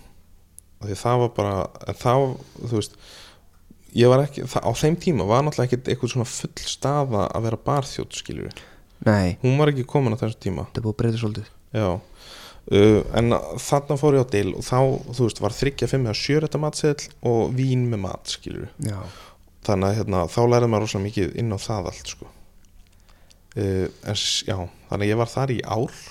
Því 0.80 0.96
það 0.96 1.24
var 1.24 1.32
bara 1.36 1.94
það, 2.00 2.26
þú 2.62 2.78
veist 2.78 2.96
ég 3.96 4.08
var 4.12 4.24
ekki, 4.24 4.46
það, 4.48 4.64
á 4.64 4.72
þeim 4.80 4.96
tíma 5.02 5.28
var 5.28 5.44
náttúrulega 5.44 5.68
ekkert 5.68 5.92
eitthvað 5.92 6.14
svona 6.14 6.30
full 6.30 6.70
staða 6.70 7.26
að 7.28 7.48
vera 7.48 7.64
barþjótt 7.66 8.16
skiljur, 8.16 8.60
nei, 9.06 9.36
hún 9.42 9.58
var 9.60 9.72
ekki 9.72 9.86
komin 9.88 10.16
á 10.16 10.20
þessum 10.20 10.44
tíma. 10.44 10.66
Þetta 10.68 10.80
er 10.80 10.86
búið 10.86 10.94
að 10.94 11.00
breyta 11.02 11.20
svolítið. 11.22 11.50
Já. 11.76 11.88
Uh, 12.70 13.00
en 13.16 13.34
þarna 13.58 13.96
fór 13.98 14.18
ég 14.18 14.26
á 14.28 14.32
dil 14.34 14.50
og 14.52 14.62
þá, 14.62 14.78
þú 15.16 15.26
veist, 15.26 15.40
var 15.42 15.54
þryggja, 15.56 15.88
fimm 15.90 16.04
eða 16.06 16.18
sjörætta 16.20 16.60
matseðl 16.60 17.06
og 17.26 17.54
vín 17.56 17.86
með 17.90 18.02
mat 18.04 18.30
skiljur 18.30 18.68
já, 18.84 18.98
þannig 19.66 19.88
að 19.88 19.96
hérna, 19.96 20.20
þá 20.30 20.40
lærði 20.44 20.68
maður 20.70 20.84
rosalega 20.84 21.06
mikið 21.06 21.32
inn 21.40 21.56
á 21.56 21.58
það 21.64 21.88
allt 21.90 22.12
sko. 22.12 22.28
uh, 23.56 23.86
en 23.88 24.20
já, 24.20 24.56
þannig 24.90 25.06
að 25.06 25.08
ég 25.08 25.20
var 25.22 25.32
þar 25.32 25.54
í 25.54 25.58
ár. 25.64 26.02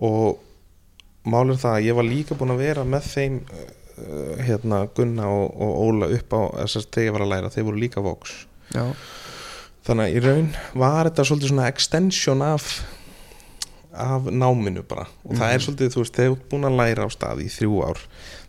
Og 0.00 0.40
málið 1.28 1.60
það 1.60 1.76
að 1.76 1.86
ég 1.86 1.98
var 1.98 2.08
líka 2.08 2.38
búin 2.40 2.54
að 2.54 2.62
vera 2.64 2.86
með 2.88 3.08
þeim 3.12 3.38
uh, 3.44 4.36
hérna 4.46 4.84
Gunna 4.96 5.28
og, 5.28 5.46
og 5.60 5.80
Óla 5.84 6.08
upp 6.16 6.36
á 6.36 6.40
þess 6.62 6.80
að 6.80 6.88
þegar 6.96 7.06
ég 7.06 7.16
var 7.16 7.26
að 7.26 7.32
læra, 7.34 7.52
þeir 7.52 7.66
voru 7.68 7.82
líka 7.84 8.04
voks 8.04 8.36
já, 8.72 8.84
þannig 9.90 10.06
að 10.08 10.16
í 10.16 10.22
raun 10.24 10.48
var 10.84 11.10
þetta 11.10 11.26
svolítið 11.28 11.52
svona 11.52 11.68
extension 11.74 12.42
af 12.46 12.70
af 14.00 14.28
náminu 14.30 14.84
bara. 14.86 15.06
Og 15.26 15.34
það 15.34 15.48
er 15.52 15.58
Mhm. 15.58 15.64
svolítið, 15.66 15.88
þú 15.94 16.00
veist, 16.04 16.14
þegar 16.14 16.30
þú 16.30 16.36
ert 16.36 16.48
búin 16.50 16.66
að 16.68 16.76
læra 16.78 17.04
á 17.04 17.08
stað 17.10 17.40
í 17.42 17.48
þrjú 17.50 17.80
ár, 17.88 17.98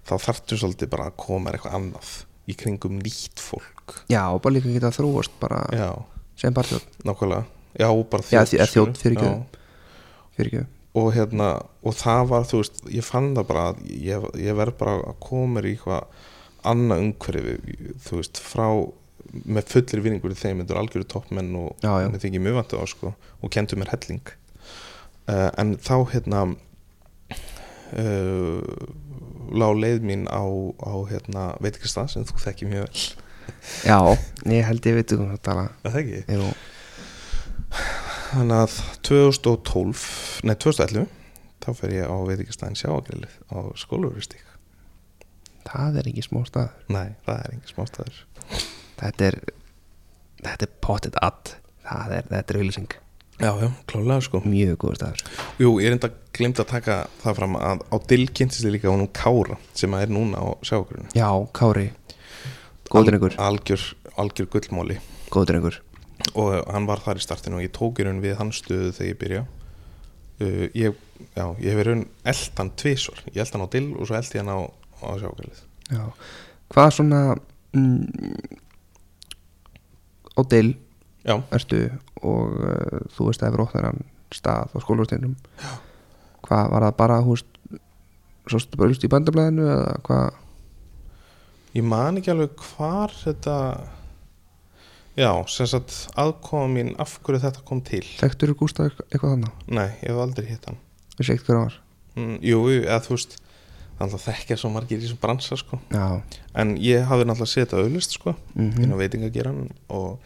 þá 0.06 0.14
þarftu 0.26 0.58
svolítið 0.62 0.90
bara 0.90 1.06
að 1.10 1.18
koma 1.18 1.52
eitthvað 1.52 1.74
annað 1.80 2.12
í 2.48 2.54
kringum 2.56 3.00
nýtt 3.02 3.40
fólk. 3.42 3.96
Já, 4.08 4.30
og 4.30 4.42
bara 4.42 4.54
líka 4.56 4.70
geta 4.74 4.92
þróast 4.94 5.34
bara 5.40 5.66
já, 5.74 5.90
sem 6.38 6.54
barþjóð 6.54 6.86
nákvæmlega. 7.04 7.46
Já, 7.80 7.90
bara 8.10 8.24
Já, 8.24 8.44
þjótt. 8.46 9.02
Já. 9.18 9.44
fyrir 10.38 10.48
ekki 10.54 10.66
og 10.94 11.14
hérna, 11.16 11.66
og 11.84 11.94
það 11.96 12.28
var 12.28 12.44
þú 12.44 12.58
veist, 12.62 12.82
ég 12.92 13.04
fann 13.04 13.34
það 13.36 13.48
bara 13.48 13.74
að 13.74 13.78
ég, 13.90 14.32
ég 14.36 14.56
verð 14.56 14.78
bara 14.78 14.98
að 15.02 15.20
koma 15.22 15.62
í 15.62 15.76
eitthvað 15.76 16.04
annað 16.66 17.00
umhverfi, 17.02 17.96
þú 18.06 18.16
veist 18.20 18.38
frá, 18.38 18.92
með 19.32 19.70
fullir 19.72 20.04
vinningur 20.06 20.34
í 20.34 20.40
þeim, 20.40 20.62
þetta 20.62 20.76
er 20.76 20.82
algjöru 20.82 21.08
toppmenn 21.12 21.56
og 21.60 21.86
mér 21.86 22.22
þykir 22.24 22.44
mjög 22.44 22.60
vantu 22.60 22.82
á 22.82 22.86
sko, 22.90 23.14
og 23.42 23.54
kentu 23.54 23.80
mér 23.80 23.94
helling. 23.94 24.26
Uh, 25.30 25.50
en 25.62 25.76
þá 25.80 25.96
hérna 26.12 26.40
uh, 27.96 28.62
lá 29.52 29.68
leið 29.76 30.04
mín 30.08 30.28
á, 30.28 30.44
á 30.84 30.94
hérna, 31.12 31.52
veit 31.64 31.76
ekki 31.76 31.92
stað 31.92 32.16
sem 32.16 32.28
þú 32.28 32.36
þekki 32.46 32.72
mjög 32.72 32.88
vel. 32.88 33.04
Já, 33.86 33.98
ég 34.50 34.66
held 34.66 34.86
ég 34.86 34.98
veit 34.98 35.14
um 35.16 35.32
tala 35.44 35.68
það 35.84 35.96
þekki 35.98 36.20
Jú, 36.36 36.48
þannig 38.32 38.58
að 38.58 38.78
2012 39.08 40.06
nei 40.48 40.56
2011 40.56 41.08
þá 41.62 41.70
fer 41.78 41.96
ég 41.96 42.10
á 42.10 42.18
veit 42.28 42.40
ekki 42.42 42.56
staðin 42.56 42.80
sjáagrillið 42.80 43.38
á 43.54 43.60
skólaveristík 43.82 44.46
það 45.68 46.02
er 46.02 46.12
ekki 46.12 46.26
smá 46.26 46.42
stað 46.50 46.72
nei, 46.90 47.18
það 47.28 47.36
er 47.38 47.56
engin 47.56 47.74
smástæður 47.74 48.24
þetta 49.02 49.30
er 49.32 49.40
þetta 50.42 50.68
er 50.68 50.76
pottet 50.82 51.22
add. 51.22 51.56
Það 51.82 52.18
er, 52.18 52.28
þetta 52.30 52.54
er 52.54 52.62
auðlýsing 52.62 52.92
já, 53.42 53.52
já, 53.58 53.70
klálega 53.90 54.24
sko. 54.24 54.42
Mjög 54.46 54.76
góður 54.84 55.00
staður. 55.00 55.24
Jú, 55.60 55.72
ég 55.82 55.90
er 55.90 55.96
enda 55.98 56.12
glimt 56.36 56.60
að 56.62 56.70
taka 56.72 56.98
það 57.22 57.38
fram 57.40 57.56
að 57.60 57.84
á 57.92 57.96
dill 58.10 58.26
kynntist 58.32 58.66
ég 58.66 58.76
líka 58.76 58.92
á 58.92 58.96
nú 58.98 59.08
Kára 59.16 59.58
sem 59.78 59.94
er 59.98 60.12
núna 60.12 60.40
á 60.40 60.48
sjáagrillinu 60.66 61.12
já, 61.18 61.28
Kári, 61.58 61.88
góður 62.90 63.18
yngur 63.18 63.38
algjör, 63.42 63.84
algjör 64.20 64.50
gullmóli 64.54 65.00
góður 65.34 65.60
yngur 65.60 65.80
og 66.38 66.56
hann 66.72 66.88
var 66.88 67.04
þar 67.04 67.20
í 67.20 67.26
startinu 67.26 67.60
og 67.60 67.66
ég 67.66 67.74
tók 67.76 68.00
í 68.00 68.08
raun 68.08 68.24
við 68.24 68.38
hans 68.40 68.62
stöðu 68.62 68.94
þegar 68.96 69.10
ég 69.10 69.20
byrja 69.24 69.44
uh, 69.44 70.66
ég, 70.78 71.04
já, 71.36 71.46
ég 71.60 71.68
hef 71.68 71.84
í 71.84 71.88
raun 71.90 72.06
eldan 72.34 72.74
tvisvar, 72.80 73.24
ég 73.32 73.44
eld 73.44 73.56
hann 73.58 73.68
á 73.68 73.74
dill 73.76 73.88
og 73.98 74.08
svo 74.08 74.20
eld 74.20 74.36
ég 74.38 74.46
hann 74.46 74.56
á, 74.56 74.60
á 75.04 75.10
sjáagrillið 75.20 75.64
já. 75.92 76.04
hvað 76.72 76.92
svona 77.00 77.22
mm, 77.76 78.60
á 80.38 80.42
deil 80.52 80.74
já, 81.26 81.36
ertu 81.54 81.82
og 82.22 82.58
uh, 82.58 83.00
þú 83.16 83.30
veist 83.30 83.44
að 83.44 83.52
hefur 83.52 83.66
ótt 83.66 83.76
þennan 83.78 84.04
stað 84.32 84.76
á 84.76 84.78
skólarsteinum 84.84 85.36
hvað 86.48 86.70
var 86.74 86.88
það 86.88 87.00
bara 87.00 87.22
húst 87.26 87.50
svo 88.50 88.60
stu 88.62 88.80
bara 88.80 88.92
just 88.92 89.06
í 89.06 89.12
bandablaðinu 89.12 89.68
eða 89.70 89.98
hvað? 90.06 90.38
Ég 91.78 91.86
man 91.88 92.20
ekki 92.20 92.34
alveg 92.34 92.56
hvar 92.74 93.14
þetta 93.16 93.58
Já, 95.20 95.32
sem 95.52 95.68
sagt 95.68 95.92
aðkoma 96.20 96.70
mín 96.72 96.94
af 97.04 97.18
hverju 97.20 97.42
þetta 97.44 97.64
kom 97.68 97.82
til. 97.84 98.04
Þekktur 98.22 98.54
Gústa 98.56 98.86
eitthvað 98.88 99.34
þannig 99.34 99.66
Nei, 99.76 99.90
ég 100.00 100.08
hef 100.08 100.20
aldrei 100.24 100.46
hitt 100.48 100.68
hann. 100.70 100.78
Vissi 101.18 101.34
ekkert 101.34 101.50
hver 101.50 101.58
hann 101.58 101.66
var. 101.68 101.76
Mm, 102.16 102.38
Jú, 102.48 102.62
eða 102.78 103.00
þú 103.04 103.18
veist 103.18 103.36
Það 104.02 104.24
þekkja 104.26 104.58
svo 104.58 104.72
margir 104.74 104.98
í 104.98 105.04
þessum 105.06 105.20
bransa 105.22 105.58
sko. 105.60 105.78
En 106.58 106.74
ég 106.82 107.06
hafði 107.10 107.28
náttúrulega 107.30 107.66
þetta 107.66 107.84
auðlist 107.84 108.18
sko 108.18 108.34
mm 108.56 108.82
inn 108.82 108.96
á 108.96 109.02
veitingageran 109.02 109.70
og, 109.94 110.18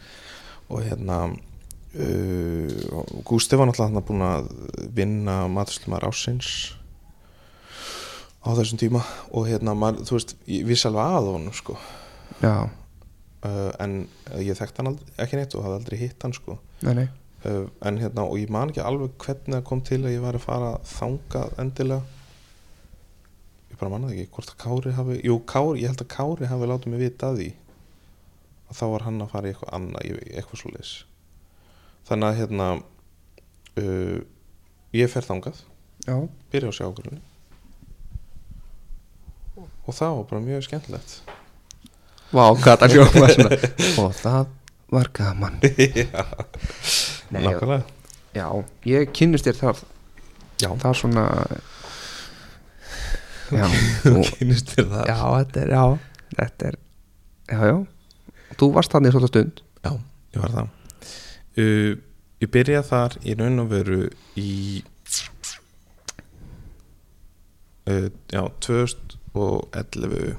og 0.70 0.82
hérna 0.86 1.18
uh, 1.28 3.04
Gústi 3.26 3.58
var 3.58 3.68
náttúrulega 3.68 4.06
búin 4.06 4.24
að 4.24 4.50
vinna 4.96 5.44
maturslumar 5.52 6.06
ásins 6.08 6.72
á 8.46 8.54
þessum 8.54 8.80
tíma 8.80 9.02
og 9.34 9.48
hérna, 9.50 9.74
maður, 9.74 10.06
þú 10.06 10.18
veist, 10.18 10.34
ég 10.46 10.66
vissi 10.68 10.86
alveg 10.88 11.14
að 11.18 11.30
honum 11.34 11.54
sko. 11.56 11.76
Uh, 13.46 13.70
en 13.82 13.96
ég 14.42 14.58
þekkti 14.58 14.82
hann 14.82 14.92
aldrei, 14.92 15.14
ekki 15.22 15.38
neitt 15.38 15.54
og 15.54 15.66
hafði 15.66 15.78
aldrei 15.80 15.98
hitt 16.00 16.26
hann 16.26 16.34
sko. 16.36 16.58
Nei, 16.86 16.92
nei. 17.00 17.06
Uh, 17.46 17.66
en 17.86 17.98
hérna, 18.00 18.26
og 18.26 18.38
ég 18.40 18.50
man 18.52 18.70
ekki 18.72 18.82
alveg 18.82 19.16
hvernig 19.22 19.58
það 19.58 19.66
kom 19.68 19.82
til 19.86 20.00
að 20.04 20.14
ég 20.14 20.22
var 20.24 20.38
að 20.38 20.46
fara 20.46 20.70
þangað 20.88 21.58
endilega 21.62 22.15
ég 23.76 23.80
bara 23.82 23.92
mannaði 23.92 24.22
ekki 24.24 24.32
hvort 24.38 24.52
að 24.54 24.58
Kári 24.64 24.94
hafi 24.96 25.20
jú, 25.28 25.36
Kári, 25.52 25.82
ég 25.84 25.92
held 25.92 26.02
að 26.06 26.10
Kári 26.16 26.48
hafi 26.48 26.68
látið 26.72 26.92
mig 26.94 27.02
vita 27.04 27.28
að 27.30 27.40
því 27.42 27.48
að 28.66 28.78
þá 28.80 28.84
var 28.96 29.04
hann 29.06 29.22
að 29.22 29.30
fara 29.36 29.46
í 29.46 29.52
eitthvað 29.52 29.74
annað, 29.76 30.10
eitthvað 30.32 30.60
svo 30.62 30.72
leis 30.74 30.92
þannig 32.08 32.26
að 32.32 32.38
hérna 32.40 32.68
uh, 33.82 34.18
ég 34.96 35.10
fer 35.12 35.26
þangað 35.28 35.60
já, 36.06 36.16
byrja 36.54 36.72
á 36.72 36.78
sjágrunni 36.80 37.20
og 39.86 39.94
það 39.94 40.16
var 40.16 40.24
bara 40.30 40.42
mjög 40.42 40.64
skemmtilegt. 40.66 41.12
Vá, 42.34 42.42
hvað 42.58 42.80
það 42.82 42.94
hljóma 42.96 43.28
og 44.02 44.16
það 44.18 44.48
var 44.90 45.08
gaman. 45.14 45.60
Já, 45.94 46.24
Nei, 47.30 47.42
nákvæmlega. 47.42 47.84
já, 48.36 48.46
ég 48.86 49.08
kynnist 49.14 49.46
þér 49.48 49.56
þar 49.60 49.78
já, 50.62 50.68
það 50.78 50.88
er 50.90 50.98
svona 51.00 51.24
þú, 53.50 54.16
kynist 54.36 54.72
þér 54.74 54.90
það 54.94 55.12
já, 55.12 55.18
þetta 55.36 55.62
er, 55.62 55.76
já 55.76 55.84
þetta 56.40 56.72
er, 56.72 56.80
já, 57.52 57.60
já. 57.70 57.76
Þú 58.56 58.72
varst 58.72 58.92
þannig 58.94 59.12
svolítið 59.12 59.32
stund. 59.32 59.62
Já, 59.84 59.92
ég 60.36 60.42
var 60.44 60.52
það. 60.54 60.74
Uh, 61.56 61.96
Ég 62.36 62.50
byrjaði 62.52 62.84
þar 62.84 63.14
í 63.24 63.34
raun 63.38 63.62
og 63.62 63.68
veru 63.70 64.00
í 64.36 64.50
uh, 67.88 68.08
Já, 68.28 68.42
2011 68.66 70.36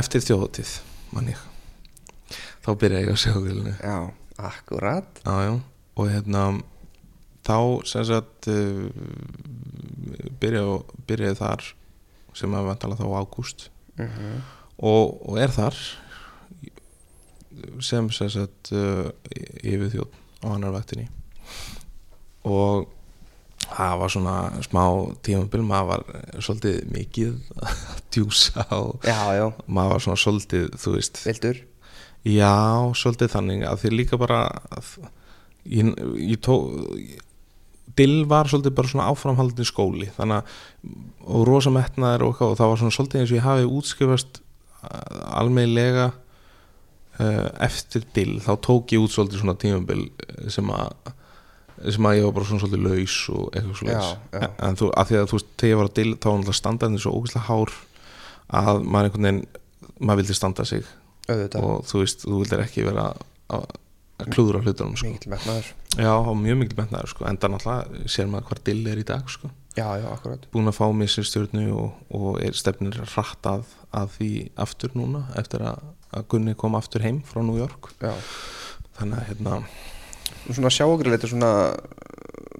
Eftir 0.00 0.24
þjóðatíð 0.24 0.72
mann 1.12 1.28
ég. 1.30 1.38
Þá 2.64 2.70
byrjaði 2.80 3.04
ég 3.04 3.14
á 3.14 3.22
sjágulinu 3.22 3.74
já, 3.76 3.96
akkurat. 4.40 5.22
Já, 5.22 5.34
já, 5.46 5.54
og 6.00 6.10
hérna 6.10 6.44
þá 7.46 7.56
sem 7.92 8.06
sagt 8.08 8.48
uh, 8.50 8.88
byrjaði, 10.42 10.78
byrjaði 11.06 11.38
þar 11.44 11.68
sem 12.36 12.54
að 12.56 12.68
vantala 12.72 12.98
þá 12.98 13.06
ágúst. 13.20 13.68
Uh 14.00 14.40
og, 14.82 15.20
og 15.28 15.38
er 15.40 15.52
þar 15.52 15.76
sem 17.84 18.08
sagt 18.10 18.72
uh, 18.74 19.10
yfir 19.62 19.90
þjótt 19.92 20.18
á 20.42 20.46
annar 20.50 20.74
vaktinni. 20.74 21.06
Og 22.48 22.88
það 23.62 23.98
var 24.00 24.12
svona 24.12 24.36
smá 24.64 24.82
tímabil 25.24 25.62
maður 25.64 25.90
var 25.92 26.40
svolítið 26.42 26.80
mikið 26.92 27.36
að 27.62 27.82
djúsa 28.14 28.66
og 28.74 29.06
já, 29.06 29.20
já, 29.38 29.46
maður 29.66 29.94
var 29.94 30.04
svona 30.06 30.22
svolítið 30.24 30.66
þú 30.82 30.96
veist, 30.96 31.22
vildur? 31.28 31.60
Já, 32.26 32.56
svolítið 32.98 33.32
þannig 33.36 33.64
að 33.68 33.80
því 33.82 33.92
líka 33.94 34.18
bara 34.20 34.40
ég, 35.66 35.92
ég 36.18 36.42
tó 36.42 36.58
Dill 37.98 38.22
var 38.30 38.50
svolítið 38.50 38.76
bara 38.78 38.90
svona 38.90 39.08
áframhaldin 39.12 39.68
skóli 39.68 40.08
þannig 40.16 40.40
að 40.40 40.92
og 41.22 41.46
rosa 41.46 41.70
metnaður 41.70 42.26
og, 42.28 42.40
og 42.42 42.56
það 42.58 42.72
var 42.72 42.80
svona 42.80 42.96
svolítið 42.96 43.20
eins 43.20 43.32
og 43.32 43.38
ég 43.38 43.46
hafi 43.46 43.68
útskrifast 43.78 44.40
almeinlega 44.82 46.08
uh, 46.12 47.48
eftir 47.62 48.06
Dill. 48.16 48.38
Þá 48.42 48.52
tók 48.64 48.94
ég 48.94 49.04
út 49.04 49.14
svolítið 49.14 49.44
svona 49.44 49.58
tímabil 49.60 50.06
eh, 50.08 50.48
sem 50.52 50.70
að 50.74 51.12
sem 51.90 52.06
að 52.06 52.18
ég 52.18 52.26
var 52.26 52.34
bara 52.36 52.46
svona 52.46 52.62
svolítið 52.62 52.84
laus 52.86 53.14
og 53.32 53.46
eitthvað 53.50 53.78
svo 53.78 53.88
Já, 53.88 54.02
já. 54.30 54.38
en, 54.38 54.52
en 54.68 54.76
þú, 54.78 54.90
að 54.94 55.08
því 55.08 55.16
að 55.18 55.24
þú 55.30 55.38
veist, 55.38 55.48
þegar 55.58 55.72
ég 55.72 55.80
var 55.80 55.88
að 55.88 55.96
Dill 55.98 56.12
þá 56.12 56.26
var 56.26 56.36
náttúrulega 56.36 56.58
standarðin 56.58 57.02
svo 57.02 57.14
ógæslega 57.16 57.46
hár 57.48 57.72
að 58.62 58.82
maður 58.84 59.08
einhvern 59.08 59.26
veginn 59.26 59.40
maður 59.98 60.20
vildi 60.22 60.36
standa 60.36 60.66
sig. 60.68 60.90
Auðvitað, 61.26 61.66
og 61.66 61.88
þú 61.88 62.02
veist, 62.02 62.24
þú 62.26 62.38
vildir 62.42 62.62
ekki 62.62 62.86
vera 62.86 63.08
að, 63.56 63.66
að 64.20 64.30
klúðra 64.34 64.60
hlutunum 64.62 64.96
sko. 64.98 65.10
mikill 65.10 65.32
metnaður 65.32 65.70
já, 65.96 66.12
mjög 66.42 66.60
mikil 66.60 66.78
metnaður 66.78 67.12
sko. 67.12 67.26
en 67.28 67.38
það 67.40 67.54
náttúrulega 67.54 68.12
sér 68.14 68.30
maður 68.30 68.48
hvar 68.50 68.62
dill 68.68 68.82
er 68.92 69.00
í 69.00 69.06
dag 69.08 69.32
sko. 69.32 69.50
já, 69.76 69.86
já, 70.02 70.06
akkurat 70.12 70.46
búin 70.54 70.70
að 70.70 70.78
fá 70.78 70.84
mér 70.96 71.12
sér 71.12 71.28
stjórnu 71.28 71.66
og, 71.76 71.98
og 72.18 72.40
er 72.44 72.58
stefnir 72.58 72.98
rætt 73.14 73.48
að, 73.48 73.66
að 73.90 74.14
því 74.18 74.30
aftur 74.66 74.96
núna 74.98 75.24
eftir 75.40 75.64
að, 75.72 75.82
að 76.12 76.28
Gunni 76.34 76.56
kom 76.58 76.78
aftur 76.78 77.04
heim 77.06 77.22
frá 77.26 77.42
New 77.44 77.58
York 77.60 77.92
já, 78.02 78.14
þannig 78.98 79.20
að 79.20 79.28
hérna, 79.30 79.62
svona 80.48 80.72
er 80.72 81.32
svona 81.32 81.52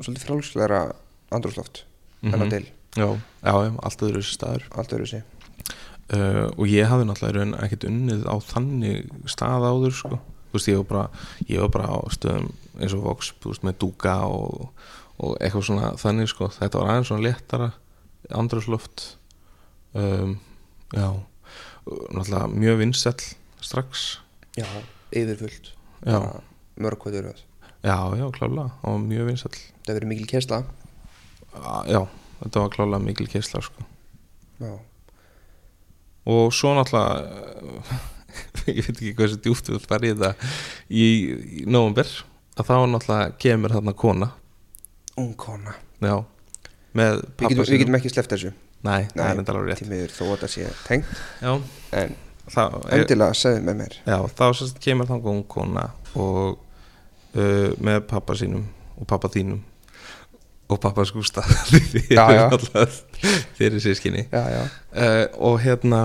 svolítið 0.03 0.25
frálsleira 0.27 0.85
andrúsloft 1.33 1.85
en 2.23 2.39
á 2.39 2.45
mhm, 2.45 2.51
til, 2.53 2.67
já, 2.97 3.09
já, 3.43 3.55
já, 3.67 3.71
allt 3.83 4.05
öðru 4.07 4.23
þessi 4.23 4.37
staður 4.39 4.67
allt 4.79 4.93
öðru 4.97 5.09
sig 5.11 5.23
uh, 6.17 6.49
og 6.57 6.67
ég 6.71 6.89
hafði 6.91 7.09
náttúrulega 7.09 7.65
ekkert 7.67 7.87
unnið 7.89 8.27
á 8.29 8.37
þannig 8.45 9.11
stað 9.31 9.67
áður 9.69 9.97
sko. 9.97 10.21
Þú 10.53 10.59
veist, 10.59 10.71
ég 10.71 10.81
var 10.83 10.89
bara 10.93 11.05
ég 11.49 11.65
var 11.65 11.73
bara 11.73 11.89
á 11.89 11.99
stöðum 12.13 12.51
eins 12.79 12.95
og 12.97 13.05
Vox 13.07 13.33
þú 13.43 13.53
veist, 13.55 13.65
með 13.67 13.79
dúka 13.83 14.17
og, 14.29 14.69
og 15.19 15.37
eitthvað 15.41 15.67
svona 15.69 15.93
þannig, 16.01 16.31
sko, 16.33 16.51
þetta 16.53 16.81
var 16.83 16.93
aðeins 16.93 17.11
svona 17.11 17.27
léttara 17.27 17.71
andrúsloft 18.31 19.07
um, 19.99 20.37
já. 20.93 21.09
Náttúrulega 21.83 22.47
mjög 22.47 22.77
vinsæll 22.79 23.25
strax. 23.59 24.21
Já, 24.55 24.69
yfirfullt. 25.11 25.73
Já, 26.07 26.15
Bara 26.21 26.43
mörg 26.79 27.01
kvöldur 27.03 27.27
röð. 27.27 27.41
Já, 27.83 27.97
já, 28.15 28.29
klálega 28.31 28.71
og 28.87 29.01
mjög 29.03 29.33
vinsall 29.33 29.57
Það 29.83 29.97
verið 29.97 30.11
mikil 30.13 30.29
kesla 30.31 30.63
já, 31.91 32.01
þetta 32.39 32.63
var 32.63 32.73
klálega 32.73 33.03
mikil 33.03 33.29
keisla 33.31 33.63
sko. 33.65 33.85
Já, 34.63 34.73
og 36.31 36.53
svo 36.55 36.75
náttúrulega 36.79 37.99
ég 38.73 38.83
veit 38.87 38.97
ekki 38.97 39.15
hversu 39.19 39.39
djúpt 39.45 39.71
við 39.73 39.87
farið 39.89 40.13
í 40.13 40.19
þetta. 40.19 40.51
Í, 40.89 41.07
í 41.63 41.65
november 41.69 42.11
að 42.57 42.69
þá 42.69 42.75
náttúrulega 42.93 43.31
kemur 43.43 43.77
þarna 43.77 43.97
kona. 44.03 44.29
Ung 45.21 45.33
kona. 45.39 45.77
Já, 46.03 46.17
með 46.97 47.23
Við 47.23 47.49
getum, 47.53 47.65
við 47.69 47.83
getum 47.85 47.99
ekki 48.01 48.13
sleppt 48.13 48.37
þessu. 48.37 48.53
Nei, 48.83 49.07
það 49.13 49.25
er 49.29 49.41
enda 49.41 49.55
alveg 49.55 49.71
rétt. 49.71 49.83
Tímiður 49.85 50.15
þó 50.17 50.23
að 50.27 50.37
það 50.43 50.55
sé 50.57 50.69
tengt. 50.89 51.17
Já, 51.43 51.53
En 52.03 52.15
endilega 52.91 53.35
segðu 53.39 53.63
með 53.69 53.77
mér. 53.79 53.99
Já, 54.03 54.17
þá 54.35 54.47
sérst 54.59 54.81
kemur 54.83 55.07
þangað 55.09 55.37
ung 55.37 55.45
kona 55.51 55.85
og 56.19 56.57
uh, 57.39 57.69
með 57.79 58.01
pappa 58.11 58.35
sínum 58.39 58.65
og 58.99 59.07
pappa 59.09 59.31
þínum 59.33 59.63
og 60.73 60.81
pappa 60.81 61.05
skústa 61.07 61.45
þeir 63.59 63.67
eru 63.69 63.81
sískinni 63.83 64.25
uh, 64.33 65.27
og 65.37 65.59
hérna 65.63 66.03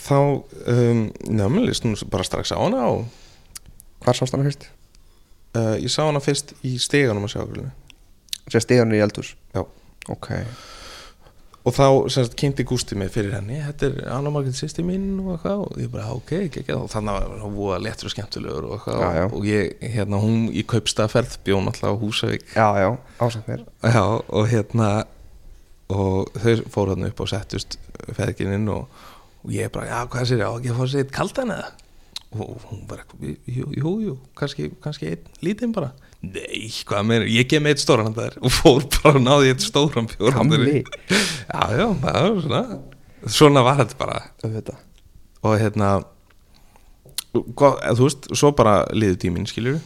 þá 0.00 0.18
um, 0.18 1.04
nefnum 1.28 1.64
list 1.66 1.86
nú 1.86 1.96
bara 2.10 2.26
strax 2.26 2.54
á 2.54 2.58
hana 2.58 2.86
og 2.88 3.06
Hvar 4.00 4.16
sást 4.16 4.32
hana 4.32 4.46
fyrst? 4.48 4.70
uh, 5.56 5.76
ég 5.76 5.92
sá 5.92 6.02
hana 6.06 6.22
fyrst 6.24 6.54
í 6.64 6.76
steganum 6.80 7.28
að 7.28 7.36
sjá 7.36 7.70
Sér 8.50 8.64
stíðan 8.64 8.94
í 8.96 9.02
eldhús? 9.04 9.36
Já. 9.54 9.62
Ok. 10.10 10.30
Og 11.60 11.74
þá 11.76 11.86
semst 12.10 12.34
kynnti 12.40 12.64
Gústi 12.66 12.96
mig 12.96 13.12
fyrir 13.12 13.34
henni. 13.36 13.58
Þetta 13.60 13.86
er 13.90 13.98
Anna 14.16 14.32
Margrét 14.32 14.56
sýsti 14.56 14.82
mín 14.82 15.18
og 15.20 15.34
eitthvað. 15.34 15.64
Og 15.66 15.82
ég 15.82 15.90
bara 15.92 16.08
ok, 16.16 16.32
ekki, 16.46 16.62
ekki 16.64 16.74
og 16.74 16.88
þannig 16.90 17.18
var 17.18 17.42
hann 17.42 17.54
voða 17.54 17.80
léttur 17.84 18.08
og 18.08 18.14
skemmtilegur 18.14 18.66
og 18.70 18.74
eitthvað. 18.78 19.02
Já, 19.04 19.18
já. 19.20 19.26
og 19.28 19.46
ég, 19.46 19.84
hérna, 19.94 20.22
hún 20.24 20.48
í 20.50 20.64
kaupstaðferð 20.72 21.36
bjón 21.46 21.68
alltaf 21.70 21.92
á 21.92 22.00
Húsavík. 22.00 22.46
Já, 22.56 22.68
já, 22.80 22.88
ásamt 23.20 23.52
mér. 23.52 23.66
Já, 23.84 24.02
og 24.24 24.48
hérna 24.50 24.90
og 25.90 26.32
þau 26.40 26.64
fóru 26.72 26.96
hann 26.96 27.10
upp 27.10 27.20
og 27.20 27.30
settust 27.30 27.76
feðgininn 28.16 28.68
og, 28.72 29.04
og 29.44 29.54
ég 29.54 29.72
bara, 29.72 29.88
já, 29.88 29.98
hvað 30.12 30.28
sér 30.28 30.42
ég 30.42 30.50
á 30.50 30.52
ekki 30.58 30.72
að 30.72 30.78
fá 30.80 30.90
sér 30.92 31.04
eitt 31.04 31.16
kaldan 31.16 31.54
eða? 31.56 31.70
Og 32.30 32.62
hún 32.68 32.84
bara, 32.86 33.06
jú, 33.20 33.66
jú, 33.74 33.92
jú 34.04 34.14
kannski, 34.38 34.70
kannski 34.84 35.10
einn 35.10 35.42
lítinn 35.42 35.74
bara. 35.74 35.90
Nei, 36.20 36.68
hvað 36.86 37.06
meður, 37.08 37.30
ég 37.32 37.48
gef 37.48 37.62
mig 37.64 37.74
eitt 37.74 37.82
stóran 37.82 38.14
þar 38.14 38.36
og 38.44 38.52
fór 38.52 38.84
bara 38.98 39.16
og 39.16 39.24
náði 39.24 39.54
eitt 39.54 39.64
stóran 39.64 40.08
bjór 40.10 40.36
handa 40.36 40.58
henni. 40.60 40.82
Gamli. 40.84 41.20
Já, 41.48 41.62
já, 41.80 41.86
það 42.04 42.20
var 42.20 42.40
svona 42.44 42.64
Svona 43.28 43.60
var 43.60 43.76
þetta 43.82 43.98
bara. 44.00 44.20
Og 45.44 45.56
hérna 45.60 45.88
hvað, 47.32 47.80
Þú 47.96 48.06
veist, 48.06 48.30
svo 48.36 48.52
bara 48.56 48.76
liðu 48.96 49.18
tíminn 49.24 49.48
skilur 49.48 49.80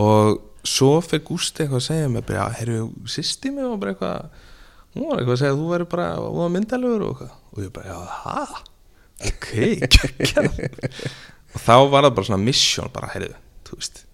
Og 0.00 0.38
svo 0.66 0.98
fyrir 1.04 1.24
Gústi 1.26 1.64
eitthvað 1.64 1.80
að 1.80 1.86
segja 1.88 2.12
mér 2.12 2.24
bara, 2.28 2.46
herru, 2.56 2.86
sýsti 3.08 3.52
mig 3.54 3.66
og 3.66 3.80
bara 3.82 3.94
eitthvað 3.94 4.48
Hún 4.96 5.06
var 5.06 5.20
eitthvað 5.20 5.34
að 5.36 5.40
segja 5.42 5.54
að 5.54 5.60
þú 5.62 5.70
væri 5.70 5.86
bara 5.92 6.06
Þú 6.18 6.30
var 6.40 6.52
myndalegur 6.56 7.02
og 7.06 7.10
eitthvað. 7.14 7.34
Og 7.54 7.64
ég 7.64 7.72
bara, 7.76 7.86
já, 7.90 7.98
það 8.24 8.52
Ok, 9.30 9.48
geggjað. 9.92 11.02
Og 11.50 11.60
þá 11.64 11.74
var 11.92 12.06
það 12.06 12.14
bara 12.16 12.28
svona 12.30 12.40
mission 12.44 12.88
bara, 12.94 13.10
herru, 13.14 13.34
þú 13.68 13.78
veist 13.80 14.04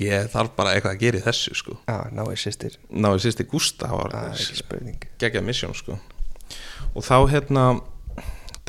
Ég 0.00 0.30
þarf 0.32 0.54
bara 0.56 0.72
eitthvað 0.76 0.94
að 0.94 1.02
gera 1.02 1.18
í 1.20 1.24
þessu 1.26 1.54
sko. 1.58 1.74
Já, 1.84 1.96
náðu 2.16 2.36
sýstir 2.40 2.76
Náðu 2.88 3.18
sýsti 3.20 3.44
Gústa 3.50 3.90
ekki 4.30 4.56
spurning. 4.56 5.02
geggjað 5.20 5.44
mission 5.44 5.74
sko. 5.76 5.98
Og 6.96 7.04
þá 7.04 7.16
hérna 7.28 7.64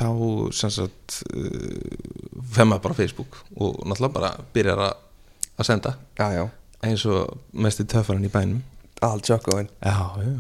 þá 0.02 0.10
sem 0.58 0.74
sagt 0.74 1.22
uh, 1.30 2.42
fer 2.52 2.68
maður 2.68 2.84
bara 2.88 2.98
Facebook 2.98 3.38
og 3.56 3.80
náttúrulega 3.86 4.16
bara 4.18 4.32
byrjar 4.56 4.82
að 4.90 5.64
senda. 5.70 5.94
Já, 6.20 6.28
já. 6.36 6.44
Eins 6.84 7.06
og 7.08 7.38
mest 7.54 7.80
í 7.84 7.88
töffarinn 7.88 8.26
í 8.28 8.32
bænum. 8.34 8.64
All 9.06 9.22
Jockoin 9.24 9.70
já, 9.80 9.96
já 10.20 10.32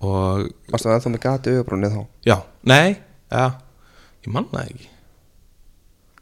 og 0.00 0.48
Varstu 0.72 0.88
það 0.88 0.96
ennþá 0.98 1.12
með 1.14 1.22
gati 1.26 1.54
auðbrúnni 1.58 1.90
þá? 1.94 2.00
já, 2.26 2.36
nei, 2.62 2.96
já. 3.30 3.44
Ég 4.24 4.32
manna 4.32 4.64
ekki. 4.64 4.88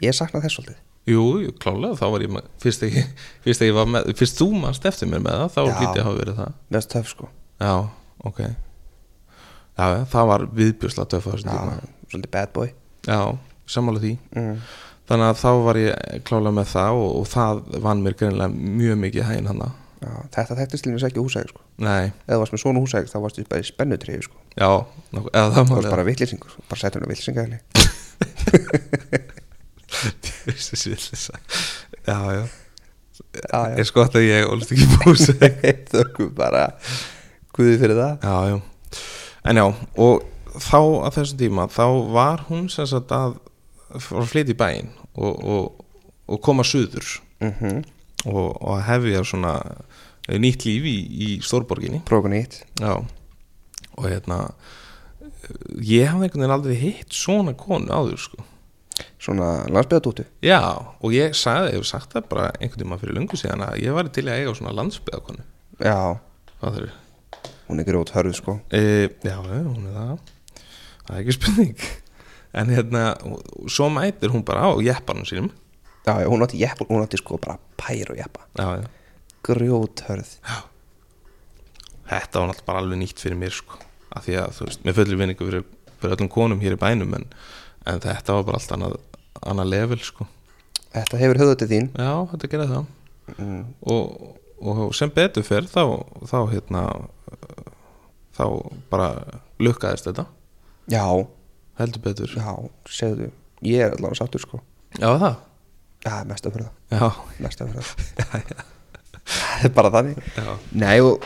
Ég 0.03 0.17
sakna 0.19 0.41
þess 0.43 0.57
svolítið. 0.59 0.79
Jú, 1.07 1.23
jú, 1.43 1.53
klálega, 1.63 1.97
þá 1.99 2.05
var 2.15 2.23
ég 2.23 2.31
með 2.35 2.45
fyrst 2.63 2.83
ekki, 2.87 3.03
fyrst 3.45 3.63
ekki 3.65 3.75
var 3.75 3.89
með, 3.91 4.13
fyrst 4.19 4.39
þú 4.39 4.49
mannst 4.63 4.85
eftir 4.87 5.09
mér 5.11 5.23
með 5.25 5.39
það, 5.41 5.49
þá 5.55 5.61
Já. 5.63 5.73
lítið 5.81 6.01
að 6.03 6.07
hafa 6.09 6.19
verið 6.21 6.37
það. 6.43 6.53
Mest 6.77 6.91
töf 6.95 7.09
sko. 7.11 7.29
Já, 7.63 7.73
ok. 8.31 8.41
Já, 9.73 9.85
já, 9.97 9.99
það 10.13 10.27
var 10.31 10.45
viðbjörsla 10.61 11.07
töffa 11.11 11.35
þessum 11.35 11.51
Já, 11.51 11.59
tíma. 11.59 11.93
svolítið 12.13 12.33
bad 12.37 12.53
boy. 12.55 12.73
Já, 13.09 13.21
sammála 13.67 14.03
því. 14.03 14.13
Mm. 14.37 14.57
þannig 15.13 15.27
að 15.33 15.41
þá 15.43 15.49
var 15.67 15.79
ég 15.83 16.21
klála 16.29 16.51
með 16.55 16.69
það 16.73 16.99
og, 17.03 17.09
og 17.21 17.25
það 17.29 17.63
vann 17.85 18.03
mér 18.05 18.15
greinlega 18.17 18.55
mjög 18.79 19.01
mikið 19.03 19.27
hæginn 19.29 19.49
hann 19.51 19.65
Já, 20.03 20.15
þetta 20.35 20.57
þekktist 20.59 20.83
til 20.85 20.93
mér 20.93 21.05
ekki 21.07 21.23
húsæk 21.23 21.51
sko. 21.53 21.61
Nei, 21.85 22.11
Eða 22.27 22.41
varst 22.43 22.55
með 22.55 22.63
svona 22.65 22.81
húsæk 22.83 23.07
þá 23.11 23.19
varstu 23.23 23.45
bara 23.51 23.63
í 23.63 23.69
spennutriði 23.69 24.25
sko. 24.27 24.37
Já, 24.57 24.71
nokkuð, 25.15 25.31
eða 25.31 25.45
það 25.45 25.55
Það 25.55 25.63
var 25.69 25.77
varst 25.79 25.95
bara 25.95 26.07
vittlýsingur 26.09 26.57
Bara 26.73 26.81
setja 26.81 26.99
hún 26.99 27.07
að 27.07 27.13
vittlýsinga 27.13 27.43
já, 32.03 32.19
já. 32.35 32.43
Já, 33.53 33.61
já. 33.63 33.79
Er 33.79 33.87
sko 33.87 34.03
að 34.09 34.27
ég 34.27 34.51
ólst 34.51 34.75
ekki 34.75 34.87
búsi 35.05 35.33
Þökkum 35.93 36.35
bara 36.37 36.65
Guði 37.55 37.79
fyrir 37.79 37.97
það. 38.01 38.15
Já, 38.25 38.37
já, 38.49 38.57
en 39.51 39.61
já 39.61 39.67
og 40.01 40.15
þá 40.63 40.79
að 40.81 41.15
þessum 41.19 41.39
tíma 41.41 41.67
þá 41.73 41.87
var 42.15 42.39
hún 42.49 42.67
sem 42.73 42.87
sagt 42.89 43.13
að 43.13 43.37
flytja 44.01 44.55
í 44.55 44.59
bæinn 44.59 44.89
og, 45.13 45.35
og, 45.37 45.65
og 46.33 46.41
koma 46.45 46.65
suður. 46.65 47.21
Mm 47.45 47.83
og, 48.27 48.63
og 48.63 48.83
hefja 48.87 49.25
svona 49.27 49.57
nýtt 50.29 50.67
líf 50.69 50.87
í, 50.87 50.97
í 51.27 51.29
stórborginni. 51.45 52.03
Prófa 52.07 52.31
nýtt. 52.31 52.63
Já. 52.81 52.95
Og 53.99 54.07
hérna 54.07 54.45
ég 55.83 56.09
hafði 56.09 56.29
einhvern 56.29 56.45
veginn 56.45 56.55
aldrei 56.55 56.77
hitt 56.79 57.15
svona 57.17 57.55
konu 57.59 57.91
áður 57.91 58.21
sko. 58.23 58.45
Svona 59.23 59.65
landsbyðadóttu 59.73 60.27
Já, 60.45 60.61
og 61.01 61.15
ég 61.17 61.33
sagði, 61.35 61.73
ég 61.73 61.81
hef 61.81 61.89
sagt 61.89 62.13
það 62.13 62.27
bara 62.29 62.51
einhvern 62.59 62.83
tíma 62.83 62.99
fyrir 63.01 63.17
lungu 63.17 63.39
síðan 63.41 63.65
að 63.65 63.79
ég 63.81 63.97
væri 63.97 64.13
til 64.13 64.27
að 64.27 64.37
eiga 64.37 64.53
svona 64.59 64.75
landsbyðakonu 64.77 65.47
Já, 65.81 66.21
það 66.61 66.77
er? 66.83 66.93
hún 67.71 67.81
er 67.81 67.89
grót 67.89 68.13
hörð 68.13 68.37
sko. 68.37 68.59
E, 68.69 69.09
já, 69.25 69.37
hún 69.41 69.89
er 69.89 69.97
það. 69.97 70.33
Það 71.07 71.15
er 71.17 71.21
ekki 71.23 71.37
spurning. 71.39 71.85
En 72.53 72.73
hérna, 72.77 73.05
svo 73.73 73.89
mætir 73.89 74.35
hún 74.35 74.45
bara 74.45 74.69
á 74.69 74.71
jeppanum 74.85 75.25
sínum. 75.27 75.49
Já, 76.05 76.19
hún 76.29 76.45
átti 76.45 76.61
jeppa 76.61 76.85
Hún 76.91 77.01
átti 77.01 77.17
sko 77.17 77.39
bara 77.41 77.57
pær 77.81 78.13
og 78.13 78.21
jeppa. 78.21 78.45
Já, 78.59 78.83
já 78.83 79.02
Grjót 79.47 80.05
hörð 80.09 80.35
Þetta 82.13 82.43
var 82.43 82.51
náttúrulega 82.51 82.67
bara 82.69 82.83
alveg 82.83 82.99
nýtt 83.01 83.23
fyrir 83.23 83.39
mér 83.41 83.55
sko. 83.57 83.79
Af 84.13 84.27
því 84.27 84.35
að, 84.43 84.51
þú 84.59 84.67
veist, 84.67 84.83
mér 84.85 84.97
fullir 84.99 85.19
vinningu 85.21 85.47
fyrir, 85.49 85.63
fyrir 86.03 86.15
öllum 86.17 86.29
konum 86.35 86.61
hér 86.61 86.75
í 86.77 86.81
bænum 86.81 87.15
en, 87.17 87.25
en 87.89 88.03
þetta 88.05 88.37
var 88.37 88.45
bara 88.49 88.59
allt 88.61 88.75
annað, 88.77 88.97
annað 89.41 89.71
level 89.71 89.99
sko. 90.05 90.27
Þetta 90.93 91.21
hefur 91.23 91.41
höfðu 91.41 91.55
til 91.63 91.69
þín. 91.71 91.89
Já, 91.97 92.11
þetta 92.35 92.51
gerði 92.53 92.67
það. 92.75 92.91
Mm. 93.39 93.63
og, 93.95 94.27
og 94.61 94.83
sem 94.99 95.13
betur 95.15 95.47
fer 95.47 95.65
þá, 95.71 95.85
þá 96.29 96.37
hérna 96.51 96.83
þá 98.37 98.45
bara 98.93 99.09
lukkaðist 99.63 100.11
þetta. 100.11 100.27
Já, 100.93 101.07
heldur 101.81 102.05
betur. 102.11 102.37
Já, 102.37 102.53
segðu 102.91 103.31
Ég 103.63 103.79
er 103.87 103.95
allavega 103.95 104.19
sáttur 104.19 104.43
sko. 104.43 104.59
Já 104.99 105.15
það. 105.23 105.41
Já, 106.03 106.15
mest 106.27 106.47
að 106.47 106.57
fyrir 106.57 106.67
það 106.67 106.99
Já, 106.99 107.11
Mest 107.45 107.61
að 107.63 107.69
fyrir 107.73 107.91
það 108.19 108.65
Það 109.27 109.65
er 109.69 109.75
bara 109.77 109.93
þannig. 109.95 110.19
Já, 110.37 110.57
Nei 110.83 110.97
og 111.05 111.23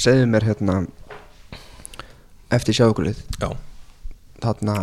segðu 0.00 0.26
mér 0.32 0.46
hérna 0.48 0.80
eftir 2.50 2.74
sjáukulið 2.74 3.20
já, 3.38 3.50
þarna 4.42 4.76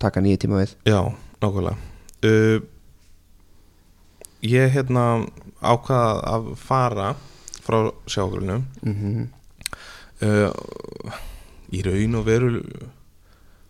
taka 0.00 0.22
nýja 0.24 0.40
tíma 0.44 0.62
við. 0.62 0.74
Já 0.88 1.00
nákvæmlega. 1.42 1.76
Uh, 2.24 2.60
Ég 4.46 4.70
hérna 4.70 5.26
ákvaða 5.58 6.12
að 6.30 6.44
fara 6.62 7.08
frá 7.66 7.88
sjágrunum 8.06 8.62
mm 8.86 9.24
uh, 10.22 10.52
í 11.74 11.82
raun 11.84 12.14
og 12.16 12.24
veru 12.24 12.50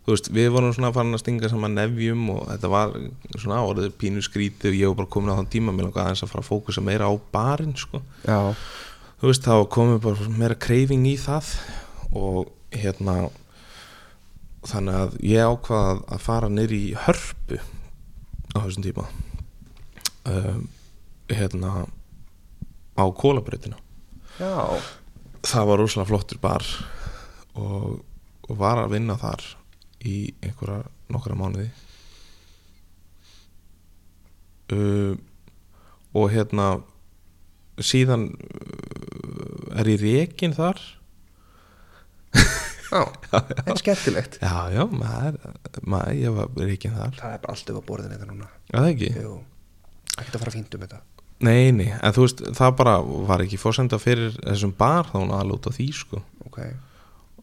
þú 0.09 0.15
veist, 0.15 0.29
við 0.33 0.47
vorum 0.55 0.71
svona 0.73 0.89
farin 0.97 1.13
að 1.13 1.21
stinga 1.21 1.49
saman 1.53 1.75
nefjum 1.77 2.23
og 2.33 2.47
þetta 2.49 2.69
var 2.73 2.95
svona 3.35 3.59
orðið 3.69 3.91
pínu 4.01 4.23
skrítið 4.25 4.71
og 4.71 4.79
ég 4.79 4.89
var 4.89 4.97
bara 5.03 5.11
komin 5.13 5.35
á 5.37 5.39
þann 5.39 5.51
tíma 5.53 5.75
með 5.77 5.85
langar 5.85 6.07
aðeins 6.07 6.23
að 6.25 6.31
fara 6.33 6.45
að 6.47 6.49
fókusa 6.49 6.85
meira 6.87 7.11
á 7.13 7.15
barinn 7.35 7.75
sko. 7.77 8.01
Já, 8.25 8.57
þú 9.21 9.29
veist, 9.29 9.45
þá 9.45 9.69
komið 9.75 10.01
bara 10.07 10.31
meira 10.33 10.57
kreifing 10.57 11.05
í 11.11 11.13
það 11.21 11.51
og 12.17 12.49
hérna 12.73 13.19
þannig 14.65 14.97
að 15.03 15.19
ég 15.29 15.53
ákvað 15.53 16.03
að 16.09 16.25
fara 16.25 16.51
neyri 16.57 16.81
í 16.87 16.97
hörpu 17.05 17.61
á 18.57 18.59
þessum 18.65 18.89
tíma. 18.89 19.05
Um, 20.25 20.65
hérna 21.29 21.85
á 22.97 23.05
kólabreytina 23.13 23.77
já. 24.41 24.81
Það 25.45 25.69
var 25.69 25.85
rosalega 25.85 26.09
flottur 26.09 26.41
bar 26.41 26.65
og, 27.61 28.01
og 28.49 28.57
var 28.57 28.81
að 28.87 28.97
vinna 28.97 29.21
þar 29.21 29.45
í 30.07 30.17
einhverja 30.45 30.85
nokkra 31.13 31.37
mánuði. 31.39 31.69
Uh, 34.69 35.17
og 36.17 36.29
hérna 36.35 36.69
síðan 37.81 38.29
uh, 38.37 39.79
er 39.81 39.91
ég 39.95 40.03
rekin 40.05 40.57
þar. 40.57 40.81
Já, 42.89 43.05
þetta 43.31 43.65
er 43.65 43.81
skemmtilegt. 43.83 44.41
Já, 44.41 44.73
já, 44.73 44.83
maður, 44.89 45.39
maður 45.85 46.19
ég 46.19 46.37
var 46.37 46.59
rekin 46.63 46.97
þar. 46.97 47.15
Það 47.19 47.37
er 47.37 47.45
bara 47.45 47.55
allt 47.55 47.73
upp 47.73 47.81
á 47.81 47.89
borðinu 47.91 48.17
þetta 48.17 48.29
núna. 48.31 48.51
Já, 48.69 48.77
það 48.79 48.91
ekki? 48.93 49.11
Jú, 49.17 49.33
ekki 50.17 50.35
að 50.35 50.45
fara 50.45 50.55
fínt 50.57 50.77
um 50.77 50.85
þetta. 50.87 51.01
Nei, 51.39 51.71
nei, 51.71 51.91
en 51.95 52.15
þú 52.17 52.25
veist, 52.25 52.41
það 52.59 52.77
bara 52.81 52.95
var 53.29 53.45
ekki 53.45 53.61
fórsenda 53.61 54.01
fyrir 54.03 54.33
þessum 54.41 54.73
bar 54.79 55.07
þá 55.07 55.19
hún 55.21 55.35
aðlúta 55.37 55.71
því, 55.71 55.89
sko. 55.95 56.23
Ok, 56.49 56.63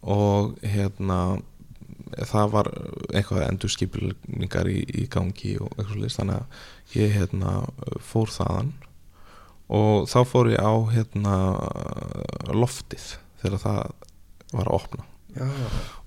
og 0.03 0.57
hérna 0.65 1.19
það 2.29 2.51
var 2.53 2.69
eitthvað 3.13 3.45
endurskipulningar 3.49 4.69
í, 4.71 4.79
í 5.01 5.05
gangi 5.11 5.55
og 5.61 5.71
eitthvað 5.75 6.01
list 6.03 6.21
þannig 6.21 6.41
að 6.41 6.99
ég 6.99 7.15
hérna 7.17 7.55
fór 8.05 8.31
þaðan 8.33 8.73
og 9.75 10.05
þá 10.11 10.19
fór 10.29 10.51
ég 10.53 10.61
á 10.61 10.73
hérna 10.93 11.35
loftið 12.53 13.15
þegar 13.41 13.61
það 13.63 13.83
var 14.55 14.69
að 14.69 14.77
opna. 14.77 15.05
Já, 15.35 15.47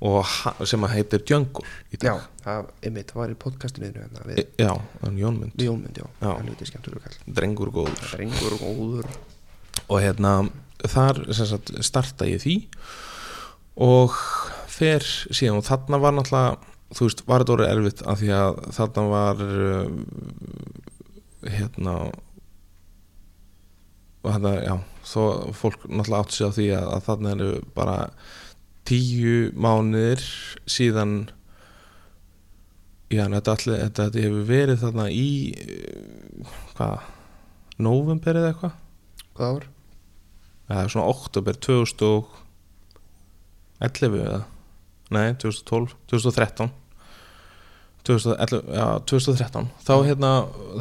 og 0.08 0.30
sem 0.64 0.84
að 0.86 0.94
heitir 0.94 1.24
Jungle 1.28 1.66
í 1.92 1.98
já 2.00 2.14
dag 2.14 2.22
það, 2.40 2.68
einmitt, 2.80 3.10
það 3.12 3.20
var 3.20 3.32
í 3.34 3.36
podcastinu 3.42 3.90
þínu 3.90 4.04
hérna 4.06 4.22
við, 4.24 4.38
E, 4.40 4.44
já, 4.64 4.70
en 5.04 5.18
Jónmund, 5.20 5.52
við 5.58 5.68
Jónmynd, 5.68 5.98
já, 6.00 6.06
Já. 6.22 6.30
hann 6.30 6.48
er 6.48 7.02
kall. 7.04 7.18
Drengur 7.36 7.72
góður. 7.74 7.98
Drengur 8.14 8.56
góður. 8.62 9.10
Og 9.84 10.00
hérna 10.00 10.32
þar 10.80 11.20
sagt, 11.36 11.74
starta 11.84 12.24
ég 12.30 12.40
því 12.40 12.56
og 13.84 14.16
fer 14.78 15.02
síðan 15.28 15.60
og 15.60 15.68
þarna 15.68 15.96
var 16.02 16.12
náttúrulega 16.16 16.74
þú 16.94 17.08
veist, 17.08 17.20
var 17.28 17.42
þetta 17.42 17.54
orðið 17.56 17.72
erfitt 17.74 18.00
af 18.08 18.16
því 18.22 18.30
að 18.38 18.52
þarna 18.78 19.02
var 19.12 19.36
um, 19.44 19.98
hérna 21.44 21.94
þetta, 24.28 24.52
já 24.64 24.74
þó 25.08 25.22
fólk 25.56 25.80
náttúrulega 25.88 26.22
átt 26.22 26.36
sig 26.36 26.46
á 26.48 26.50
því 26.56 26.66
að, 26.76 26.86
að 26.96 27.04
þarna 27.08 27.28
eru 27.36 27.50
bara 27.76 27.98
tíu 28.88 29.36
mánuðir 29.52 30.22
síðan 30.68 31.12
já, 33.12 33.24
þetta, 33.24 33.52
allir, 33.54 33.78
þetta, 33.84 34.02
þetta 34.08 34.24
hefur 34.24 34.44
verið 34.48 34.82
þarna 34.82 35.06
í 35.12 35.30
eh, 35.60 35.96
hvað, 36.74 36.96
november 37.78 38.34
eða 38.40 38.50
eitthvað 38.52 38.74
Hvað 39.38 39.50
ár? 39.54 39.64
Er 40.68 40.88
svona 40.90 41.10
oktober 41.12 41.54
2011 41.62 44.18
eða 44.18 44.40
Nei, 45.14 45.32
2012, 45.40 45.94
2013 46.12 46.70
2011, 48.08 48.62
já, 48.72 48.86
2013 49.04 49.66
þá 49.84 49.92
hérna, 50.06 50.30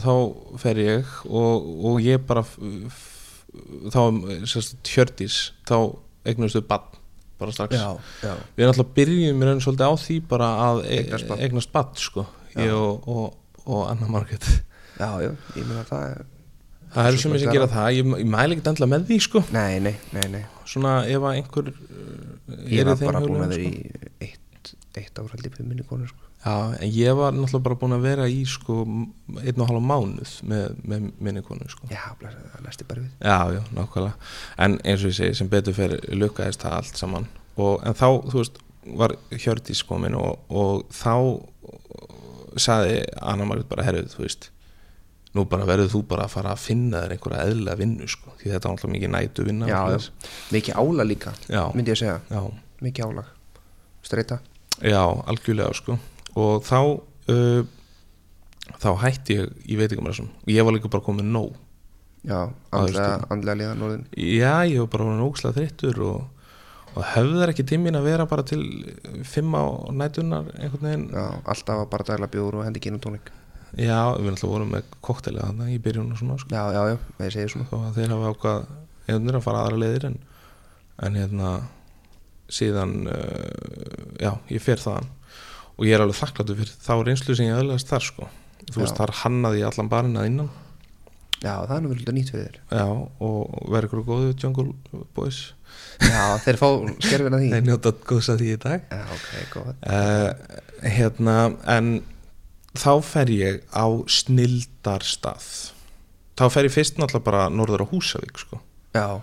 þá 0.03 0.13
fer 0.61 0.79
ég 0.79 1.15
og, 1.27 1.65
og 1.89 1.97
ég 2.03 2.21
bara 2.27 2.43
þá, 3.91 4.01
sérst, 4.47 4.77
hjördís 4.87 5.39
þá 5.67 5.75
eignustu 6.27 6.61
bann 6.67 6.85
bara 7.37 7.53
strax. 7.53 7.75
Já, 7.77 7.91
já, 8.25 8.31
við 8.57 8.63
erum 8.65 8.73
alltaf 8.73 8.93
byrjum 8.97 9.43
í 9.43 9.49
raun 9.49 9.59
svolítið 9.61 9.91
á 9.91 9.93
því 10.01 10.15
bara 10.31 10.47
að 10.67 10.79
e- 10.87 11.03
Eignast 11.37 11.73
bann 11.75 11.91
sko, 12.01 12.23
ég 12.57 12.73
og, 12.73 13.05
og, 13.05 13.59
og 13.67 13.83
Anna 13.91 14.09
Margrét. 14.09 14.47
Já, 14.97 15.11
já, 15.21 15.29
ég 15.53 15.67
meina 15.67 15.83
það 15.85 16.07
er 16.15 16.23
það 16.93 17.09
eru 17.09 17.21
Svo 17.21 17.33
ég 17.33 17.43
sem 17.43 17.55
gera 17.55 17.67
það, 17.71 17.89
ég, 17.97 18.13
ég 18.21 18.29
mæli 18.35 18.57
ekki 18.57 18.71
endla 18.71 18.89
með 18.91 19.09
því 19.09 19.17
sko 19.27 19.43
Nei, 19.55 19.79
nei, 19.83 19.95
nei, 20.15 20.27
nei 20.33 20.43
svona 20.67 20.93
ef 21.07 21.23
að 21.23 21.39
einhver 21.39 21.73
uh, 21.73 22.61
Ég 22.71 22.87
var 22.87 23.01
bara 23.01 23.21
búin 23.23 23.43
að 23.43 23.53
vera 23.55 23.67
sko. 23.67 23.73
í 23.73 24.27
eitt, 24.27 24.71
eitt 24.99 25.19
ár 25.19 25.29
held 25.33 25.45
ég 25.47 25.55
fyrir 25.55 25.67
minni 25.69 25.85
konu 25.87 26.07
sko. 26.09 26.23
Já, 26.43 26.53
en 26.77 26.91
ég 26.93 27.17
var 27.17 27.33
náttúrulega 27.35 27.63
bara 27.65 27.79
búin 27.81 27.95
að 27.97 28.05
vera 28.07 28.27
í 28.31 28.43
sko 28.47 28.77
einn 28.85 29.63
og 29.63 29.71
halva 29.71 29.81
mánuð 29.83 30.35
með, 30.47 30.77
með 30.87 31.09
minni 31.27 31.43
konu 31.47 31.67
sko. 31.71 31.89
Já, 31.91 32.03
það 32.21 32.61
næsti 32.67 32.87
bara 32.87 33.03
við 33.03 33.27
Já, 33.27 33.57
já, 33.57 33.61
nákvæmlega 33.75 34.31
En 34.67 34.77
eins 34.83 35.03
og 35.03 35.11
ég 35.11 35.17
segi, 35.19 35.39
sem 35.41 35.51
betur 35.51 35.75
fyrir 35.75 36.07
lukkaðist 36.15 36.63
það 36.63 36.77
allt 36.79 37.01
saman 37.03 37.27
og, 37.57 37.81
En 37.83 37.97
þá, 37.97 38.07
þú 38.29 38.41
veist, 38.41 38.61
var 38.97 39.15
Hjördís 39.33 39.83
komin 39.87 40.15
og, 40.15 40.37
og 40.47 40.85
þá 40.95 41.13
saði 42.57 43.01
Anna 43.21 43.45
Margrét 43.47 43.69
bara 43.69 43.85
herrið, 43.85 44.13
þú 44.15 44.23
veist 44.23 44.49
Nú 45.37 45.45
bara 45.49 45.67
verður 45.69 45.91
þú 45.93 46.01
bara 46.09 46.25
að 46.25 46.33
fara 46.33 46.53
að 46.55 46.61
finna 46.65 47.03
þér 47.03 47.15
einhverja 47.15 47.45
eðlilega 47.47 47.79
vinnu 47.83 48.07
sko 48.09 48.33
Því 48.39 48.51
þetta 48.51 48.69
er 48.69 48.73
náttúrulega 48.73 48.93
mikið 48.97 49.11
nætu 49.15 49.45
vinna 49.47 49.67
Já, 49.69 49.77
svoleiðis. 49.79 50.11
mikið 50.55 50.79
ála 50.81 51.05
líka 51.07 51.33
já, 51.47 51.63
myndi 51.77 51.93
ég 51.93 51.99
segja, 52.01 52.19
já, 52.31 52.41
mikið 52.87 53.09
álag. 53.11 53.31
Streita. 54.07 54.37
Já, 54.81 55.01
algjörlega 55.27 55.73
sko. 55.77 55.97
Og 56.37 56.63
þá 56.65 56.79
uh, 57.33 57.61
þá 58.81 58.89
hætti 59.03 59.37
ég 59.39 59.55
í 59.67 59.77
veitingamræsum 59.79 60.27
og 60.31 60.51
ég 60.53 60.65
var 60.67 60.75
líka 60.75 60.91
bara 60.91 61.05
komið 61.05 61.29
nóg. 61.33 61.55
Já, 62.27 62.41
andlega, 62.75 63.53
liðan 63.55 63.83
orðin 63.85 64.05
Já, 64.17 64.65
ég 64.67 64.81
var 64.83 64.89
bara 64.97 65.15
nógslega 65.19 65.55
þreyttur 65.55 66.01
og, 66.03 66.47
og 66.97 67.05
höfðar 67.13 67.53
ekki 67.53 67.63
tímin 67.69 67.95
að 67.95 68.07
vera 68.09 68.25
bara 68.27 68.43
til 68.47 68.61
fimm 69.27 69.53
á 69.55 69.63
nætunar 69.95 70.49
einhvern 70.57 70.87
veginn. 70.89 71.05
Já, 71.13 71.27
alltaf 71.45 71.83
að 71.85 71.91
bara 71.93 72.07
dæla 72.09 72.31
bjóður 72.33 72.61
og 72.61 72.67
hendi 72.67 72.83
kynum 72.83 73.03
tónik 73.03 73.31
Já, 73.75 73.99
við 74.15 74.29
náttúrulega 74.31 74.51
vorum 74.53 74.71
með 74.73 74.91
koktelega 75.05 75.49
þarna 75.49 75.69
í 75.73 75.77
byrjun 75.83 76.13
og 76.13 76.21
svona 76.21 76.37
sko. 76.41 76.53
Já, 76.55 76.63
já, 76.73 76.81
já, 76.93 76.97
það 77.17 77.33
segir 77.35 77.53
svona. 77.53 77.67
Þó 77.71 77.77
að 77.79 77.97
þeir 77.99 78.13
hafa 78.15 78.31
ákvað 78.33 78.67
einhvern 79.07 79.39
að 79.39 79.45
fara 79.45 79.63
aðra 79.63 79.81
leiðir 79.83 80.07
en, 80.09 80.17
en 81.07 81.19
hérna 81.21 81.51
síðan 82.57 82.95
uh, 83.11 84.05
já, 84.23 84.31
ég 84.53 84.63
fer 84.63 84.81
þaðan. 84.81 85.09
Og 85.77 85.85
ég 85.85 85.97
er 85.97 86.03
alveg 86.05 86.17
þakkláttu 86.17 86.55
fyrir 86.57 86.77
þá 86.87 86.93
reynslu 87.05 87.35
sem 87.37 87.49
ég 87.49 87.59
öðlegast 87.59 87.91
þar 87.91 88.07
sko. 88.07 88.29
Þú 88.67 88.81
veist, 88.81 88.95
Já. 88.95 88.99
þar 89.03 89.13
hannaði 89.21 89.61
ég 89.61 89.69
allan 89.69 89.91
barinn 89.91 90.17
að 90.19 90.31
innan. 90.31 90.49
Já, 91.37 91.51
það 91.67 91.75
er 91.75 91.83
nú 91.83 91.91
vel 91.91 92.15
nýtt 92.17 92.31
fyrir 92.33 92.47
þér. 92.47 92.59
Já, 92.79 92.85
og 93.27 93.57
verður 93.69 93.87
ykkur 93.91 94.05
góðu 94.07 94.31
Jungle 94.41 95.03
Boys? 95.15 95.41
Já, 96.01 96.23
þeir 96.41 96.57
fá 96.57 96.67
skerfina 97.05 97.39
því. 97.43 97.51
Þeir 97.53 97.65
njóta 97.67 97.93
góðs 98.09 98.29
að 98.33 98.41
því 98.41 98.49
í 98.49 98.59
dag. 98.63 98.87
Já, 98.89 99.03
ok, 99.13 99.29
góð 99.53 99.69
uh, 99.69 100.55
hérna, 100.97 101.35
en 101.77 101.91
þá 102.81 102.91
fer 103.05 103.31
ég 103.33 103.61
á 103.73 103.85
snildarstað. 104.11 105.47
Þá 106.37 106.45
fer 106.53 106.67
ég 106.67 106.73
fyrst 106.75 106.99
náttúrulega 107.01 107.25
bara 107.25 107.47
norður 107.49 107.85
á 107.85 107.91
Húsavík 107.91 108.37
sko. 108.41 108.59
Já, 108.95 109.21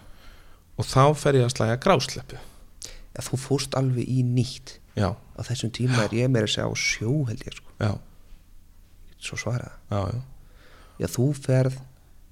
og 0.74 0.86
þá 0.88 1.02
fer 1.18 1.38
ég 1.38 1.46
að 1.46 1.54
slæja 1.54 1.78
grásleppu. 1.82 2.38
Já, 3.14 3.20
þú 3.28 3.38
fórst 3.38 3.76
alveg 3.78 4.08
í 4.10 4.24
nýtt. 4.26 4.78
Já, 4.98 5.12
Á 5.34 5.40
þessum 5.42 5.72
tíma 5.74 6.04
er 6.04 6.12
ég 6.14 6.28
meira 6.30 6.46
að 6.46 6.52
segja 6.54 6.68
á 6.70 6.74
sjó 6.78 7.14
held 7.26 7.40
ég 7.42 7.56
sko. 7.56 7.72
Já, 7.82 7.92
Svo 9.24 9.38
svaraði 9.40 9.72
já, 9.90 10.00
já. 10.14 10.20
Já, 11.00 11.06
þú 11.10 11.24
ferð 11.34 11.78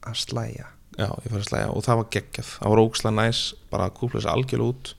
að 0.06 0.18
slæja 0.20 0.66
Já, 1.00 1.06
ég 1.08 1.30
fyrir 1.32 1.40
að 1.40 1.46
slæja 1.48 1.68
og 1.72 1.84
það 1.86 1.98
var 2.02 2.08
geggjað. 2.14 2.48
Það 2.60 2.72
var 2.74 2.80
ókslega 2.82 3.14
næs, 3.16 3.38
bara 3.72 3.86
að 3.88 3.94
kúpla 3.96 4.20
þessi 4.20 4.30
algjörl 4.34 4.66
út 4.68 4.90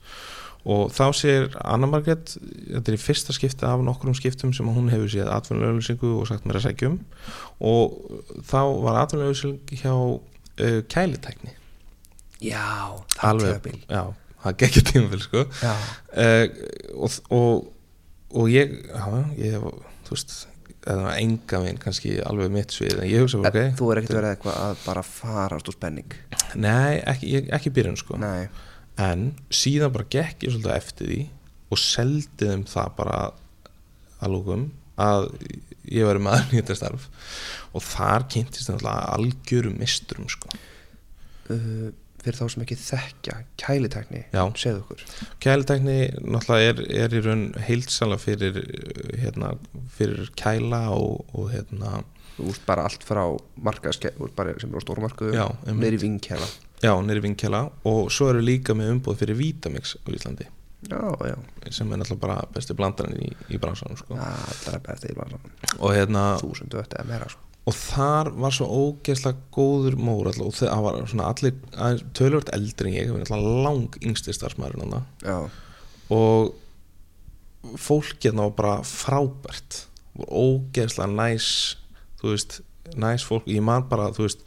og 0.64 0.92
þá 0.96 1.04
sér 1.16 1.50
Anna 1.60 1.88
Margrét, 1.90 2.36
þetta 2.38 2.92
er 2.92 2.96
í 2.96 3.00
fyrsta 3.00 3.34
skipti 3.36 3.66
af 3.68 3.82
nokkrum 3.84 4.16
skiptum 4.16 4.54
sem 4.56 4.68
hún 4.72 4.88
hefur 4.92 5.10
séð 5.12 5.28
atvinnulegulsingu 5.34 6.14
og 6.20 6.28
sagt 6.30 6.46
mér 6.48 6.60
að 6.60 6.70
sækjum 6.70 6.96
og 7.60 7.98
þá 8.48 8.60
var 8.86 9.02
atvinnulegulsing 9.02 9.60
hjá 9.82 9.92
uh, 9.92 10.80
kælitækni. 10.88 11.52
Já, 12.44 12.96
það 13.16 13.28
er 13.28 13.44
tímabil. 13.44 13.78
já, 13.88 14.02
það 14.46 14.58
geggjað 14.64 14.90
tímabil 14.92 15.22
sko. 15.26 15.44
Uh, 15.44 16.48
og, 16.96 17.20
og, 17.28 17.70
og 18.32 18.50
ég 18.52 18.74
já, 18.88 19.06
ég, 19.40 19.70
þú 20.08 20.16
veist 20.16 20.36
eða 20.84 21.14
enga 21.16 21.60
veginn 21.62 21.80
kannski 21.80 22.18
alveg 22.24 22.52
mitt 22.52 22.74
svið 22.74 22.98
en 22.98 23.08
ég 23.08 23.24
hugsa, 23.24 23.40
ok, 23.40 23.48
okay. 23.48 23.72
Þú 23.78 23.90
er 23.90 24.00
ekkert 24.00 24.18
verið 24.18 24.34
eitthvað 24.34 24.60
að 24.66 24.82
bara 24.84 25.04
farast 25.08 25.70
úr 25.70 25.76
spenning? 25.78 26.16
Nei, 26.60 27.00
ekki, 27.08 27.44
ekki 27.56 27.72
byrjun 27.74 27.96
sko. 28.00 28.18
Nei, 28.20 28.48
en 29.00 29.32
síðan 29.50 29.94
bara 29.94 30.10
gekk 30.10 30.46
ég 30.46 30.54
svolítið 30.54 30.76
eftir 30.76 31.10
því 31.10 31.20
og 31.74 31.80
seldi 31.80 32.50
þeim 32.50 32.64
það 32.70 32.92
bara 32.98 33.18
að 34.22 34.34
lókum 34.36 34.68
að 35.00 35.26
ég 35.90 36.06
væri 36.06 36.22
maður 36.22 36.54
í 36.54 36.60
þetta 36.60 36.78
starf 36.78 37.08
og 37.74 37.84
þar 37.84 38.28
kynntist 38.30 38.70
það 38.70 38.86
algjörum 38.86 39.76
misturum 39.80 40.30
sko. 40.30 40.52
uh, 41.50 41.90
fyrir 42.24 42.38
þá 42.38 42.44
sem 42.54 42.64
ekki 42.64 42.76
þekkja 42.80 43.34
kælitækni, 43.60 44.22
Já. 44.32 44.44
segðu 44.56 44.80
okkur 44.84 45.02
kælitækni 45.44 45.98
náttúrulega 46.22 46.70
er, 46.70 46.82
er 47.04 47.16
í 47.18 47.22
raun 47.26 47.44
heilsala 47.66 48.16
fyrir, 48.20 48.62
hérna, 49.20 49.54
fyrir 49.92 50.30
kæla 50.38 50.86
og, 50.94 51.26
og 51.36 51.50
hérna, 51.52 52.00
Þú 52.34 52.48
veist 52.48 52.64
bara 52.66 52.84
allt 52.88 53.04
frá 53.06 53.24
markaðske, 53.62 54.14
þú 54.16 54.26
veist 54.26 54.38
bara 54.38 54.54
sem 54.58 54.72
er 54.74 54.82
á 54.82 55.48
einmitt. 55.64 55.82
Neyri 55.84 56.00
vinkjæla 56.02 56.48
já, 56.84 56.92
nýri 57.00 57.22
vinkjala 57.24 57.64
og 57.88 58.10
svo 58.12 58.28
eru 58.32 58.42
líka 58.44 58.76
með 58.76 58.94
umbúð 58.96 59.22
fyrir 59.22 59.38
Vitamix 59.38 59.96
á 59.96 60.08
Íslandi. 60.12 60.46
Já, 60.84 61.00
já, 61.24 61.36
sem 61.72 61.92
er 61.92 62.00
náttúrulega 62.00 62.20
bara 62.20 62.42
besti 62.52 62.76
blandarinn 62.76 63.22
í, 63.24 63.30
í 63.56 63.60
bransanum 63.60 63.96
sko. 63.96 64.18
Já, 64.18 64.26
það 64.66 64.74
er 64.76 64.82
best 64.84 65.06
í 65.08 65.14
bransan 65.16 65.46
og 65.78 65.94
hérna 65.96 66.24
Þúsundu 66.42 66.80
ötti 66.82 66.98
eða 66.98 67.08
meira 67.08 67.30
sko. 67.32 67.40
og 67.64 67.78
þar 67.78 68.30
var 68.44 68.52
svo 68.52 68.66
ógeðslega 68.68 69.46
góður 69.54 69.96
mórall 69.96 70.42
og 70.44 70.52
það 70.58 70.82
var 70.84 70.98
svona 71.08 71.30
allir 71.32 72.02
tölvört 72.18 72.52
eldri 72.52 72.92
en 73.00 73.16
ég, 73.16 73.32
lang 73.64 73.96
yngsti 74.04 74.36
starfsmæðurinn 74.36 74.98
og 76.12 76.52
fólk 77.80 78.20
hérna 78.20 78.50
var 78.50 78.56
bara 78.58 78.76
frábært. 78.84 79.86
Og 80.14 80.28
ógeðslega 80.28 81.08
næs 81.10 81.46
þú 82.24 82.32
veist, 82.34 82.60
næs 83.00 83.24
fólk, 83.28 83.46
ég 83.50 83.62
man 83.64 83.86
bara 83.90 84.10
þú 84.16 84.26
veist 84.26 84.44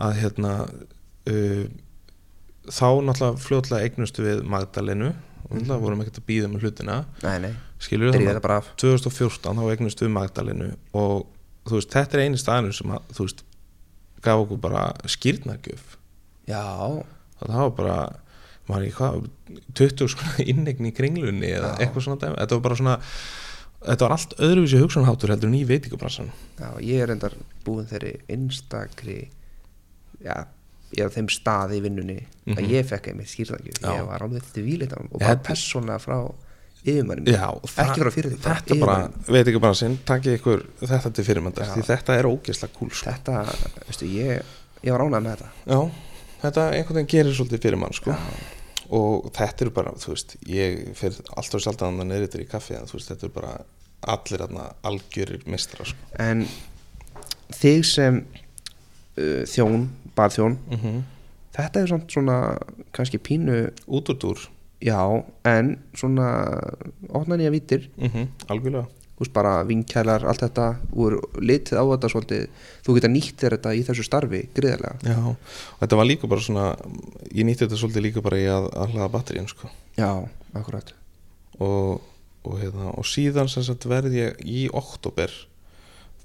að 0.00 0.16
hérna 0.22 0.52
uh, 1.30 1.66
þá 2.72 2.88
náttúrulega 3.04 3.42
fljótlega 3.42 3.86
eignustu 3.88 4.24
við 4.24 4.42
Magdalenu 4.48 5.12
og 5.12 5.52
náttúrulega 5.58 5.76
Mhm. 5.76 5.82
vorum 5.84 6.00
ekkert 6.00 6.18
að 6.22 6.26
býða 6.30 6.48
með 6.48 6.62
hlutina. 6.64 6.94
Nei, 7.22 7.38
nei, 7.44 7.54
skilur 7.82 8.12
við 8.14 8.40
bara 8.40 8.56
af. 8.62 8.70
2014 8.80 9.58
þá 9.58 9.64
eignustu 9.74 10.06
við 10.06 10.14
Magdalenu 10.16 10.68
og 10.94 11.26
þú 11.68 11.76
veist, 11.78 11.90
þetta 11.92 12.14
er 12.18 12.22
eini 12.24 12.38
staðinu 12.40 12.72
sem 12.74 12.90
að, 12.94 13.02
þú 13.12 13.26
veist, 13.26 13.42
gaf 14.22 14.44
okkur 14.46 14.60
bara 14.62 14.84
skýrnagjöf 15.04 15.96
já, 16.48 16.62
það 17.42 17.58
var 17.58 17.70
bara 17.76 17.96
maður 18.70 18.86
í 18.86 18.92
hvað, 18.96 19.28
20 19.74 20.08
svona 20.08 20.44
innegn 20.52 20.86
í 20.88 20.92
kringlunni 20.94 21.50
eða 21.50 21.72
Já. 21.74 21.78
eitthvað 21.86 22.04
svona 22.06 22.32
þetta 22.38 22.56
var 22.56 22.64
bara 22.68 22.78
svona 22.78 22.96
þetta 23.86 24.06
var 24.06 24.14
allt 24.16 24.34
öðruvísi 24.38 24.78
hugsanháttur 24.82 25.32
heldur 25.34 25.48
en 25.50 25.58
í 25.58 25.64
veitingabransan 25.68 26.30
já, 26.60 26.68
ég 26.80 27.02
er 27.02 27.10
endar 27.16 27.34
búin 27.66 27.86
þeirri 27.90 28.14
einstakri 28.30 29.18
já, 30.22 30.36
ég 30.92 31.02
er 31.02 31.10
á 31.10 31.14
þeim 31.16 31.28
stað 31.32 31.76
í 31.78 31.82
vinnunni 31.84 32.20
Mhm. 32.46 32.56
að 32.58 32.70
ég 32.74 32.86
fekk 32.90 33.06
einmitt 33.12 33.30
skýrðagjöf 33.30 33.76
Já. 33.82 33.92
ég 34.00 34.06
var 34.06 34.22
alveg 34.26 34.42
til 34.52 34.64
vílita 34.66 34.96
og 34.98 35.04
Ég 35.12 35.18
bara 35.20 35.28
held- 35.28 35.44
persónlega 35.46 35.98
frá 36.02 36.16
yfirmannum 36.84 37.26
ekki 37.30 38.00
frá 38.02 38.10
fyrir 38.10 38.32
þetta 38.42 38.78
bara, 38.80 39.10
veitingabransin 39.28 39.98
takkið 40.04 40.38
ykkur 40.40 40.64
þetta 40.82 41.12
til 41.14 41.24
fyrirmyndar 41.24 41.66
Já. 41.68 41.74
því 41.76 41.84
þetta 41.86 42.16
er 42.18 42.24
ógeðslega 42.26 42.74
kúl 42.74 42.90
sko. 42.90 43.10
þetta, 43.10 43.44
veistu, 43.86 44.06
ég 44.10 44.42
ég 44.82 44.90
var 44.90 45.00
ánægð 45.06 45.22
með 45.22 45.36
þetta 45.36 45.48
já, 45.70 45.90
þetta 46.42 46.64
einhvern 46.74 46.98
veginn 46.98 47.12
gerir 47.14 47.34
svolítið 47.38 47.60
fyrir 47.62 47.78
mann 47.78 47.92
sko. 47.94 48.10
Já. 48.10 48.18
Og 48.92 49.30
þetta 49.32 49.66
eru 49.66 49.74
bara, 49.74 49.94
þú 49.96 50.12
veist 50.14 50.36
ég 50.48 50.92
fyrir 50.98 51.32
alltaf 51.36 51.64
sjaldan 51.64 52.02
að 52.02 52.10
neyrir 52.10 52.44
í 52.44 52.48
kaffi 52.50 52.76
en 52.76 52.90
þú 52.90 52.98
veist, 52.98 53.12
þetta 53.12 53.28
eru 53.28 53.36
bara 53.38 53.54
allir 54.12 54.44
aðna 54.44 54.68
algjörir 54.88 55.46
mistra 55.46 55.86
sko. 55.86 56.12
en 56.20 56.44
þig 57.54 57.84
sem 57.86 58.22
uh, 59.16 59.42
þjón, 59.48 59.88
barþjón 60.16 60.58
mm 60.68 61.02
þetta 61.52 61.82
er 61.82 61.90
samt 61.90 62.12
svona 62.14 62.36
kannski 62.96 63.20
pínu 63.20 63.66
út 63.86 64.10
úr 64.12 64.18
dúr. 64.20 64.38
Já, 64.82 64.98
en 65.46 65.76
svona 65.94 66.28
opna 67.12 67.36
nýja 67.38 67.52
vítir 67.54 67.90
mm 67.96 68.24
algjörlega. 68.48 68.86
þú 68.88 69.01
veist 69.22 69.34
bara 69.34 69.54
vinkælar, 69.68 70.26
allt 70.28 70.44
þetta 70.44 70.68
úr 70.98 71.18
litið 71.40 71.80
á 71.80 71.84
þetta 71.94 72.10
svolítið. 72.12 72.46
Þú 72.86 72.96
geta 72.98 73.10
nýtt 73.12 73.42
þér 73.42 73.56
þetta 73.56 73.74
í 73.74 73.84
þessu 73.88 74.06
starfi 74.06 74.42
gríðarlega. 74.56 74.98
Já, 75.06 75.18
og 75.32 75.84
þetta 75.84 76.00
var 76.00 76.08
líka 76.08 76.30
bara 76.30 76.46
svona 76.46 76.66
ég 77.30 77.46
nýtti 77.48 77.66
þetta 77.66 77.80
svolítið 77.80 78.06
líka 78.08 78.24
bara 78.24 78.40
í 78.40 78.48
að, 78.50 78.68
að 78.74 78.96
hlaða 78.96 79.12
batteríun 79.16 79.50
sko. 79.50 79.70
já, 79.98 80.10
akkurat. 80.58 80.94
Og, 81.62 82.02
og, 82.42 82.58
hérna, 82.58 82.92
og 82.96 83.06
síðan 83.06 83.50
sem 83.52 83.64
sagt 83.66 83.86
verð 83.88 84.16
ég 84.16 84.42
í 84.42 84.66
oktober 84.72 85.32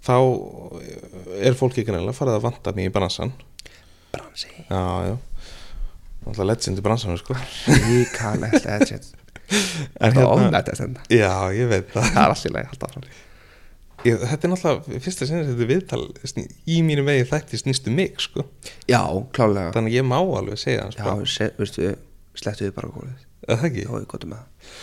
þá 0.07 0.17
er 1.43 1.57
fólki 1.57 1.83
kannilega 1.83 2.15
farið 2.15 2.37
að 2.39 2.45
vanta 2.47 2.73
mig 2.77 2.87
í 2.87 2.93
bransan 2.93 3.33
bransi, 4.13 4.47
já, 4.69 4.81
já. 5.11 5.17
Alltaf 6.27 6.47
legend 6.47 6.79
í 6.79 6.83
bransanum 6.83 7.19
sko. 7.19 7.35
Ríkalegt 7.67 8.65
legend 8.67 9.16
en 9.47 10.11
hérna, 10.11 10.27
ofnætt 10.27 10.73
þetta. 10.73 11.05
Já, 11.13 11.31
ég 11.55 11.71
veit 11.71 11.89
það. 11.93 12.11
Það 12.11 12.21
er 12.23 12.33
allt 12.33 12.49
í 12.49 12.53
lagi, 12.55 12.71
alltaf 12.73 13.23
ég, 14.05 14.19
þetta 14.21 14.47
er 14.47 14.51
náttúrulega 14.53 14.99
fyrsta 15.03 15.27
sinni 15.27 15.45
þetta 15.47 15.67
viðtal 15.71 16.03
í 16.69 16.81
mínu 16.85 17.05
vegi 17.07 17.25
þætti 17.31 17.61
snýstu 17.61 17.93
mig 17.93 18.19
sko. 18.21 18.45
Já, 18.89 19.01
klálega 19.35 19.73
þannig 19.75 19.95
að 19.95 19.97
ég 19.97 20.07
má 20.07 20.17
alveg 20.19 20.61
segja 20.61 20.85
hans 20.85 20.99
já, 20.99 21.03
bara, 21.07 21.25
se, 21.31 21.49
veistu, 21.57 21.95
slettu 22.37 22.67
við 22.67 22.75
bara 22.77 22.91
Er 23.47 23.59
það 23.61 23.67
ekki? 23.69 23.83
Já, 23.85 23.91
ég 24.01 24.07
gotum 24.11 24.33
með 24.33 24.43
það. 24.43 24.77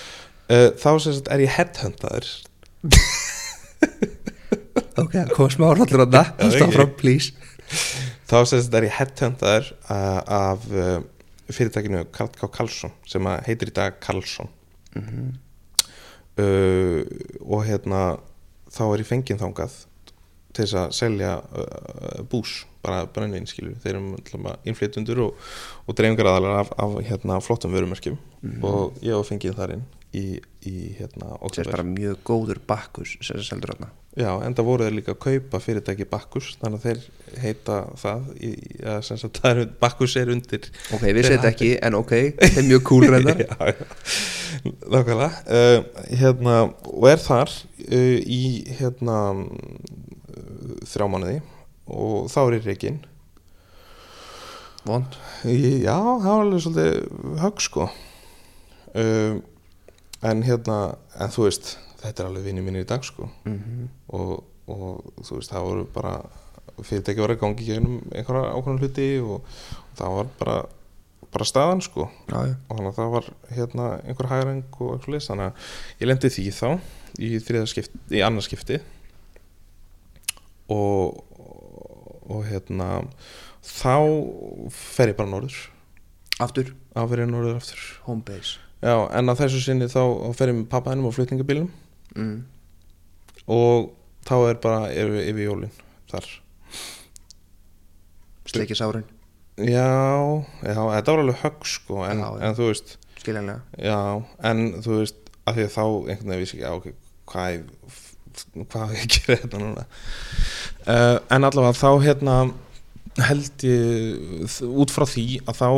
Uh, 0.44 0.68
þá 0.80 0.90
sem 1.04 1.16
sagt 1.16 1.30
er 1.34 1.44
ég 1.44 1.54
headhuntaður. 1.58 2.32
Ok, 4.94 5.14
kom 5.34 5.48
smá 5.50 5.72
rallur 5.74 6.04
á 6.06 6.08
Já, 6.38 6.50
stá 6.54 6.62
ekki. 6.62 6.74
fram, 6.76 6.92
please. 6.94 7.32
Þá 8.30 8.36
sem 8.46 8.60
þetta 8.62 8.78
er 8.78 8.86
ég 8.86 8.94
headhuntaður 8.94 9.70
uh, 9.90 10.20
af 10.36 10.68
uh, 10.70 11.00
fyrirtækinu 11.50 12.04
Karl 12.14 12.30
K. 12.38 12.46
Karlsson 12.54 12.94
sem 13.08 13.26
heitir 13.48 13.72
í 13.72 13.74
dag 13.74 13.98
Karlsson 14.02 14.50
Mhm. 14.94 15.32
uh, 16.38 17.02
og 17.46 17.64
hérna 17.68 18.04
þá 18.74 18.82
er 18.94 19.02
ég 19.04 19.08
fengið 19.10 19.42
þangað 19.42 19.74
til 20.54 20.64
þess 20.64 20.76
að 20.78 20.92
selja 20.94 21.32
uh, 21.42 22.22
bús, 22.30 22.60
bara 22.84 23.04
brennvinn 23.10 23.46
skilur 23.50 23.74
þeir 23.82 23.96
eru 23.98 24.54
innflytundur 24.70 25.20
og, 25.26 25.34
og 25.88 25.96
dreifingar 25.98 26.28
aðalega 26.30 26.60
af, 26.64 26.72
af 26.78 26.96
hérna, 27.08 27.40
flottum 27.42 27.74
vörumerkjum 27.74 28.18
Mhm. 28.44 28.64
og 28.68 28.98
ég 29.00 29.14
var 29.16 29.24
fengið 29.24 29.54
þar 29.56 29.70
inn 29.78 29.84
í, 30.14 30.24
í 30.68 30.74
hérna 30.98 31.30
sem 31.30 31.38
er 31.38 31.46
oktober 31.48 31.70
bara 31.72 31.86
mjög 31.88 32.18
góður 32.28 32.58
bakkus 32.68 33.14
sem 33.24 33.38
er 33.38 33.42
seldur 33.46 33.72
þarna 33.72 33.88
Já, 34.14 34.28
enda 34.46 34.62
voru 34.62 34.86
þeir 34.86 34.94
líka 34.94 35.10
að 35.10 35.22
kaupa 35.24 35.58
fyrirtæki 35.58 36.04
Bakkus 36.06 36.52
þannig 36.60 36.78
að 36.78 36.84
þeir 36.84 37.38
heita 37.42 37.78
það 37.98 38.26
í, 38.46 38.50
ja, 38.78 38.92
sem 39.02 39.18
sagt, 39.18 39.38
það 39.42 39.50
er, 39.64 39.70
Bakkus 39.80 40.14
er 40.20 40.30
undir 40.30 40.68
ok, 40.94 41.06
við 41.08 41.26
setjum 41.26 41.48
ekki, 41.48 41.70
en 41.82 41.96
ok, 41.98 42.14
það 42.38 42.60
er 42.60 42.68
mjög 42.68 42.84
cool 42.90 43.06
reyndar. 43.14 43.42
Já, 43.42 43.72
já, 43.72 44.70
nákvæmlega. 44.94 45.30
Uh, 45.50 46.04
hérna, 46.20 46.60
og 46.92 47.08
er 47.10 47.24
þar 47.24 47.56
uh, 47.88 48.14
í 48.22 48.42
hérna 48.78 49.18
uh, 49.34 50.78
þrjá 50.86 51.10
mánuði 51.10 51.40
og 51.90 52.30
þá 52.32 52.38
er 52.44 52.56
ég 52.60 52.68
reygin 52.70 53.02
vond, 54.86 55.18
Já, 55.42 55.96
það 55.96 56.28
var 56.28 56.44
alveg 56.44 56.62
svolítið 56.64 57.40
högg 57.42 57.66
sko. 57.66 57.88
Uh, 58.94 59.42
en 60.24 60.44
hérna 60.46 60.78
en 61.18 61.32
þú 61.34 61.48
veist, 61.48 61.74
þetta 62.04 62.22
er 62.22 62.30
alveg 62.30 62.46
vinni 62.48 62.64
mínir 62.64 62.84
í 62.84 62.88
dag 62.88 63.04
sko. 63.06 63.28
Mm 63.48 63.88
og, 64.14 64.44
og 64.70 65.24
þú 65.24 65.40
veist 65.40 65.52
það 65.52 65.66
voru 65.68 65.84
bara 65.92 66.14
fyrirtæki 66.82 67.20
var 67.20 67.34
að 67.34 67.40
gangi 67.42 67.66
gegnum 67.66 68.00
einhverja 68.14 68.54
ákveðan 68.54 68.80
hluti 68.80 69.08
og, 69.20 69.44
og 69.44 69.98
það 69.98 70.16
var 70.18 70.32
bara 70.38 70.56
bara 71.34 71.44
staðan 71.44 71.82
sko. 71.82 72.08
Já, 72.30 72.38
já, 72.46 72.54
og 72.68 72.76
þannig 72.78 72.90
að 72.90 72.98
það 72.98 73.12
var 73.14 73.28
hérna 73.50 73.86
einhver 74.04 74.30
hægring 74.30 74.64
og 74.78 74.92
eitthvað 74.94 75.14
leys 75.14 75.28
þannig 75.30 75.48
að 75.50 75.70
ég 76.00 76.08
lendi 76.10 76.30
því 76.30 76.44
þá 76.54 76.68
í 77.18 77.30
í 78.14 78.22
annars 78.22 78.48
skipti. 78.48 78.80
Og 80.72 81.22
og 82.24 82.44
hérna 82.48 83.04
þá 83.64 83.96
fer 84.72 85.12
ég 85.12 85.18
bara 85.18 85.28
norður. 85.28 85.56
Aftur, 86.42 86.70
ég 86.96 87.28
norður 87.28 87.58
aftur. 87.58 87.82
Home 88.06 88.24
base. 88.24 88.60
Já 88.84 89.08
en 89.16 89.32
að 89.32 89.44
þessu 89.44 89.62
sinni 89.64 89.88
þá 89.88 90.32
fer 90.36 90.52
ég 90.52 90.58
með 90.58 90.70
pappa 90.72 90.92
hennum 90.92 91.08
á 91.08 91.16
flutningabílum 91.16 91.70
mm. 92.16 92.36
og 93.54 93.90
þá 94.28 94.34
er 94.48 94.60
bara 94.64 94.88
yfir, 94.92 95.18
yfir 95.28 95.46
jólin 95.48 95.74
þar. 96.12 96.30
Sleikja 98.54 98.76
sárin, 98.78 99.06
Já, 99.54 99.86
já, 100.66 100.74
þetta 100.74 101.12
var 101.12 101.20
alveg 101.22 101.36
högg 101.44 101.66
sko 101.70 102.00
en, 102.08 102.18
Já, 102.24 102.30
en 102.42 102.56
þú 102.58 102.64
veist, 102.72 102.96
skiljanlega. 103.22 103.60
já, 103.78 103.98
en 104.50 104.62
þú 104.82 104.96
veist 104.98 105.20
að 105.46 105.58
því 105.58 105.66
að 105.66 105.74
þá 105.76 105.84
einhvern 105.84 106.32
veginn 106.32 106.42
vissi 106.42 106.56
ekki, 106.56 106.64
já, 106.64 106.72
ok, 106.74 106.88
hvað 107.30 107.50
ég, 107.52 107.62
hvað 108.72 108.82
á 108.82 108.94
ég 108.98 109.12
gera 109.14 109.36
þetta 109.44 109.60
núna? 109.62 109.84
Uh, 110.84 111.18
en 111.36 111.46
allavega 111.46 111.78
þá 111.78 111.90
hérna 112.02 112.36
held 113.28 113.66
ég 113.68 114.64
út 114.66 114.90
frá 114.90 115.06
því 115.06 115.26
að 115.46 115.60
þá 115.60 115.68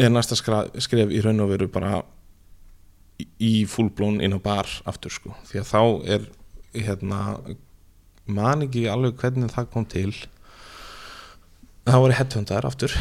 er 0.00 0.14
næsta 0.14 0.38
skref 0.40 1.12
í 1.12 1.20
raun 1.20 1.44
og 1.44 1.52
veru 1.52 1.68
bara 1.68 2.00
í, 3.40 3.52
fullblón 3.70 4.20
inn 4.24 4.36
á 4.36 4.40
bar 4.42 4.68
aftur 4.90 5.14
sko, 5.14 5.34
því 5.48 5.62
að 5.62 5.68
þá 5.70 5.80
er 6.16 6.28
hérna 6.76 7.20
man 8.30 8.62
ekki 8.66 8.86
alveg 8.90 9.18
hvernig 9.20 9.50
það 9.52 9.70
kom 9.72 9.88
til. 9.90 10.12
Þá 11.88 11.96
voru 11.96 12.14
headhundaðar 12.14 12.68
aftur. 12.68 12.94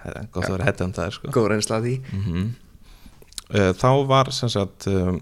Það 0.00 0.14
er 0.16 0.28
gott 0.32 0.46
að 0.46 0.54
vera 0.54 0.68
headhundaðar 0.70 1.16
sko. 1.18 1.32
Góð 1.34 1.48
reynsla 1.52 1.80
því. 1.84 1.96
Mm 2.16 2.50
þá 3.50 4.06
var 4.06 4.30
sem 4.30 4.50
sagt 4.52 4.86
um, 4.86 5.16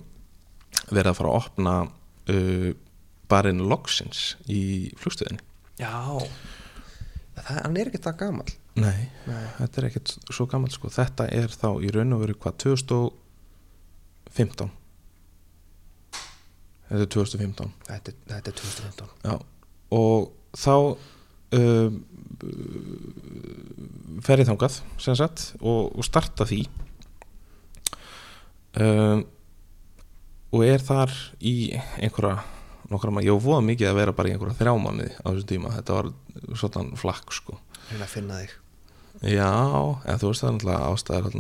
verið 0.90 1.12
að 1.12 1.16
fara 1.16 1.30
að 1.30 1.38
opna 1.38 1.74
uh, 2.28 2.70
barinn 3.28 3.64
Logsins 3.70 4.34
í 4.52 4.90
flugstöðinni 5.00 5.40
já, 5.78 5.92
það, 7.38 7.60
hann 7.62 7.78
er 7.78 7.90
ekki 7.90 8.00
það 8.02 8.16
gamall. 8.22 8.54
Nei, 8.78 9.08
Nei. 9.26 9.44
þetta 9.58 9.80
er 9.80 9.86
ekkert 9.88 10.14
svo 10.30 10.46
gammalt 10.50 10.74
sko. 10.74 10.90
Þetta 10.92 11.28
er 11.34 11.50
þá 11.50 11.68
í 11.82 11.90
raun 11.94 12.14
og 12.14 12.22
veru 12.22 12.36
hvað 12.38 12.58
2015 14.28 14.74
þetta 16.88 17.04
er 17.04 17.12
2015 17.14 17.72
þetta, 17.88 18.16
þetta 18.34 18.52
er 18.52 18.58
2015 18.62 19.14
Já, 19.28 19.34
og 19.96 20.30
þá 20.56 20.74
fer 24.24 24.42
ég 24.42 24.48
þangað 24.48 24.78
sem 25.00 25.16
sagt 25.18 25.54
og, 25.60 25.96
og 25.96 26.04
starta 26.06 26.46
því. 26.48 26.60
Um, 28.78 29.24
og 30.52 30.64
er 30.64 30.84
þar 30.84 31.12
í 31.44 31.72
einhverja 31.98 32.44
nokkra 32.88 33.12
maður, 33.12 33.28
ég 33.28 33.42
voða 33.44 33.64
mikið 33.66 33.90
að 33.90 33.98
vera 33.98 34.14
bara 34.16 34.30
í 34.30 34.32
einhverja 34.36 34.58
þrjá 34.60 34.74
mánuði 34.80 35.12
á 35.20 35.26
þessum 35.28 35.50
tíma, 35.50 35.74
þetta 35.76 35.96
var 35.98 36.12
svona 36.56 37.00
flakk 37.00 37.34
sko. 37.36 37.58
Reyna 37.90 38.06
að 38.06 38.14
finna 38.14 38.40
þig 38.42 38.54
Já, 39.18 39.50
en 40.06 40.20
þú 40.20 40.30
veist 40.30 40.44
það 40.44 40.48
er 40.48 40.56
náttúrulega 40.56 40.88
ástæðar 40.92 41.36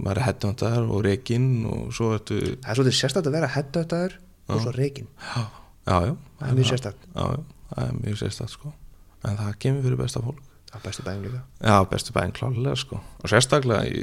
maður 0.00 0.14
er 0.14 0.24
headhunter 0.24 0.86
og 0.88 1.02
rekin 1.04 1.48
og 1.68 1.90
svo 1.92 2.14
ertu 2.16 2.38
það 2.40 2.70
er 2.72 2.78
svolítið 2.78 2.98
sérstætt 3.02 3.28
að 3.28 3.36
vera 3.36 3.50
headhuntaður 3.52 4.18
og 4.48 4.62
svo 4.64 4.72
reikin 4.72 5.10
Já, 5.20 5.42
já, 5.84 5.96
já. 6.08 6.14
Það 6.38 6.48
er 6.48 6.58
mjög 6.60 6.70
sérstætt 6.72 7.08
já, 7.08 7.24
já, 7.24 7.42
það 7.74 7.82
er 7.84 7.98
mjög 7.98 8.20
sérstætt 8.22 8.54
sko. 8.54 8.72
En 9.26 9.36
það 9.36 9.58
kemur 9.64 9.84
fyrir 9.84 9.98
besta 9.98 10.22
fólk. 10.22 10.40
Það 10.68 10.78
er 10.78 10.84
bestu 10.84 11.04
bæðum 11.06 11.22
líka. 11.24 11.40
Já, 11.64 11.76
bestu 11.90 12.14
bæinn 12.14 12.34
klálega 12.36 12.74
sko. 12.76 12.98
Og 13.24 13.32
sérstaklega 13.32 13.88
í, 13.88 14.02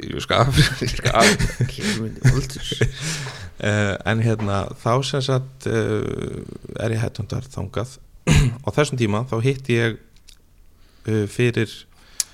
Voltus 2.26 2.72
uh, 2.82 3.94
en 4.10 4.22
hérna 4.24 4.62
þá 4.82 4.90
sem 5.06 5.22
sagt 5.24 5.68
uh, 5.70 6.42
er 6.82 6.96
ég 6.96 7.02
hættundar 7.02 7.46
þangað. 7.50 7.96
Á 8.66 8.68
þessum 8.74 8.98
tíma 8.98 9.22
þá 9.30 9.36
hitti 9.46 9.78
ég 9.78 9.98
uh, 11.06 11.24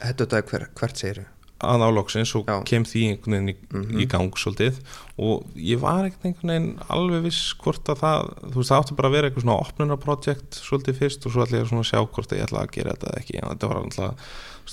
fyrir 0.03 0.19
Þetta 0.19 0.37
er 0.43 0.51
hver, 0.51 0.67
hvert 0.81 0.97
segir 1.07 1.23
að 1.63 1.79
álóksins 1.87 2.33
og 2.35 2.49
Já. 2.51 2.57
kem 2.67 2.83
því 2.83 3.01
einhvern 3.07 3.35
veginn 3.37 3.51
í, 3.53 3.57
Mhm. 3.71 3.99
í 4.03 4.07
gang 4.11 4.33
svolítið. 4.35 4.81
Og 5.23 5.45
ég 5.55 5.79
var 5.79 6.03
ekkert 6.09 6.25
einhvern 6.27 6.51
veginn 6.51 6.79
alveg 6.91 7.23
viss 7.23 7.55
hvort 7.55 7.85
að 7.87 8.01
það 8.01 8.33
þú 8.51 8.57
veist 8.59 8.71
það 8.73 8.81
átti 8.83 8.97
bara 8.99 9.09
að 9.09 9.13
vera 9.15 9.31
eitthvað 9.31 9.45
svona 9.47 9.63
opnunarprojekt 9.63 10.51
svolítið 10.59 10.99
fyrst 10.99 11.27
og 11.27 11.33
svo 11.33 11.45
ætla 11.47 11.61
ég 11.63 11.71
að 11.71 11.87
sjá 11.87 12.01
hvort 12.03 12.33
að 12.35 12.39
ég 12.41 12.49
ætla 12.49 12.65
að 12.67 12.73
gera 12.75 12.95
þetta 12.97 13.07
eða 13.13 13.21
ekki. 13.23 13.37
En 13.43 13.49
þetta 13.53 13.69
var 13.71 13.79
alltaf 13.79 14.15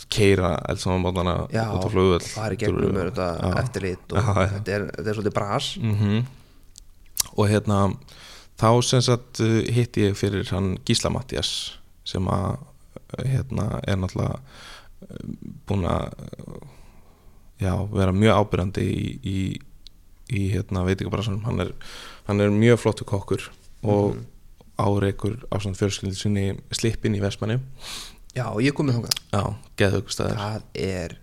keira 0.10 0.49
eldsama 0.69 0.97
mótana 1.03 1.35
Já, 1.53 1.65
út 1.77 1.85
á 1.85 1.89
flugvöll. 1.93 2.26
Það 2.26 2.49
er 2.49 2.56
gegnum 2.57 2.93
með 2.97 3.11
þetta 3.11 3.30
Já. 3.38 3.53
eftirlit 3.61 4.10
og 4.10 4.18
Já, 4.18 4.34
þetta 4.49 4.73
er, 4.80 4.85
þetta 4.97 5.07
er 5.10 5.14
svolítið 5.19 5.34
bras. 5.38 5.69
Mm 5.77 6.26
og 7.38 7.47
hérna 7.49 7.77
þá 8.57 8.69
sem 8.84 9.01
sagt 9.01 9.39
uh, 9.41 9.61
hitti 9.72 10.07
ég 10.10 10.15
fyrir 10.18 10.49
hann 10.49 10.77
Gísla 10.88 11.11
Mattias 11.14 11.77
sem 12.07 12.26
að 12.26 12.57
uh, 12.57 13.23
hérna 13.27 13.80
er 13.88 13.95
náttúrulega 14.01 14.39
búin 15.68 15.86
að 15.90 16.14
já, 17.60 17.73
vera 17.91 18.11
mjög 18.15 18.38
ábyrjandi 18.44 18.84
í, 18.88 19.06
í, 19.23 19.40
í 20.31 20.44
hérna 20.53 20.86
veitingabransanum. 20.88 21.44
Hann 21.48 21.60
er, 21.65 21.73
hann 22.30 22.41
er 22.44 22.49
mjög 22.53 22.80
flottu 22.84 23.06
kokkur 23.10 23.49
og 23.84 24.15
Mhm. 24.15 24.26
áreikur 24.80 25.36
á 25.52 25.56
svona 25.60 25.76
fjölskyldu 25.76 26.15
sinni 26.15 26.45
slippin 26.72 27.15
í 27.15 27.19
Vestmanni. 27.22 27.60
Já, 28.36 28.45
ég 28.61 28.73
kom 28.73 28.88
með 28.88 28.99
þangað. 29.02 29.18
Já, 29.34 29.44
geðhugstæður 29.77 30.38
Það 30.38 30.61
er 30.76 31.18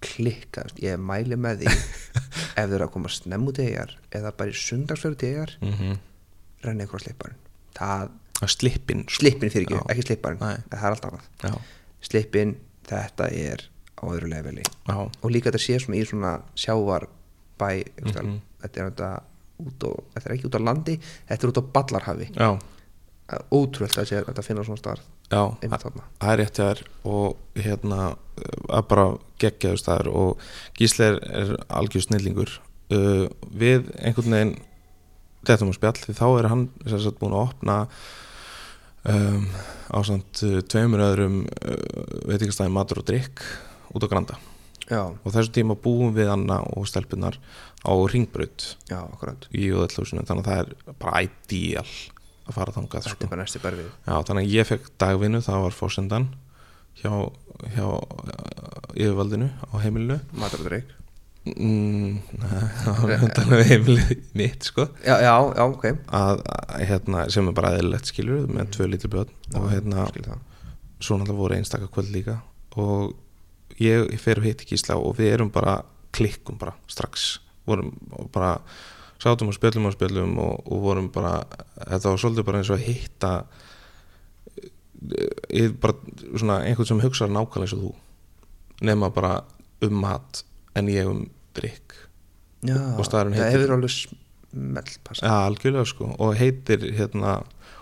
klikkast 0.00 0.78
Ég 0.80 0.96
mæli 0.98 1.36
með 1.36 1.60
því 1.62 1.66
ef 2.60 2.68
þau 2.68 2.74
eru 2.74 2.84
að 2.86 2.92
koma 2.92 3.08
snemm 3.12 3.46
út 3.48 3.58
egar 3.62 3.92
eða 4.16 4.32
bara 4.36 4.50
í 4.52 4.56
sundagsfjörðu 4.56 5.18
tegar 5.20 5.52
mm 5.60 5.72
-hmm. 5.76 5.98
renni 6.64 6.84
ykkur 6.84 7.00
á 7.00 7.04
slipparinn. 7.04 7.38
Það, 7.76 8.08
slippin? 8.48 9.02
Sko. 9.08 9.20
slippin 9.20 9.50
fyrir 9.52 9.66
ekki, 9.66 9.74
Já. 9.78 9.84
ekki 9.92 10.02
slipparinn. 10.08 10.40
Það 10.40 10.84
er 10.84 10.90
allt 10.90 11.04
annað. 11.04 11.26
Já, 11.44 11.54
Slippin, 12.00 12.56
þetta 12.90 13.28
er 13.32 13.64
á 14.00 14.02
öðru 14.08 14.28
leveli. 14.32 14.62
Já, 14.88 14.96
og 14.98 15.30
líka 15.30 15.50
þetta 15.50 15.60
sé 15.62 15.78
svona 15.80 16.00
í 16.00 16.04
svona 16.08 16.34
sjávarbæ 16.56 17.70
mm 18.02 18.12
Mhm. 18.20 18.40
þetta 18.62 18.80
er 18.80 18.90
þetta 18.90 19.10
út 19.60 19.84
á, 19.84 19.90
þetta 20.14 20.26
er 20.26 20.34
ekki 20.36 20.46
út 20.48 20.56
á 20.56 20.66
landi 20.68 20.94
þetta 21.28 21.42
er 21.44 21.50
út 21.52 21.60
á 21.60 21.64
ballarhafi. 21.74 22.28
Já, 22.34 22.50
ótrúlega 23.52 24.02
að 24.02 24.08
sé 24.10 24.22
þetta 24.26 24.42
finna 24.42 24.64
svona 24.66 24.78
starf 24.80 25.02
já 25.30 25.42
það 26.18 26.32
er 26.32 26.38
rétt 26.40 26.56
þér 26.58 26.80
og 27.04 27.36
hérna 27.54 28.16
að 28.68 28.88
bara 28.88 29.04
geggjaðu 29.38 29.78
staður 29.78 30.08
og 30.08 30.40
Gísli 30.78 31.04
er, 31.06 31.18
er 31.30 31.52
algjör 31.68 32.02
snillingur. 32.02 32.56
Uh, 32.90 33.28
við 33.54 33.86
einhvern 34.02 34.34
veginn 34.34 34.56
þetta 35.46 35.64
um 35.68 35.72
spjall 35.76 35.94
því 36.02 36.16
þá 36.18 36.26
er 36.40 36.48
hann 36.50 36.64
sagt 36.90 37.20
búin 37.20 37.36
að 37.36 37.44
opna 37.52 37.76
um, 39.08 39.48
á 39.90 39.98
samt 40.06 40.42
uh, 40.46 40.60
tveimur 40.66 41.02
öðrum 41.04 41.42
uh, 41.46 41.74
veitingastæði 42.28 42.74
matur 42.74 43.02
og 43.02 43.08
drikk 43.08 43.42
út 43.94 44.06
á 44.06 44.10
Granda. 44.10 44.38
Já, 44.90 45.04
og 45.06 45.30
þessu 45.30 45.52
tíma 45.54 45.76
búum 45.78 46.14
við 46.16 46.32
Anna 46.32 46.60
og 46.74 46.88
stelpunar 46.90 47.38
á 47.86 47.92
ringbraut 48.10 48.72
já, 48.90 48.98
í 49.54 49.68
Jóðallúsinu 49.70 50.24
þannig 50.26 50.48
að 50.48 50.50
það 50.50 50.62
er 50.62 50.96
bara 50.98 51.22
ideal 51.28 51.86
að 51.86 52.56
fara 52.56 52.74
þangað 52.74 53.06
sko. 53.06 53.28
Já, 53.86 54.14
þannig 54.26 54.42
að 54.42 54.54
ég 54.56 54.70
fekk 54.72 54.90
dagvinnu, 54.98 55.42
það 55.46 55.66
var 55.68 55.76
fórsendan 55.78 56.30
hjá, 56.98 57.12
hjá 57.76 57.86
yfirvaldinu 58.98 59.52
á 59.70 59.74
heimilinu. 59.78 60.18
Matar 60.34 60.64
og 60.64 60.72
dreik 60.72 60.96
mm, 61.48 62.18
það 62.82 63.00
var 63.00 63.14
hundanlega 63.22 63.68
heimilið 63.70 64.12
mitt 64.36 64.68
sko. 64.68 64.86
Já, 65.04 65.16
já, 65.22 65.32
já, 65.32 65.64
ok. 65.64 65.88
Að, 66.20 66.44
hérna, 66.90 67.24
sem 67.32 67.48
er 67.50 67.56
bara 67.56 67.74
eðlilegt 67.78 68.12
skilur 68.12 68.46
með 68.50 68.72
tvö 68.76 68.90
lítur 68.90 69.14
björn 69.14 69.58
og 69.60 69.70
hérna 69.72 70.06
svo 71.00 71.16
náttúrulega 71.16 71.38
voru 71.40 71.56
einstaka 71.56 71.88
kvöld 71.92 72.12
líka. 72.12 72.40
Og 72.76 73.14
ég, 73.80 74.04
ég 74.12 74.20
fer 74.20 74.40
og 74.40 74.46
hitti 74.46 74.68
Gísla 74.68 74.98
og 75.00 75.16
við 75.18 75.34
erum 75.34 75.52
bara 75.52 75.80
klikkum 76.14 76.58
bara 76.60 76.74
strax. 76.90 77.38
Vorum 77.68 77.94
bara 78.32 78.58
sátum 79.20 79.50
og 79.50 79.56
spjöllum 79.56 79.88
og 79.88 79.96
spjöllum 79.96 80.36
og, 80.40 80.60
og 80.66 80.84
vorum 80.84 81.08
bara 81.12 81.40
þetta 81.76 82.12
var 82.12 82.20
svolítið 82.20 82.46
bara 82.48 82.60
eins 82.60 82.70
og 82.72 82.78
að 82.78 82.86
hitta 82.88 83.32
ég 85.56 85.74
bara 85.80 85.96
svona 86.36 86.60
einhvern 86.66 86.88
sem 86.88 87.02
hugsa 87.04 87.28
nákvæmlega 87.28 87.68
eins 87.68 87.76
og 87.76 87.84
þú. 87.86 87.92
Nema 88.84 89.10
bara 89.12 89.34
um 89.84 90.00
mat 90.02 90.44
en 90.78 90.90
ég 90.92 91.08
um 91.10 91.24
drikk 91.56 91.96
Já, 92.60 92.76
Og 93.00 93.06
það 93.08 93.38
hefur 93.40 93.70
alveg 93.78 94.90
passa 95.06 95.24
ja, 95.24 95.36
algjörlega 95.46 95.86
sko. 95.88 96.10
Og 96.20 96.34
heitir 96.36 96.82
hérna 96.92 97.38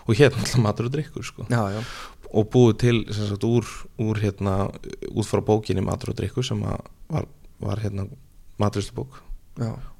og 0.07 0.15
hérna 0.15 0.39
alltaf 0.39 0.61
matur 0.63 0.87
og 0.87 0.93
drikkur 0.93 1.25
sko. 1.27 1.47
Já, 1.51 1.59
já, 1.73 1.81
og 2.29 2.49
búið 2.53 2.75
til 2.83 2.99
sagt, 3.13 3.43
úr, 3.43 3.67
úr 4.01 4.21
hérna, 4.21 4.69
út 5.09 5.27
frá 5.27 5.41
bókinni 5.45 5.83
Matur 5.85 6.13
og 6.13 6.19
drikkur 6.19 6.45
sem 6.45 6.61
að 6.63 6.83
var, 7.09 7.27
var 7.59 7.81
hérna 7.81 8.05
maturistubók 8.61 9.19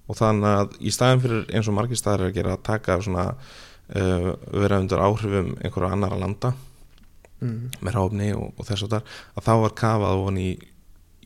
og 0.10 0.18
þannig 0.18 0.56
að 0.62 0.78
í 0.82 0.94
staðin 0.94 1.24
fyrir 1.24 1.50
eins 1.54 1.70
og 1.70 1.76
margir 1.78 2.00
staðar 2.00 2.28
er 2.28 2.32
að 2.32 2.38
gera 2.38 2.56
að 2.56 2.66
taka 2.70 2.98
svona 3.04 3.26
uh, 3.34 4.30
vera 4.54 4.80
undir 4.82 5.02
áhrifum 5.04 5.54
einhverja 5.58 5.92
annara 5.96 6.20
landa 6.22 6.54
mm. 7.42 7.80
með 7.82 7.98
ráfni 7.98 8.30
og, 8.38 8.54
og 8.56 8.68
þess 8.68 8.86
að 8.88 8.96
þar 8.96 9.18
að 9.36 9.48
þá 9.48 9.54
var 9.64 9.76
kafað 9.82 10.22
ofan 10.24 10.42
í, 10.42 10.50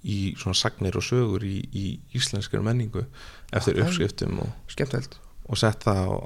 í 0.03 0.33
svona 0.39 0.57
sagnir 0.57 0.97
og 0.99 1.05
sögur 1.05 1.45
í, 1.47 1.59
í 1.71 1.85
íslenskir 2.17 2.63
menningu 2.63 3.05
eftir 3.55 3.77
Já, 3.77 3.85
uppskriftum 3.85 4.41
og, 4.43 4.51
og 5.47 5.59
sett 5.59 5.85
það 5.85 6.01
á, 6.03 6.17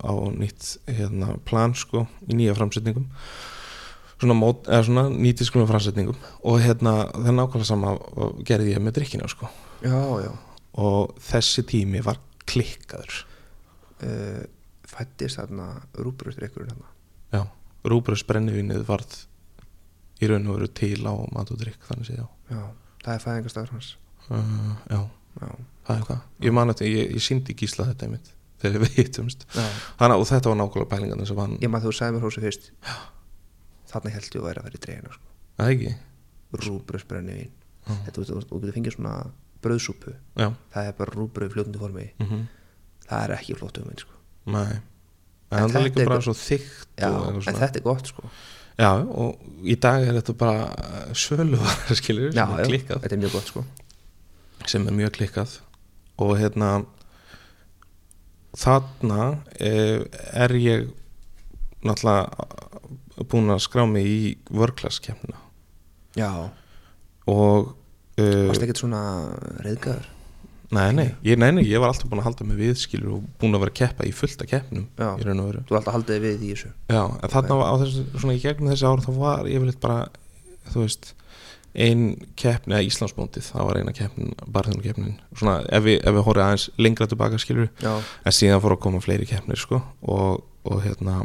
á 0.00 0.12
nýtt 0.36 0.70
hérna, 0.88 1.36
plan 1.48 1.76
sko 1.76 2.06
í 2.26 2.38
nýja 2.38 2.56
framsetningum. 2.56 3.06
Svona, 4.16 4.36
mót, 4.38 4.68
svona 4.88 5.06
nýtisklunum 5.12 5.68
framsetningum. 5.68 6.18
Og 6.48 6.62
hérna 6.64 7.02
það 7.12 7.30
er 7.32 7.36
nákvæmlega 7.36 7.68
sama 7.68 7.94
gerði 8.48 8.72
ég 8.72 8.84
með 8.84 8.98
drikkina 9.00 9.28
sko. 9.28 9.50
Já, 9.84 10.00
já. 10.24 10.32
Og 10.80 11.12
þessi 11.24 11.66
tími 11.68 12.00
var 12.04 12.20
klikkaður. 12.48 13.22
Uh, 14.00 14.44
Fættist 14.86 15.36
þarna 15.40 15.66
rúbröðdrykkurinn 15.98 16.72
þarna. 16.72 16.92
Já, 17.34 17.42
rúbröðs 17.90 18.24
brennivinnið 18.28 18.84
varð 18.88 19.24
í 20.22 20.30
raun 20.30 20.48
og 20.48 20.58
veru 20.58 20.68
til 20.72 21.02
á 21.04 21.14
mat 21.34 21.50
og 21.52 21.60
drikk 21.60 21.82
þannig 21.88 22.08
séð 22.08 22.22
já 22.22 22.26
Já, 22.56 22.62
það 23.06 23.12
er 23.16 23.22
fæðingarstaður 23.24 23.74
hans. 23.76 23.90
Uh, 24.26 24.72
já, 24.90 25.00
Já, 25.36 25.50
það 25.86 25.98
er 26.00 26.06
það 26.08 26.46
ég 26.46 26.54
man 26.56 26.72
þetta, 26.72 26.86
ég, 26.90 27.10
ég 27.14 27.22
síndi 27.22 27.54
gísla 27.60 27.86
þetta 27.90 28.06
einmitt 28.08 28.30
þegar 28.62 28.82
við 28.86 28.94
hittumst. 28.96 29.44
Þannig, 29.52 30.16
og 30.22 30.28
þetta 30.30 30.50
var 30.52 30.58
nákvæmlega 30.62 30.90
pælingarnir 30.94 31.28
sem 31.28 31.40
hann 31.42 31.56
Ég 31.62 31.70
maður 31.72 31.90
þú 31.92 31.98
sagði 31.98 32.16
mér 32.16 32.24
hósi 32.26 32.42
fyrst. 32.44 32.70
Þarna 33.92 34.14
held 34.16 34.30
ég 34.32 34.40
að 34.40 34.46
vera 34.48 34.62
að 34.62 34.68
vera 34.70 34.80
í 34.80 34.82
dreina 34.86 35.12
sko. 35.14 35.34
það 35.60 35.72
ekki? 35.74 35.92
Rúbröðsbrenni 36.56 37.36
vín. 37.36 37.52
Þetta, 37.86 38.24
þú, 38.26 38.40
þú 38.48 38.60
getur 38.62 38.76
fengið 38.76 38.96
svona 38.96 39.14
bröðsúpu 39.62 40.12
já, 40.36 40.48
Það 40.74 40.88
er 40.90 40.96
bara 40.98 41.14
rúbröð 41.14 41.50
í 41.50 41.54
fljótandi 41.54 41.82
formi. 41.82 42.06
Mhm. 42.22 42.44
Það 43.06 43.22
er 43.22 43.34
ekki 43.36 43.56
flott 43.60 43.78
um 43.78 43.92
sko. 44.00 44.16
Nei. 44.56 44.80
En 45.46 45.62
En 45.62 45.70
það 45.70 45.78
er 45.78 45.84
líka 45.86 46.08
bara 46.08 46.24
svo 46.24 46.34
eitthvað 46.34 47.36
en 47.46 47.60
þetta 47.60 47.78
er 47.78 47.84
gott 47.84 48.10
sko. 48.10 48.30
Já, 48.76 48.90
og 49.00 49.40
í 49.64 49.76
dag 49.80 50.04
er 50.04 50.18
þetta 50.18 50.34
bara 50.36 51.12
sölu 51.16 51.60
skilur, 51.98 52.28
Já, 52.36 52.44
sem 52.44 52.58
er 52.58 52.64
já, 52.64 52.68
klikkað. 52.72 53.00
þetta 53.04 53.16
er 53.16 53.22
mjög 53.22 53.32
gott 53.38 53.52
sko. 53.52 53.64
sem 54.66 54.86
er 54.90 54.96
mjög 54.98 55.14
klikkað. 55.16 55.54
Og 56.20 56.34
hérna 56.40 56.70
þarna 58.56 59.20
eh, 59.60 60.04
er 60.32 60.54
ég 60.60 60.86
náttúrulega 61.84 63.24
búin 63.28 63.52
að 63.52 63.62
skrá 63.64 63.84
mig 63.88 64.06
í 64.08 64.20
vörklaskemna 64.52 65.38
Já. 66.16 66.30
Og 67.28 67.72
uh, 68.20 68.46
Varst 68.48 68.64
ekkert 68.64 68.80
svona 68.80 69.00
reyðgæður 69.64 70.06
nei, 70.74 70.88
nei, 70.96 71.06
ég, 71.26 71.38
nei, 71.38 71.50
nei, 71.54 71.64
ég 71.68 71.82
var 71.82 71.92
alltaf 71.92 72.08
búin 72.10 72.22
að 72.22 72.30
halda 72.30 72.46
mig 72.48 72.58
við 72.58 72.80
skilur 72.80 73.18
og 73.18 73.28
búin 73.40 73.54
að 73.54 73.66
vera 73.66 73.74
að 73.74 73.78
keppa 73.82 74.06
í 74.08 74.14
fullta 74.16 74.48
keppnum 74.50 74.88
Já. 74.98 75.10
í 75.14 75.26
raun 75.26 75.42
og 75.42 75.50
veru. 75.50 75.62
Þú 75.68 75.74
er 75.74 75.78
alltaf 75.80 75.96
haldið 75.98 76.24
við 76.24 76.42
í 76.42 76.50
þessu. 76.54 76.72
Já, 76.90 77.02
en 77.04 77.32
þarna 77.36 77.60
var 77.60 77.70
á 77.70 77.74
þessu, 77.84 78.06
svona 78.16 78.34
í 78.34 78.42
gegnum 78.42 78.72
þessi 78.72 78.88
ár 78.90 79.04
þá 79.04 79.10
var 79.20 79.50
yfirleitt 79.52 79.80
bara, 79.84 80.00
þú 80.72 80.82
veist 80.82 81.12
ein 81.76 82.04
keppni, 82.40 82.72
eða 82.72 82.86
Íslandsbóndið 82.88 83.50
það 83.50 83.66
var 83.68 83.78
eina 83.82 83.92
keppnin, 83.96 84.30
barþjónukeppnin 84.48 85.18
svona 85.36 85.58
ef 85.68 85.82
við, 85.84 85.98
ef 86.00 86.14
við 86.16 86.24
horfum 86.24 86.44
aðeins 86.46 86.70
lengra 86.80 87.08
tilbaka 87.10 87.40
skilur 87.42 87.68
Já, 87.84 87.90
en 88.00 88.32
síðan 88.32 88.62
fór 88.64 88.76
að 88.78 88.80
koma 88.86 89.02
fleiri 89.04 89.28
keppnir 89.28 89.60
sko 89.60 89.82
og, 90.00 90.46
og 90.64 90.80
hérna 90.86 91.18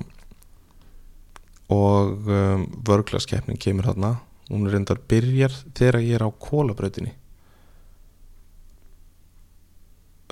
og 1.71 2.27
um, 2.27 2.67
vörglaskeppnin 2.83 3.59
kemur 3.61 3.87
þarna. 3.87 4.17
Hún 4.51 4.67
reyndar 4.67 4.99
byrjar 5.07 5.53
þegar 5.71 6.01
ég 6.03 6.17
er 6.17 6.25
á 6.27 6.29
kólabrautinni 6.35 7.13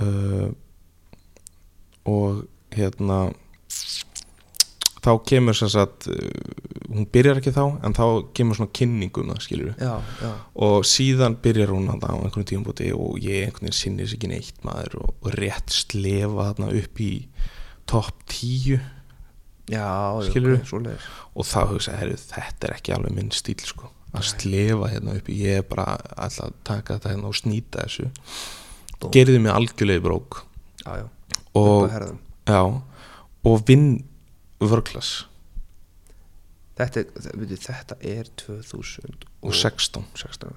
uh, 0.04 0.50
og 2.10 2.44
hérna 2.76 3.20
þá 5.00 5.12
kemur 5.28 5.58
sem 5.58 5.72
sagt 5.72 6.10
uh, 6.12 6.18
hún 6.90 7.08
byrjar 7.12 7.40
ekki 7.40 7.54
þá 7.56 7.64
en 7.86 7.96
þá 7.96 8.06
kemur 8.36 8.60
svona 8.60 8.74
kynningum 8.76 9.32
það 9.32 9.44
skilur 9.46 9.74
já, 9.80 9.94
og 10.66 10.88
síðan 10.88 11.38
byrjar 11.44 11.74
hún 11.74 11.90
þarna 11.92 12.14
á 12.14 12.18
einhvern 12.26 12.50
tíumbúti 12.50 12.92
og 12.96 13.20
ég 13.24 13.48
einhvern 13.48 13.70
veginn 13.70 13.80
sinnir 13.80 14.10
sér 14.10 14.20
ekki 14.20 14.32
neitt 14.34 14.64
maður 14.68 15.02
og, 15.04 15.14
og 15.24 15.38
rétt 15.40 15.76
slefa 15.76 16.50
þarna 16.52 16.72
upp 16.82 17.04
í 17.04 17.12
topp 17.90 18.26
tíu. 18.30 18.80
Já, 19.70 20.18
Skilurðu? 20.26 20.64
ok, 20.64 20.70
svoleiðis. 20.70 21.08
og 21.38 21.46
þá 21.46 21.60
hugsa 21.70 21.94
ég, 21.94 22.00
heyrðu, 22.02 22.22
þetta 22.32 22.68
er 22.68 22.72
ekki 22.74 22.94
alveg 22.96 23.14
minn 23.14 23.30
stíl 23.34 23.60
sko, 23.62 23.92
að 24.18 24.26
slefa 24.32 24.90
hérna 24.90 25.14
upp 25.20 25.30
í 25.30 25.36
ég 25.44 25.62
er 25.62 25.68
bara 25.70 25.94
alltaf 26.18 26.48
að 26.48 26.56
taka 26.66 26.98
þetta 26.98 27.12
hérna 27.14 27.30
og 27.30 27.38
snýta 27.38 27.86
þessu 27.86 28.10
Búm. 29.00 29.12
gerði 29.16 29.40
mig 29.40 29.54
algjörlega 29.54 30.02
í 30.02 30.04
brók. 30.04 30.42
Já, 30.84 30.92
já, 31.00 31.06
og, 31.60 31.90
já, 32.48 32.62
og 33.48 33.66
vinn 33.68 33.90
vörglas. 34.60 35.12
Þetta, 36.80 37.04
þetta 37.12 37.98
er 38.08 38.30
2016 38.40 39.28
og 39.44 39.56
16 39.56 40.06
16, 40.16 40.54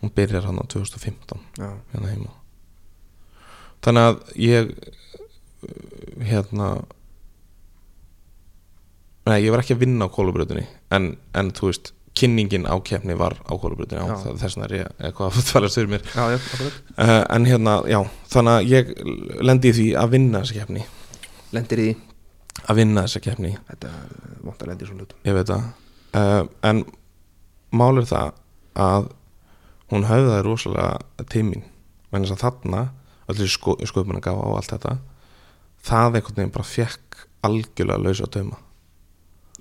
hún 0.00 0.12
byrjar 0.14 0.46
hann 0.46 0.62
á 0.62 0.64
2015 0.70 1.42
já, 1.58 1.70
hérna 1.92 2.12
heima. 2.12 2.34
Þannig 3.82 4.06
að 4.06 4.20
ég 4.38 4.72
hérna 6.20 6.68
nei, 9.26 9.40
ég 9.42 9.50
var 9.52 9.62
ekki 9.62 9.74
að 9.76 9.82
vinna 9.84 10.06
á 10.06 10.14
kólubröðinni 10.14 10.66
en, 10.94 11.12
en 11.36 11.50
þú 11.56 11.70
veist 11.70 11.92
kynningin 12.18 12.66
á 12.66 12.74
kefni 12.84 13.14
var 13.18 13.36
á 13.46 13.52
kólubröðinni 13.54 14.02
Já. 14.02 14.34
þess 14.40 14.56
vegna 14.56 14.66
er 14.68 14.74
ég 14.76 14.94
eitthvað 14.98 15.30
að 15.30 15.50
fara 15.50 15.70
styrir 15.70 15.92
mér. 15.92 16.06
Já, 16.10 16.24
já, 16.34 16.38
uh, 16.66 17.24
en 17.36 17.48
hérna, 17.48 17.76
já, 17.88 18.00
þannig 18.32 18.56
að 18.56 18.70
ég 18.70 18.94
lendi 19.46 19.70
í 19.70 19.76
því 19.78 19.86
að 20.00 20.16
vinna 20.16 20.42
þessa 20.42 20.58
kefni 20.60 20.86
lendir 21.54 21.82
í 21.82 21.86
því, 21.88 21.94
að 22.66 22.80
vinna 22.80 23.06
þessa 23.06 23.22
kefni, 23.24 23.52
þetta 23.70 23.92
vant 24.46 24.62
að 24.62 24.72
lendi 24.72 24.86
í 24.86 24.90
svona 24.90 25.04
hlutum. 25.04 25.22
Ég 25.26 25.38
veit 25.38 25.50
það. 25.50 25.68
Uh, 26.10 26.42
en 26.70 26.84
mál 27.70 28.02
er 28.02 28.08
það 28.10 28.32
að 28.80 29.10
hún 29.90 30.06
höfðaði 30.06 30.46
rosalega 30.46 30.90
menn 32.10 32.24
þess 32.26 32.34
að 32.34 32.42
þarna 32.44 32.82
allir 33.30 33.50
sko, 33.50 33.76
sköpun 33.86 34.18
að 34.18 34.26
gafa 34.26 34.46
á 34.46 34.50
allt 34.58 34.72
þetta 34.74 34.96
það 35.86 36.18
einhvern 36.18 36.38
veginn 36.40 36.54
bara 36.54 36.66
fekk 36.66 37.20
algjörlega 37.46 38.02
lausa 38.02 38.26
að 38.26 38.34
döma 38.36 38.58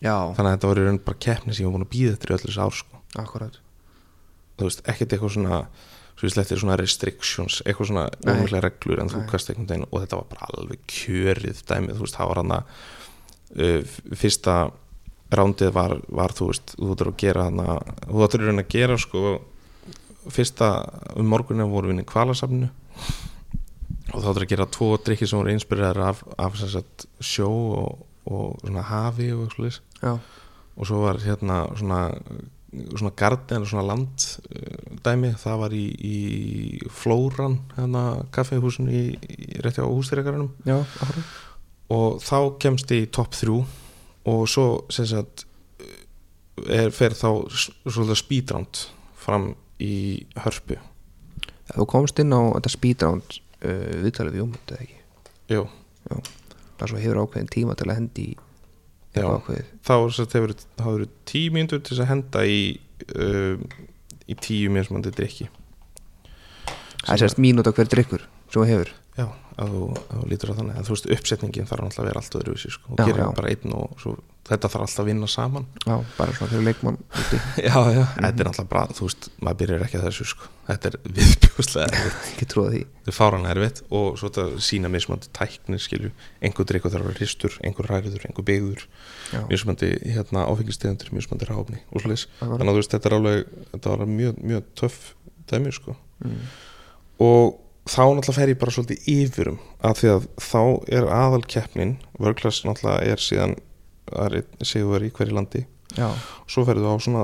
já, 0.03 0.15
þannig 0.35 0.49
að 0.49 0.55
þetta 0.55 0.71
var 0.71 0.81
í 0.81 0.87
raun 0.87 1.01
bara 1.05 1.23
keppni 1.27 1.53
sem 1.53 1.63
ég 1.63 1.69
var 1.69 1.77
búin 1.77 1.87
að 1.87 1.93
býða 1.95 2.15
eftir 2.15 2.31
í 2.31 2.35
öllu 2.37 2.49
þessu 2.49 2.65
ár 2.65 2.75
sko. 2.79 3.01
akkurat. 3.19 3.61
Þú 4.59 4.67
veist, 4.67 4.83
ekkert 4.91 5.15
eitthvað 5.15 5.35
svona 5.37 5.61
svo 6.19 6.27
við 6.27 6.33
slettir 6.35 6.59
svona 6.59 6.75
restrictions 6.79 7.61
eitthvað 7.63 7.89
svona 7.93 8.05
ómjöglega 8.27 8.65
reglur 8.65 8.99
en 8.99 9.11
þú 9.11 9.21
kast 9.29 9.51
einhvern 9.51 9.69
veginn 9.69 9.87
og 9.87 10.01
þetta 10.03 10.19
var 10.19 10.25
bara 10.33 10.49
alveg 10.51 10.81
kjörið 10.91 11.61
dæmið, 11.69 11.95
þú 11.95 12.03
veist, 12.03 12.17
það 12.17 12.31
var 12.31 12.41
hann 12.41 12.55
að 12.57 12.73
uh, 13.55 13.93
fyrsta 14.19 14.55
rándið 15.39 15.71
var, 15.77 15.95
var, 16.19 16.35
þú 16.35 16.49
veist, 16.49 16.75
þú 16.75 16.91
ættir 16.95 17.11
að 17.11 17.17
gera 17.23 17.47
hann 17.47 17.63
að, 17.63 17.93
þú 18.09 18.25
ættir 18.25 18.45
raun 18.49 18.63
að 18.63 18.71
gera 18.75 18.99
sko, 18.99 19.23
fyrsta 20.29 20.69
um 21.15 21.31
morgunina 21.31 21.69
voru 21.69 21.89
við 21.89 21.95
inn 21.95 22.03
í 22.03 22.09
kvalasafninu 22.09 22.69
og 24.09 24.19
þá 24.19 24.29
ættir 24.33 24.43
að 24.43 24.51
gera 24.51 24.69
tvo 24.75 24.91
drikki 24.99 25.29
sem 25.29 25.39
voru 25.39 25.53
einspyrðar 25.53 26.01
af, 26.09 26.23
af 26.35 26.59
sjó 27.23 27.49
og, 27.79 28.03
og 28.27 28.59
svona 28.65 28.83
hafi 28.89 29.31
og 29.31 29.47
eitthvað 29.47 29.79
já, 30.01 30.13
og 30.15 30.87
svo 30.87 31.03
var 31.03 31.19
hérna 31.23 31.65
svona 31.79 32.07
svona 32.69 33.11
garden, 33.17 33.65
svona 33.65 33.85
land 33.87 34.25
uh, 34.53 34.97
dæmi, 35.05 35.33
það 35.41 35.61
var 35.63 35.73
í, 35.73 35.85
í 35.89 36.17
Flóran, 36.93 37.57
hérna 37.73 38.03
kaffehúsinu 38.35 38.93
í, 38.93 39.05
í 39.17 39.61
rétti 39.63 39.81
á 39.81 39.89
akkurat 41.01 41.23
og 41.89 42.19
þá 42.21 42.37
kemst 42.61 42.91
ég 42.93 43.07
í 43.07 43.11
topp 43.13 43.33
þrjú. 43.37 43.63
Og 44.29 44.43
svo 44.51 44.65
sem 44.93 45.07
sagt 45.09 45.45
er, 46.67 46.91
fer 46.93 47.15
þá 47.17 47.49
svolítið 47.49 48.19
speedround 48.19 48.83
fram 49.17 49.53
í 49.81 50.27
hörpu. 50.43 50.77
Þú 51.69 51.87
komst 51.89 52.19
inn 52.21 52.35
á 52.35 52.41
þetta 52.57 52.73
speedround 52.73 53.39
uh, 53.63 54.03
viðtalið 54.03 54.35
við 54.35 54.43
Jómund 54.43 54.73
eða 54.75 54.85
ekki? 54.85 54.99
Jú, 55.49 55.63
það 56.77 56.91
svo 56.91 57.01
hefur 57.01 57.23
ákveðin 57.23 57.51
tíma 57.55 57.77
til 57.77 57.89
að 57.89 57.97
hendi 57.97 58.27
í 58.33 58.37
Já. 59.15 59.25
þá 59.85 59.93
hefur 60.37 60.53
það 60.77 61.05
tíu 61.29 61.53
mínútur 61.55 61.81
til 61.81 61.97
að 61.97 62.11
henda 62.11 62.43
í 62.45 62.59
uh, 63.17 63.57
í 64.29 64.37
tíu 64.37 64.69
mismandi 64.73 65.13
drikki 65.15 65.49
það 67.05 67.13
er 67.15 67.21
sérst 67.23 67.41
mínúta 67.41 67.73
hver 67.73 67.89
drikkur 67.89 68.25
sem 68.51 68.61
þú 68.61 68.67
hefur 68.69 68.91
að 69.59 69.71
þú, 69.75 69.85
að 69.99 70.19
þú 70.19 70.27
lítur 70.31 70.51
á 70.51 70.57
þannig. 70.59 70.75
En 70.79 70.85
þú 70.87 70.95
veist 70.95 71.07
uppsetningin 71.15 71.69
þarf 71.69 71.85
náttúrulega 71.85 72.03
að 72.03 72.09
vera 72.09 72.21
allt 72.23 72.37
öðruvísi 72.39 72.71
sko. 72.73 72.91
og 72.93 73.01
gerir 73.01 73.33
bara 73.39 73.51
einn 73.51 73.73
og 73.75 74.01
svo, 74.01 74.13
þetta 74.49 74.71
þarf 74.73 74.85
alltaf 74.85 75.03
að 75.03 75.09
vinna 75.09 75.29
saman. 75.29 75.67
Já, 75.83 75.95
bara 76.17 76.35
svona 76.37 76.51
fyrir 76.53 76.65
leikmann 76.67 76.97
Já, 77.69 77.75
já, 77.93 78.03
þetta 78.15 78.29
er 78.29 78.49
náttúrulega 78.49 78.71
bara, 78.71 78.95
þú 78.97 79.09
veist 79.09 79.29
maður 79.43 79.59
byrjar 79.61 79.85
ekki 79.85 79.99
að 79.99 80.07
þessu, 80.07 80.27
sko. 80.31 80.49
Þetta 80.69 80.91
er 80.91 80.97
viðbjóðslega 81.19 81.85
erfitt, 81.89 82.33
þetta 82.39 83.11
er 83.11 83.17
fáran 83.17 83.47
erfitt 83.49 83.83
og 83.89 84.19
svo 84.21 84.31
þetta 84.31 84.63
sína 84.69 84.91
mismandi 84.93 85.31
tæknir 85.35 85.83
skilju. 85.83 86.11
Einhver 86.45 86.69
drikkur 86.69 86.93
þarf 86.93 87.05
að 87.05 87.11
vera 87.11 87.19
hristur, 87.21 87.55
einhver 87.65 87.89
ræriður 87.89 88.27
einhver 88.29 88.47
beigður, 88.47 88.83
já, 89.33 89.41
mismandi 89.49 89.93
hérna, 90.05 90.45
áfengistegundur, 90.49 91.09
mismandi 91.17 91.49
ráfni 91.49 91.81
og 91.89 92.03
akkurat. 92.03 92.27
þannig 92.37 92.67
að 92.67 92.69
þú 92.69 92.83
veist, 92.83 92.93
þetta 92.93 93.09
er 93.09 93.17
alveg 93.17 93.55
þetta 93.71 93.95
var 93.95 94.13
mjög, 94.13 94.43
mjög 94.53 94.69
töff 94.77 94.99
dæmi, 95.49 95.73
sko. 95.73 95.95
Mm. 96.19 96.45
og 97.25 97.57
þá 97.87 98.01
náttúrulega 98.03 98.35
fer 98.37 98.51
ég 98.51 98.59
bara 98.61 98.73
svolítið 98.75 99.09
yfirum 99.13 99.59
af 99.85 100.01
því 100.01 100.11
að 100.13 100.27
þá 100.43 100.61
er 100.97 101.07
aðal 101.13 101.43
keppnin 101.49 101.95
vörglas 102.19 102.61
náttúrulega 102.65 103.13
er 103.13 103.23
síðan 103.23 103.55
er 104.09 104.39
einn 104.41 104.65
sigur 104.67 105.05
í 105.05 105.11
hverju 105.13 105.37
landi. 105.37 105.63
Já, 105.97 106.09
og 106.09 106.51
svo 106.51 106.65
ferðu 106.67 106.89
á 106.89 106.95
svona 107.01 107.23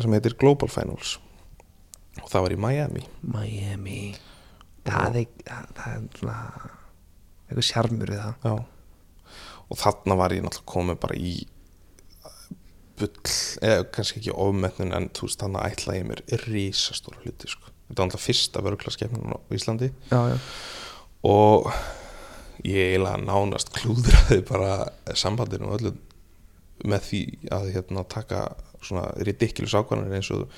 sem 0.00 0.12
heitir 0.16 0.36
Global 0.40 0.70
Finals. 0.72 1.16
Og 2.20 2.28
það 2.28 2.44
var 2.44 2.54
í 2.54 2.60
Miami. 2.60 3.06
Miami. 3.24 4.02
Það 4.84 5.18
er, 5.22 5.26
það, 5.46 5.88
er 5.88 6.06
svona 6.18 6.36
eitthvað 7.46 7.68
sjarmur 7.68 8.12
við 8.12 8.22
það. 8.22 8.46
Já. 8.48 8.68
og 9.72 9.78
þarna 9.80 10.16
var 10.20 10.34
ég 10.34 10.42
náttúrulega 10.44 10.72
komið 10.72 10.98
bara 11.00 11.16
í 11.16 11.32
bull, 13.00 13.34
eða 13.64 13.86
kannski 13.94 14.20
ekki 14.20 14.34
ofmetnin 14.44 14.92
en 14.96 15.08
þú 15.16 15.28
veist 15.28 15.42
þannig 15.42 15.68
ætlaði 15.70 16.00
ég 16.00 16.08
mér 16.10 16.24
risastóra 16.44 17.22
hluti 17.22 17.50
sko. 17.50 17.71
Þetta 17.92 18.00
var 18.00 18.08
náttúrulega 18.08 18.26
fyrsta 18.26 18.62
vörglaskeppnin 18.64 19.34
á 19.36 19.38
Íslandi. 19.52 19.90
Já, 20.10 20.20
já, 20.32 20.38
og 21.22 21.68
ég 22.66 22.92
eiginlega 22.92 23.20
nánast 23.22 23.72
klúðraði 23.74 24.40
bara 24.48 24.72
sambandinu 25.18 25.68
og 25.68 25.78
öllu 25.78 25.92
með 26.88 27.04
því 27.08 27.22
að 27.54 27.68
hérna 27.76 28.04
taka 28.10 28.46
svona 28.82 29.10
ridiculous 29.22 29.76
ákvarðanir 29.78 30.18
eins 30.18 30.30
og 30.34 30.48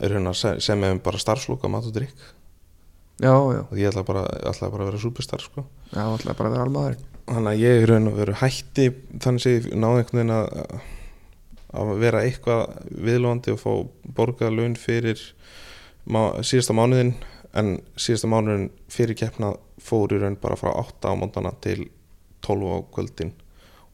hérna 0.00 0.32
sem 0.34 0.82
hefum 0.82 1.02
bara 1.04 1.20
starfslúka 1.22 1.70
mat 1.70 1.86
og 1.86 1.94
drikk 1.94 2.16
já, 3.22 3.30
já, 3.30 3.60
og 3.62 3.76
ég 3.78 3.90
ætla 3.92 4.02
bara, 4.06 4.24
ætla 4.50 4.70
bara 4.72 4.86
að 4.86 4.90
vera 4.90 5.02
superstar 5.04 5.44
sko. 5.44 5.66
já, 5.92 6.02
alltaf 6.02 6.34
bara 6.34 6.50
að 6.50 6.56
vera 6.56 6.66
almaður. 6.66 6.96
Þannig 7.24 7.52
að 7.52 7.62
ég 7.62 7.82
er 7.82 7.88
raun 7.88 8.10
og 8.10 8.18
veru 8.18 8.34
hætti 8.40 8.88
þannig 9.22 9.46
að 9.46 9.54
ég 9.54 9.68
náði 9.78 10.02
einhvern 10.02 10.18
veginn 10.18 10.34
að 10.34 10.74
að 11.74 11.92
vera 11.98 12.22
eitthvað 12.22 12.74
viðlóðandi 13.02 13.54
og 13.54 13.62
fá 13.62 13.70
borgað 14.16 14.58
laun 14.58 14.76
fyrir 14.78 15.22
síðasta 16.06 16.76
mánuðin 16.76 17.14
en 17.54 17.76
síðasta 17.96 18.30
mánuðin 18.30 18.70
fyrir 18.92 19.18
keppna 19.18 19.54
fór 19.80 20.12
í 20.14 20.20
raun 20.22 20.38
bara 20.40 20.58
frá 20.58 20.72
8 20.72 21.10
á 21.10 21.12
móndana 21.18 21.54
til 21.64 21.88
12 22.44 22.74
á 22.74 22.78
kvöldin. 22.92 23.32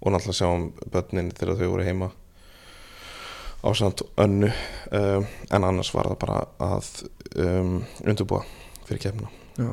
Og 0.01 0.15
náttúrulega 0.15 0.39
sjáum 0.39 0.71
börnin 0.91 1.29
þegar 1.37 1.59
þau 1.61 1.71
voru 1.75 1.85
heima 1.85 2.11
á 3.61 3.69
samt 3.77 4.03
önnu 4.17 4.49
um, 4.93 5.27
en 5.51 5.65
annars 5.65 5.93
var 5.95 6.09
það 6.09 6.19
bara 6.23 6.39
að 6.65 6.89
um, 7.37 7.75
undurbúa 8.09 8.41
fyrir 8.89 9.03
keppna 9.05 9.29
já, 9.61 9.69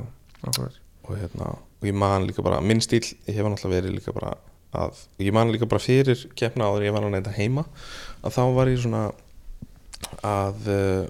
og 1.07 1.13
hérna 1.15 1.53
og 1.55 1.87
ég 1.87 1.95
man 1.95 2.25
líka 2.27 2.43
bara, 2.43 2.59
minn 2.61 2.81
stíl 2.83 3.03
ég 3.27 3.37
hef 3.37 3.47
náttúrulega 3.47 3.77
verið 3.77 3.95
líka 3.99 4.15
bara 4.15 4.33
að 4.77 4.99
ég 5.23 5.35
man 5.35 5.53
líka 5.53 5.69
bara 5.69 5.83
fyrir 5.83 6.25
keppna 6.35 6.67
áður 6.67 6.87
ég 6.89 6.95
var 6.95 7.07
að 7.07 7.15
neyta 7.15 7.35
heima 7.37 7.63
að 8.21 8.35
þá 8.35 8.43
var 8.57 8.71
ég 8.73 8.83
svona 8.83 9.05
að 10.25 10.69
uh, 10.73 11.07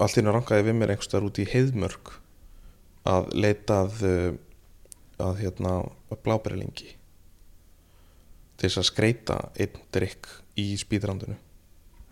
allt 0.00 0.16
í 0.16 0.22
einu 0.22 0.34
rangaði 0.34 0.66
við 0.68 0.78
mér 0.78 0.94
einhverstaðar 0.94 1.28
út 1.28 1.40
í 1.42 1.48
heiðmörk 1.50 2.14
að 3.10 3.30
leita 3.36 3.82
að 3.84 4.00
uh, 4.06 4.30
að 5.20 5.42
hérna 5.44 5.74
blábærilingi 6.24 6.94
til 8.60 8.68
þess 8.68 8.80
að 8.80 8.88
skreita 8.88 9.36
einn 9.60 9.78
drikk 9.94 10.28
í 10.60 10.72
spýdrandinu 10.80 11.36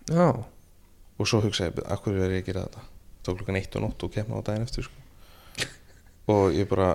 já, 0.09 0.29
og 0.33 1.29
svo 1.29 1.43
hugsaði 1.45 1.73
ég, 1.73 1.83
akkur 1.93 2.17
er 2.17 2.39
ég 2.39 2.45
að 2.45 2.49
gera 2.49 2.65
þetta? 2.67 2.85
Tók 3.27 3.41
klukkan 3.41 3.59
eitt 3.61 3.77
og 3.77 3.85
nótt 3.85 4.05
og 4.07 4.13
kemna 4.15 4.41
á 4.41 4.47
daginn 4.47 4.65
eftir 4.65 4.87
sko. 4.87 5.67
og 6.33 6.57
ég 6.57 6.69
bara 6.71 6.95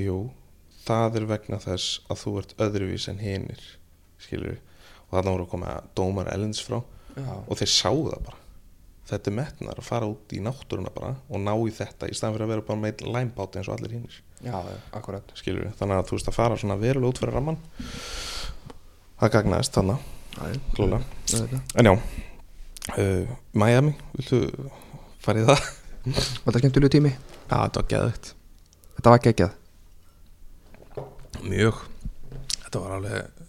jú, 0.00 0.18
það 0.84 1.20
er 1.20 1.28
vegna 1.30 1.60
þess 1.62 2.02
að 2.10 2.22
þú 2.24 2.34
ert 2.42 2.56
öðruvís 2.66 3.08
en 3.12 3.22
hinir 3.22 3.64
skilur 4.20 4.58
og 5.08 5.14
þarna 5.14 5.34
voru 5.34 5.46
að 5.46 5.52
koma 5.54 5.78
dómar 5.96 6.32
elends 6.34 6.60
frá 6.64 6.80
já, 7.16 7.32
og 7.38 7.54
þeir 7.60 7.72
sáu 7.72 8.04
það 8.10 8.28
bara 8.28 8.44
þetta 9.08 9.30
er 9.30 9.36
metnar 9.38 9.80
að 9.80 9.88
fara 9.88 10.08
út 10.10 10.34
í 10.36 10.40
náttúruna 10.44 10.92
bara 10.94 11.14
og 11.28 11.42
ná 11.42 11.52
í 11.56 11.72
þetta 11.74 12.10
í 12.10 12.16
staðan 12.16 12.36
fyrir 12.36 12.46
að 12.46 12.52
vera 12.54 12.66
bara 12.68 12.82
með 12.82 13.04
læmbáti 13.08 13.60
eins 13.60 13.70
og 13.70 13.78
allir 13.78 13.96
hinnir 13.96 14.20
þannig 15.80 15.96
að 15.96 16.08
þú 16.10 16.18
veist 16.18 16.30
að 16.30 16.38
fara 16.38 16.60
svona 16.60 16.78
verulega 16.80 17.12
út 17.12 17.20
fyrir 17.22 17.36
ramman 17.38 17.60
það 19.18 19.34
gagnaðist 19.36 19.78
þannig 19.78 20.06
En 21.74 21.88
já, 21.88 21.94
uh, 22.94 23.30
Miami, 23.58 23.94
viltu 24.14 24.44
fara 25.24 25.42
í 25.42 25.48
það? 25.48 25.64
var 26.08 26.20
þetta 26.44 26.60
skemmtilegu 26.62 26.92
tími? 26.94 27.14
Já, 27.48 27.56
þetta 27.56 27.80
var 27.80 27.88
geðvægt 27.94 28.34
Þetta 28.98 29.10
var 29.12 29.20
geggjað. 29.22 29.52
Mjög. 31.46 31.82
Þetta 32.64 32.80
var 32.82 32.94
alveg, 32.96 33.44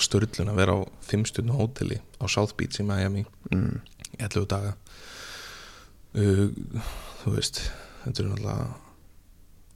störlun 0.00 0.48
að 0.48 0.60
vera 0.62 0.76
á 0.76 0.88
fimmstundum 1.04 1.58
hóteli 1.58 1.98
á 2.16 2.24
South 2.24 2.56
Beach 2.56 2.80
í 2.80 2.86
Miami. 2.88 3.26
Mm. 3.52 3.82
í 4.14 4.22
11 4.22 4.46
daga 4.48 4.72
uh, 6.20 6.48
Þú 7.22 7.36
veist 7.36 7.60
þetta 8.04 8.22
er 8.22 8.32
náttúrulega 8.32 8.72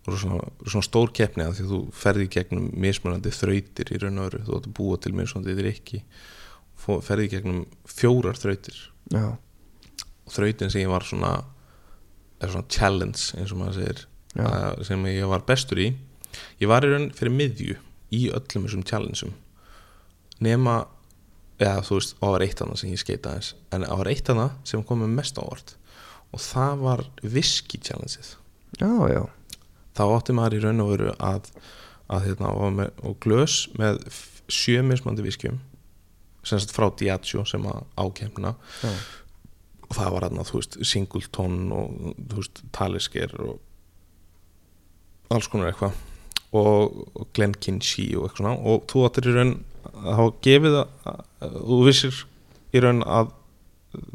svona, 0.08 0.84
stór 0.84 1.12
keppni 1.16 1.44
að 1.44 1.58
því 1.58 1.64
að 1.64 1.72
þú 1.72 1.78
ferði 1.96 2.26
gegnum 2.32 2.68
mismunandi 2.80 3.32
þrautir 3.34 3.92
í 3.92 4.00
raun 4.00 4.20
og 4.22 4.30
öru, 4.30 4.42
þú 4.46 4.56
átt 4.56 4.68
að 4.68 4.76
búa 4.78 4.98
til 5.00 5.14
mismunandi 5.16 5.56
drikki 5.58 6.02
ferði 7.04 7.28
gegnum 7.32 7.64
fjórar 7.88 8.38
þrautir. 8.38 8.76
Já, 9.12 9.34
og 9.34 10.32
þrautin 10.32 10.72
sem 10.72 10.84
ég 10.84 10.92
var 10.92 11.04
svona 11.04 11.32
er 12.38 12.52
svona 12.52 12.70
challenge 12.70 13.34
eins 13.36 13.52
og 13.52 13.60
maður 13.60 13.80
segir 13.80 14.04
að, 14.44 14.84
sem 14.86 15.08
ég 15.10 15.28
var 15.30 15.44
bestur 15.48 15.82
í. 15.82 15.88
Ég 16.62 16.70
var 16.70 16.86
í 16.86 16.92
raun 16.92 17.10
fyrir 17.16 17.34
miðju 17.34 17.76
í 18.14 18.22
öllum 18.30 18.68
þessum 18.68 18.86
challengeum. 18.86 19.34
Nema 20.44 20.78
eða 21.58 21.82
þú 21.84 21.98
veist, 21.98 22.14
það 22.20 22.34
var 22.36 22.46
eitt 22.46 22.62
annað 22.62 22.80
sem 22.82 22.92
ég 22.94 23.02
skeita 23.02 23.32
aðeins. 23.32 23.52
En 23.74 23.84
það 23.84 24.00
var 24.02 24.12
eitt 24.12 24.32
annað 24.32 24.56
sem 24.70 24.86
kom 24.86 25.02
með 25.02 25.16
mest 25.18 25.40
ávart 25.42 25.74
og 26.34 26.42
það 26.42 26.82
var 26.84 27.04
whisky 27.22 27.80
challengeið. 27.82 28.34
Já, 28.78 28.92
já. 29.10 29.22
Þá 29.98 30.02
átti 30.06 30.36
maður 30.36 30.58
í 30.58 30.64
raun 30.64 30.84
og 30.84 30.90
veru 30.92 31.14
að, 31.16 31.48
að 32.12 32.26
hérna, 32.28 32.52
var 32.58 32.74
með, 32.76 32.90
og 33.02 33.16
glös 33.24 33.60
með 33.78 34.02
sjö 34.48 34.82
mismandi 34.86 35.24
viskjum 35.24 35.58
sem 36.46 36.60
sagt 36.62 36.72
frá 36.72 36.86
Diageo 36.96 37.42
sem 37.44 37.64
að 37.68 37.82
ákemna 37.98 38.54
Já, 38.80 38.92
og 39.88 39.96
það 39.96 40.12
var 40.14 40.26
hérna, 40.28 40.44
þú 40.46 40.60
veist, 40.60 40.76
Singleton 40.86 41.56
og 41.74 41.96
þú 42.30 42.38
veist, 42.42 42.62
Talisker 42.76 43.34
og 43.42 43.58
alls 45.34 45.48
konar 45.50 45.72
eitthvað. 45.72 45.96
Og, 46.56 47.02
og 47.12 47.28
Glenkinsey 47.36 48.14
og 48.16 48.28
eitthvað 48.28 48.42
svona. 48.42 48.54
Og 48.68 48.86
þú 48.88 49.04
áttir 49.08 49.28
í 49.28 49.34
raun 49.36 49.54
að 49.88 50.12
hafa 50.20 50.34
gefið 50.44 50.78
að, 50.80 50.92
að 51.44 51.58
þú 51.58 51.80
vissir 51.88 52.22
í 52.72 52.84
raun 52.84 53.02
að 53.04 53.32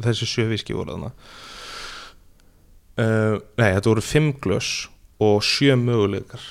þessi 0.06 0.30
sjö 0.30 0.48
viski 0.52 0.78
voru 0.78 0.94
þarna 0.94 1.12
uh, 3.02 3.40
nei, 3.60 3.70
þetta 3.70 3.92
voru 3.92 4.04
fimm 4.06 4.34
glös 4.44 4.72
og 5.24 5.42
sjö 5.46 5.78
möguleikar. 5.80 6.44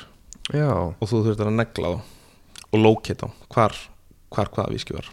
Já, 0.52 0.72
og 0.72 1.06
þú 1.06 1.24
þurftir 1.26 1.50
að 1.50 1.58
negla 1.60 1.94
þá 1.94 2.00
og 2.72 2.80
lókita 2.80 3.28
hvar, 3.52 3.76
hvar 4.32 4.50
hvaða 4.52 4.72
viski 4.72 4.96
var. 4.96 5.10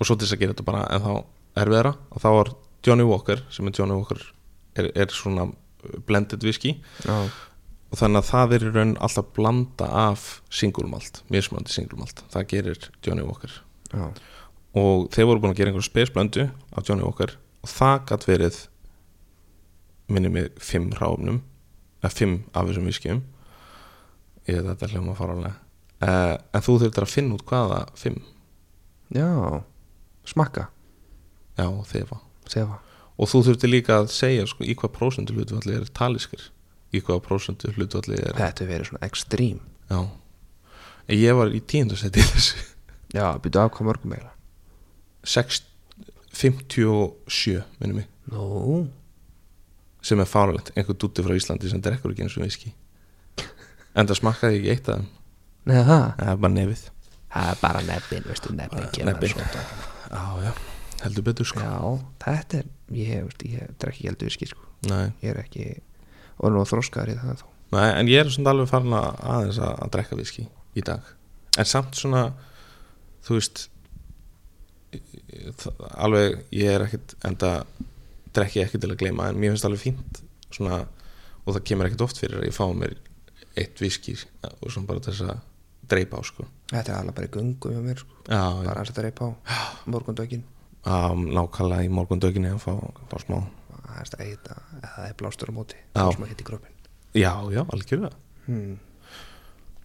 Og 0.00 0.08
svo 0.08 0.16
til 0.16 0.24
þess 0.24 0.36
að 0.38 0.42
gera 0.42 0.54
þetta 0.54 0.68
bara 0.70 0.86
en 0.88 1.04
þá 1.04 1.12
erfiðara 1.60 1.92
og 2.08 2.22
þá 2.22 2.28
var 2.38 2.52
Johnny 2.86 3.04
Walker 3.04 3.42
sem 3.52 3.68
er 3.68 3.76
Johnny 3.76 3.96
Walker 3.98 4.22
er, 4.78 4.88
er 4.94 5.12
svona 5.12 5.50
blended 6.08 6.44
viski 6.44 6.74
já, 7.04 7.28
og 7.90 7.98
þannig 7.98 8.22
að 8.22 8.28
það 8.30 8.54
er 8.54 8.64
í 8.64 8.72
raun 8.76 8.96
alltaf 9.02 9.30
blanda 9.36 9.88
af 10.06 10.26
singulmalt, 10.54 11.24
mismöndi 11.32 11.74
singulmalt. 11.74 12.22
Það 12.32 12.48
gerir 12.52 12.90
Johnny 13.04 13.24
Walker. 13.26 13.52
Já. 13.90 14.04
Og 14.78 15.08
þeir 15.10 15.26
voru 15.26 15.42
búin 15.42 15.52
að 15.52 15.60
gera 15.60 15.72
einhverju 15.72 15.88
spesblöndu 15.88 16.46
af 16.70 16.86
Johnny 16.86 17.02
Walker 17.02 17.34
og 17.60 17.72
það 17.72 18.04
gætt 18.08 18.28
verið 18.28 18.60
minni 20.14 20.32
mig 20.32 20.50
fimm 20.62 20.90
ráfnum 20.98 21.40
eða 22.02 22.12
fimm 22.14 22.36
af 22.52 22.68
þessum 22.68 22.88
viskjum 22.90 23.22
ég 24.48 24.56
veit 24.56 24.64
að 24.64 24.70
þetta 24.74 24.90
hljóma 24.94 25.16
faralega 25.18 25.54
uh, 26.04 26.36
en 26.56 26.66
þú 26.66 26.76
þurftir 26.82 27.06
að 27.06 27.14
finna 27.14 27.36
út 27.36 27.46
hvaða 27.48 27.80
fimm? 27.98 28.20
Já, 29.10 29.26
smakka. 30.30 30.68
Já, 31.58 31.66
þefa. 31.90 32.20
Sefa 32.50 32.78
og 33.20 33.28
þú 33.28 33.42
þurftir 33.50 33.68
líka 33.74 33.98
að 34.00 34.10
segja 34.14 34.46
sko, 34.48 34.64
í 34.64 34.74
hvað 34.78 34.94
prósentu 34.96 35.34
hlutvalli 35.36 35.74
er 35.76 35.88
taliskir 35.96 36.46
í 36.96 37.02
hvað 37.04 37.20
prósentu 37.26 37.72
hlutvalli 37.74 38.16
er 38.16 38.36
Þetta 38.38 38.64
er 38.64 38.70
verið 38.70 38.88
svona 38.90 39.06
ekstrím. 39.06 39.58
Já. 39.90 39.98
En 41.10 41.18
ég 41.18 41.36
var 41.36 41.52
í 41.52 41.60
tíundarsæti 41.60 42.24
þessu. 42.24 42.62
Já, 43.12 43.26
byrju 43.42 43.60
af 43.60 43.74
hvað 43.76 43.90
mörgum 43.90 44.14
eiginlega? 44.14 44.32
Sex- 45.26 45.66
57 46.32 47.60
minnum 47.82 48.00
mig. 48.00 48.08
Nú, 48.30 48.86
sem 50.02 50.20
er 50.22 50.28
fáralegt, 50.28 50.72
einhver 50.76 50.96
dúti 50.96 51.24
frá 51.24 51.36
Íslandi 51.36 51.70
sem 51.70 51.82
drekkur 51.84 52.14
ekki 52.14 52.24
eins 52.24 52.36
og 52.38 52.46
viski. 52.46 52.72
En 53.94 54.08
það 54.08 54.20
smakkaði 54.20 54.60
ekki 54.60 54.72
eitt 54.74 54.88
af 54.88 55.00
þeim. 55.00 55.06
Neða 55.70 55.84
það 55.90 56.08
það 56.18 56.32
er 56.32 56.42
bara 56.44 56.54
nefið. 56.56 56.84
Það 57.30 57.50
er 57.52 57.60
bara 57.60 57.80
nebbin, 57.86 58.26
veistu, 58.26 58.54
Bara 58.58 58.90
kemur 58.94 59.26
já, 60.10 60.22
já, 60.42 60.52
heldur 61.04 61.26
betur 61.28 61.46
sko. 61.46 61.62
Já, 61.62 61.76
þetta 62.24 62.58
er, 62.58 62.70
ég, 62.98 63.26
veist, 63.28 63.44
ég 63.46 63.74
drekk 63.78 63.94
ekki 63.94 64.08
heldur 64.08 64.30
viski 64.30 64.48
sko. 64.50 64.64
Nei. 64.90 65.12
Ég 65.22 65.34
er 65.34 65.42
ekki, 65.44 65.66
og 66.40 66.54
nú 66.54 66.64
þróskaður 66.66 67.12
í 67.12 67.18
það 67.20 67.42
þá. 67.42 67.46
Nei, 67.76 67.88
en 68.00 68.10
ég 68.10 68.24
er 68.24 68.32
svona 68.34 68.54
alveg 68.54 68.70
farin 68.72 68.96
að 68.98 69.20
aðeins 69.34 69.60
að, 69.62 69.74
að 69.84 69.92
drekka 69.94 70.18
viski 70.18 70.46
í 70.74 70.84
dag. 70.86 71.12
En 71.60 71.68
samt 71.70 71.98
svona 71.98 72.24
þú 73.26 73.36
veist 73.38 73.68
alveg, 76.02 76.40
ég 76.56 76.74
er 76.74 76.86
ekkit 76.88 77.14
enda 77.28 77.52
drekki 78.36 78.64
ekki 78.64 78.80
til 78.80 78.90
að 78.92 78.98
gleyma 79.02 79.28
en 79.30 79.38
mér 79.40 79.54
finnst 79.54 79.68
alveg 79.68 79.82
fínt 79.82 80.22
svona, 80.50 80.82
og 81.44 81.54
það 81.54 81.66
kemur 81.70 81.88
ekkit 81.88 82.04
oft 82.06 82.20
fyrir 82.20 82.40
að 82.40 82.48
ég 82.48 82.56
fá 82.56 82.64
mér 82.74 82.96
eitt 83.58 83.82
viski 83.82 84.16
og 84.50 84.66
svona 84.70 84.88
bara 84.90 85.04
þess 85.06 85.26
að 85.26 85.44
dreipa 85.90 86.20
á 86.20 86.22
sko. 86.26 86.46
Þetta 86.70 86.92
er 86.92 86.98
alveg 87.00 87.16
bara 87.18 87.30
í 87.30 87.34
gungu 87.34 87.74
hjá 87.74 87.80
mér 87.82 88.02
sko. 88.02 88.20
Já, 88.30 88.42
Bara 88.62 88.80
að 88.80 88.90
setja 88.90 89.06
reypa 89.06 89.26
á 89.26 89.30
morgundökin 89.90 90.44
nákvæmlega 90.86 91.86
í 91.86 91.90
morgundöginni 91.92 92.54
að 92.54 92.62
fá, 92.62 92.74
fá 93.10 93.16
smá. 93.24 93.40
Það 93.90 94.20
er 94.22 94.28
eða 94.30 94.60
það 94.84 95.08
er 95.08 95.16
blástur 95.18 95.50
á 95.50 95.54
móti. 95.54 95.80
Það 95.96 96.12
sem 96.14 96.24
að 96.28 96.30
hitt 96.32 96.44
í 96.44 96.46
kroppin 96.46 96.76
já, 97.14 97.32
já, 97.50 97.64
algjörlega. 97.66 98.14
Hmm. 98.46 98.78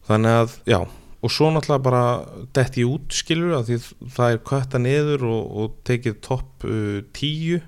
þannig 0.08 0.38
að, 0.42 0.54
já 0.70 0.80
og 1.26 1.32
svo 1.34 1.50
náttúrulega 1.54 1.84
bara 1.86 2.04
detti 2.56 2.84
ég 2.84 2.92
út 2.94 3.14
skilur 3.14 3.56
að 3.58 3.70
því 3.70 3.78
það 4.16 4.32
er 4.32 4.42
kvötta 4.48 4.82
niður 4.82 5.26
og, 5.28 5.56
og 5.62 5.76
tekið 5.88 6.20
topp 6.26 6.66
uh, 6.70 7.02
10 7.18 7.60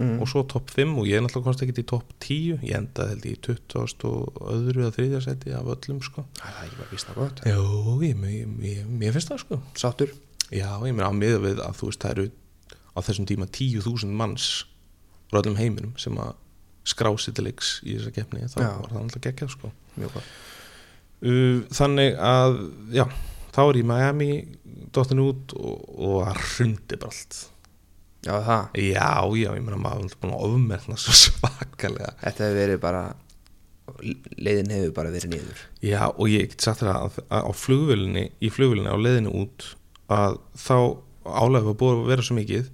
mm. 0.00 0.16
og 0.22 0.30
svo 0.30 0.42
topp 0.48 0.72
5 0.74 0.96
og 0.98 1.08
ég 1.08 1.18
er 1.18 1.24
náttúrulega 1.24 1.46
komst 1.50 1.62
ekki 1.64 1.76
í 1.82 1.86
topp 1.92 2.10
10 2.24 2.64
ég 2.66 2.74
endaði 2.78 3.14
held 3.14 3.28
ég 3.28 3.36
í 3.36 3.40
20 3.46 4.08
og 4.08 4.40
öðru 4.54 4.84
eða 4.84 4.96
þriðja 4.96 5.22
seti 5.26 5.54
af 5.56 5.70
öllum 5.76 6.02
sko. 6.04 6.26
Það 6.40 6.58
er 6.58 6.66
ekki 6.66 6.80
bara 6.80 6.90
vísna 6.94 7.16
gott. 7.16 7.42
Jó, 7.46 7.64
ég, 8.04 8.26
ég, 8.34 8.52
ég, 8.70 8.90
mér 8.90 9.16
finnst 9.16 9.32
það 9.32 9.42
sko. 9.44 9.60
Sáttur? 9.78 10.14
Já, 10.50 10.68
ég 10.82 10.94
meina 10.94 11.10
á 11.10 11.14
miða 11.14 11.42
við 11.44 11.64
að 11.64 11.76
þú 11.78 11.90
veist 11.90 12.04
það 12.04 12.14
eru 12.16 12.28
á 12.90 12.98
þessum 13.06 13.28
tíma 13.30 13.48
10.000 13.50 14.20
manns 14.20 14.48
úr 15.30 15.42
öllum 15.42 15.58
heiminum 15.60 15.92
sem 16.00 16.16
að 16.18 16.32
skrá 16.90 17.10
sér 17.20 17.36
til 17.36 17.46
leiks 17.46 17.76
í 17.84 17.98
þessa 17.98 18.14
keppni 18.16 18.46
þá 18.48 18.56
Já. 18.64 18.70
var 18.80 18.94
það 18.94 19.04
náttúrulega 19.04 19.26
geggjað 19.28 19.52
sko. 19.54 19.72
Uh, 21.20 21.60
Þannig 21.76 22.14
að, 22.16 22.54
já, 22.96 23.04
þá 23.52 23.60
er 23.66 23.78
ég 23.82 23.88
Miami 23.90 24.30
dottin 24.94 25.20
út 25.22 25.52
og, 25.58 25.82
og 26.00 26.22
að 26.24 26.40
hrundi 26.54 26.96
bara 26.96 27.12
allt 27.12 27.40
Já 28.26 28.34
það. 28.44 28.64
Já, 28.76 29.10
já, 29.40 29.48
ég 29.56 29.64
meina 29.64 29.80
maður 29.80 30.10
er 30.10 30.16
búin 30.20 30.34
að 30.36 30.46
ofmerna 30.50 30.96
svo 31.00 31.14
svakalega. 31.16 32.14
Þetta 32.20 32.46
hefur 32.46 32.58
verið 32.60 32.80
bara 32.82 33.02
Leiðin 34.38 34.70
hefur 34.70 34.92
bara 34.94 35.12
verið 35.12 35.32
niður. 35.34 35.62
Já, 35.82 36.02
og 36.10 36.28
ég 36.30 36.52
get 36.52 36.64
sagt 36.64 36.82
þér 36.82 36.92
að, 36.92 37.16
að 37.26 37.48
á 37.48 37.52
flugvölinni 37.58 38.26
í 38.38 38.50
flugvölinni 38.52 38.92
á 38.92 38.98
leiðinu 39.00 39.32
út 39.42 39.66
að 40.10 40.38
þá 40.58 40.76
álega 41.26 41.74
búið 41.80 41.96
að 41.96 42.12
vera 42.12 42.26
svo 42.26 42.36
mikið 42.38 42.70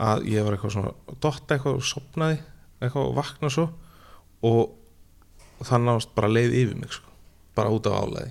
að 0.00 0.26
ég 0.32 0.46
var 0.46 0.56
eitthvað 0.56 0.74
svona 0.76 0.92
dotta 1.22 1.56
eitthvað 1.56 1.78
og 1.78 1.86
sopnaði 1.86 2.40
eitthvað 2.80 3.06
og 3.06 3.16
vakna 3.20 3.52
svo 3.52 3.68
og 4.50 5.64
það 5.68 5.86
náðast 5.86 6.12
bara 6.16 6.32
leið 6.32 6.58
yfir 6.64 6.76
mig 6.80 6.94
sko. 6.96 7.16
bara 7.54 7.72
út 7.74 7.88
af 7.90 7.98
álega 8.00 8.30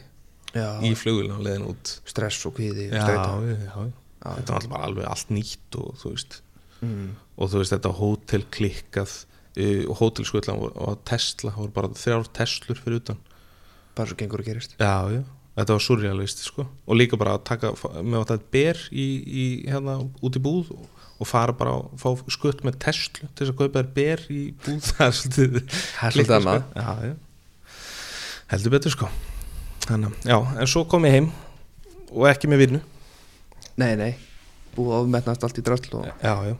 í 0.86 0.94
flugvölinni 0.98 1.38
á 1.38 1.46
leiðinu 1.46 1.74
út. 1.76 1.96
Stress 2.10 2.46
og 2.50 2.56
kvíði 2.58 2.90
Já, 2.90 3.06
já, 3.06 3.58
já, 3.64 3.90
Já, 4.20 4.30
þetta 4.36 4.52
var 4.54 4.60
alltaf 4.62 4.86
alveg 4.90 5.06
allt 5.08 5.30
nýtt 5.32 5.80
og 5.80 5.96
þú 6.02 6.14
veist. 6.14 6.40
Mm. 6.80 7.10
og 7.36 7.50
þú 7.52 7.60
veist 7.60 7.74
þetta 7.74 7.90
hótel 7.98 8.44
klikkað 8.56 9.14
uh, 9.60 9.82
og 9.92 9.98
hótelskullan 10.00 10.62
og, 10.64 10.94
Tesla 11.08 11.52
það 11.52 11.60
voru 11.66 11.74
bara 11.76 11.90
þrjár 12.00 12.30
Teslur 12.38 12.80
fyrir 12.80 13.02
utan. 13.02 13.20
Bara 13.98 14.08
svo 14.12 14.16
gengur 14.20 14.40
og 14.44 14.48
gerist. 14.48 14.78
Já, 14.80 14.94
já, 15.12 15.24
þetta 15.58 15.76
var 15.76 15.84
surrealist 15.84 16.44
sko. 16.46 16.64
og 16.88 16.96
líka 17.00 17.20
bara 17.20 17.34
að 17.36 17.44
taka 17.50 17.74
með 18.00 18.22
þetta 18.30 18.52
ber 18.56 18.80
í, 18.92 19.08
í 19.28 19.46
hérna 19.68 19.98
út 20.24 20.40
í 20.40 20.44
búð 20.44 20.70
og, 20.76 20.86
og 21.20 21.28
fara 21.28 21.56
bara 21.56 21.74
og 21.82 21.96
fá 22.00 22.14
skutt 22.32 22.64
með 22.64 22.80
Tesla 22.86 23.28
til 23.34 23.44
þess 23.44 23.52
að 23.56 23.60
kaupa 23.60 23.82
þér 23.84 23.92
ber 24.00 24.24
í 24.32 24.44
búð. 24.64 24.86
Það 24.96 25.10
er 25.10 25.18
svolítið 25.20 25.60
klikkað, 26.16 26.48
sko. 26.48 26.56
já, 26.80 27.10
já. 27.10 27.18
heldur 28.54 28.76
betur 28.78 28.96
sko. 28.96 29.12
Þannig, 29.90 30.16
að- 30.16 30.32
já, 30.32 30.40
en 30.64 30.72
svo 30.76 30.86
kom 30.88 31.08
ég 31.10 31.18
heim 31.18 31.30
og 32.14 32.30
ekki 32.32 32.48
með 32.52 32.64
vinnu 32.66 32.82
Nei, 33.80 33.94
nei. 34.00 34.12
Búið 34.76 34.96
að 34.96 35.06
ofmetnast 35.06 35.46
allt 35.48 35.60
í 35.62 35.66
drasl 35.66 35.94
og 36.00 36.08
já, 36.10 36.34
já. 36.50 36.56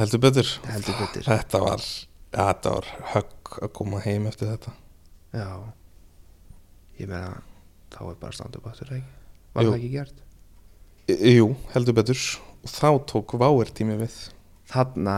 Heldur 0.00 0.22
betur. 0.22 0.48
Heldur 0.70 0.96
betur. 1.02 1.26
Þetta 1.26 1.60
var, 1.62 1.84
þetta 2.34 2.74
var 2.76 2.90
högg 3.14 3.54
að 3.66 3.72
koma 3.76 4.00
heim 4.04 4.26
eftir 4.30 4.50
þetta. 4.52 4.74
Já. 5.34 5.48
Ég 7.00 7.08
meina 7.10 7.38
Þá 7.90 8.02
er 8.06 8.18
bara 8.20 8.36
standu 8.36 8.60
aftur 8.64 8.92
ekki? 8.94 9.16
Var 9.54 9.64
Jú. 9.66 9.70
það 9.72 9.78
ekki 9.80 9.90
gert? 9.94 10.20
Jú, 11.10 11.46
heldur 11.74 11.96
betur. 11.98 12.20
Og 12.62 12.70
þá 12.70 12.88
tók 13.10 13.34
váer 13.40 13.72
tími 13.74 13.96
við. 13.98 14.16
Þarna 14.70 15.16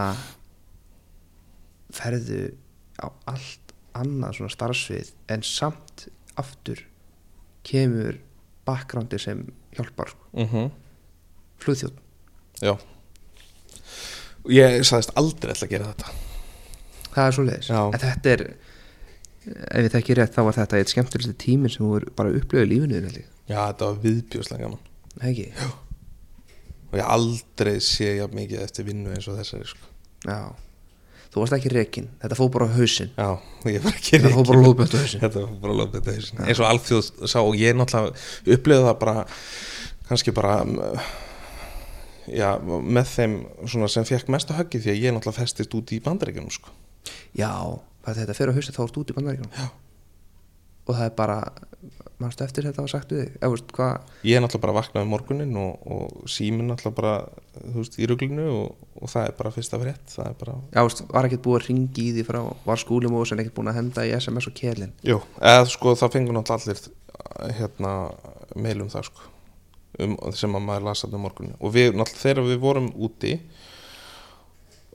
ferðu 1.92 2.40
á 2.96 3.12
allt 3.28 3.74
annað 3.98 4.38
svona 4.38 4.54
starfsvið 4.54 5.10
en 5.34 5.44
samt 5.44 6.06
aftur 6.40 6.80
kemur 7.68 8.16
bakgrándi 8.64 9.20
sem 9.20 9.42
hjálpar 9.76 10.12
sko. 10.12 10.28
mm 10.32 10.48
-hmm. 10.52 10.70
flugþjótt 11.64 11.98
Já 12.62 12.78
ég 14.50 14.82
sagðist 14.82 15.14
aldrei 15.14 15.52
ætla 15.52 15.66
að 15.66 15.70
gera 15.70 15.92
þetta 15.92 16.08
það 17.12 17.26
er 17.26 17.32
svo 17.32 17.44
leiðis 17.44 17.68
Já. 17.68 17.80
en 17.92 18.00
þetta 18.00 18.30
er 18.30 18.42
ef 19.42 19.84
ég 19.84 19.92
þekki 19.92 20.14
rétt 20.14 20.34
þá 20.34 20.42
var 20.46 20.54
þetta 20.54 20.78
eitt 20.78 20.88
skemmtilegsti 20.88 21.34
tíminn 21.38 21.70
sem 21.70 21.86
þú 21.86 22.14
bara 22.16 22.30
að 22.30 22.36
upplöðu 22.40 22.66
lífinu 22.66 22.94
ég. 22.94 23.26
Já, 23.48 23.66
þetta 23.72 23.86
var 23.86 23.96
viðbjóðslega 24.02 24.62
gaman 24.62 24.78
Nei, 25.20 25.30
ekki 25.30 25.48
og 26.92 26.98
ég 27.00 27.08
aldrei 27.08 27.78
sé 27.80 28.10
jafn 28.18 28.36
mikið 28.36 28.66
eftir 28.66 28.84
vinnu 28.84 29.14
eins 29.14 29.28
og 29.30 29.38
þessari 29.40 29.64
sko. 29.70 29.86
Já. 30.28 30.52
Þú 31.32 31.40
varst 31.42 31.56
ekki 31.56 31.72
rekin 31.72 32.08
þetta 32.22 32.36
fóð 32.38 32.50
bara 32.56 32.68
á 32.68 32.76
hausinn 32.76 33.10
Já, 33.16 33.28
ég 33.72 33.84
var 33.86 33.96
ekki 33.96 34.18
þetta 34.18 34.32
fóð 34.36 34.48
bara 34.52 34.62
lóðbjöldu 34.66 35.02
hausinn 35.02 35.22
Þetta 35.24 35.44
var 35.46 35.52
bara 35.64 35.76
lóðið 35.80 35.98
þetta 35.98 36.16
hausinn. 36.18 36.42
eins 36.46 36.60
og 36.62 36.68
alþjóð 36.70 37.10
sá 37.32 37.38
og 37.42 37.56
ég 37.60 37.76
náttúrulega 37.78 38.56
upplifði 38.56 38.86
það 38.88 38.98
bara 39.04 39.26
kannski 40.10 40.34
bara 40.36 40.56
um, 40.66 40.74
já, 42.32 42.48
með 42.60 43.06
þeim 43.16 43.36
svona 43.64 43.88
sem 43.92 44.04
fekk 44.08 44.28
mesta 44.34 44.56
höggi 44.58 44.82
því 44.84 44.92
að 44.92 45.00
ég 45.06 45.16
náttúrulega 45.16 45.40
festist 45.40 45.74
út 45.78 45.94
í 45.96 46.00
bandaríkjunum 46.04 46.52
sko. 46.52 46.74
já, 47.38 47.50
þetta 48.06 48.36
fer 48.36 48.52
á 48.52 48.56
hausinn 48.58 48.76
þá 48.76 48.82
ertu 48.86 49.02
út 49.04 49.12
í 49.14 49.16
bandaríkjum 49.16 49.50
Já. 49.56 49.70
Og 50.86 50.96
það 50.96 51.04
er 51.06 51.14
bara 51.18 51.38
mannstu 52.22 52.44
eftir 52.44 52.66
þetta 52.68 52.84
var 52.84 52.92
sagt 52.92 53.12
við 53.12 53.24
þig? 53.40 54.04
Ég 54.28 54.36
er 54.36 54.44
náttúrulega 54.44 54.62
bara 54.62 54.76
vaknaði 54.76 55.08
morgunin 55.10 55.56
og, 55.58 55.82
og 55.82 56.30
síminn 56.30 56.70
náttúrulega 56.70 56.98
bara 56.98 57.14
þú 57.56 57.74
veist, 57.80 57.98
í 57.98 58.08
ruglinu 58.10 58.46
og, 58.52 58.86
og 59.00 59.12
það 59.12 59.28
er 59.28 59.36
bara 59.40 59.52
fyrsta 59.56 59.80
frétt 59.82 60.14
það 60.14 60.30
er 60.30 60.38
bara, 60.42 60.56
Já, 60.74 60.80
veist, 60.86 61.02
var 61.10 61.28
ekkert 61.28 61.44
búið 61.46 61.58
að 61.58 61.68
ringi 61.70 62.06
í 62.06 62.14
því 62.16 62.26
frá 62.28 62.40
var 62.68 62.82
skúlimós 62.82 63.34
en 63.34 63.42
ekkert 63.42 63.58
búin 63.58 63.72
að 63.72 63.78
henda 63.80 64.06
í 64.06 64.14
SMS 64.18 64.48
og 64.50 64.56
kelin 64.58 64.94
jú, 65.06 65.18
eða 65.40 65.66
sko 65.72 65.96
það 65.98 66.16
fengur 66.16 66.38
náttúrulega 66.38 66.78
allir 66.78 67.56
hérna 67.58 67.92
mailum 68.54 68.92
það 68.92 69.08
sko 69.10 69.28
um, 69.98 70.16
sem 70.38 70.58
að 70.58 70.66
maður 70.68 70.88
lasa 70.90 71.06
þetta 71.06 71.20
um 71.20 71.26
morgunin 71.26 71.58
og 71.58 71.74
við 71.74 71.92
náttúrulega 71.96 72.24
þegar 72.26 72.50
við 72.50 72.62
vorum 72.62 72.90
úti 72.94 73.36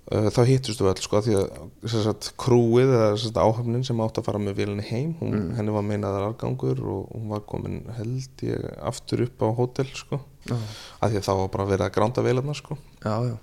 þá 0.07 0.39
hittustu 0.47 0.85
við 0.85 0.93
öll 0.93 1.03
sko 1.03 1.19
því 1.25 1.33
að 1.35 1.47
sagt, 1.91 2.29
krúið 2.39 2.93
eða 2.95 3.41
áhafnin 3.43 3.83
sem 3.83 3.99
átt 4.05 4.21
að 4.21 4.29
fara 4.29 4.39
með 4.39 4.61
vélinni 4.61 4.85
heim 4.87 5.09
hún, 5.19 5.49
henni 5.57 5.73
var 5.75 5.83
meinaðar 5.83 6.29
argangur 6.29 6.79
og 6.79 7.09
hún 7.11 7.25
var 7.33 7.43
komin 7.49 7.81
held 7.97 8.45
ég 8.47 8.63
aftur 8.87 9.25
upp 9.25 9.43
á 9.43 9.47
hótel 9.57 9.89
sko. 9.91 10.21
Já, 10.47 10.55
að 11.03 11.11
því 11.11 11.19
að 11.19 11.27
þá 11.27 11.33
var 11.41 11.51
bara 11.57 11.67
verið 11.73 11.85
að 11.89 11.93
gránda 11.97 12.23
vélarna 12.23 12.55
sko. 12.55 12.79
Já, 13.03 13.15
já, 13.27 13.35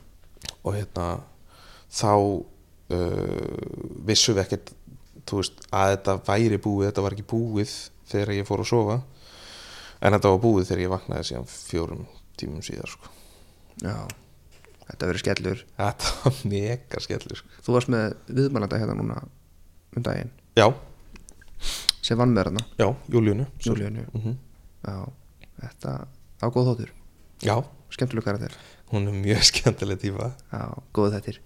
og 0.63 0.79
hérna 0.79 1.11
þá 1.93 2.15
uh, 2.17 3.61
vissum 4.09 4.39
við 4.39 4.45
ekkert 4.47 4.75
veist, 5.35 5.65
að 5.69 5.95
þetta 5.99 6.19
væri 6.25 6.65
búið 6.65 6.89
þetta 6.89 7.05
var 7.05 7.19
ekki 7.19 7.29
búið 7.29 7.79
þegar 8.09 8.37
ég 8.39 8.49
fór 8.49 8.65
að 8.65 8.73
sofa. 8.73 9.01
En 10.01 10.17
þetta 10.17 10.33
var 10.33 10.45
búið 10.49 10.69
þegar 10.71 10.87
ég 10.87 10.97
vaknaði 10.97 11.29
síðan 11.29 11.49
fjórum 11.53 12.05
tímum 12.41 12.65
síðar 12.65 12.97
sko. 12.97 13.13
já. 13.85 14.24
Þetta 14.85 15.07
verið 15.09 15.23
skellur. 15.25 15.61
Þetta 15.79 16.11
var 16.25 16.41
mega 16.51 17.01
skellur 17.01 17.39
sko. 17.41 17.49
Þú 17.65 17.77
varst 17.79 17.93
með 17.95 18.17
viðmælanda 18.29 18.81
hérna 18.83 18.97
núna 18.99 19.23
um 19.97 20.05
daginn. 20.05 20.31
Já, 20.59 20.67
sem 22.05 22.19
vann 22.21 22.35
með 22.35 22.49
hérna 22.51 22.63
já, 22.79 22.89
Júlíunu 23.11 23.47
Júlíunu 23.65 24.05
mm 24.13 24.35
Já, 24.85 24.99
þetta 25.63 25.93
á 26.45 26.47
góð 26.53 26.67
þóttur 26.69 26.91
já, 27.41 27.55
Skemmtileg 27.95 28.27
karakter. 28.27 28.53
Hún 28.93 29.09
er 29.09 29.17
mjög 29.17 29.47
skemmtileg 29.51 30.01
tífa 30.03 30.33
Já, 30.53 30.65
góð 30.93 31.15
þettir 31.17 31.39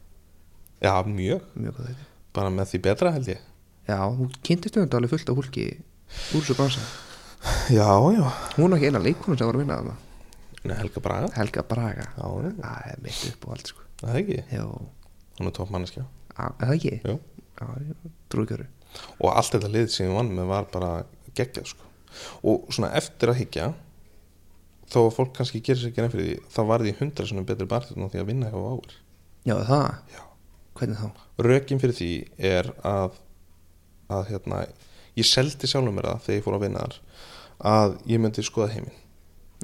já, 0.83 0.95
mjög, 1.07 1.45
Mjög 1.55 1.77
góð 1.79 1.91
þettir 1.93 2.09
bara 2.39 2.51
með 2.55 2.69
því 2.73 2.79
betra 2.85 3.11
held 3.15 3.31
ég. 3.33 3.39
Já, 3.89 3.99
hún 4.05 4.29
kynntist 4.45 4.77
um 4.77 4.85
þetta 4.85 4.99
alveg 4.99 5.11
fullt 5.15 5.31
af 5.33 5.39
fólki 5.39 5.65
úr 6.37 6.43
þessu 6.45 6.55
bransa. 6.59 6.83
Já, 7.73 7.89
já, 8.15 8.27
Hún 8.59 8.69
var 8.69 8.77
ekki 8.77 8.91
eina 8.91 9.01
leikonum 9.03 9.39
sem 9.39 9.49
var 9.49 9.57
að 9.57 9.63
vinna 9.65 9.79
þarna 9.81 9.97
Nei, 10.67 10.77
Helga 10.81 11.03
Braga 11.05 11.29
Helga 11.37 11.63
Braga 11.69 12.07
Það 12.17 12.89
er 12.93 13.03
mitt 13.05 13.25
upp 13.31 13.47
og 13.47 13.55
allt 13.55 13.71
sko 13.73 13.85
það 14.03 14.11
er 14.11 14.21
ekki 14.23 14.39
Já, 14.57 14.65
hún 15.39 15.51
er 15.51 15.55
toppmanneskja 15.59 16.05
er 16.39 16.55
það 16.63 16.75
ekki? 16.77 16.95
Jú. 17.05 17.19
Já, 17.59 17.67
trúkjöru 18.33 18.67
og 19.19 19.29
allt 19.35 19.53
þetta 19.55 19.71
lið 19.75 19.91
sem 19.93 20.09
ég 20.09 20.17
vann 20.17 20.31
með 20.35 20.49
var 20.49 20.69
bara 20.73 20.91
geggjað 21.37 21.67
sko. 21.75 21.85
og 22.49 22.71
svona 22.73 22.93
eftir 22.99 23.31
að 23.33 23.41
higgja 23.43 23.67
þó 24.89 25.01
að 25.05 25.15
fólk 25.19 25.35
kannski 25.37 25.61
gerir 25.65 25.83
sér 25.83 25.93
ekki 25.93 26.05
nefnir 26.07 26.25
því 26.25 26.37
þá 26.55 26.61
var 26.71 26.85
því 26.85 26.95
hundra 27.03 27.27
svona 27.29 27.45
betri 27.49 27.69
á 27.69 27.79
því 28.09 28.23
að 28.23 28.31
vinna 28.31 28.51
hjá 28.53 28.59
áur 28.59 28.95
Já, 29.47 29.55
það? 29.69 29.89
Já. 30.15 30.23
Hvernig 30.79 31.01
þá? 31.03 31.09
rökin 31.49 31.83
fyrir 31.83 31.99
því 31.99 32.11
er 32.39 32.71
að 32.87 33.19
að 34.09 34.31
hérna 34.33 34.63
ég 35.19 35.27
seldi 35.29 35.69
sjálfum 35.69 35.99
mér 35.99 36.09
það 36.13 36.25
þegar 36.25 36.39
ég 36.39 36.47
fór 36.47 36.57
að 36.57 36.65
vinna 36.65 36.85
þar 36.87 36.99
að 37.75 37.97
ég 38.09 38.23
myndi 38.23 38.45
skoða 38.47 38.73
heiminn 38.73 38.99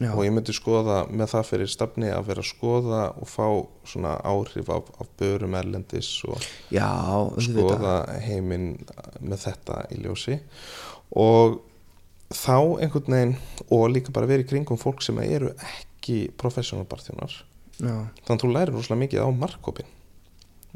Já, 0.02 0.08
og 0.10 0.24
ég 0.26 0.32
myndi 0.34 0.50
skoða 0.56 1.04
með 1.06 1.28
það 1.36 1.44
fyrir 1.52 1.70
stafni 1.70 2.08
að 2.10 2.24
vera 2.32 2.42
að 2.42 2.48
skoða 2.48 3.02
og 3.14 3.28
fá 3.30 3.46
svona 3.86 4.16
áhrif 4.26 4.72
af, 4.74 4.88
af 4.98 5.12
börum 5.20 5.54
erlendis 5.54 6.08
og 6.26 6.42
já 6.74 6.88
skoða 7.46 7.92
heiminn 8.24 8.72
með 9.22 9.44
þetta 9.44 9.84
í 9.94 10.00
ljósi. 10.02 10.40
Og 11.14 11.60
þá 12.34 12.82
einhvern 12.82 13.14
veginn 13.14 13.36
og 13.70 13.86
líka 13.92 14.14
bara 14.14 14.30
verið 14.30 14.50
kringum 14.50 14.80
fólk 14.80 15.04
sem 15.04 15.18
eru 15.22 15.52
ekki 15.54 16.24
professional 16.40 16.88
barþjónar 16.90 17.36
Já, 17.78 17.94
þannig 18.24 18.34
að 18.34 18.42
þú 18.42 18.50
lærir 18.54 18.74
rosalega 18.74 19.02
mikið 19.02 19.26
á 19.26 19.28
markkopin 19.34 19.94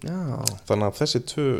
þannig 0.03 0.87
að 0.89 0.99
þessi 1.01 1.25
tvö 1.33 1.51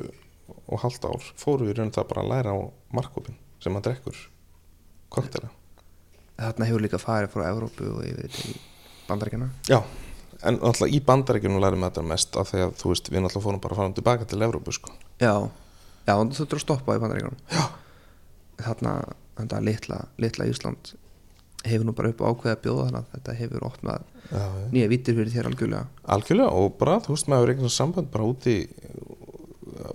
og 0.69 0.83
halvt 0.85 1.07
ár 1.11 1.29
fóru 1.39 1.69
við 1.69 1.79
raun 1.79 1.95
það 1.95 2.11
bara 2.13 2.25
að 2.25 2.33
læra 2.33 2.55
á 2.55 2.59
markkopin 2.95 3.39
sem 3.63 3.75
að 3.75 3.89
drekkur. 3.89 4.19
Koktela 5.11 5.51
þarna 6.39 6.69
hefur 6.69 6.85
líka 6.85 7.01
farið 7.03 7.33
frá 7.35 7.47
Evrópu 7.51 7.89
og 7.97 8.05
yfir 8.07 8.31
til 8.35 8.55
bandaríkjana 9.09 9.49
já, 9.71 9.81
en 10.43 10.61
náttúrulega 10.61 10.95
í 10.95 11.01
bandarækjunum 11.09 11.63
lærum 11.65 11.83
við 11.83 11.91
þetta 11.91 12.07
mest 12.13 12.39
af 12.39 12.53
því 12.53 12.63
að 12.67 12.77
þú 12.83 12.93
veist 12.93 13.11
við 13.11 13.25
náttúrulega 13.25 13.47
fórum 13.49 13.63
bara 13.65 13.77
að 13.77 13.83
fara 13.83 13.97
tilbaka 13.99 14.29
til 14.31 14.43
Evrópu 14.47 14.75
sko. 14.77 14.95
Já, 15.19 15.35
já, 16.07 16.15
þú 16.15 16.39
þurftur 16.39 16.61
að 16.61 16.65
stoppa 16.67 16.97
í 16.99 17.03
bandaríkjanum 17.03 17.43
Já. 17.51 17.65
Þarna, 18.59 18.95
þetta 19.39 19.61
litla, 19.63 19.99
litla 20.19 20.47
Ísland 20.51 20.93
hefur 21.69 21.87
nú 21.87 21.93
bara 21.95 22.11
upp 22.13 22.23
á 22.23 22.31
ákveða 22.31 22.55
að 22.57 22.63
bjóða 22.65 22.87
þannig 22.89 23.01
að 23.03 23.13
þetta 23.17 23.35
hefur 23.39 23.67
opnað 23.67 24.05
já, 24.31 24.45
nýja 24.73 24.91
vítir 24.93 25.17
fyrir 25.19 25.33
þér 25.35 25.49
algjörlega. 25.51 25.85
Algjörlega 26.15 26.63
og 26.63 26.77
bara 26.79 26.99
þú 27.03 27.15
veist 27.17 27.31
maður 27.31 27.49
er 27.49 27.55
eitthvað 27.55 27.75
samband 27.75 28.11
bara 28.15 28.29
úti 28.31 28.55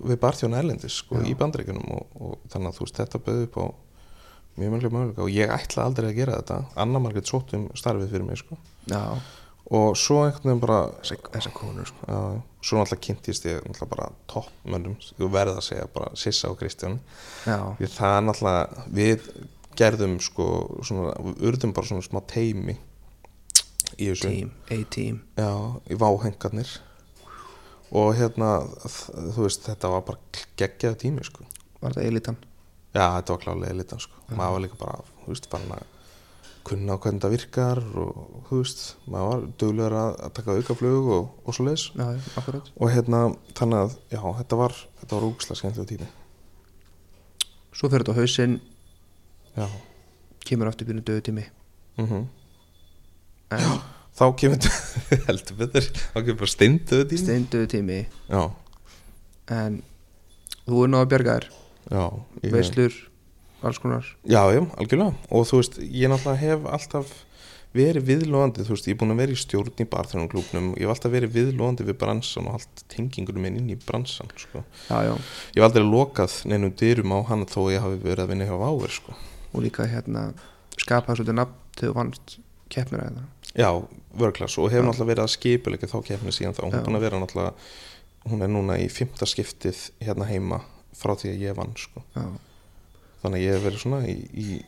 við 0.04 0.18
barþjóna 0.20 0.60
erlendis 0.60 0.98
sko, 1.00 1.18
Já. 1.20 1.28
í 1.28 1.34
bandaríkjunum 1.38 1.88
og, 1.96 2.04
og 2.20 2.34
þannig 2.52 2.70
að 2.70 2.78
þú 2.78 2.86
veist 2.86 3.00
þetta 3.00 3.20
bauði 3.24 3.46
upp 3.48 3.58
á 3.60 3.64
mjög 4.56 4.74
mjög 4.74 4.92
möguleika 4.94 5.24
og 5.24 5.32
ég 5.34 5.54
ætla 5.54 5.86
aldrei 5.88 6.10
að 6.10 6.18
gera 6.18 6.36
þetta. 6.40 6.58
Anna 6.84 7.00
Margrét 7.02 7.30
sótt 7.30 7.54
um 7.56 7.68
starfið 7.74 8.12
fyrir 8.12 8.28
mig 8.28 8.40
sko. 8.42 8.58
Og 9.74 9.96
svo 9.96 10.20
einhvern 10.26 10.50
veginn 10.50 10.60
bara 10.60 10.80
þessar 11.00 11.30
þessa 11.32 11.52
konur 11.56 11.88
sko. 11.88 12.06
Já, 12.06 12.18
svo 12.60 12.78
náttúrulega 12.78 13.04
kynntist 13.06 13.46
ég 13.48 13.62
náttúrulega 13.64 13.90
bara 13.94 14.08
toppmönnum, 14.28 14.96
þú 15.16 15.28
verð 15.32 15.56
að 15.56 15.66
segja 15.70 15.86
bara 15.94 16.10
Sissa 16.20 16.50
og 16.52 16.58
Kristján. 16.60 16.98
Já, 17.48 17.58
því 17.80 17.90
það 17.94 18.18
náttúrulega 18.28 18.88
við 19.00 19.28
gerðum 19.80 20.18
sko 20.22 20.48
svona, 20.84 21.14
við 21.24 21.46
urðum 21.48 21.72
bara 21.74 21.90
svona 21.90 22.04
smá 22.06 22.20
teimi 22.30 22.76
í 23.96 24.10
þessu. 24.10 24.28
Team, 24.28 24.52
A-team. 24.68 25.22
Já, 25.40 25.50
í 25.88 25.98
váhengarnir. 25.98 26.76
Og 27.94 28.14
hérna 28.18 28.56
þú 28.84 29.46
veist, 29.46 29.64
þetta 29.64 29.90
var 29.92 30.04
bara 30.06 30.44
geggjaðu 30.60 31.00
tími 31.00 31.24
sko. 31.26 31.46
Var 31.80 31.94
þetta 31.94 32.10
elitan? 32.10 32.38
Já, 32.94 33.08
þetta 33.16 33.34
var 33.34 33.42
klálega 33.42 33.74
litan 33.74 34.00
sko. 34.02 34.20
maður 34.30 34.52
var 34.54 34.62
líka 34.62 34.76
bara, 34.78 35.00
þú 35.24 35.32
veist, 35.32 35.48
bara 35.50 35.78
að 35.80 35.86
kunna 36.64 36.94
á 36.94 36.98
hvernig 37.02 37.20
þetta 37.20 37.30
virkar 37.32 37.80
og 38.00 38.44
þú 38.48 38.58
veist, 38.60 38.82
maður 39.10 39.30
var 39.30 39.40
duglegur 39.60 39.96
að, 40.00 40.20
taka 40.36 40.54
aukaflug 40.54 41.08
og, 41.16 41.32
og 41.44 41.56
svo 41.56 41.66
Já, 41.74 42.04
já, 42.14 42.20
akkurat. 42.38 42.70
Og 42.78 42.92
hérna, 42.94 43.22
þannig 43.58 43.80
að, 43.82 43.96
já, 44.14 44.20
þetta 44.38 44.60
var 44.60 44.76
þetta 45.00 45.18
var 45.18 45.26
úkslega 45.28 45.60
skemmtilegu 45.60 45.90
tími 45.90 46.08
Svo 47.74 47.90
fyrir 47.90 48.04
þetta 48.04 48.14
á 48.14 48.20
hausinn, 48.20 48.54
Já, 49.54 49.66
kemur 50.46 50.70
aftur 50.70 50.88
byrnu 50.88 51.02
döðu 51.02 51.26
tími 51.26 51.44
mhm. 51.98 52.22
En 53.54 53.66
þá 54.14 54.24
kemur 54.38 54.70
heldur 55.28 55.58
betur, 55.58 55.90
þá 55.90 56.18
kemur 56.22 56.40
bara 56.44 56.54
steinduðu 56.54 57.10
tími 57.10 57.26
steindöðu 57.26 57.72
tími 57.74 58.00
Já, 58.30 58.46
En 59.52 59.82
þú 60.64 60.86
er 60.86 60.94
náða 60.94 61.04
að 61.04 61.12
bjarga 61.12 61.36
þér. 61.36 61.50
já 61.50 61.63
Veislur, 62.42 62.96
alls 63.64 63.78
konar. 63.82 64.08
Já, 64.24 64.42
já, 64.54 64.62
algjörlega. 64.78 65.14
Og 65.30 65.46
þú 65.48 65.60
veist, 65.60 65.78
ég 65.82 66.12
náttúrulega 66.12 66.40
hef 66.40 66.66
alltaf 66.76 67.14
verið 67.74 68.06
viðlóðandi, 68.06 68.64
þú 68.64 68.76
veist, 68.76 68.86
ég 68.86 68.94
er 68.94 68.98
búin 69.00 69.14
að 69.14 69.20
vera 69.24 69.34
í 69.34 69.38
stjórn 69.40 69.82
í 69.82 69.86
barþjónum 69.90 70.30
klúknum, 70.30 70.68
ég 70.78 70.86
hef 70.86 70.92
alltaf 70.94 71.14
verið 71.14 71.34
viðlóðandi 71.34 71.86
við 71.88 71.96
bransan 72.04 72.48
og 72.48 72.60
allt 72.60 72.84
tengingunum 72.92 73.42
minn 73.42 73.58
inn 73.58 73.72
í 73.74 73.78
bransan, 73.80 74.30
sko. 74.38 74.62
Já, 74.86 75.00
já, 75.08 75.14
Ég 75.56 75.58
hef 75.58 75.66
aldrei 75.66 75.86
lokað 75.88 76.36
neinum 76.50 76.74
dyrum 76.78 77.16
á 77.16 77.18
hann 77.32 77.42
þó 77.50 77.60
ég 77.74 77.82
hafi 77.82 77.98
verið 78.04 78.24
að 78.24 78.30
vinna 78.30 78.46
hjá 78.46 78.54
Váver, 78.62 78.94
sko. 78.94 79.16
og 79.54 79.64
líka 79.66 79.88
hérna 79.90 80.28
skapaði 80.78 81.18
svolítið 81.18 81.38
nafn 81.40 81.58
þegar 81.74 81.90
þú 81.90 81.96
vannst 81.98 82.36
keppnir 82.70 83.02
það. 83.02 83.24
Já, 83.54 83.70
vörklass 84.22 84.58
og 84.58 84.70
hefur 84.70 84.86
náttúrulega 84.86 85.10
verið 85.10 85.24
að 85.26 85.34
skipuleika 85.34 85.90
þá 85.90 85.98
keppni 86.06 86.34
síðan 86.34 86.54
þá, 86.54 86.62
er 86.70 87.54
hún 88.24 88.40
er 88.40 88.48
núna 88.48 88.78
í 88.80 88.86
fymta 88.88 89.26
skiptið 89.28 89.90
hérna 90.00 90.24
heima 90.24 90.62
frá 90.94 91.14
því 91.18 91.32
að 91.32 91.42
ég 91.44 91.56
vann 91.58 91.72
sko. 91.78 92.02
Þannig 93.22 93.38
að 93.38 93.44
ég 93.44 93.56
hef 93.56 93.64
verið 93.64 93.82
svona 93.82 94.02
í, 94.08 94.16
í, 94.36 94.58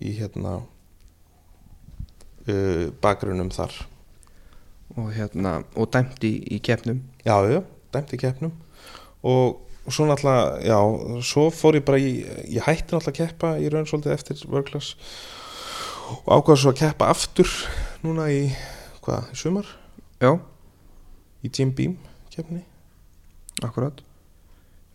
í 0.00 0.14
hérna 0.16 0.56
uh, 2.46 2.86
bakgrunum 3.02 3.52
þar. 3.54 3.74
Og 4.96 5.10
hérna 5.16 5.58
og 5.76 5.90
dæmt 5.92 6.24
í, 6.24 6.34
í 6.56 6.60
keppnum. 6.64 7.02
Já, 7.26 7.36
já, 7.50 7.60
dæmt 7.94 8.14
í 8.16 8.20
keppnum. 8.22 8.54
Og 9.26 9.62
svo 9.92 10.06
náttúrulega, 10.08 10.58
já, 10.66 10.78
svo 11.22 11.48
fór 11.54 11.78
ég 11.78 11.86
bara 11.86 12.00
í, 12.02 12.24
ég 12.50 12.64
hætti 12.66 12.90
náttúrulega 12.90 13.12
að 13.12 13.18
keppa 13.20 13.52
í 13.62 13.70
raun 13.70 13.86
svolítið 13.86 14.16
eftir 14.16 14.42
vörklass 14.50 14.96
og 16.06 16.26
ákvað 16.30 16.60
svo 16.62 16.72
að 16.72 16.80
keppa 16.80 17.10
aftur 17.10 17.52
núna 18.02 18.26
í, 18.30 18.42
hvað, 19.06 19.30
í 19.30 19.38
sumar? 19.38 19.70
Já, 20.22 20.32
í 21.42 21.50
Jim 21.50 21.72
Beam 21.76 21.96
keppni, 22.34 22.62
akkurat 23.62 24.02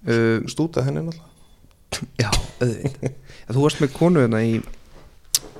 uh, 0.08 0.38
stútað 0.52 0.88
henni 0.90 1.04
náttúrulega. 1.06 1.30
Já, 2.22 2.30
auðvitað. 2.62 3.18
Þú 3.52 3.64
varst 3.66 3.82
með 3.84 3.96
konu 3.98 4.22
hérna 4.24 4.40
í 4.48 4.62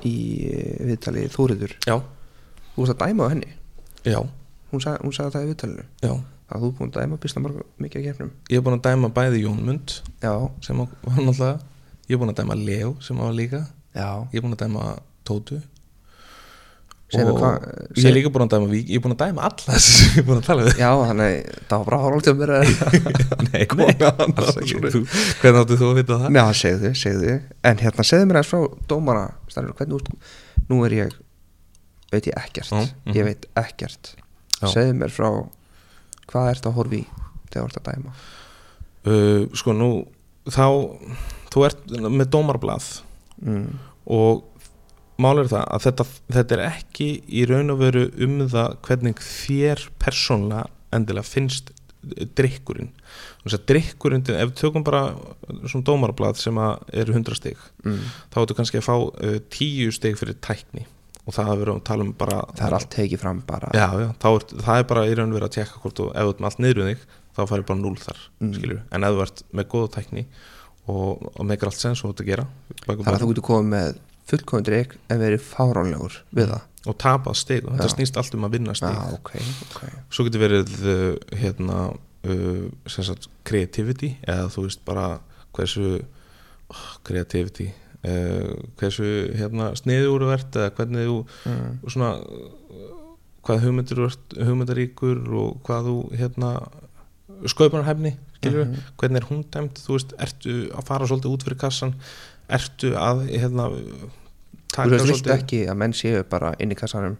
í 0.08 0.14
eh, 0.50 0.78
viðtali 0.88 1.26
Þóriður 1.30 1.74
Já, 1.86 1.96
Þú 2.72 2.84
varst 2.84 2.94
að 2.94 3.02
dæma 3.04 3.26
á 3.28 3.32
henni? 3.32 3.50
Já, 4.08 4.18
Hún 4.72 4.80
sagði, 4.80 5.02
hún 5.04 5.12
sagði 5.16 5.34
það 5.34 5.42
í 5.44 5.50
viðtalinu? 5.50 5.84
Já. 6.00 6.12
Að 6.52 6.62
þú 6.64 6.68
er 6.68 6.76
búin 6.78 6.90
að 6.90 6.96
dæma 6.96 7.18
býsta 7.20 7.42
mikið 7.44 7.98
að 8.00 8.06
keppnum? 8.06 8.30
Ég 8.48 8.58
er 8.58 8.64
búin 8.64 8.78
að 8.78 8.86
dæma 8.88 9.10
bæði 9.12 9.42
Jónmund 9.44 9.94
Já, 10.24 10.32
sem 10.64 10.80
var 10.80 11.20
náttúrulega 11.20 11.52
Ég 12.08 12.16
er 12.16 12.22
búin 12.22 12.32
að 12.32 12.40
dæma 12.40 12.56
Leo 12.58 12.94
sem 13.04 13.20
var 13.20 13.36
líka. 13.36 13.60
Já. 13.94 14.08
Ég 14.32 14.40
er 14.40 14.44
búin 14.46 14.56
að 14.56 14.64
dæma 14.64 14.86
Tótu 15.28 15.60
Hvað- 17.12 17.64
ég 18.00 18.06
er 18.08 18.14
líka 18.16 18.30
búin 18.32 18.44
að 18.46 18.52
dæma 18.54 18.68
Vík 18.72 18.88
Ég 18.88 18.96
er 18.96 19.02
búin 19.04 19.12
að 19.12 19.20
dæma 19.26 19.42
alla 19.48 19.66
þessi 19.76 19.92
sem 19.96 20.12
ég 20.12 20.20
er 20.22 20.26
búin 20.28 20.38
að 20.40 20.46
tala 20.46 20.62
við 20.64 20.78
Já, 20.80 20.88
þannig 21.10 21.50
það 21.68 21.74
var 21.82 21.86
bara 21.88 21.98
hálft 22.06 22.30
að 22.32 22.38
vera 22.40 22.60
Nei. 23.52 23.64
Þú- 23.68 25.02
Hvernig 25.42 25.60
áttu 25.62 25.76
þú 25.82 25.90
að 25.90 25.98
vita 26.00 26.18
það? 26.22 26.38
Já, 26.38 26.44
segðu, 26.62 26.92
segðu 27.02 27.34
En 27.68 27.82
hérna, 27.82 28.06
segðu 28.08 28.28
mér 28.30 28.40
aðeins 28.40 28.52
frá 28.52 28.86
dómara 28.92 29.24
Stærður, 29.52 29.74
hvernig 29.80 29.98
úr, 29.98 30.06
nú 30.70 30.80
er 30.88 30.96
ég 30.96 31.18
veit 32.12 32.28
ég 32.30 32.38
ekkert 32.40 32.72
Já, 32.72 32.78
mhm. 32.80 33.16
Ég 33.18 33.28
veit 33.28 33.48
ekkert 33.60 34.14
Já. 34.62 34.66
Segðu 34.72 34.96
mér 35.02 35.12
frá 35.12 35.28
hvað 36.32 36.50
ert 36.54 36.70
að 36.70 36.76
horfi 36.80 37.02
þegar 37.50 37.60
þú 37.60 37.66
ert 37.68 37.82
að 37.82 37.90
dæma 37.92 38.16
Uh, 39.02 39.48
sko 39.58 39.72
nú 39.74 39.86
Þá 40.46 40.62
Þú 41.50 41.64
ert 41.66 41.80
með 42.06 42.28
dómarblað 42.30 42.84
mm. 43.42 43.64
og 44.14 44.44
mál 45.18 45.38
er 45.42 45.48
það 45.52 45.64
að 45.76 45.84
þetta, 45.86 46.06
þetta 46.38 46.54
er 46.56 46.62
ekki 46.70 47.08
í 47.28 47.44
raun 47.50 47.70
og 47.74 47.78
veru 47.82 48.06
um 48.24 48.38
það 48.48 48.76
hvernig 48.86 49.20
þér 49.22 49.86
persónlega 50.02 50.66
endilega 50.92 51.28
finnst 51.28 51.70
drikkurinn 52.36 52.90
þess 53.44 53.56
að 53.58 53.66
drikkurinn, 53.70 54.24
ef 54.34 54.50
tökum 54.58 54.82
bara 54.86 55.12
svona 55.70 55.84
dómarblað 55.86 56.38
sem 56.40 56.58
að 56.58 56.82
eru 57.02 57.14
100 57.18 57.38
stig 57.38 57.58
Mm. 57.82 57.98
þá 58.30 58.36
ertu 58.44 58.54
kannski 58.54 58.78
að 58.78 58.84
fá 58.86 58.94
uh, 58.94 59.38
10 59.50 59.90
stig 59.96 60.14
fyrir 60.18 60.36
tækni 60.38 60.84
og 61.26 61.34
það 61.34 61.48
er 61.64 61.70
að 61.72 61.80
tala 61.86 62.04
um 62.06 62.12
bara 62.14 62.40
Það 62.54 62.66
er 62.68 62.76
allt 62.76 62.90
tekið 62.94 63.18
fram 63.22 63.40
bara 63.46 63.70
já, 63.74 63.88
já, 63.98 64.08
er, 64.10 64.44
það 64.62 64.78
er 64.78 64.86
bara 64.90 65.02
í 65.10 65.16
raun 65.18 65.32
og 65.32 65.38
veru 65.38 65.48
að 65.48 65.54
tjekka 65.56 65.80
hvort 65.82 66.02
og 66.04 66.12
ef 66.14 66.22
þú 66.22 66.30
ert 66.32 66.42
með 66.42 66.48
allt 66.50 66.62
niður 66.62 66.80
um 66.82 66.88
þig 66.92 67.02
þá 67.32 67.42
færi 67.50 67.66
bara 67.70 67.80
0 67.82 67.96
þar, 68.04 68.20
Mm. 68.42 68.78
en 68.92 69.04
ef 69.08 69.14
þú 69.16 69.22
ert 69.26 69.42
með 69.58 69.68
góða 69.74 69.90
tækni 69.98 70.24
og, 70.86 71.26
og 71.38 71.44
meikar 71.50 71.70
allt 71.72 71.78
sens 71.82 72.02
og 72.04 72.10
þú 72.10 72.14
ert 72.14 72.22
að 72.22 72.30
gera 72.32 72.46
Þannig 72.86 73.12
að 73.14 73.22
þú 73.24 73.30
getur 73.32 73.46
komið 73.50 73.70
með 73.74 74.00
fullkominn 74.30 74.66
drikk 74.66 74.96
en 75.10 75.20
verið 75.22 75.44
fáránlegur 75.46 76.20
við 76.34 76.52
það 76.54 76.68
og 76.90 76.96
tapað 76.98 77.36
stig 77.38 77.66
og 77.66 77.76
þetta 77.76 77.90
Já. 77.90 77.94
snýst 77.94 78.16
allt 78.18 78.34
um 78.38 78.46
að 78.46 78.56
vinna 78.56 78.74
stig 78.78 78.96
Já, 78.96 79.18
ok, 79.18 79.30
ok 79.68 79.82
svo 80.14 80.26
getur 80.26 80.42
verið 80.42 80.72
uh, 80.82 81.36
hérna 81.38 81.78
uh, 81.92 82.64
sem 82.90 83.06
sagt 83.06 83.28
creativity 83.48 84.16
eða 84.22 84.48
þú 84.54 84.66
veist 84.66 84.82
bara 84.88 85.06
hversu 85.54 85.86
oh, 86.00 86.88
creativity 87.06 87.68
uh, 87.70 88.50
hversu 88.80 89.12
hérna 89.38 89.72
sniður 89.78 90.26
þú 90.26 90.34
ert 90.34 90.58
eða 90.58 90.74
hvernig 90.78 91.10
þú 91.10 91.20
mm. 91.52 91.70
svona 91.86 92.12
hvað 93.42 93.64
hugmyndir 93.66 94.04
hugmyndaríkur 94.38 95.22
og 95.38 95.62
hvað 95.66 95.88
þú 95.90 95.96
hérna 96.18 96.52
sköpunarhæfni 97.50 98.16
skilur 98.42 98.66
Mhm. 98.66 98.82
hvernig 98.98 99.16
er 99.22 99.26
hún 99.30 99.44
dæmt 99.50 99.78
þú 99.78 99.92
veist, 99.96 100.12
ertu 100.18 100.70
að 100.70 100.84
fara 100.86 101.06
svolítið 101.06 101.32
út 101.32 101.42
fyrir 101.42 101.58
kassan 101.58 101.94
ertu 102.58 102.92
að 102.98 103.26
hérna 103.30 103.68
Þú 104.72 104.96
veist, 104.96 105.26
ekki 105.28 105.66
að 105.68 105.76
menn 105.82 105.92
séu 105.96 106.22
bara 106.28 106.54
inn 106.62 106.72
í 106.72 106.76
kassanum 106.78 107.18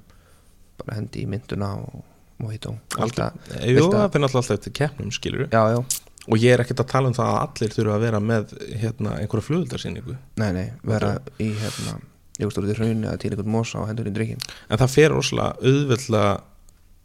bara 0.81 0.97
hendi 0.97 1.27
í 1.27 1.29
mynduna 1.29 1.75
og 1.83 1.99
mojito 2.41 2.73
Alltaf, 2.97 3.35
Alltaf- 3.37 3.67
jú, 3.69 3.91
það 3.93 4.07
finnir 4.15 4.29
alltaf 4.29 4.41
alltaf 4.41 4.57
eftir 4.57 4.75
keppnum 4.79 5.11
skilur 5.13 5.51
Já, 5.53 5.61
já, 5.75 5.83
og 6.29 6.39
ég 6.41 6.55
er 6.55 6.63
ekkert 6.65 6.81
að 6.85 6.93
tala 6.95 7.11
um 7.11 7.19
það 7.19 7.33
að 7.33 7.43
allir 7.43 7.75
þurfa 7.77 7.99
að 7.99 8.07
vera 8.07 8.23
með 8.31 8.55
hérna, 8.81 9.19
einhverja 9.19 9.49
flugöldarsýningu 9.51 10.17
nei, 10.41 10.49
nei, 10.57 10.67
vera 10.87 11.13
í 11.43 11.51
hérna 11.61 11.99
ert 12.43 12.59
í 12.59 12.79
hraun 12.79 13.05
eða 13.05 13.19
til 13.21 13.35
einhvern 13.35 13.53
mosa 13.53 13.83
og 13.83 13.91
hendur 13.91 14.09
í 14.09 14.15
drikkin 14.17 14.41
en 14.41 14.81
það 14.81 14.95
fer 14.97 15.13
rosalega 15.13 15.61
auðveldlega 15.61 16.33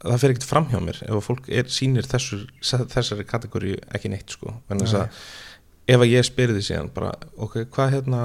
það 0.03 0.21
fer 0.21 0.33
ekkert 0.33 0.47
fram 0.47 0.67
hjá 0.71 0.79
mér 0.83 0.99
ef 1.07 1.25
fólk 1.25 1.49
er, 1.49 1.69
sýnir 1.73 2.07
þessur, 2.09 2.45
þessari 2.61 3.25
kategóri 3.27 3.75
ekki 3.97 4.11
neitt 4.13 4.35
sko. 4.35 4.53
En 4.69 4.81
þess 4.83 4.97
að 4.99 5.21
ef 5.87 6.03
að 6.03 6.11
ég 6.11 6.27
því 6.57 6.63
síðan 6.67 6.91
bara, 6.95 7.13
ok, 7.37 7.59
hvað 7.73 7.93
hérna 7.95 8.21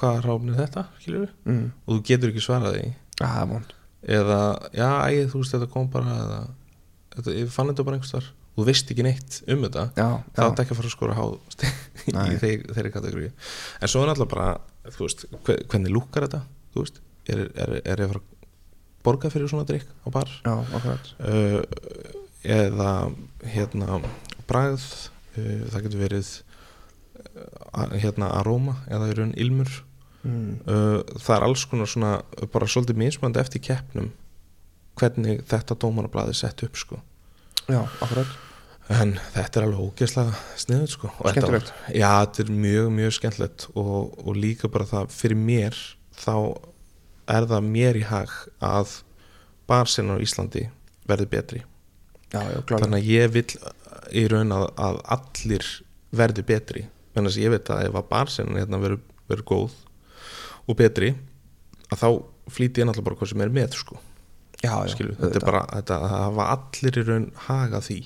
hvað 0.00 0.20
ráfn 0.24 0.50
er 0.50 0.60
þetta, 0.64 0.86
skilur 0.98 1.30
mm. 1.46 1.64
og 1.86 1.96
þú 1.96 2.04
getur 2.10 2.32
ekki 2.32 2.42
svarað 2.42 2.78
því. 2.78 2.86
Ah, 3.22 3.34
Það 3.44 3.72
eða, 4.04 4.38
já, 4.74 4.88
æ, 5.08 5.26
þú 5.32 5.40
veist, 5.40 5.54
þetta 5.54 5.68
kom 5.72 5.86
bara 5.92 6.16
eða, 6.24 6.40
þetta, 7.14 7.36
ég 7.38 7.52
fann 7.54 7.70
þetta 7.70 7.86
bara 7.86 7.98
einhvers 7.98 8.14
þar 8.14 8.26
þú 8.54 8.66
veist 8.68 8.92
ekki 8.92 9.06
neitt 9.06 9.38
um 9.50 9.64
þetta. 9.64 9.84
Já, 9.98 10.08
þá 10.34 10.42
já, 10.42 10.44
er 10.44 10.60
ekki 10.62 10.74
að 10.74 10.80
fara 10.80 10.90
að 10.90 10.94
skora 10.94 11.16
há 11.18 11.24
í 12.34 12.36
þeir, 12.42 12.66
þeirri 12.76 12.92
kategóri 12.94 13.30
en 13.30 13.90
svo 13.90 14.02
er 14.04 14.10
náttúrulega 14.10 14.34
bara 14.34 14.50
veist, 14.98 15.24
hve- 15.46 15.62
hvernig 15.72 15.94
lúkkar 15.94 16.28
þetta 16.28 16.42
veist, 16.76 17.00
er, 17.30 17.46
er, 17.54 17.74
er 17.80 18.04
ég 18.04 18.10
að 18.10 18.14
fara 18.14 18.22
að 18.22 18.30
borga 19.04 19.32
fyrir 19.32 19.50
svona 19.50 19.66
drikk 19.68 19.88
á 20.04 20.08
bar? 20.14 20.30
Já, 20.44 20.54
uh, 21.24 21.58
eða 22.44 22.92
hérna 23.54 23.98
uh, 23.98 25.10
það 25.34 25.86
getur 25.86 26.02
verið 26.04 26.30
uh, 27.74 27.96
hérna 27.96 28.30
aróma 28.40 28.78
eða 28.88 29.10
í 29.10 29.18
raun 29.18 29.34
ilmur. 29.36 29.72
Mm. 30.24 30.60
uh, 30.64 31.00
það 31.20 31.34
er 31.36 31.44
alls 31.44 31.66
konar 31.68 31.90
svona 31.90 32.12
bara 32.52 32.68
svolítið 32.70 32.96
mismandi 32.96 33.42
eftir 33.42 33.60
keppnum 33.60 34.08
hvernig 34.96 35.42
þetta 35.50 35.76
dómarablaði 35.76 36.36
sett 36.38 36.64
upp 36.64 36.78
sko. 36.80 37.00
Já, 37.68 37.82
akkurat. 38.04 38.30
En 38.92 39.14
þetta 39.32 39.60
er 39.60 39.66
alveg 39.66 39.80
ógeðslega 39.80 40.34
sniðut 40.60 40.92
sko. 40.92 41.10
Skemmtilegt. 41.24 41.72
Já, 41.96 42.08
þetta 42.26 42.44
er 42.44 42.50
mjög, 42.52 42.88
mjög 42.98 43.14
skemmtilegt 43.16 43.66
og, 43.72 44.14
og 44.20 44.36
líka 44.36 44.68
bara 44.72 44.88
það 44.88 45.12
fyrir 45.14 45.40
mér 45.40 45.78
þá 46.20 46.34
er 47.32 47.46
það 47.48 47.70
mér 47.70 47.98
í 47.98 48.04
hag 48.04 48.34
að 48.64 48.98
barsinnar 49.70 50.20
á 50.20 50.24
Íslandi 50.24 50.66
verði 51.08 51.28
betri. 51.32 51.62
Já, 52.34 52.42
já, 52.50 52.60
klálega. 52.66 52.82
Þannig 52.84 53.00
að 53.00 53.10
ég 53.14 53.32
vil 53.32 53.46
í 54.12 54.26
raun 54.30 54.54
að, 54.54 54.66
að 54.76 55.00
allir 55.16 55.68
verði 56.14 56.44
betri. 56.46 56.84
Þannig 57.14 57.34
að 57.34 57.44
ég 57.44 57.54
veit 57.54 57.70
að 57.70 57.84
ef 57.88 57.98
að 57.98 58.08
barsinnar 58.10 58.62
hérna 58.62 58.80
verður 58.82 59.02
verður 59.30 59.46
góð 59.48 59.76
og 60.68 60.76
betri 60.78 61.14
að 61.92 62.00
þá 62.00 62.08
flýti 62.52 62.82
ég 62.82 62.88
náttúrulega 62.88 63.08
bara 63.08 63.20
hvað 63.20 63.32
sem 63.32 63.44
er 63.44 63.54
með 63.54 63.78
sko. 63.78 63.98
Já, 64.64 64.72
já, 64.84 64.92
Skilu, 64.94 65.14
þetta 65.18 65.40
er 65.40 65.44
bara, 65.44 65.64
þetta, 65.72 65.98
það 66.04 66.22
hafa 66.24 66.46
allir 66.54 66.98
í 67.00 67.04
raun 67.08 67.26
haga 67.46 67.80
því. 67.84 67.98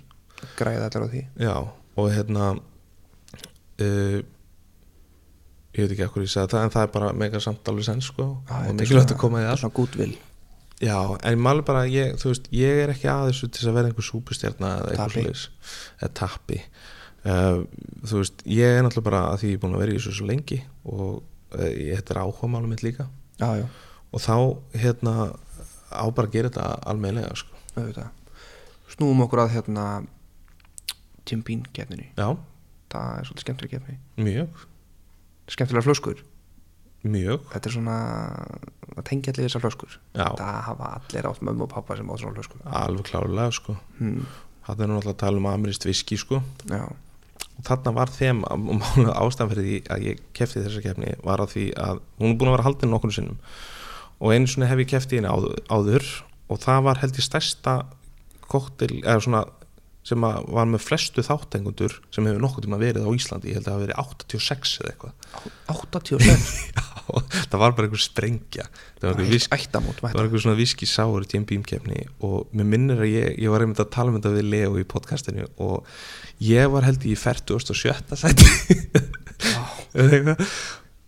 Græða 0.58 0.88
allir 0.88 1.06
á 1.06 1.08
því. 1.12 1.22
Já, 1.42 1.54
og 1.98 2.10
hérna 2.14 2.48
uh, 3.82 4.18
ég 5.74 5.84
veit 5.84 5.94
ekki 5.94 6.06
ekkur 6.06 6.24
ég 6.26 6.32
sagði 6.32 6.54
það 6.56 6.64
en 6.66 6.74
það 6.74 6.86
er 6.86 6.94
bara 6.96 7.12
mega 7.24 7.42
samt 7.42 7.70
alveg 7.70 7.86
sens 7.86 8.10
sko, 8.10 8.30
Já, 8.48 8.56
og 8.64 8.78
mikilvægt 8.78 9.14
að 9.14 9.20
koma 9.22 9.42
í 9.42 9.46
það 9.46 9.60
Svona 9.62 9.76
gúdvill 9.78 10.14
Já, 10.78 10.94
en 11.26 11.40
máli 11.42 11.64
bara 11.66 11.86
ég, 11.90 12.14
þú 12.20 12.30
veist, 12.30 12.46
ég 12.54 12.84
er 12.84 12.92
ekki 12.92 13.08
að 13.10 13.32
þessu 13.32 13.48
til 13.48 13.58
þess 13.62 13.70
að 13.70 13.78
vera 13.80 13.90
einhver 13.90 14.06
súpustjarna 14.06 14.68
eða 14.76 14.92
eitthvað 14.92 15.14
svoleiðis. 15.16 15.42
Eða 15.98 16.10
tappi 16.20 16.60
uh, 17.24 17.64
þú 18.06 18.20
veist, 18.22 18.44
ég 18.46 18.76
er 18.76 18.86
náttúrulega 18.86 19.08
bara 19.08 19.22
að 19.32 19.42
því 19.42 19.50
ég 19.50 19.58
er 19.58 19.62
búin 19.64 19.74
að 19.74 19.82
vera 19.82 19.94
í 19.94 19.98
þessu 19.98 20.14
svo 20.20 20.28
lengi 20.28 20.60
og 20.84 21.16
uh, 21.18 21.64
þetta 21.64 22.14
er 22.14 22.22
áhuga 22.22 22.52
málum 22.52 22.70
mitt 22.74 22.84
líka. 22.86 23.08
Já, 23.42 23.48
já, 23.58 23.66
og 24.14 24.22
þá 24.22 24.36
hérna 24.84 25.16
á 25.90 26.04
bara 26.14 26.28
að 26.28 26.36
gera 26.36 26.52
þetta 26.52 26.70
almeinlega 26.92 27.34
sko. 27.38 27.58
Snúum 28.94 29.26
okkur 29.26 29.44
að 29.44 29.52
hérna 29.58 29.84
Tim 31.28 31.42
Bean 31.44 31.66
keppninni 31.76 32.08
Já, 32.16 32.32
Það 32.88 33.18
er 33.18 33.26
svolítið 33.28 33.44
skemmtileg 33.44 33.72
keppni. 33.74 33.96
Mjög, 34.24 34.62
Skemmtilega 35.52 35.84
flöskur 35.84 36.22
mjög. 37.06 37.48
Þetta 37.52 37.70
er 37.70 37.74
svona 37.76 37.96
að 38.98 39.04
tengja 39.08 39.32
allir 39.32 39.48
þessar 39.48 39.64
flöskur. 39.64 39.98
Já, 40.16 40.26
Það 40.38 40.60
hafa 40.68 40.92
allir 40.98 41.28
átt 41.30 41.42
mömmu 41.46 41.66
og 41.66 41.72
pappa 41.72 41.96
sem 41.98 42.10
átt 42.10 42.22
svona 42.22 42.38
flöskur. 42.38 42.62
Alveg 42.82 43.10
klárlega 43.10 43.54
sko. 43.54 43.76
Hmm. 43.98 44.24
Það 44.68 44.82
er 44.84 44.90
nú 44.90 44.96
alltaf 44.98 45.14
að 45.14 45.20
tala 45.22 45.40
um 45.40 45.50
amirist 45.50 45.86
viski 45.88 46.18
sko. 46.20 46.42
Já, 46.68 46.84
og 47.58 47.66
þarna 47.66 47.94
var 47.96 48.12
þeim 48.14 48.44
og 48.46 48.64
málega 48.78 49.16
ástæðan 49.18 49.52
fyrir 49.52 49.66
því 49.66 49.78
að 49.94 50.06
ég 50.06 50.24
kefti 50.36 50.62
þessa 50.62 50.84
kefni 50.84 51.14
var 51.26 51.42
að 51.42 51.54
því 51.56 51.66
að 51.82 52.00
hún 52.20 52.32
er 52.32 52.38
búin 52.38 52.50
að 52.50 52.56
vera 52.56 52.66
haldin 52.68 52.92
nokkur 52.94 53.14
sinnum. 53.14 53.38
Og 54.18 54.34
einu 54.34 54.50
svona 54.50 54.68
hef 54.70 54.82
ég 54.82 54.90
keft 54.90 55.14
í 55.14 55.18
henni 55.18 55.30
áður, 55.30 55.62
áður 55.70 56.08
og 56.48 56.60
það 56.62 56.84
var 56.88 57.00
held 57.02 57.18
ég 57.18 57.26
stærsta 57.26 57.74
koktel, 58.48 59.00
eða 59.04 59.22
svona 59.24 59.42
sem 60.06 60.22
var 60.22 60.68
með 60.68 60.84
flestu 60.84 61.22
þáttengundur 61.24 61.96
sem 62.14 62.26
hefur 62.28 62.40
nokkuð 62.42 62.64
tíma 62.64 62.78
verið 62.80 63.04
á 63.04 63.10
Íslandi 63.12 63.50
ég 63.50 63.58
held 63.58 63.66
að 63.66 63.68
það 63.68 63.74
hafi 63.76 63.84
verið 63.84 63.98
86 64.02 64.74
eða 64.80 64.92
eitthvað. 64.92 65.12
86 65.74 66.46
það 67.50 67.62
var 67.62 67.74
bara 67.76 67.88
einhver 67.88 68.02
sprengja. 68.02 68.68
Það 69.00 69.10
var 69.10 70.22
einhver, 70.22 70.42
svona 70.44 70.56
viski 70.58 70.88
sáur 70.88 71.24
í 71.26 71.28
Jim 71.32 71.44
Beam 71.48 71.66
kefni 71.66 72.06
og 72.24 72.52
mér 72.56 72.70
minnir 72.72 73.02
að 73.04 73.12
ég, 73.12 73.36
ég 73.42 73.52
var 73.52 73.64
einmitt 73.64 73.82
að 73.82 73.92
tala 73.96 74.12
um 74.12 74.18
þetta 74.18 74.34
við 74.36 74.48
Leo 74.54 74.78
í 74.80 74.86
podcastinu 74.88 75.48
og 75.64 75.88
ég 76.44 76.70
var 76.72 76.88
held 76.88 77.04
í 77.08 77.16
47. 77.18 78.16
sæti. 78.22 78.48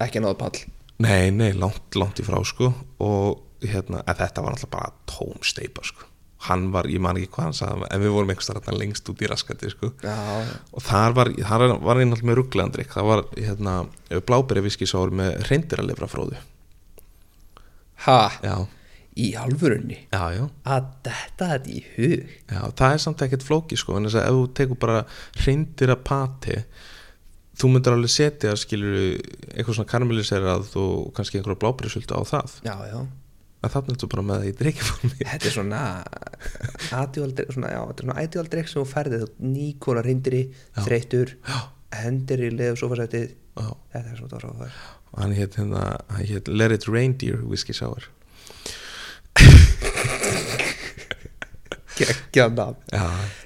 Ekki 0.01 0.25
náðu 0.25 0.37
pall. 0.41 0.61
Nei, 1.01 1.33
nei, 1.33 1.51
langt, 1.57 1.97
langt 1.97 2.21
í 2.21 2.27
frá 2.27 2.41
sko. 2.45 2.73
Og 3.01 3.65
hérna, 3.65 4.05
þetta 4.05 4.45
var 4.45 4.57
alltaf 4.57 4.73
bara 4.73 4.95
tóm 5.09 5.41
steipa 5.45 5.85
sko 5.85 6.10
hann 6.47 6.71
var, 6.73 6.87
ég 6.89 7.03
man 7.05 7.19
ekki 7.21 7.35
hvað 7.35 7.49
hann 7.51 7.57
sagði 7.59 7.89
en 7.93 8.01
við 8.01 8.15
vorum 8.15 8.31
einhvers 8.33 8.49
þarna 8.49 8.77
lengst 8.81 9.11
út 9.13 9.21
í 9.21 9.29
raskati 9.29 9.73
sko. 9.73 9.91
Og 10.73 10.85
þar 10.87 11.17
var, 11.19 11.33
þar 11.37 11.67
var 11.85 12.01
einn 12.01 12.15
alltaf 12.15 12.29
með 12.29 12.41
rugglandrik 12.41 12.95
það 12.95 13.11
var 13.11 13.27
hérna 13.37 13.75
bláberi 14.29 14.65
viskisáur 14.65 15.13
með 15.13 15.37
reyndiralifra 15.51 16.09
fróðu 16.09 16.41
ha, 18.07 18.21
já, 18.45 18.55
í 19.21 19.33
alvörunni? 19.39 19.99
Já, 20.13 20.23
já, 20.37 20.45
Að 20.65 20.89
þetta 21.07 21.51
þetta 21.53 21.75
í 21.75 21.83
hug? 21.97 22.33
Já 22.49 22.61
það 22.81 22.95
er 22.95 23.03
samt 23.05 23.25
ekkert 23.27 23.47
flóki 23.47 23.79
sko. 23.81 23.99
En 23.99 24.09
þess 24.09 24.21
að 24.21 24.29
ef 24.31 24.39
þú 24.39 24.47
tekur 24.61 24.81
bara 24.87 25.03
reyndira 25.45 25.97
pati 26.01 26.61
þú 27.61 27.73
myndir 27.75 27.97
alveg 27.97 28.13
setja 28.15 28.55
skilur 28.57 28.95
eitthvað 29.53 29.75
svona 29.77 29.91
karamelliserað 29.91 30.71
og 30.81 31.11
kannski 31.17 31.41
einhverja 31.41 31.61
bláberi 31.61 31.93
sulta 31.93 32.17
á 32.17 32.23
það. 32.25 32.61
Já, 32.65 32.77
já 32.89 33.01
en 33.61 33.73
þannig 33.75 33.97
ertu 33.97 34.09
bara 34.15 34.25
með 34.27 34.39
það 34.41 34.49
í 34.51 34.55
drikkjaformi 34.61 35.17
Þetta 35.21 35.51
er 35.51 35.57
svona 35.57 35.83
Adjúaldrykk 37.01 37.53
svona, 37.57 37.73
þetta 37.75 38.07
er 38.07 38.17
sem 38.73 38.81
þú 38.81 38.87
færði 38.89 39.21
reyndiri, 40.07 40.43
Já. 40.49 40.81
þreytur 40.87 41.35
já, 41.37 41.59
hendir 42.01 42.47
í 42.47 42.55
leðu 42.55 42.81
sofasætið 42.81 43.29
já. 43.29 43.69
Þetta 43.93 44.07
er 44.07 44.23
svona 44.23 44.43
ráð 44.47 44.65
og 45.11 45.23
hann 45.25 45.35
hétt 45.35 45.59
hérna, 45.59 45.85
Let 46.49 46.73
It 46.77 46.87
Reindeer 46.89 47.43
Whiskey 47.43 47.75
Sour. 47.75 48.07
Gekkja 52.01 52.47
nafn. 52.55 52.79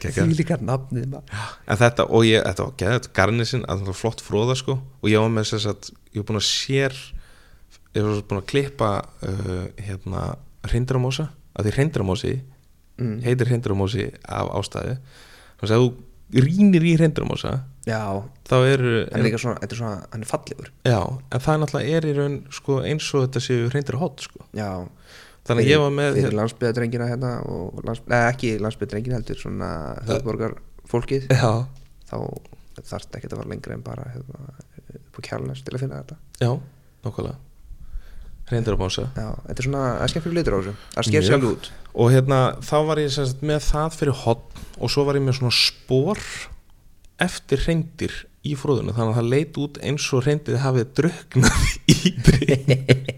Því 0.04 0.36
líka 0.36 0.58
nafnið 0.62 1.16
en 1.16 1.80
þetta, 1.80 2.06
og 2.06 2.26
ég, 2.28 2.44
þetta 2.44 2.66
var 2.68 2.76
geðið 2.82 3.08
garnisin, 3.16 3.64
að 3.66 3.80
það 3.80 3.90
var 3.90 3.98
flott 3.98 4.22
fróða 4.22 4.56
sko. 4.60 4.76
Og 5.02 5.10
ég 5.10 5.24
var 5.24 5.32
með 5.32 5.48
þess 5.50 5.70
að, 5.72 5.88
ég 6.12 6.20
var 6.20 6.28
búin 6.28 6.40
að 6.42 6.46
sér 6.50 7.00
ég 7.94 8.06
var 8.06 8.24
búin 8.30 8.42
að 8.42 8.48
klippa 8.50 8.90
uh, 9.26 9.68
hérna, 9.82 10.24
hreindramósa 10.66 11.28
að 11.54 11.68
því 11.68 11.76
hreindramósi 11.76 12.34
mm. 12.98 13.20
heitir 13.26 13.50
hreindramósi 13.50 14.08
af 14.24 14.50
ástæði 14.58 14.98
þannig 15.60 15.76
að 15.76 15.84
þú 15.84 16.44
rínir 16.44 16.86
í 16.86 16.96
hreindramósa 16.98 17.60
Já, 17.84 18.24
þá 18.48 18.54
eru 18.64 18.92
er 19.12 19.22
líka 19.24 19.38
svona, 19.40 19.60
þetta 19.60 19.76
er 19.76 19.80
svona, 19.80 19.96
hann 20.14 20.24
er 20.24 20.28
fallegur. 20.28 20.70
Já, 20.88 21.00
en 21.04 21.42
það 21.44 21.54
er 21.54 21.60
náttúrulega 21.60 21.98
er 21.98 22.06
í 22.08 22.14
raun 22.16 22.36
sko, 22.56 22.78
eins 22.88 23.08
og 23.12 23.26
þetta 23.26 23.42
séu 23.44 23.66
hreindir 23.68 23.98
hot 24.00 24.24
sko. 24.24 24.46
Já. 24.56 24.70
Þannig 25.44 25.66
að 25.66 25.68
ég 25.68 25.82
var 25.82 25.92
með 25.92 26.16
Fyrir 26.16 26.36
landsbyðadrengina 26.38 27.08
hérna 27.10 27.32
og 27.52 27.82
lands, 27.84 28.00
neða, 28.08 28.30
ekki 28.32 28.54
landsbyðadrengina 28.64 29.18
heldur 29.18 29.40
svona 29.42 29.70
höfðborgar 30.08 30.54
fólkið 30.88 31.26
já, 31.28 31.50
þá 32.08 32.16
þarfst 32.78 33.18
ekki 33.18 33.28
að 33.28 33.36
fara 33.36 33.50
lengra 33.52 33.76
en 33.76 33.84
bara 33.84 34.06
hérna, 34.14 34.54
upp 34.96 35.20
á 35.20 35.26
kjálnæs 35.28 35.60
til 35.66 35.76
að 35.76 35.84
finna 35.84 36.00
þetta. 36.00 36.16
Já, 36.40 36.54
nákvæmlega 38.44 38.50
hreindramósa 38.50 39.06
Já, 39.16 39.28
þetta 39.48 39.58
er 39.58 39.64
svona, 39.68 39.82
er 40.04 40.08
skemmt 40.12 40.24
fyrir 40.26 40.36
litur 40.38 40.54
á 40.54 40.58
þessu. 40.60 40.74
Það 40.94 41.06
sker 41.08 41.20
Mjög. 41.20 41.28
sjálf 41.30 41.48
út. 41.50 41.70
Og 41.94 42.10
hérna 42.12 42.38
þá 42.60 42.74
var 42.88 42.98
ég 43.00 43.10
sem 43.14 43.26
sagt, 43.30 43.42
með 43.46 43.60
það 43.70 43.96
fyrir 44.00 44.16
hotn 44.24 44.64
og 44.84 44.90
svo 44.90 45.04
var 45.06 45.14
ég 45.18 45.22
með 45.24 45.38
svona 45.38 45.54
spór 45.54 46.18
eftir 47.24 47.62
reyndir 47.68 48.14
í 48.44 48.56
fróðuna 48.58 48.92
þannig 48.92 49.14
að 49.14 49.18
það 49.20 49.30
leit 49.32 49.58
út 49.62 49.78
eins 49.80 50.06
og 50.12 50.24
reyndið 50.26 50.58
hafið 50.60 50.88
drugnað 50.98 51.62
í 51.94 52.14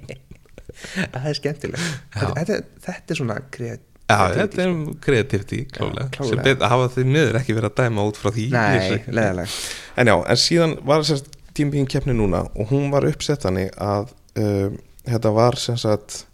Það 1.17 1.27
er 1.31 1.37
skemmtilegt. 1.39 1.87
Já. 2.13 2.21
þetta, 2.21 2.35
þetta, 2.37 2.57
þetta 2.87 3.15
er 3.15 3.19
svona 3.21 3.37
kreat 3.51 3.85
Já, 4.07 4.19
þetta 4.37 4.63
er 4.63 4.75
kreativiti 5.03 5.57
klálega, 5.73 6.05
Já, 6.05 6.11
klárlega. 6.15 6.29
sem 6.31 6.43
betur 6.47 6.71
hafa 6.71 6.85
því 6.95 7.05
miður 7.11 7.39
ekki 7.41 7.57
verið 7.57 7.71
að 7.73 7.81
dæma 7.81 8.05
út 8.07 8.21
frá 8.21 8.29
því 8.37 8.45
Nei, 8.53 8.99
leðilegt 9.17 9.57
En 9.99 10.11
já, 10.13 10.15
en 10.31 10.39
síðan 10.39 10.77
var 10.87 11.03
sem 11.09 11.19
sagt 11.19 11.33
tímpín 11.57 11.89
keppni 11.91 12.15
núna 12.15 12.45
og 12.55 12.71
hún 12.71 12.93
var 12.93 13.09
uppsett 13.09 13.43
þannig 13.43 13.73
að 13.83 14.13
uh, 14.39 14.77
þetta 15.07 15.33
var 15.37 15.59
sem 15.61 15.79
sagt 15.81 16.27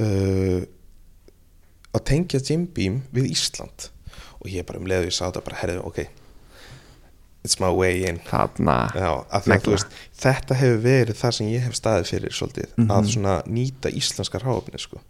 uh, 0.00 0.62
að 1.90 2.04
tengja 2.06 2.40
Jim 2.42 2.66
Beam 2.66 3.02
við 3.14 3.30
Ísland. 3.34 3.90
Og 4.40 4.48
ég 4.48 4.64
bara 4.66 4.80
um 4.80 4.88
leiðu 4.88 5.10
ég 5.10 5.16
sá 5.16 5.26
þetta 5.28 5.44
bara 5.44 5.60
herðu, 5.62 5.84
ok 5.90 6.04
it's 7.44 7.60
my 7.60 7.70
way 7.70 8.04
in. 8.04 8.20
Já, 8.94 9.24
veist, 9.72 9.94
þetta 10.20 10.56
hefur 10.60 10.82
verið 10.84 11.18
það 11.20 11.34
sem 11.38 11.48
ég 11.50 11.64
hef 11.64 11.78
staðið 11.78 12.10
fyrir 12.12 12.36
svolítið, 12.36 12.68
Mhm. 12.76 12.90
að 12.90 13.10
svona 13.14 13.34
nýta 13.46 13.88
íslenskar 13.92 14.44
háöfni 14.44 14.78
sko. 14.80 15.00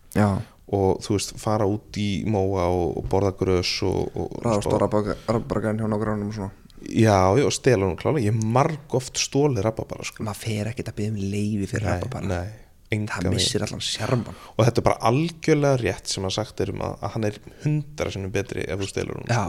Og 0.73 1.01
þú 1.03 1.17
veist, 1.17 1.35
fara 1.37 1.67
út 1.67 1.91
í 1.99 2.25
móa 2.25 2.69
og, 2.71 2.99
og 2.99 3.09
borða 3.11 3.33
grös 3.35 3.83
og, 3.83 4.15
á 4.47 4.79
rabbargarn 5.27 5.79
hjá 5.79 5.89
nágrannum 5.91 6.29
og 6.29 6.35
svona. 6.35 6.51
Já, 6.87 7.37
já, 7.37 7.45
hún 7.77 7.97
klálega. 7.97 8.31
Ég 8.31 8.43
marg 8.43 8.95
oft 8.95 9.15
stólið 9.19 9.63
rabba 9.63 9.85
bara 9.85 10.05
sko. 10.05 10.23
Maður 10.23 10.37
fer 10.37 10.67
ekkert 10.71 10.89
að 10.89 10.95
byggja 10.95 11.11
um 11.11 11.17
leifi 11.17 11.67
fyrir 11.67 11.85
nei, 11.85 12.01
rabbar 12.01 12.23
nei, 12.23 12.37
enga 12.37 12.70
Það 12.91 13.27
missir 13.31 13.63
allan 13.63 13.83
sjarman 13.87 14.35
og 14.57 14.65
þetta 14.67 14.81
er 14.83 14.87
bara 14.91 14.99
algjörlega 15.11 15.79
rétt 15.85 16.11
sem 16.11 16.25
að 16.27 16.33
sagt 16.41 16.61
er 16.65 16.73
um 16.75 16.81
að, 16.83 16.97
að 17.07 17.13
hann 17.15 17.27
er 17.29 17.37
hundra 17.65 18.11
sinnum 18.11 18.33
betri 18.35 18.65
ef 18.67 18.81
þú 18.83 18.89
stelur 18.91 19.21
hún 19.21 19.29
Já, 19.31 19.45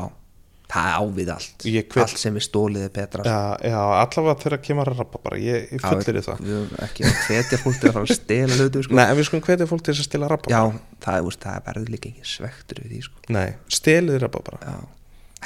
það 0.71 0.85
er 0.91 0.99
ávið 1.01 1.31
allt. 1.33 1.65
Hvet- 1.65 1.97
Allt 2.05 2.21
sem 2.21 2.37
er 2.37 2.45
stólið 2.45 2.85
er 2.85 2.91
betra. 2.95 3.25
Já, 3.25 3.39
já, 3.73 3.79
allavega 4.03 4.37
þegar 4.45 4.61
kemur 4.67 4.91
að 4.93 5.01
rabba 5.01 5.19
bara 5.25 5.39
ég, 5.41 5.65
ég 5.73 5.81
fullir 5.83 6.21
það. 6.23 6.37
Við 6.45 6.53
höfum 6.55 6.77
ekki 6.85 7.03
að 7.09 7.17
hvetja 7.25 7.59
fólk 7.63 7.79
til 7.81 7.89
að 7.89 7.97
fara 7.97 8.05
að 8.05 8.13
stela 8.21 8.59
hlutu 8.61 8.83
sko. 8.85 8.95
nei, 9.01 9.03
en 9.09 9.17
við 9.19 9.27
skulum 9.27 9.43
hvetja 9.49 9.67
fólk 9.73 9.83
til 9.89 9.95
að 9.97 10.05
stela 10.05 10.29
rabba. 10.31 10.53
Já, 10.53 10.61
það, 11.03 11.17
er, 11.17 11.27
úst, 11.33 11.41
það 11.43 11.65
verður 11.67 11.91
líka 11.95 12.09
engin 12.13 12.29
svektur 12.31 12.79
við 12.85 12.93
því 12.93 13.01
sko. 13.09 13.25
nei, 13.35 13.47
stelið 13.81 14.21
rabba 14.23 14.43
bara. 14.47 14.61
Já, 14.69 14.77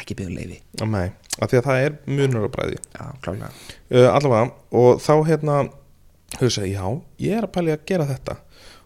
ekki 0.04 0.20
byggja 0.20 0.30
um 0.30 0.36
leifi 0.36 0.60
nei, 0.92 1.08
af 1.40 1.50
því 1.50 1.58
að 1.62 1.66
það 1.72 1.82
er 1.88 1.98
munur 2.12 2.46
á 2.46 2.50
bræði 2.52 2.78
Já, 2.84 3.06
klálega 3.24 3.50
uh, 3.50 4.10
allavega, 4.12 4.50
og 4.76 5.02
þá 5.02 5.14
hérna 5.32 5.58
hugsa, 6.42 6.66
já, 6.68 6.84
ég 7.22 7.38
er 7.40 7.48
að 7.48 7.54
pæli 7.56 7.74
að 7.76 7.86
gera 7.90 8.08
þetta. 8.10 8.36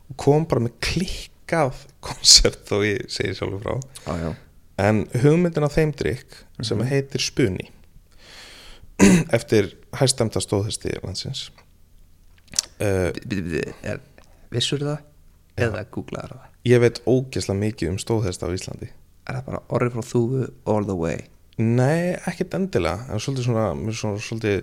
Og 0.09 0.17
kom 0.23 0.45
bara 0.49 0.63
með 0.67 0.75
klikkað 0.85 1.83
koncept 2.05 2.65
þó 2.69 2.79
ég 2.85 3.07
segi 3.11 3.35
sjálfur 3.37 3.63
frá. 3.65 3.75
Já, 4.05 4.13
já. 4.27 4.31
En 4.79 5.01
hugmyndin 5.23 5.65
af 5.67 5.73
þeim 5.75 5.91
drikk 5.99 6.37
sem 6.63 6.79
heitir 6.87 7.19
Spuni 7.23 7.65
eftir 9.35 9.73
hæstemta 9.99 10.39
stóðhesti 10.43 10.93
landsins. 11.03 11.49
Uh, 12.79 13.09
bíddu, 13.27 13.59
er- 13.83 13.99
Vissur 14.53 14.79
það? 14.81 15.01
Eða 15.59 15.83
googlaður 15.91 16.37
það? 16.37 16.45
ég 16.69 16.79
veit 16.83 16.97
ógesla 17.07 17.53
mikið 17.55 17.91
um 17.93 17.97
stóðhesta 18.01 18.47
á 18.47 18.55
Íslandi. 18.55 18.87
Er 19.29 19.37
það 19.39 19.45
bara 19.49 19.59
orðið 19.75 19.93
frá 19.97 20.07
þúfu 20.13 20.47
all 20.73 20.87
the 20.87 20.95
way? 20.97 21.19
nei, 21.59 22.15
ekkert 22.23 22.53
endilega 22.55 23.09
en 23.11 23.19
svolítið 23.19 23.49
svona, 23.49 23.65
með 23.75 23.95
svona 23.99 24.21
svolítið 24.23 24.61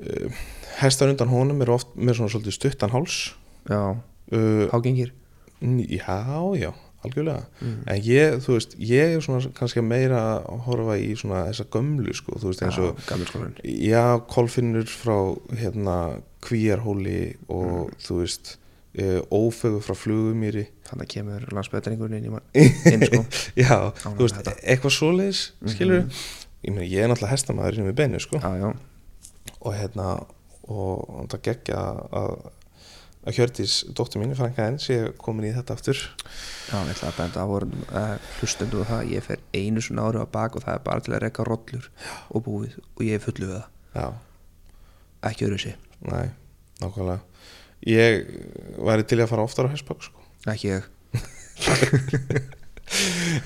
uh, 0.00 0.44
hestar 0.80 1.12
undan 1.12 1.30
honum 1.32 1.60
eru 1.64 1.76
oft 1.76 1.96
með 1.96 2.20
svona 2.20 2.32
svolítið 2.34 2.56
stuttan 2.56 2.94
háls. 2.94 3.18
Já, 3.70 3.82
uh, 3.96 4.62
hágengir? 4.72 5.12
Já, 5.60 6.40
já, 6.56 6.70
algjörlega. 7.04 7.44
Mm. 7.60 7.74
En 7.92 8.00
ég, 8.06 8.38
þú 8.44 8.54
veist, 8.56 8.76
ég 8.80 9.16
er 9.18 9.24
svona 9.24 9.50
kannski 9.56 9.82
meira 9.84 10.22
að 10.40 10.62
horfa 10.64 10.96
í 10.96 11.10
svona 11.20 11.42
þessa 11.50 11.66
gömlu 11.74 12.14
sko, 12.16 12.38
þú 12.40 12.52
veist, 12.52 12.64
eins 12.64 12.80
og 12.80 13.60
Já, 13.68 14.04
kolfinnur 14.32 14.88
frá 14.88 15.18
hérna 15.60 15.98
kvíarhóli 16.44 17.34
og 17.52 17.92
þú 18.00 18.22
veist 18.22 18.54
e, 18.96 19.20
ófögu 19.28 19.82
frá 19.84 19.96
flugumýri. 20.00 20.70
Þannig 20.88 21.06
að 21.06 21.12
kemur 21.12 21.48
landsbæðringurinn 21.58 22.22
inn 22.22 22.30
í 22.30 22.32
mann 22.32 22.46
inn 22.94 23.04
sko. 23.04 23.24
Já, 23.60 23.74
Ánægður 23.76 24.16
þú 24.16 24.24
veist, 24.24 24.38
þetta. 24.40 24.56
eitthvað 24.64 24.96
svoleiðis 24.96 25.42
skilur 25.74 26.06
ég 26.64 26.72
meina, 26.72 26.88
ég 26.88 27.04
er 27.04 27.12
náttúrulega 27.12 27.34
hestamæður 27.36 27.78
sem 27.78 27.90
við 27.92 28.00
beinu, 28.00 28.20
sko. 28.24 28.40
Já, 28.40 28.64
já 28.64 28.72
og 29.60 29.76
hérna, 29.76 30.08
og 30.70 31.28
það 31.32 31.44
geggja 31.48 31.82
að 32.20 32.34
að 33.20 33.36
Hjördís, 33.36 33.74
dóttir 33.96 34.20
mín, 34.22 34.32
frænka 34.36 34.64
henn 34.64 34.78
sé 34.80 34.96
komin 35.20 35.50
í 35.50 35.52
þetta 35.52 35.74
aftur. 35.76 35.98
Já, 36.70 36.76
ég 36.78 36.92
ætla 36.94 37.10
að 37.10 37.18
benda 37.18 37.44
á 37.44 37.46
vorum 37.50 37.74
uh, 37.92 38.14
hlustendu 38.38 38.80
og 38.80 38.88
það, 38.88 39.10
ég 39.12 39.26
fer 39.26 39.42
einu 39.52 39.82
svona 39.84 40.06
ári 40.08 40.22
á 40.24 40.26
bak 40.32 40.56
og 40.56 40.64
það 40.64 40.78
er 40.78 40.84
bara 40.86 41.04
til 41.04 41.14
að 41.16 41.22
rekka 41.26 41.44
rollur 41.48 41.90
og 42.30 42.44
búið 42.46 42.78
og 42.80 43.02
ég 43.04 43.18
er 43.18 43.24
fullu 43.24 43.50
við 43.50 43.58
það. 43.58 43.66
Já, 43.96 44.06
ekki 45.30 45.48
öðru 45.48 45.58
sér, 45.66 45.82
Nei, 46.08 46.30
nákvæmlega. 46.80 47.20
Ég 47.90 48.24
væri 48.88 49.04
til 49.08 49.20
að 49.20 49.30
fara 49.34 49.44
oftar 49.44 49.68
á 49.68 49.72
hestbak 49.74 50.06
sko. 50.06 50.24
ekki 50.48 50.72
ég. 50.72 50.88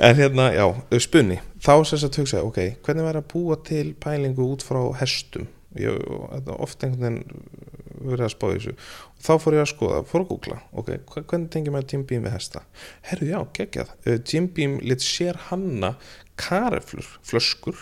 En 0.00 0.16
hérna, 0.16 0.46
já, 0.56 0.64
spunni 1.04 1.34
Þá 1.60 1.84
sem 1.84 1.98
þess 1.98 2.06
að 2.06 2.18
hugsa, 2.22 2.38
ok, 2.46 2.60
hvernig 2.86 3.04
væri 3.04 3.20
að 3.20 3.26
búa 3.28 3.58
til 3.60 3.90
pælingu 4.00 4.46
út 4.54 4.64
frá 4.64 4.80
hestum 5.02 5.44
ég, 5.80 6.04
þetta 6.32 6.58
Oft 6.64 6.84
einhvern 6.86 7.20
veginn 7.20 7.64
verið 8.04 8.26
að 8.26 8.32
spá 8.34 8.46
þessu. 8.50 8.74
Og 9.14 9.24
þá 9.24 9.32
fór 9.40 9.56
ég 9.56 9.64
að 9.64 9.70
skoða, 9.70 10.02
fór 10.10 10.24
að 10.24 10.28
googla. 10.32 10.60
Ok, 10.74 10.92
hvernig 11.14 11.50
tengjum 11.54 11.76
maður 11.76 11.94
Jim 11.94 12.04
Beam 12.10 12.26
við 12.26 12.36
hesta? 12.36 12.64
Herru 13.08 13.30
já, 13.30 13.38
geggjað, 13.56 13.92
uh, 14.04 14.18
Jim 14.20 14.48
Beam 14.56 14.78
lit 14.84 15.04
sér 15.04 15.40
hanna 15.48 15.94
kareflur 16.40 17.08
flöskur 17.24 17.78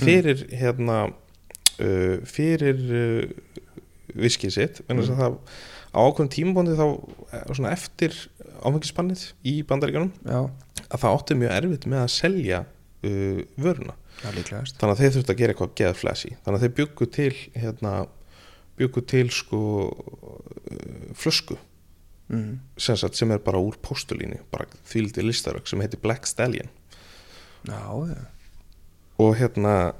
fyrir 0.00 0.44
hérna 0.52 0.98
uh, 1.08 2.18
fyrir 2.28 2.82
uh, 3.00 3.70
viskið 4.14 4.54
sitt. 4.58 4.84
Að 4.92 5.08
það 5.10 5.40
á 5.94 6.00
ákveðum 6.02 6.30
tímabóndi 6.32 6.76
þá 6.76 6.86
eh, 6.90 7.42
svona 7.54 7.72
eftir 7.74 8.14
áfengispannið 8.64 9.28
í 9.46 9.56
bandaríkjunum 9.68 10.10
já, 10.26 10.40
að 10.88 11.02
það 11.04 11.10
átti 11.12 11.36
mjög 11.38 11.54
erfitt 11.58 11.86
með 11.90 12.02
að 12.02 12.14
selja 12.14 12.62
uh, 12.64 13.42
vöruna 13.60 13.94
þannig 14.22 14.90
að 14.90 15.00
þeir 15.00 15.14
þurftu 15.16 15.34
að 15.34 15.40
gera 15.40 15.54
eitthvað 15.54 15.74
geða 15.80 15.96
flashy 15.98 16.32
þannig 16.44 16.58
að 16.58 16.64
þeir 16.64 16.74
byggu 16.80 17.08
til 17.16 17.30
hérna, 17.54 17.92
byggu 18.80 19.04
til 19.10 19.24
sko 19.34 19.62
uh, 19.88 21.08
flösku 21.18 21.58
mm. 22.28 22.60
sem, 22.78 23.32
er 23.34 23.42
bara 23.44 23.62
úr 23.62 23.76
postulínu 23.82 24.40
bara 24.52 24.68
þvíldi 24.88 25.24
listarök 25.24 25.68
sem 25.68 25.82
heitir 25.84 26.02
Black 26.02 26.28
Stallion. 26.28 26.70
Já, 27.64 27.80
já, 28.10 28.22
og 29.22 29.36
hérna 29.38 29.94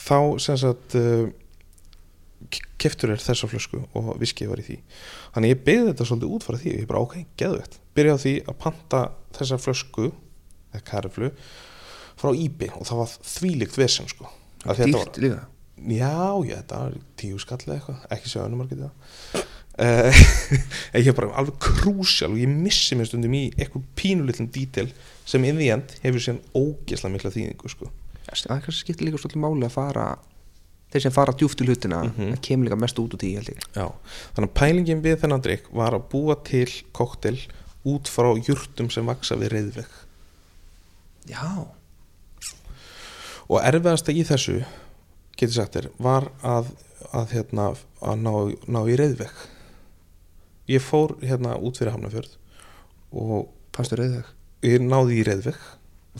þá 0.00 0.18
sem 0.42 0.58
sagt 0.60 0.96
uh, 0.98 1.28
keftur 2.80 3.14
er 3.14 3.22
þessa 3.22 3.48
flösku 3.48 3.80
og 3.96 4.14
viskið 4.20 4.50
var 4.52 4.60
í 4.60 4.66
því. 4.66 4.78
Þannig 5.34 5.54
ég 5.54 5.62
byggði 5.66 5.90
þetta 5.90 6.08
svolítið 6.08 6.34
út 6.36 6.46
frá 6.46 6.58
því 6.60 6.74
ég 6.74 6.88
bara 6.90 7.04
ok, 7.04 7.16
geðvett 7.40 7.78
byrjaði 7.94 8.18
á 8.18 8.24
því 8.24 8.34
að 8.50 8.58
panta 8.64 9.04
þessa 9.36 9.60
flösku 9.60 10.10
eða 10.74 10.84
kariflu 10.88 11.30
frá 12.24 12.32
íbi 12.34 12.70
og 12.74 12.86
það 12.88 13.02
var 13.04 13.14
þvílíkt 13.34 13.78
vesen 13.80 14.08
sko 14.10 14.30
dýrt 14.80 15.18
líka. 15.22 15.42
Já, 15.84 16.12
já, 16.48 16.56
þetta 16.62 16.78
var 16.80 16.94
tíu 17.20 17.38
skall 17.42 17.60
eða 17.66 17.74
eitthvað, 17.78 18.04
ekki 18.16 18.30
sjá 18.32 18.40
önnum 18.46 18.62
margir 18.62 18.84
það 18.84 19.42
uh, 19.84 20.20
Ég 21.00 21.08
er 21.10 21.16
bara 21.18 21.32
alveg 21.40 21.56
krúsjál 21.60 22.30
og 22.32 22.38
ég 22.40 22.48
missi 22.52 22.96
mér 22.96 23.10
stundum 23.10 23.34
í 23.36 23.42
eitthvað 23.58 23.84
pínulitlum 23.98 24.48
dítil 24.54 24.86
sem 25.28 25.44
in 25.48 25.58
the 25.60 25.68
end 25.74 25.96
hefur 26.04 26.22
síðan 26.22 26.40
ógesla 26.56 27.10
mikla 27.12 27.32
þýðingu 27.34 27.72
sko. 27.72 27.90
það 28.30 28.54
er 28.56 28.62
kannski 28.64 28.80
skiptir 28.84 29.08
líka 29.10 29.20
svolítið 29.20 29.42
máli 29.44 29.66
að 29.68 29.74
fara 29.74 30.06
þeir 30.94 31.02
sem 31.08 31.14
fara 31.16 31.34
djúft 31.34 31.60
í 31.60 31.66
hlutina 31.66 32.04
Mhm. 32.06 32.32
það 32.36 32.40
kemur 32.46 32.68
líka 32.68 32.78
mest 32.80 32.98
út 33.02 33.18
held 33.20 33.50
ég. 33.50 33.58
Já, 33.74 33.86
þannig 34.36 34.48
að 34.50 34.54
pælingin 34.60 35.02
við 35.02 35.20
þennan 35.24 35.42
drikk 35.42 35.68
var 35.74 35.92
að 35.98 36.08
búa 36.12 36.36
til 36.46 36.70
koktel 36.92 37.36
út 37.84 38.08
frá 38.08 38.30
jurtum 38.38 38.90
sem 38.90 39.04
vaksa 39.04 39.36
við 39.36 39.52
reyðveg 39.58 39.90
já, 41.28 41.66
og 43.48 43.60
erfiðasta 43.60 44.14
í 44.14 44.24
þessu 44.26 44.60
getur 45.34 45.56
sagt 45.56 45.76
þér, 45.76 45.90
var 45.98 46.30
að 46.46 46.72
að, 47.14 47.34
hérna, 47.34 47.70
að 48.04 48.22
ná, 48.22 48.32
ná 48.70 48.80
í 48.90 48.96
reyðveg 48.98 49.42
ég 50.70 50.82
fór 50.82 51.16
hérna 51.24 51.56
út 51.60 51.78
fyrir 51.78 51.94
Hafnafjörð 51.94 52.36
og 53.14 53.50
fastur 53.76 54.00
reyðveg 54.02 54.30
ég 54.66 54.84
náði 54.84 55.20
í 55.20 55.26
reyðveg 55.28 55.58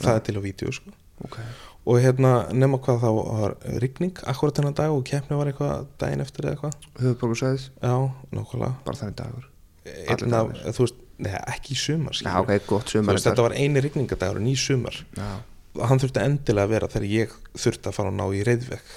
það 0.01 0.19
er 0.19 0.27
til 0.27 0.37
á 0.37 0.41
vídeo 0.43 0.75
sko. 0.75 0.93
ok, 1.25 1.39
og 1.85 1.99
hérna 2.03 2.33
nema 2.53 2.79
hvað 2.83 3.01
þá 3.03 3.09
var 3.15 3.57
rigning 3.81 4.21
akkurat 4.27 4.59
þennan 4.59 4.77
dag 4.77 4.93
og 4.93 5.03
keppni 5.07 5.39
var 5.39 5.51
eitthvað 5.51 5.89
daginn 6.01 6.23
eftir 6.23 6.47
eða 6.47 6.55
eitthvað. 6.55 6.87
Höfuborgarsæðis, 7.01 7.67
já, 7.77 7.95
nákvæmlega. 8.33 8.71
Bara 8.87 9.01
þannig 9.01 9.19
dagur? 9.21 9.49
Einn 9.85 10.33
af, 10.33 10.53
þú 10.73 10.87
veist, 10.87 11.03
neða, 11.21 11.41
ekki 11.53 11.75
í 11.75 11.77
sumar 11.77 12.17
já, 12.17 12.31
ok, 12.41 12.55
gott 12.65 12.89
Þú 12.89 12.97
sumar 12.97 13.19
þetta 13.21 13.45
var 13.45 13.55
eini 13.55 13.83
rigningadagur 13.85 14.41
en 14.41 14.49
í 14.49 14.55
sumar. 14.59 14.97
Já, 15.15 15.29
hann 15.79 16.01
þurfti 16.01 16.23
endilega 16.23 16.67
að 16.67 16.73
vera 16.75 16.91
þegar 16.91 17.09
ég 17.11 17.35
þurfti 17.55 17.89
að 17.89 17.97
fara 17.97 18.13
að 18.13 18.17
ná 18.19 18.25
í 18.31 18.45
reyðveg 18.47 18.93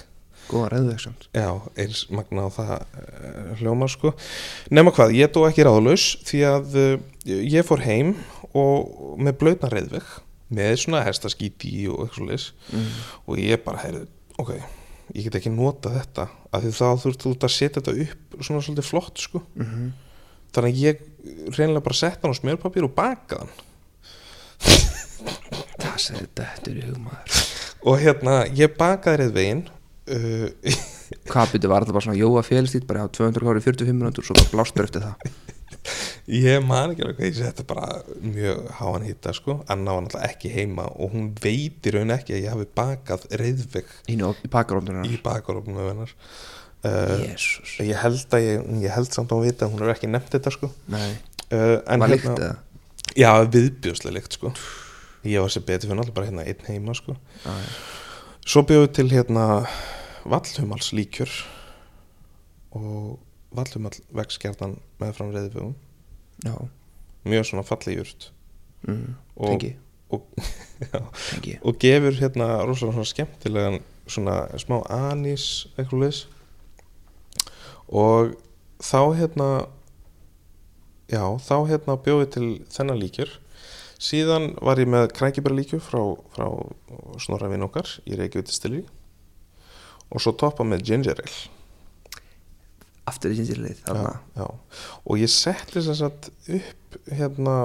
góða 0.49 0.71
reyðveg 0.73 1.03
samt 1.03 1.27
já, 1.37 1.49
eins 1.77 2.07
magna 2.15 2.47
á 2.49 2.51
það 2.55 2.73
uh, 2.79 3.51
hljómar 3.61 3.93
sko. 3.93 4.15
Nema 4.73 4.95
hvað, 4.97 5.13
ég 5.19 5.35
dó 5.35 5.43
ekki 5.45 5.67
ráðlaus 5.69 6.07
því 6.29 6.41
að 6.49 6.79
uh, 6.81 6.95
ég 7.29 7.69
fór 7.69 7.85
heim 7.85 8.15
og 8.57 9.19
með 9.21 9.39
blöðna 9.43 9.73
reyðveg 9.75 10.17
með 10.49 10.75
svona 10.81 11.05
hestaskíti 11.05 11.75
og 11.93 12.07
eitthvað 12.07 12.23
svoleiðis. 12.23 12.51
Mm. 12.73 12.91
og 13.29 13.41
ég 13.43 13.61
bara, 13.67 13.83
heyrðu, 13.85 14.07
ok 14.41 14.55
ég 15.17 15.25
get 15.27 15.39
ekki 15.39 15.53
nota 15.53 15.93
þetta 15.93 16.29
af 16.53 16.65
því 16.65 16.73
þá 16.79 16.87
þurft 17.03 17.25
þú 17.25 17.35
að 17.37 17.53
setja 17.53 17.81
þetta 17.83 18.07
upp 18.07 18.39
svona 18.45 18.65
svolítið 18.65 18.89
flott 18.89 19.21
sko. 19.25 19.43
Mm 19.57 19.89
þannig 20.55 20.75
að 20.75 20.83
ég 20.83 21.03
reynilega 21.57 21.85
bara 21.85 21.99
setta 21.99 22.25
hann 22.25 22.35
á 22.35 22.41
smjörpapír 22.41 22.87
og 22.89 22.95
bakaði 22.97 23.49
það 25.99 26.07
segir 26.07 26.31
þetta 26.39 26.73
er 26.73 26.87
hugmaður 26.87 27.43
og 27.89 28.01
hérna, 28.03 28.39
ég 28.59 28.75
bakaði 28.79 29.23
reyðvegin 29.23 29.67
uh, 30.15 30.79
hvað 31.31 31.55
byrju 31.55 31.71
var 31.71 31.85
þetta 31.85 31.97
bara 31.97 32.07
svona 32.07 32.19
jóa 32.19 32.43
félstýtt 32.47 32.89
bara 32.89 33.07
á 33.07 33.09
200 33.11 33.45
kári 33.45 33.65
45 33.65 33.95
minútur 34.01 34.27
svo 34.27 34.37
bara 34.39 34.53
blástur 34.55 34.89
eftir 34.89 35.05
það? 35.05 35.31
Ég 36.29 36.61
man 36.61 36.93
ekki 36.93 37.05
alveg 37.05 37.17
hvað 37.17 37.29
ég 37.31 37.37
seti 37.39 37.65
bara 37.65 37.87
mjög 38.21 38.67
háan 38.77 39.05
hitta 39.07 39.33
sko. 39.33 39.55
Anna 39.73 39.95
var 39.97 40.03
náttúrulega 40.05 40.29
ekki 40.29 40.51
heima 40.53 40.85
og 40.91 41.15
hún 41.15 41.31
veit 41.41 41.87
í 41.89 41.93
raun 41.95 42.13
ekki 42.13 42.35
að 42.37 42.43
ég 42.43 42.53
hafi 42.53 42.67
bakað 42.77 43.25
reyðveg 43.41 43.95
inn 44.13 44.21
á 44.21 44.29
í 44.37 44.43
í 44.45 44.51
bakarofnum 45.25 45.79
hennar. 45.81 46.13
Uh, 46.85 47.25
ég 47.81 47.97
held 48.03 48.37
að 48.37 48.45
ég, 48.45 48.69
ég 48.85 48.93
held 48.93 49.09
samt 49.17 49.33
að 49.33 49.41
hún 49.41 49.49
vita 49.49 49.65
að 49.65 49.73
hún 49.73 49.87
er 49.87 49.95
ekki 49.95 50.13
nefnt 50.13 50.37
þetta 50.37 50.53
sko. 50.53 50.69
Uh, 50.93 51.79
en 51.89 52.05
var 52.05 52.13
líkt 52.13 52.29
eða? 52.35 52.53
Já, 53.17 53.33
viðbjöðslega 53.49 54.19
líkt 54.19 54.37
sko 54.37 54.53
ég 55.25 55.41
var 55.43 55.51
sér 55.53 55.65
betur 55.67 55.89
fyrir 55.89 55.99
náttúrulega 56.01 56.15
bara 56.19 56.27
hérna 56.31 56.45
einn 56.47 56.69
heima 56.69 56.95
sko. 56.95 57.17
Já, 57.45 57.51
já. 57.51 57.71
svo 58.47 58.63
bjóðu 58.69 58.93
til 58.97 59.09
hérna 59.13 59.45
vallhumals 60.29 60.93
líkjör 60.93 61.33
og 62.79 63.19
vallhumal 63.57 63.97
vegskjarnan 64.15 64.77
með 65.01 65.13
fram 65.17 65.31
reyðvegum 65.35 65.75
já, 66.45 66.55
mjög 67.25 67.47
svona 67.49 67.65
fallið 67.67 67.97
jurt. 68.03 68.31
Mm. 68.87 69.15
Og- 69.37 69.53
og, 70.11 70.23
og 71.69 71.79
gefur 71.83 72.15
hérna 72.17 72.47
rosalega 72.65 72.95
svona 72.97 73.05
skemmtilegan 73.11 73.81
svona 74.09 74.37
smá 74.57 74.79
anís 74.89 75.67
eitthvað 75.77 76.01
leis 76.05 76.21
og 77.89 78.33
þá 78.81 79.01
hérna 79.19 79.49
já, 81.13 81.25
þá 81.45 81.55
hérna 81.69 81.99
bjóði 82.05 82.31
til 82.33 82.49
þennan 82.73 83.01
líkjör 83.03 83.35
síðan 83.99 84.53
var 84.63 84.79
ég 84.79 84.91
með 84.91 85.11
krækibæra 85.19 85.59
líkjör 85.59 85.83
frá, 85.83 86.03
frá 86.35 86.47
snorra 87.23 87.51
vinn 87.51 87.67
okkar 87.67 87.91
í 88.07 88.19
Reykjavík 88.19 88.87
og 90.09 90.23
svo 90.23 90.33
toppa 90.39 90.65
með 90.65 90.87
ginger 90.89 91.19
ale. 91.21 91.39
Aftur 93.09 93.33
í 93.33 93.39
sinnsýrlið 93.39 93.83
þarna. 93.87 94.15
Já, 94.37 94.45
já. 94.45 94.47
og 95.05 95.21
ég 95.21 95.33
setti 95.33 95.83
sem 95.85 95.97
sagt 95.97 96.31
upp 96.45 96.99
hérna 97.09 97.57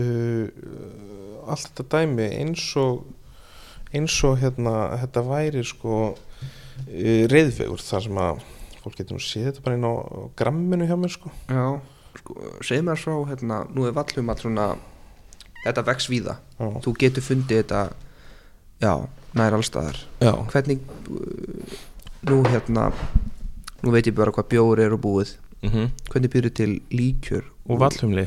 uh, 0.00 0.46
allt 1.44 1.68
þetta 1.70 1.84
dæmi 1.98 2.28
eins 2.40 2.64
og 2.80 3.04
eins 3.94 4.16
og 4.26 4.38
hérna 4.40 4.74
þetta 5.04 5.24
væri 5.28 5.64
sko 5.68 5.98
uh, 6.14 7.24
reyðvegur 7.30 7.84
þar 7.84 8.06
sem 8.08 8.22
að 8.26 8.44
fólk 8.84 8.96
getur 9.00 9.16
nú 9.16 9.24
séð 9.24 9.50
þetta 9.50 9.64
bara 9.64 9.78
inn 9.78 9.88
á 9.88 9.92
gramminu 10.36 10.88
hjá 10.88 10.96
mér 11.00 11.12
sko. 11.12 11.32
Já, 11.48 11.66
sko, 12.20 12.40
segð 12.64 12.88
mér 12.88 13.00
svo 13.00 13.20
hérna, 13.28 13.62
nú 13.72 13.86
er 13.88 13.96
vallum 13.96 14.32
að 14.32 14.44
svona 14.44 14.66
þetta 15.64 15.84
vex 15.88 16.08
víða, 16.12 16.36
já, 16.58 16.68
þú 16.84 16.94
getur 17.00 17.24
fundið 17.24 17.62
þetta 17.62 17.82
já, 18.84 18.92
nær 19.34 19.56
allstaðar 19.58 19.98
já, 20.20 20.32
hvernig 20.52 20.80
uh, 21.10 21.78
nú 22.28 22.42
hérna 22.48 22.90
nú 23.84 23.92
veit 23.92 24.06
ég 24.08 24.16
bara 24.16 24.32
hvað 24.32 24.48
bjóri 24.54 24.84
er 24.86 24.94
og 24.96 25.02
búið. 25.04 25.34
Mm 25.64 25.90
hvernig 26.12 26.30
byrju 26.30 26.50
til 26.52 26.72
líkjör 26.92 27.44
og 27.68 27.78
vallhumli 27.80 28.26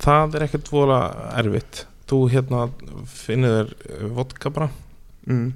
það 0.00 0.34
er 0.38 0.44
ekkert 0.46 0.70
vola 0.72 1.00
erfitt. 1.36 1.84
Þú 2.08 2.18
hérna 2.32 2.62
finnir 3.06 3.68
þér 3.76 4.08
vodka 4.16 4.50
bara. 4.50 4.70
Mm, 5.28 5.52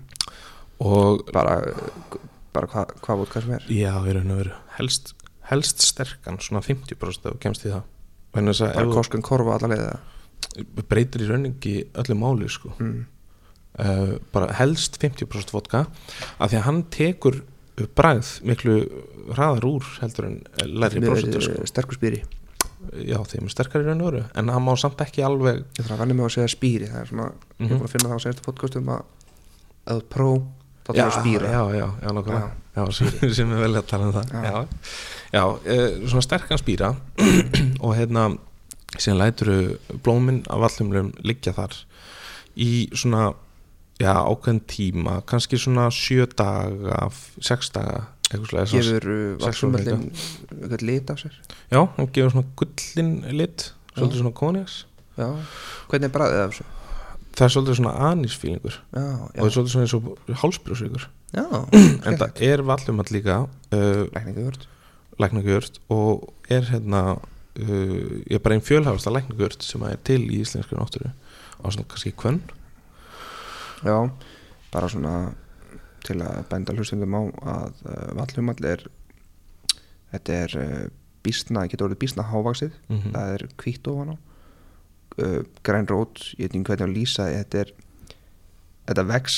og 0.84 1.24
bara 1.32 1.56
bara 2.52 2.68
hvað 2.68 2.92
hva 3.00 3.16
vodka 3.18 3.40
sem 3.42 3.54
er? 3.56 3.64
Já, 3.72 3.94
í 4.04 4.12
raun 4.14 4.30
og 4.30 4.42
veru. 4.42 4.52
Helst, 4.76 5.14
helst 5.48 5.80
sterkan, 5.82 6.38
svona 6.38 6.60
50% 6.62 7.24
ef 7.24 7.32
þú 7.32 7.40
kemst 7.42 7.64
í 7.64 7.72
það. 7.72 7.82
Að 8.34 8.50
ef 8.52 8.60
bara 8.74 8.86
þú- 8.86 8.94
koskan 8.94 9.22
korfa 9.24 9.56
alla 9.56 9.72
leiða 9.72 9.96
breytir 10.88 11.24
í 11.24 11.28
rauningi 11.30 11.74
öllu 11.94 12.16
máli 12.18 12.48
sko. 12.52 12.72
mm, 12.78 13.00
uh, 13.78 14.14
bara 14.32 14.52
helst 14.60 14.98
50% 15.02 15.52
vodka 15.54 15.86
af 16.38 16.50
því 16.52 16.58
að 16.60 16.66
hann 16.68 16.82
tekur 16.94 17.42
bragð 17.98 18.36
miklu 18.46 18.76
hraðar 19.34 19.64
úr 19.66 19.86
heldur 20.00 20.28
en 20.30 20.36
læri 20.62 21.00
með 21.02 21.08
prosentur 21.10 21.42
sko. 21.42 21.66
sterkur 21.66 21.98
spýri 21.98 22.20
já 23.00 23.16
þeim 23.24 23.46
er 23.48 23.52
sterkar 23.54 23.80
í 23.82 23.86
raun 23.88 24.02
og 24.04 24.10
veru 24.12 24.24
en 24.36 24.48
hann 24.52 24.62
má 24.66 24.74
samt 24.78 25.00
ekki 25.02 25.24
alveg 25.24 25.62
ég 25.64 25.86
þarf 25.86 25.94
að 25.96 26.02
vanna 26.04 26.14
mig 26.14 26.26
á 26.26 26.28
að 26.28 26.34
segja 26.36 26.52
spýri 26.52 26.90
það 26.92 27.00
er 27.00 27.08
svona, 27.10 27.28
ég 27.32 27.64
er 27.64 27.64
Mhm. 27.64 27.78
búin 27.80 27.88
að 27.88 27.94
finna 27.94 28.10
það 28.12 28.18
á 28.20 28.24
senstu 28.26 28.44
podcastum 28.44 28.88
að 28.92 29.02
að 29.94 30.02
pró, 30.12 30.28
þá 30.84 30.90
þarf 30.92 31.04
að 31.04 31.16
spýra 31.20 31.50
já, 31.50 31.62
já, 31.80 31.86
já, 32.76 32.84
sem, 32.92 33.32
sem 33.34 33.52
er 33.52 33.60
vel 33.64 33.74
að 33.80 33.86
tala 33.90 34.06
um 34.06 34.12
það 34.12 34.30
Já. 34.32 34.42
já, 34.44 34.66
já 35.32 35.44
uh, 35.44 36.06
svona 36.08 36.22
sterkan 36.28 36.58
spýra 36.62 36.88
og 37.84 37.96
hérna 37.96 38.24
síðan 38.98 39.20
lætur 39.20 39.52
blómin 40.04 40.42
af 40.52 40.62
vallumlum 40.64 41.12
liggja 41.26 41.54
þar 41.56 41.76
í 42.54 42.88
svona 42.94 43.32
já, 44.00 44.12
ákveðin 44.14 44.62
tíma 44.70 45.20
kannski 45.28 45.58
svona 45.60 45.88
sjö 45.94 46.26
daga 46.38 47.08
sex 47.42 47.72
daga 47.74 48.08
eitthvað 48.30 48.70
slega 48.70 49.00
uh, 49.00 49.34
valsumöllin 49.42 50.06
eitthvað 50.10 50.86
lit 50.86 51.10
af 51.12 51.20
sér? 51.22 51.34
Já, 51.70 51.80
hann 51.96 52.10
gefur 52.14 52.34
svona 52.34 52.48
gullin 52.58 53.12
lit 53.34 53.68
svolítið 53.94 54.22
svona 54.22 54.34
koniaks 54.38 54.78
já, 55.18 55.28
hvernig 55.90 56.08
er 56.08 56.14
bræðið 56.14 56.44
af 56.44 56.54
þessu? 56.54 56.70
Það 57.34 57.44
er 57.44 57.50
svolítið 57.50 57.76
svona 57.80 57.92
anísfílingur. 58.12 58.74
Já, 58.94 59.04
og 59.10 59.30
það 59.34 59.46
er 59.46 59.54
svolítið 59.54 59.72
svona 59.72 59.86
eins 59.88 59.94
og 59.98 60.38
hálsbrjósvíkur 60.42 61.06
já, 61.34 61.46
en 62.06 62.18
það 62.22 62.42
er 62.48 62.64
vallum 62.66 63.02
að 63.02 63.14
líka 63.16 63.38
uh, 63.74 64.04
læknagjört 65.22 65.78
og 65.94 66.28
er 66.50 66.66
hérna 66.72 67.04
uh, 67.60 68.10
ég 68.26 68.36
er 68.36 68.42
bara 68.44 68.56
einn 68.56 68.64
fjölhafasta 68.64 69.12
læknagjört 69.12 69.64
sem 69.66 69.84
er 69.88 70.00
til 70.06 70.22
í 70.26 70.40
íslenskri 70.42 70.78
náttúru 70.78 71.10
á 71.10 71.66
svona 71.68 71.86
kannski 71.90 72.14
kvönn. 72.18 72.42
Já, 73.84 73.96
bara 74.72 74.90
svona 74.90 75.14
til 76.04 76.18
að 76.20 76.42
benda 76.50 76.76
hlustundum 76.76 77.16
á 77.16 77.22
að 77.54 77.80
uh, 77.86 78.10
vallumall 78.20 78.68
er 78.68 78.84
þetta 80.12 80.38
er 80.44 80.58
uh, 80.60 80.84
bísna, 81.24 81.64
getur 81.70 81.88
orðið 81.88 82.02
bísna 82.04 82.28
hávaksið 82.28 82.74
mm 82.88 83.00
það 83.16 83.34
er 83.38 83.48
hvítt 83.62 83.88
ofan 83.88 84.14
á. 84.14 84.16
Græn 85.62 85.86
rót, 85.86 86.18
ég 86.34 86.48
veit 86.48 86.56
ekki 86.56 86.66
hvernig 86.66 86.88
að 86.88 86.96
lýsa 86.96 87.24
þetta 87.30 87.58
er 87.60 87.68
þetta 88.88 89.04
vex 89.08 89.36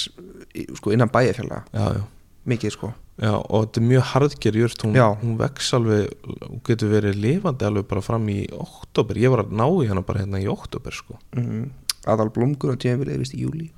sko 0.79 0.95
innan 0.95 1.13
já. 1.13 2.07
mikið 2.49 2.73
sko 2.73 2.93
já, 3.17 3.33
og 3.33 3.67
þetta 3.67 3.81
er 3.81 3.87
mjög 3.91 4.05
harðger 4.13 4.59
jört 4.61 4.85
hún, 4.85 4.97
Já. 4.97 5.07
hún 5.23 5.39
vex 5.41 5.73
alveg 5.77 6.13
hún 6.27 6.61
getur 6.67 6.93
verið 6.93 7.19
lifandi 7.23 7.67
alveg 7.69 7.89
bara 7.89 8.05
fram 8.05 8.29
í 8.33 8.43
oktober, 8.53 9.19
ég 9.21 9.33
var 9.33 9.45
að 9.45 9.57
ná 9.57 9.67
í 9.69 9.89
hana 9.91 10.05
bara 10.07 10.23
hérna 10.25 10.43
í 10.43 10.49
oktober 10.51 10.95
sko, 10.95 11.19
mm. 11.37 11.65
aðal 12.13 12.29
blómgur 12.35 12.75
og 12.75 12.81
tímafili 12.83 13.17
er 13.17 13.23
vist 13.23 13.37
í 13.37 13.43
júli 13.45 13.71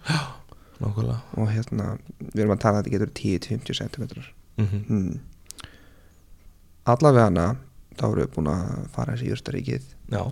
nákvæmlega. 0.79 1.17
Og 1.43 1.49
hérna, 1.51 1.87
við 2.21 2.45
erum 2.45 2.55
að 2.55 2.61
tala 2.63 2.79
að 2.79 2.87
þetta 2.87 2.95
getur 2.95 3.15
10-50 3.19 3.81
cm 3.81 4.05
mm 4.59 4.85
mm. 4.89 5.17
allavega 6.95 7.31
hana 7.31 7.49
þá 7.99 8.05
erum 8.09 8.21
við 8.23 8.35
búin 8.37 8.53
að 8.53 8.69
fara 8.95 9.15
þessi 9.15 9.33
júrtaríkið 9.33 9.89
já. 10.15 10.23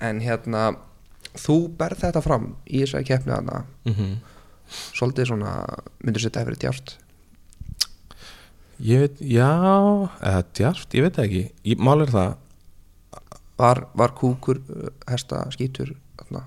En 0.00 0.20
hérna 0.20 0.68
þú 1.36 1.56
berð 1.76 2.04
þetta 2.04 2.20
fram 2.24 2.50
í 2.68 2.82
þessari 2.84 3.08
keppni 3.08 3.32
hana. 3.32 3.64
Mm 3.88 4.16
svolítið 4.66 5.30
svona, 5.30 5.52
myndur 6.02 6.24
setja 6.24 6.42
eftir 6.42 6.58
djárt 6.58 6.96
ég 8.82 9.04
veit, 9.04 9.20
já 9.20 9.48
eða 10.20 10.42
djarft, 10.56 10.94
ég 10.96 11.06
veit 11.06 11.20
ekki. 11.22 11.44
Ég, 11.66 11.80
mál 11.80 12.04
er 12.04 12.12
það, 12.12 12.34
var, 13.60 13.86
var 13.96 14.14
kúkur 14.18 14.60
uh, 14.68 14.90
hesta 15.08 15.44
þarna? 15.50 16.42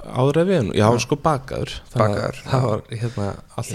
Áður 0.00 0.40
ef 0.40 0.48
við 0.48 0.70
já, 0.78 0.86
Já. 0.86 0.98
sko 1.04 1.18
bakaður. 1.20 1.74
Bakaður, 1.92 2.40
það 2.46 2.66
var 2.66 2.82
hérna 2.88 3.28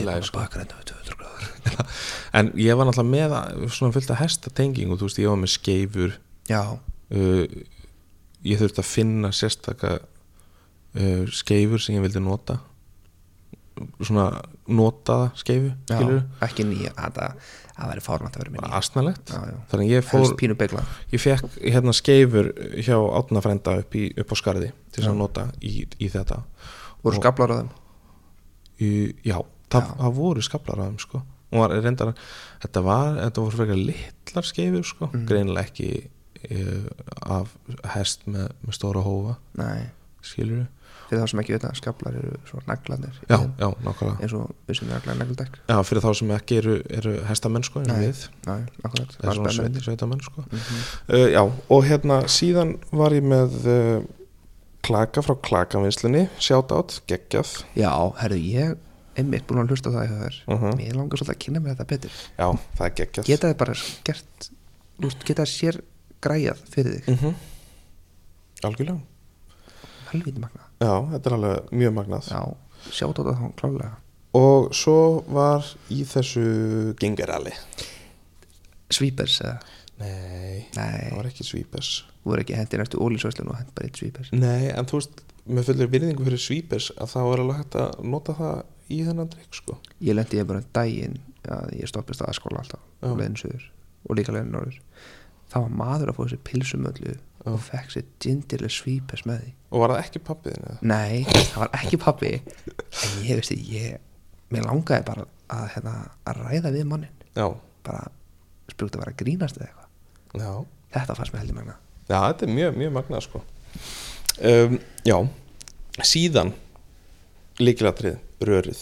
lagi 0.07 0.27
sko. 0.29 0.39
bakar 0.39 0.63
enda 0.63 0.79
við 0.79 0.89
200 0.91 1.19
gráður. 1.19 1.93
En 2.35 2.49
ég 2.59 2.77
var 2.77 2.89
náttúrulega 2.89 3.41
með 3.61 3.69
svona 3.73 3.95
fullt 3.95 4.11
að 4.11 4.21
hesta 4.23 4.51
tengingu, 4.53 4.97
þú 4.99 5.07
veist, 5.07 5.21
ég 5.21 5.31
var 5.31 5.39
með 5.41 5.53
skeifur. 5.53 6.15
Já, 6.49 6.61
uh, 6.75 7.43
ég 8.45 8.61
þurfti 8.61 8.81
að 8.81 8.89
finna 8.89 9.31
sérstaka 9.33 9.93
uh, 10.01 11.23
skeifur 11.33 11.81
sem 11.83 11.97
ég 11.99 12.05
vildi 12.05 12.23
nota. 12.23 12.59
Svona 13.99 14.29
notaða 14.71 15.31
skeifu, 15.37 15.73
ekki 16.43 16.65
nýja, 16.67 16.93
að 16.95 17.21
það 17.75 17.89
væri 17.91 18.03
fárvænt 18.05 18.35
að 18.37 18.43
vera 18.43 18.51
já, 19.31 19.39
já. 19.51 19.57
þannig 19.71 19.89
ég 19.91 20.05
fór 20.07 20.25
ég 21.11 21.23
fekk 21.25 21.57
hérna 21.61 21.93
skeifur 21.95 22.51
hjá 22.79 22.95
átna 23.19 23.41
frenda 23.43 23.77
upp, 23.81 23.95
upp 24.23 24.31
á 24.31 24.35
skarði 24.39 24.69
til 24.91 25.01
þess 25.03 25.11
að 25.11 25.19
nota 25.19 25.47
í, 25.61 25.73
í 25.99 26.09
þetta. 26.13 26.41
Voru 27.03 27.19
skablar 27.19 27.51
á 27.51 27.55
þeim? 27.59 27.71
Í, 28.79 28.89
já, 29.27 29.37
það, 29.71 29.85
Já. 29.89 29.95
það 30.01 30.15
voru 30.19 30.41
skablar 30.45 30.79
af 30.83 30.89
þeim 30.91 30.99
sko. 31.03 31.21
Reyndar 31.55 32.11
þetta 32.63 32.81
var, 32.83 33.13
þetta 33.21 33.43
voru 33.45 33.55
frekar 33.59 33.79
litlar 33.79 34.47
skeifur 34.49 34.83
sko, 34.87 35.09
Mm. 35.13 35.25
greinilega 35.29 35.69
ekki 35.69 35.89
uh, 36.51 36.87
af 37.21 37.53
hest 37.95 38.25
með, 38.27 38.49
með 38.65 38.75
stóra 38.75 39.03
hófa, 39.05 39.37
nei, 39.59 39.85
skilur 40.25 40.65
fyrir 41.09 41.21
þá 41.21 41.31
sem 41.31 41.41
ekki 41.43 41.55
veit 41.55 41.67
að 41.69 41.77
skablar 41.79 42.19
eru 42.19 42.33
svo 42.49 42.61
naglanir 42.65 43.21
já, 43.29 43.37
já, 43.37 43.67
nákvæmlega. 43.85 44.17
eins 44.25 44.35
og 44.37 44.51
við 44.67 44.79
sem 44.79 44.91
naglar 44.91 45.19
nagldekk 45.21 45.59
já, 45.61 45.77
fyrir 45.89 46.05
þá 46.05 46.11
sem 46.19 46.35
ekki 46.35 46.59
eru, 46.61 46.75
eru 46.99 47.15
hestamenn 47.29 47.67
sko, 47.67 47.85
já, 47.85 47.95
akkurat, 48.83 49.15
það 49.19 49.31
er 49.31 49.39
svona 49.39 49.55
sveit, 49.55 49.79
sveitamenn 49.85 50.23
sko. 50.25 50.45
Mhm. 50.45 50.83
uh, 51.09 51.27
já, 51.35 51.41
og 51.45 51.85
hérna 51.89 52.21
síðan 52.31 52.75
var 52.95 53.15
ég 53.15 53.25
með 53.25 53.57
uh, 53.69 54.05
klaka 54.85 55.23
frá 55.25 55.33
klakavinslunni 55.41 56.27
sjátt 56.37 56.99
geggjað. 57.09 57.55
Já, 57.77 57.89
herðu, 58.21 58.41
ég 58.53 58.75
einmitt 59.15 59.47
búin 59.47 59.63
að 59.63 59.73
hlusta 59.73 59.93
það 59.93 60.09
hjá 60.09 60.17
þér. 60.25 60.37
Uh 60.51 60.67
mér 60.75 60.99
langar 60.99 61.21
svolítið 61.21 61.35
að 61.35 61.41
kynna 61.45 61.63
mér 61.63 61.73
þetta 61.73 61.89
betur. 61.93 62.19
Já, 62.35 62.47
það 62.77 62.85
er 62.87 62.95
geggjað. 62.99 63.29
Geta 63.31 63.51
þið 63.51 63.57
bara 63.63 63.77
gert 64.09 64.49
geta 65.25 65.45
þið 65.45 65.53
sér 65.53 65.81
græjað 66.21 66.63
fyrir 66.75 66.99
þig? 66.99 67.09
Mm 67.15 67.35
algjörlega. 68.65 69.01
Helvítið 70.11 70.41
magna 70.41 70.64
já, 70.81 70.93
þetta 71.13 71.29
er 71.29 71.37
alveg 71.37 71.71
mjög 71.71 71.95
magnað. 71.99 72.31
Já, 72.31 72.41
sjátt 72.89 73.21
á 73.21 73.23
það 73.23 73.39
þá 73.39 73.47
klálega 73.61 73.93
og 74.35 74.73
svo 74.75 74.97
var 75.31 75.63
í 75.93 76.01
þessu 76.07 76.43
gengarali 76.99 77.53
svípers 78.91 79.39
eða? 79.45 79.59
Nei, 79.95 80.65
það 80.75 80.89
nei, 80.91 81.11
var 81.15 81.29
ekki 81.29 81.45
svípers 81.47 81.91
voru 82.27 82.43
ekki 82.43 82.57
hendi 82.57 82.81
næstu 82.81 82.99
ólísvæslun 82.99 83.53
og 83.53 83.61
hend 83.61 83.71
bara 83.77 83.87
eitt 83.87 84.01
svípers 84.01 84.33
nei, 84.35 84.67
en 84.73 84.89
þú 84.89 84.99
veist, 84.99 85.21
með 85.47 85.69
fullur 85.69 85.91
virðingu 85.93 86.27
fyrir 86.27 86.41
svípers 86.41 86.89
að 86.97 87.13
það 87.13 87.29
var 87.29 87.43
alveg 87.45 87.61
hægt 87.61 87.77
að 87.79 88.09
nota 88.11 88.35
það 88.35 88.57
í 88.91 89.01
þennan 89.05 89.29
drikk 89.33 89.57
sko. 89.57 89.77
Ég 90.03 90.17
lendi 90.17 90.39
ég 90.39 90.49
bara 90.49 90.65
daginn 90.75 91.19
að 91.49 91.75
ég 91.79 91.89
stoppist 91.89 92.23
að 92.25 92.35
skóla 92.37 92.61
alltaf 92.61 93.05
og 93.05 93.19
leiðin 93.19 93.37
suður 93.39 93.69
og 94.05 94.19
líka 94.19 94.35
leiðin 94.35 94.51
norður. 94.53 94.79
Það 95.51 95.65
var 95.65 95.77
maður 95.81 96.11
að 96.11 96.17
fá 96.17 96.21
þessi 96.23 96.39
pilsumöllu. 96.49 97.15
Og 97.51 97.61
fekk 97.61 97.93
sér 97.93 98.05
gindirlega 98.23 98.73
svípers 98.73 99.25
með 99.29 99.43
því. 99.43 99.53
Og 99.71 99.81
var 99.83 99.93
það 99.93 100.01
ekki 100.03 100.21
pappiðin 100.25 100.67
eða? 100.69 100.77
nei, 100.81 101.23
það 101.29 101.61
var 101.61 101.71
ekki 101.79 102.01
pappi 102.01 102.33
en 102.39 103.15
ég 103.25 103.39
veist 103.39 103.53
því 103.53 103.85
mér 104.55 104.67
langaði 104.69 105.07
bara 105.07 105.25
að, 105.53 105.65
hérna, 105.75 105.95
að 106.25 106.43
ræða 106.43 106.73
við 106.73 106.85
mannin 106.89 107.25
já, 107.35 107.47
bara 107.85 108.05
spjúkt 108.71 108.97
að 108.97 109.03
vera 109.03 109.17
grínast 109.19 109.59
eða 109.59 109.71
eitthvað. 109.71 110.69
Þetta 110.95 111.17
fannst 111.17 111.33
mér 111.35 111.43
heldur 111.43 111.59
magna 111.59 111.75
já, 112.05 112.19
þetta 112.19 112.45
er 112.45 112.53
mjög, 112.53 112.77
mjög 112.81 112.93
magnað 112.99 113.25
sko. 113.25 113.41
Um, 114.35 114.77
já, 115.07 115.17
síðan 116.03 116.53
líkilatrið, 117.61 118.19
rörið. 118.45 118.81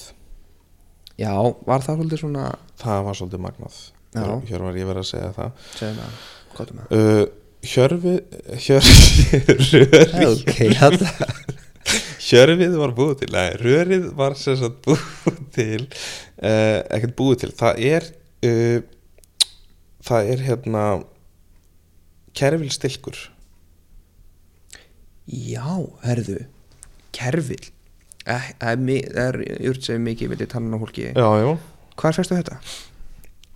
Já, 1.19 1.33
var 1.67 1.83
það 1.85 1.99
svolítið 1.99 2.23
svona 2.23 2.47
það 2.81 3.05
var 3.07 3.19
svolítið 3.19 3.43
magnað. 3.45 3.79
Hér, 4.13 4.65
var 4.65 4.77
ég 4.77 4.89
verið 4.89 5.03
að 5.03 5.09
segja 5.09 5.31
það. 5.35 5.63
Segðum 5.77 6.03
að, 6.03 6.19
hvað 6.53 6.71
er 6.73 6.77
með 6.79 6.97
uh, 6.97 7.23
Hjörfi 7.63 8.15
Hjörfi 8.59 9.39
Hjörfið 12.23 12.77
var 12.79 12.95
búið 12.95 13.15
til 13.23 13.31
Nei, 13.35 13.49
rörið 13.59 14.09
var 14.17 14.35
sagt 14.39 14.81
búið 14.85 15.41
til 15.55 15.81
uh, 15.83 16.79
ekkert 16.93 17.15
búið 17.19 17.43
til. 17.43 17.51
Það 17.59 17.83
er 17.89 18.09
uh, 18.47 18.79
það 20.03 20.33
er 20.33 20.47
hérna 20.47 20.83
kerfil 22.33 22.71
stilkur 22.73 23.19
já, 25.27 25.63
herðu 26.03 26.41
kerfil. 27.15 27.61
Eh, 28.23 28.49
það 28.59 28.89
er 28.95 29.19
er 29.19 29.37
júrt 29.67 29.85
sem 29.85 30.03
mikið 30.03 30.33
vilja 30.33 30.49
tannan 30.55 30.79
á 30.79 30.83
fólki. 30.83 31.11
Já, 31.11 31.29
já. 31.43 31.49
Hvað 31.99 32.17
fyrstu 32.17 32.39
þetta? 32.39 32.57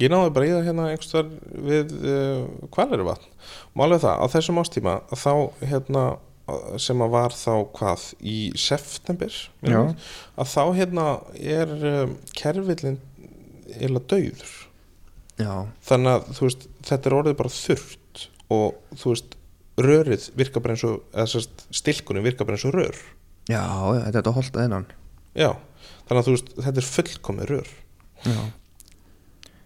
Ég 0.01 0.11
náði 0.13 0.33
bara 0.35 0.47
í 0.47 0.53
það 0.53 0.67
hérna 0.67 0.87
einhverstaðar 0.91 1.29
við 1.67 1.93
uh, 1.97 2.45
hvað 2.73 2.95
eru 2.97 3.07
vatn 3.07 3.29
málið 3.77 4.03
það, 4.05 4.21
á 4.21 4.25
þessum 4.35 4.61
ástíma 4.61 4.95
þá 5.13 5.33
hérna 5.63 6.05
sem 6.79 7.01
að 7.03 7.11
var 7.11 7.35
þá 7.35 7.53
hvað 7.75 8.03
í 8.23 8.37
september 8.59 9.33
mig, 9.65 10.05
að 10.39 10.51
þá 10.53 10.61
hérna 10.77 11.07
er 11.35 11.73
um, 11.75 12.13
kerfillin 12.37 13.01
eða 13.75 13.99
dauður. 14.07 14.53
Já, 15.37 15.51
þannig 15.85 16.13
að 16.13 16.29
þú 16.37 16.45
veist, 16.47 16.63
þetta 16.87 17.09
er 17.09 17.15
orðið 17.17 17.35
bara 17.41 17.53
þurrt 17.53 18.23
og 18.55 18.95
þú 19.01 19.11
veist 19.11 19.35
rörið 19.77 20.29
virkar 20.39 20.63
bara 20.65 20.77
eins 20.77 21.35
og 21.37 21.51
stilkunin 21.75 22.25
virkar 22.25 22.47
bara 22.47 22.57
eins 22.57 22.65
og 22.69 22.77
rör. 22.77 23.01
Já, 23.51 23.59
þetta 23.59 24.07
er 24.07 24.15
þetta 24.15 24.35
holtað 24.37 24.69
innan 24.69 24.87
já, 25.37 25.51
þannig 26.07 26.21
að 26.21 26.29
þú 26.29 26.37
veist, 26.37 26.55
þetta 26.63 26.81
er 26.81 26.89
fullkomið 26.93 27.51
rör. 27.51 27.75
Já 28.23 28.39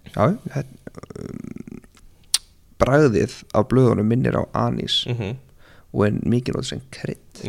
já, 0.09 0.23
um, 0.25 1.79
bragðið 2.81 3.37
á 3.53 3.59
blöðunum 3.69 4.09
minnir 4.09 4.37
á 4.37 4.43
anís 4.67 5.03
mm 5.09 5.37
og 5.91 6.05
en 6.07 6.21
mikið 6.31 6.55
nótt 6.55 6.69
sem 6.69 6.83
krydd. 6.93 7.41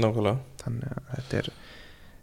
Þannig 0.63 0.89
að 0.91 1.11
þetta 1.13 1.37
er 1.39 1.51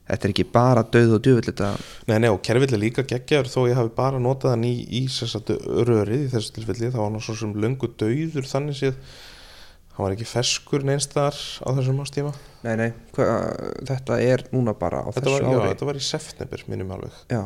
þetta 0.09 0.25
er 0.25 0.33
ekki 0.33 0.45
bara 0.51 0.83
döð 0.83 1.15
og 1.15 1.27
þetta 1.45 1.69
Nei, 2.09 2.17
nei, 2.17 2.29
og 2.33 2.41
kerfill 2.43 2.73
er 2.75 2.81
líka 2.81 3.05
geggjaður. 3.07 3.51
Þó 3.53 3.59
ég 3.69 3.79
hafi 3.79 3.93
bara 3.95 4.21
notað 4.21 4.55
hann 4.55 4.65
í, 4.67 4.73
í 4.99 5.03
sérsagt 5.11 5.51
rörið 5.87 6.25
í 6.25 6.31
þessu 6.33 6.55
tilfelli, 6.57 6.89
þá 6.91 6.99
var 6.99 7.11
hann 7.11 7.23
svo 7.23 7.37
sem 7.39 7.53
löngu 7.55 7.91
dauður 8.01 8.49
þannig 8.49 8.79
séð. 8.79 8.99
Hann 9.93 10.05
var 10.05 10.15
ekki 10.15 10.29
ferskur 10.31 10.85
neinstar 10.87 11.35
á 11.35 11.69
þessum 11.75 12.03
ástíma 12.03 12.33
nei, 12.63 12.73
nei, 12.79 12.89
hva, 13.15 13.25
þetta 13.87 14.19
er 14.23 14.45
núna 14.53 14.73
bara 14.79 15.01
á 15.03 15.09
þetta 15.11 15.25
þessu 15.25 15.33
var, 15.35 15.43
já, 15.43 15.59
ári. 15.59 15.71
þetta 15.73 15.87
var 15.89 15.99
í 15.99 16.03
september 16.03 16.63
minnum 16.71 16.93
alveg. 16.95 17.17
Já, 17.31 17.41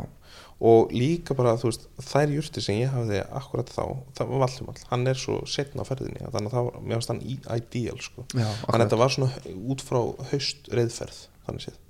og 0.64 0.94
líka 0.96 1.36
bara, 1.36 1.58
þú 1.60 1.68
veist, 1.68 1.88
þær 2.08 2.32
jurti 2.38 2.62
sem 2.64 2.78
ég 2.80 2.92
hafði 2.94 3.18
akkurat 3.36 3.68
þá, 3.74 3.82
það 4.16 4.30
var 4.32 4.44
Valdimall 4.46 4.84
hann 4.94 5.10
er 5.12 5.20
svo 5.20 5.42
setna 5.50 5.84
á 5.84 5.90
ferðinni 5.90 6.22
þannig 6.24 6.48
að 6.48 6.54
það 6.56 6.68
var, 6.70 6.78
mér 6.88 7.00
varst 7.02 7.12
hann 7.12 7.20
ideal 7.28 7.98
sko. 8.00 8.24
Já, 8.32 8.46
þannig 8.62 8.78
að 8.78 8.84
þetta 8.86 9.00
var 9.02 9.14
svona 9.18 9.58
út 9.74 9.84
frá 9.84 10.00
haust 10.32 10.72
reyðferð, 10.72 11.20
þannig 11.50 11.66
séð, 11.68 11.82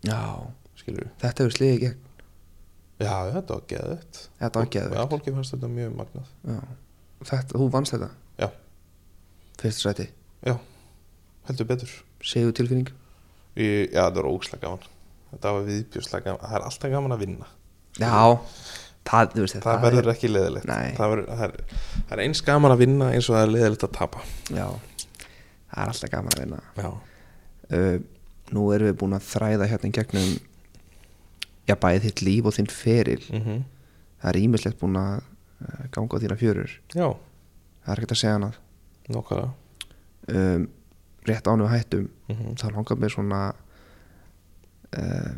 þetta 1.22 1.46
hefur 1.46 1.56
sliðið 1.60 1.80
gegn. 1.86 2.02
Já, 3.04 3.14
þetta 3.34 3.56
var 3.58 3.64
geðvett 3.70 4.20
Þetta 4.40 4.60
var 4.64 4.68
geðveikt. 4.74 4.98
já, 4.98 5.08
fólki 5.14 5.34
fannst 5.38 5.54
þetta 5.56 5.70
mjög 5.78 5.96
magnað. 6.02 6.28
Já. 6.48 6.60
Þetta, 7.30 7.58
þú 7.62 7.68
vannst 7.74 7.94
þetta? 7.96 8.10
Já. 8.42 8.50
Fyrsta 9.62 9.90
sæti, 9.94 10.06
já, 10.50 10.54
heldur 11.50 11.70
betur. 11.70 11.94
Segur 12.24 12.54
tilfinning? 12.58 12.90
Já, 13.54 14.08
þetta 14.08 14.18
var 14.22 14.30
ógslega 14.34 14.66
gaman. 14.66 14.88
Þetta 15.34 15.54
var 15.58 15.68
viðbjörslega 15.70 16.26
gaman, 16.32 16.42
það 16.48 16.58
er 16.60 16.66
alltaf 16.72 16.94
gaman 16.98 17.16
að 17.18 17.24
vinna 17.28 17.50
Já, 18.00 18.40
það, 19.10 19.36
þú 19.36 19.44
veist 19.46 19.60
það, 19.62 19.82
verður 19.84 20.14
ekki 20.14 20.32
leðilegt 20.32 20.70
það, 20.70 21.12
verður, 21.14 21.28
það, 21.30 21.44
er, 21.44 21.84
það 21.98 22.16
er 22.16 22.24
eins 22.24 22.42
gaman 22.48 22.74
að 22.74 22.82
vinna 22.86 23.12
eins 23.14 23.30
og 23.30 23.38
það 23.38 23.46
er 23.46 23.54
leðilegt 23.58 23.86
að 23.88 23.94
tapa. 24.00 24.24
Já, 24.50 24.68
það 25.74 25.84
er 25.84 25.94
alltaf 25.94 26.14
gaman 26.16 26.34
að 26.34 26.44
vinna. 26.46 26.64
Já, 26.80 26.90
uh, 27.78 28.02
Nú 28.54 28.68
erum 28.76 28.90
við 28.92 28.98
búin 29.00 29.16
að 29.18 29.24
þræða 29.26 29.68
hérna 29.72 29.90
í 29.90 29.94
gegnum 29.96 30.34
Já, 31.64 31.78
bæði 31.80 32.02
þitt 32.10 32.22
líf 32.26 32.50
og 32.50 32.58
þinn 32.58 32.72
feril. 32.72 33.22
Mm 33.32 33.64
Það 34.24 34.30
er 34.30 34.40
ímislegt 34.40 34.80
búin 34.80 34.96
að 34.96 35.24
ganga 35.92 36.16
á 36.16 36.22
þína 36.24 36.36
fjörur. 36.40 36.72
Já. 36.96 37.10
Það 37.84 37.92
er 37.92 38.00
ekkert 38.00 38.14
að 38.16 38.20
segja 38.22 38.36
hana 38.38 38.52
nokkala 39.12 39.50
um, 40.32 40.68
Rétt 41.28 41.48
ánum 41.48 41.68
hættum. 41.68 42.10
Mm 42.30 42.36
-hmm. 42.36 42.56
þá 42.56 42.72
langar 42.72 42.98
mér 42.98 43.12
svona 43.12 43.42
uh, 44.98 45.34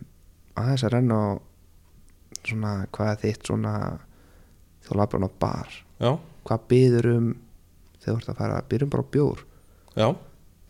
aðeins 0.56 0.84
að 0.84 0.94
renna 0.94 1.16
á 1.16 1.30
svona 2.52 2.76
hvað 2.96 3.12
er 3.12 3.20
þitt 3.24 3.50
svona 3.50 3.74
þú 4.86 5.00
labbar 5.00 5.20
hann 5.20 5.30
á 5.30 5.40
bar. 5.46 5.76
Já, 6.04 6.12
hvað 6.46 6.70
byður 6.72 7.12
um 7.16 7.28
þegar 8.00 8.06
þú 8.06 8.18
ert 8.20 8.32
að 8.32 8.40
fara 8.42 8.64
byrjum 8.70 8.94
bara 8.94 9.06
á 9.06 9.14
bjór? 9.16 9.44
Já, 9.96 10.08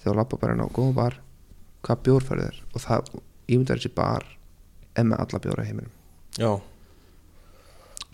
þegar 0.02 0.12
þú 0.12 0.18
labbar 0.22 0.44
bara 0.44 0.56
inn 0.56 0.66
á 0.66 0.76
góðum 0.76 0.98
bar 0.98 1.20
hvað 1.86 2.04
bjór 2.08 2.26
færðu 2.26 2.48
þér? 2.50 2.62
Og 2.74 2.84
það 2.84 3.10
ímyndar 3.46 3.82
þessi 3.82 3.94
bar 3.96 4.28
en 4.96 5.10
með 5.12 5.24
alla 5.26 5.42
bjóra 5.44 5.66
heiminum. 5.68 5.94
Já. 6.40 6.52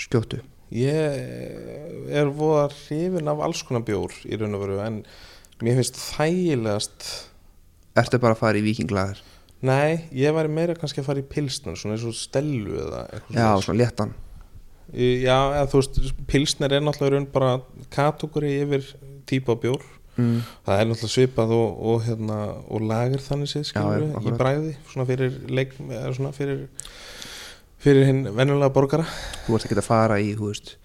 Skjóttu. 0.01 0.41
Ég 0.71 2.11
er 2.15 2.31
voða 2.31 2.69
hrifin 2.71 3.29
af 3.31 3.43
alls 3.43 3.61
konar 3.67 3.83
bjór 3.87 4.15
í 4.23 4.39
raun 4.39 4.55
og 4.55 4.63
veru 4.63 4.79
en 4.83 5.01
mér 5.61 5.77
finnst 5.79 5.99
þægilegast 5.99 7.09
ertu 7.99 8.21
bara 8.23 8.37
að 8.37 8.41
fara 8.41 8.61
í 8.61 8.65
vikinglaðir 8.65 9.19
nei, 9.65 10.09
ég 10.17 10.35
væri 10.35 10.51
meira 10.51 10.75
kannski 10.77 11.01
að 11.03 11.07
fara 11.09 11.23
í 11.23 11.29
pilsnur 11.29 11.77
svona 11.79 11.97
eins 11.97 12.05
og 12.07 12.17
stellu 12.17 12.75
eða 12.81 13.05
eitthvað 13.07 13.39
já, 13.39 13.47
svona 13.65 13.81
léttan. 13.81 14.13
Já, 14.91 15.37
eða 15.55 15.67
þú 15.71 15.81
veist, 15.81 15.99
pilsnir 16.27 16.75
er 16.75 16.83
náttúrulega 16.83 17.31
bara 17.31 17.51
kategóri 17.93 18.55
yfir 18.65 18.87
típa 19.29 19.55
bjór. 19.59 19.83
Mm. 20.17 20.41
það 20.67 20.81
er 20.81 20.89
náttúrulega 20.89 21.13
svipað 21.13 21.53
og, 21.55 21.77
og, 21.87 22.01
hérna, 22.03 22.37
og 22.67 22.83
lager 22.83 23.21
þannig 23.23 23.47
séð 23.47 23.69
í 23.71 24.33
bræði 24.35 24.73
svona 24.91 25.05
fyrir 25.07 25.37
leik 25.47 25.71
svona 25.79 26.33
fyrir 26.35 26.65
fyrir 27.81 28.09
hinn 28.09 28.25
venjulega 28.35 28.75
borgara. 28.75 29.05
Þú 29.45 29.55
ert 29.55 29.69
ekki 29.69 29.79
að 29.79 29.87
fara 29.87 30.19
í 30.19 30.33
þú 30.35 30.49
veist 30.51 30.75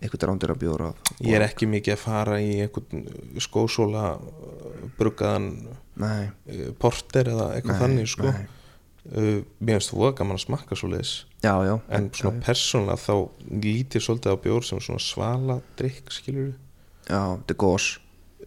eitthvað 0.00 0.28
rándir 0.28 0.52
af 0.52 0.60
bjóra 0.60 0.90
ég 1.24 1.38
er 1.38 1.44
ekki 1.46 1.68
mikið 1.70 1.94
að 1.94 2.02
fara 2.02 2.38
í 2.42 2.56
einhvern 2.64 3.06
skósóla 3.40 4.16
bruggaðan 4.98 5.50
nei, 6.02 6.28
uh, 6.52 6.70
porter 6.82 7.30
eða 7.32 7.46
eitthvað 7.56 7.76
nei, 7.76 7.82
þannig 7.82 8.08
sko. 8.12 8.32
uh, 8.32 9.42
mér 9.60 9.78
finnst 9.78 9.92
þú 9.94 10.06
að 10.08 10.16
gaman 10.20 10.38
að 10.38 10.44
smakka 10.46 10.78
svo 10.80 10.90
leiðis 10.92 11.12
já, 11.44 11.52
já, 11.68 11.74
en 11.98 12.08
svona 12.16 12.42
persónlega 12.46 12.98
þá 13.00 13.14
lítið 13.66 14.04
svolítið 14.06 14.34
á 14.34 14.42
bjór 14.46 14.66
sem 14.68 14.82
svona 14.84 15.02
svala 15.04 15.60
drikk 15.78 16.10
skilur 16.12 16.50
já, 17.08 17.20
þetta 17.38 17.54
er 17.56 17.60
gós 17.62 17.86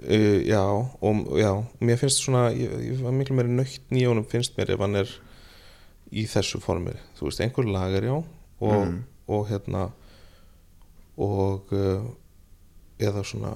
uh, 0.03 0.39
já, 0.45 0.61
og 1.01 1.31
já, 1.39 1.51
mér 1.81 2.01
finnst 2.01 2.25
svona 2.25 2.49
ég, 2.55 2.75
ég 2.91 3.01
var 3.05 3.15
miklu 3.15 3.37
meiri 3.39 3.55
nöytt 3.55 3.89
nýjónum 3.93 4.27
finnst 4.29 4.57
mér 4.59 4.75
ef 4.75 4.83
hann 4.83 4.99
er 5.01 5.15
í 6.09 6.23
þessu 6.25 6.59
formir 6.63 6.97
þú 7.19 7.27
veist, 7.29 7.41
einhver 7.45 7.69
lagar 7.69 8.03
já 8.09 8.15
og, 8.19 8.27
Mm. 8.59 8.95
og 9.31 9.45
hérna 9.47 9.85
og 11.19 11.69
uh, 11.75 12.07
eða 12.99 13.21
svona 13.27 13.51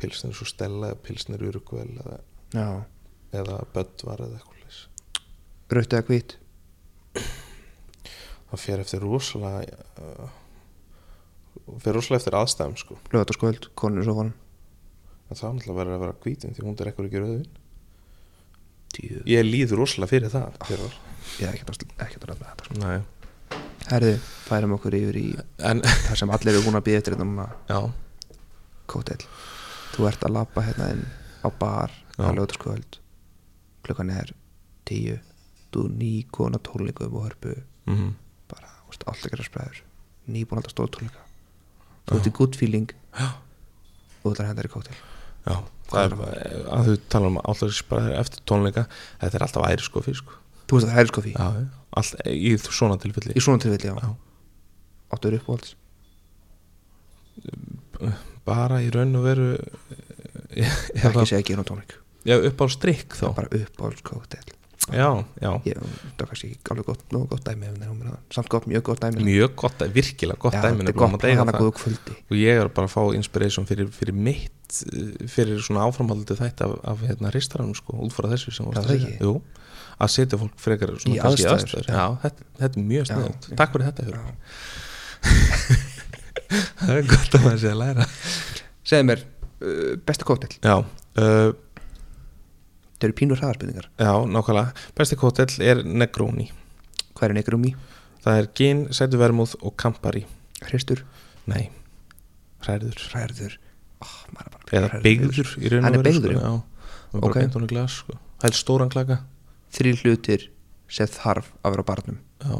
pilsnir 0.00 0.32
svo 0.36 0.46
stella 0.48 0.92
eða 0.92 1.00
pilsnir 1.04 1.42
urugvel 1.48 1.90
eða, 2.00 2.18
já, 2.56 2.66
eða 3.42 3.60
böddvar 3.74 4.24
eða 4.26 4.40
eitthvað 4.40 4.64
leys 4.64 4.80
rautt 5.76 5.96
eða 5.98 6.08
hvít? 6.10 6.36
Það 8.46 8.62
fer 8.62 8.82
eftir 8.84 9.02
rosalega 9.02 9.78
uh, 10.00 10.34
fer 11.82 11.96
rosalega 11.96 12.20
eftir 12.20 12.36
aðstæðum 12.38 12.76
sko. 12.78 12.98
Lögataskvöld, 13.10 13.70
konur 13.78 14.06
svo 14.06 14.14
fann 14.20 14.34
en 15.26 15.38
það 15.38 15.56
náttúrulega 15.56 15.78
verið 15.80 15.96
að 15.96 16.02
vera 16.04 16.18
hvítin 16.22 16.54
því 16.54 16.64
hún 16.66 16.76
er 16.78 16.90
ekkur 16.92 17.08
ekki 17.08 17.22
rauðin 17.22 17.62
Djú. 18.96 19.20
ég 19.28 19.46
líður 19.46 19.82
rosalega 19.82 20.12
fyrir 20.12 20.32
það 20.32 20.58
fyrir 20.68 20.98
ég 21.40 21.48
er 21.48 21.56
ekkert 21.58 21.72
að, 21.72 22.28
ræða 22.30 22.50
þetta 22.50 22.68
sko. 22.68 22.76
Nei. 22.84 23.58
herðu, 23.90 24.12
færum 24.46 24.76
okkur 24.78 24.98
yfir 25.00 25.18
í 25.20 25.24
en 25.70 25.82
það 25.82 26.20
sem 26.22 26.34
allir 26.36 26.54
eru 26.54 26.66
búin 26.68 26.78
að 26.78 26.86
býða 26.86 27.00
eftir 27.02 27.16
þetta 27.16 27.26
núna 27.26 27.48
já, 27.66 27.80
kótel 28.92 29.18
þú 29.96 30.08
ert 30.12 30.28
að 30.28 30.36
labba 30.38 30.66
hérna 30.68 30.92
inn 30.94 31.04
á 31.42 31.48
bar 31.50 31.98
á 32.16 32.30
Já. 32.30 32.30
Klukkan 33.86 34.12
er 34.14 34.32
tíu 34.88 35.18
þú 35.74 35.86
er 35.88 35.96
nýkona 36.00 36.62
tónleikum 36.64 37.16
og 37.16 37.28
hörpu. 37.28 37.58
Mm 37.90 38.14
bara, 38.46 38.70
þú 38.84 38.92
veist, 38.92 39.04
allt 39.10 39.26
ekki 39.26 39.40
að 39.40 39.48
spræður 39.48 39.82
nýbúin 40.30 40.60
alltaf 40.60 40.74
stóð 40.74 40.92
tónleika. 40.94 41.24
Þú 42.06 42.18
ert 42.18 42.28
í 42.30 42.32
good 42.38 42.58
feeling. 42.58 42.90
Og 43.16 44.22
þú 44.22 44.32
ætlar 44.32 44.44
að 44.44 44.50
henda 44.52 44.62
þér 44.62 44.70
í 44.70 44.74
kótel 44.76 44.98
já 45.46 45.56
það 45.86 46.04
er 46.04 46.14
að 46.74 46.88
þú 46.88 46.94
tala 47.12 47.30
um 47.30 47.40
alltaf 47.42 47.80
bara 47.90 48.14
eftir 48.20 48.44
tónleika 48.48 48.86
þetta 49.20 49.38
er 49.38 49.44
alltaf 49.46 49.66
æri 49.68 49.86
sko. 49.86 50.02
Þú 50.02 50.78
veist 50.78 50.88
að 50.88 50.92
það 50.92 51.00
er 51.00 51.66
allt, 51.96 52.16
í 52.28 52.54
svona 52.60 52.98
tilfelli. 53.00 53.36
Í 53.38 53.42
svona 53.44 53.62
tilfelli, 53.62 53.92
já, 53.94 54.08
áttur 55.14 55.36
uppáhalds? 55.38 55.76
Bara 58.46 58.82
í 58.82 58.90
raun 58.94 59.14
og 59.18 59.24
veru 59.26 59.52
er 60.56 60.66
ekki 60.66 61.12
að 61.12 61.30
segja 61.30 61.40
ekki 61.44 61.54
hérna 61.54 61.68
tónleik 61.68 61.96
já, 62.26 62.36
upp 62.50 62.62
á 62.62 62.66
strikk 62.74 63.16
þá 63.18 63.26
bara 63.36 63.50
uppáhalds 63.62 64.04
kótel 64.06 64.44
já, 64.86 65.08
já, 65.42 65.50
ég, 65.66 65.78
það 66.14 66.22
er 66.22 66.28
kannski 66.30 66.48
ekki 66.52 66.72
alveg 66.74 66.86
gott, 66.92 67.04
nógu 67.14 67.26
gott 67.32 67.46
dæmi 67.48 67.66
er 67.66 67.88
um 67.90 68.02
samt 68.34 68.50
gott, 68.52 68.68
mjög 68.70 68.84
gott 68.86 69.00
dæmi 69.02 69.24
mjög 69.26 69.54
gott, 69.58 69.82
virkilega 69.96 70.38
gott 70.44 70.54
Já, 70.54 70.62
dæmi 70.62 70.84
þetta 70.84 70.92
er 70.92 70.92
nefnilega, 70.92 71.10
gott 71.16 71.24
deyja 71.26 71.40
hana 71.40 71.54
það. 71.56 71.64
góðu 71.64 71.74
kvöldi 71.80 72.16
og 72.30 72.36
ég 72.38 72.60
er 72.62 72.70
bara 72.76 72.86
að 72.90 72.94
fá 72.94 73.02
inspiration 73.18 73.66
fyrir, 73.66 73.90
fyrir 73.94 74.14
mitt 74.28 74.78
eh, 74.86 75.26
fyrir 75.32 75.58
svona 75.66 75.88
áframhaldið 75.88 76.38
þætti 76.44 76.66
af, 76.68 76.76
af 76.92 77.02
hérna 77.08 77.32
hristaranum 77.34 77.74
sko, 77.78 77.98
út 78.06 78.14
frá 78.14 78.30
þessu 78.30 78.54
sem 78.54 78.68
Já, 78.70 78.76
það 78.78 78.90
segja. 78.92 79.10
ekki? 79.10 79.26
Jú, 79.26 79.34
að 79.96 80.12
setja 80.14 80.40
fólk 80.44 80.56
frekar 80.62 80.94
svona 81.00 81.16
Í 81.16 81.22
aðstæður, 81.32 81.90
já, 81.90 82.04
þetta, 82.22 82.48
þetta 82.62 82.80
er 82.82 82.88
mjög 82.92 83.10
Já, 83.10 83.16
já. 83.16 83.56
takk 83.58 83.74
fyrir 83.74 83.86
þetta. 83.90 84.02
Já. 84.06 84.24
það 86.80 86.96
er 87.00 87.06
gott 87.10 87.36
að 87.38 87.46
maður 87.46 87.62
sé 87.62 87.70
að 87.72 87.80
læra 87.82 88.06
segðu 88.86 89.06
mér, 89.10 89.22
uh, 89.66 89.92
besta 90.06 90.26
kótel 90.28 90.52
já, 90.62 90.76
uh, 90.78 91.48
það 92.96 93.08
eru 93.08 93.16
pínur 93.20 93.40
hraðarspurningar 93.42 93.88
já, 94.00 94.12
nákvæmlega. 94.32 94.86
Besti 94.96 95.18
kótell 95.20 95.52
er 95.64 95.82
Negroni. 95.84 96.50
Hvað 97.16 97.30
er 97.30 97.36
negrum 97.38 97.64
í, 97.64 97.72
það 98.24 98.40
er 98.40 98.50
gin, 98.58 98.82
sætu 98.96 99.20
vermúð 99.20 99.54
og 99.62 99.76
kampari 99.80 100.26
hristur, 100.66 101.02
nei, 101.48 101.70
hræður 102.64 103.00
hræður 103.12 103.56
oh, 104.04 104.14
er 104.26 104.50
bara 104.52 104.80
eða 104.80 105.00
beigður 105.04 105.54
í 105.60 105.72
raun 105.72 105.80
og 105.80 105.86
Hann 105.86 105.98
er 105.98 106.02
veru, 106.02 106.10
beygður, 106.10 106.36
sko, 106.36 106.44
já. 107.76 107.86
sko. 107.94 108.18
það 108.42 108.48
er 108.50 108.58
stóran 108.60 108.92
klaka. 108.92 109.18
Þrý 109.76 109.92
hlutir 110.02 110.46
sem 110.92 111.10
þarf 111.10 111.50
að 111.62 111.74
vera 111.74 111.84
á 111.84 111.90
barnum. 111.90 112.18
Já. 112.44 112.56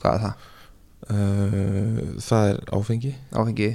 Hvað 0.00 0.16
er 0.16 0.24
það? 0.24 0.48
Uh, 1.10 2.14
það 2.22 2.48
er 2.52 2.58
áfengi. 2.76 3.08
Áfengi, 3.34 3.68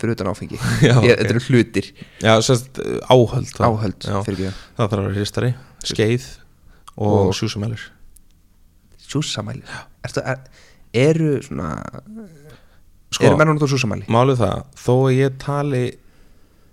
fyrir 0.00 0.14
utan 0.14 0.30
áfengi. 0.30 0.56
Já, 0.88 0.94
ég, 0.94 1.10
ok. 1.12 1.18
þetta 1.20 1.34
eru 1.34 1.42
hlutir, 1.48 1.88
Já, 2.24 2.32
sérst 2.46 2.80
uh, 2.80 2.94
áhöld 3.12 3.50
þá. 3.52 3.62
áhöld 3.68 4.06
Já, 4.08 4.16
Það 4.24 4.78
þarf 4.78 4.94
að 4.94 5.02
vera 5.02 5.14
hristari, 5.18 5.50
skeið 5.84 6.26
og, 6.96 7.12
Og- 7.28 7.34
sjúsumælur 7.36 7.84
súsamæli 9.08 9.62
Ertu, 10.04 10.20
er, 10.20 10.40
eru 10.92 11.28
svona 11.44 11.68
Sko, 13.12 13.24
eru 13.24 13.38
menn 13.40 13.48
hún 13.54 13.60
þú 13.62 13.68
súsamæli? 13.72 14.04
málið 14.12 14.40
það 14.42 14.58
Þó 14.82 14.94
ég 15.16 15.38
tali 15.40 15.84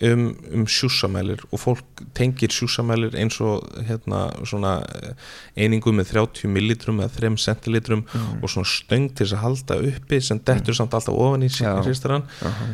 um, 0.04 0.36
um 0.54 0.66
sjúsamælir 0.68 1.40
og 1.52 1.60
fólk 1.62 2.04
tengir 2.18 2.52
sjúsamælir 2.52 3.16
eins 3.16 3.38
og 3.42 3.64
hérna 3.88 4.26
svona 4.46 4.78
eh, 4.96 5.14
einingu 5.56 5.94
með 5.96 6.12
30 6.14 6.48
millilitrum 6.52 7.00
eða 7.00 7.14
3 7.20 7.38
centilitrum 7.38 8.04
Mm. 8.16 8.44
og 8.44 8.50
svona 8.50 8.68
stöng 8.68 9.08
til 9.16 9.26
þess 9.26 9.34
að 9.38 9.44
halda 9.46 9.76
uppi 9.90 10.22
sem 10.22 10.40
dettur 10.40 10.74
samt 10.76 10.94
alltaf 10.94 11.14
ofan 11.16 11.44
í 11.44 11.50
Já. 11.50 11.82
hristaran 11.84 12.24
Aha. 12.42 12.68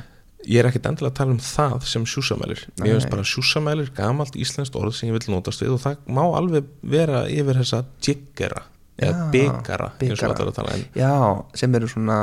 ég 0.47 0.59
er 0.59 0.65
ekkit 0.71 0.85
endilega 0.89 1.11
að 1.13 1.17
tala 1.19 1.31
um 1.31 1.39
það 1.39 1.85
sem 1.85 2.05
sjúsamælir 2.05 2.65
ég 2.81 2.93
veist 2.95 3.09
bara 3.09 3.23
sjúsamælir, 3.23 3.91
gamalt 3.95 4.33
íslenskt 4.35 4.75
orð 4.75 4.93
sem 4.97 5.09
ég 5.09 5.13
vil 5.19 5.35
notast 5.35 5.61
við 5.61 5.75
og 5.75 5.81
það 5.85 5.97
má 6.09 6.23
alveg 6.37 6.65
vera 6.81 7.27
yfir 7.29 7.61
þessa 7.61 7.83
jiggera 8.01 8.63
eða 8.99 9.29
byggara 9.33 9.87
eins 10.01 10.21
og 10.21 10.33
er 10.35 10.49
að 10.51 10.57
tala 10.57 10.75
Já, 10.97 11.13
sem 11.57 11.77
eru 11.79 11.89
svona 11.89 12.17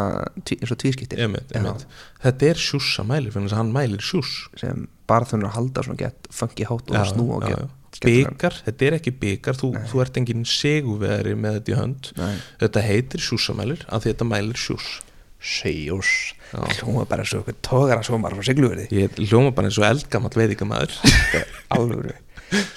eins 0.44 0.74
og 0.74 0.78
tvískiptir. 0.82 1.22
Einmitt, 1.24 1.50
Já. 1.52 1.60
einmitt. 1.60 1.86
þetta 2.22 2.50
er 2.52 2.62
sjússa 2.62 3.06
mælir 3.08 3.32
fyrir 3.32 3.48
þess 3.48 3.56
að 3.56 3.62
hann 3.62 3.74
mælir 3.74 4.04
sjúss 4.04 4.36
sem 4.60 4.86
bara 5.08 5.28
þannig 5.28 5.50
að 5.50 5.56
halda 5.56 5.86
svona 5.86 6.02
gett 6.04 6.30
funky 6.30 6.68
hátt 6.68 6.92
og 6.92 6.96
og 6.98 7.42
já, 7.42 7.48
gett 7.48 7.58
já. 7.58 7.68
skemmtilegan. 7.98 8.32
byggar, 8.36 8.60
þetta 8.68 8.88
er 8.88 8.96
ekki 8.98 9.14
byggar 9.24 9.58
þú, 9.58 9.72
þú 9.90 10.02
ert 10.04 10.20
engin 10.20 10.44
seguveri 10.44 11.34
með 11.34 11.58
þetta 11.58 11.72
í 11.72 11.78
hönd. 11.78 12.10
Nei, 12.20 12.34
þetta 12.62 12.86
heitir 12.88 13.24
sjússamælir 13.24 13.86
af 13.88 14.04
því 14.04 14.12
þetta 14.14 14.28
mælir 14.28 14.58
sjúss 14.60 14.98
segjús 15.38 16.34
Já. 16.48 16.64
Hljóma 16.80 17.04
bara 17.04 17.24
svo 17.28 17.42
eitthvað 17.42 17.58
tógar 17.62 18.00
að 18.00 18.06
svo 18.08 18.18
maður 18.18 18.40
frá 18.40 18.46
sigluverði. 18.48 18.86
Ég 18.96 19.18
hljóma 19.28 19.52
bara 19.54 19.68
eins 19.68 19.76
og 19.78 19.84
eldgamall 19.84 20.32
veiðingamæður 20.32 20.94
Alvöru. 21.76 22.14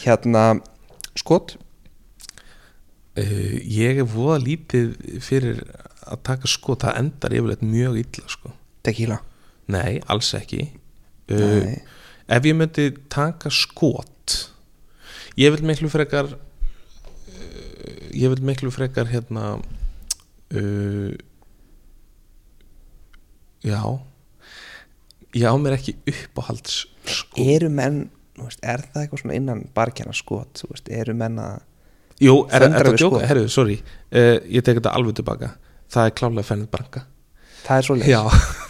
Hérna, 0.04 0.44
skot 1.18 1.56
uh, 3.20 3.58
ég 3.62 4.02
er 4.04 4.08
voða 4.08 4.40
lítið 4.44 4.94
fyrir 5.24 5.64
að 6.02 6.24
taka 6.28 6.50
sko 6.50 6.76
það 6.80 7.00
endar 7.02 7.36
yfirleitt 7.38 7.66
mjög 7.66 8.00
illa 8.04 8.32
sko. 8.32 8.54
Tequila? 8.86 9.20
Nei, 9.72 10.00
alls 10.12 10.32
ekki. 10.38 10.66
Uh, 11.32 11.62
Nei. 11.64 11.76
ef 12.32 12.48
ég 12.48 12.58
myndi 12.58 12.90
taka 13.14 13.52
skot 13.54 14.50
ég 15.40 15.54
vil 15.54 15.64
miklu 15.64 15.90
frekar 15.92 16.28
uh, 16.34 16.38
ég 18.12 18.32
vil 18.34 18.44
miklu 18.44 18.72
frekar 18.74 19.08
hérna 19.12 19.54
uh, 20.52 21.12
já. 23.64 23.82
Ég 25.32 25.48
á 25.48 25.56
mér 25.56 25.78
ekki 25.78 25.96
uppáhalds 26.10 26.88
skot. 27.08 27.40
Eru 27.40 27.70
menn, 27.72 28.10
veist, 28.36 28.60
er 28.60 28.84
það 28.84 29.06
eitthvað 29.06 29.22
svona 29.24 29.38
innan 29.38 29.62
barkjana 29.76 30.16
skot, 30.16 30.66
veist, 30.68 30.90
eru 30.92 31.16
menn 31.16 31.40
að 31.40 31.62
jú, 32.22 32.36
er 32.52 32.66
þetta 32.68 32.84
við 32.92 32.98
djóka, 33.02 33.18
skot? 33.20 33.28
herru, 33.32 33.46
sorry. 33.50 33.78
Uh, 34.12 34.38
ég 34.52 34.64
tek 34.66 34.78
þetta 34.80 34.94
alveg 34.98 35.16
tilbaka. 35.22 35.54
Það 35.92 36.06
er 36.10 36.16
klálega 36.22 36.48
fennið 36.48 36.70
branka. 36.72 37.06
Það 37.62 37.78
er 37.78 37.86
svo 37.88 37.96
leið 38.00 38.10
já, 38.10 38.22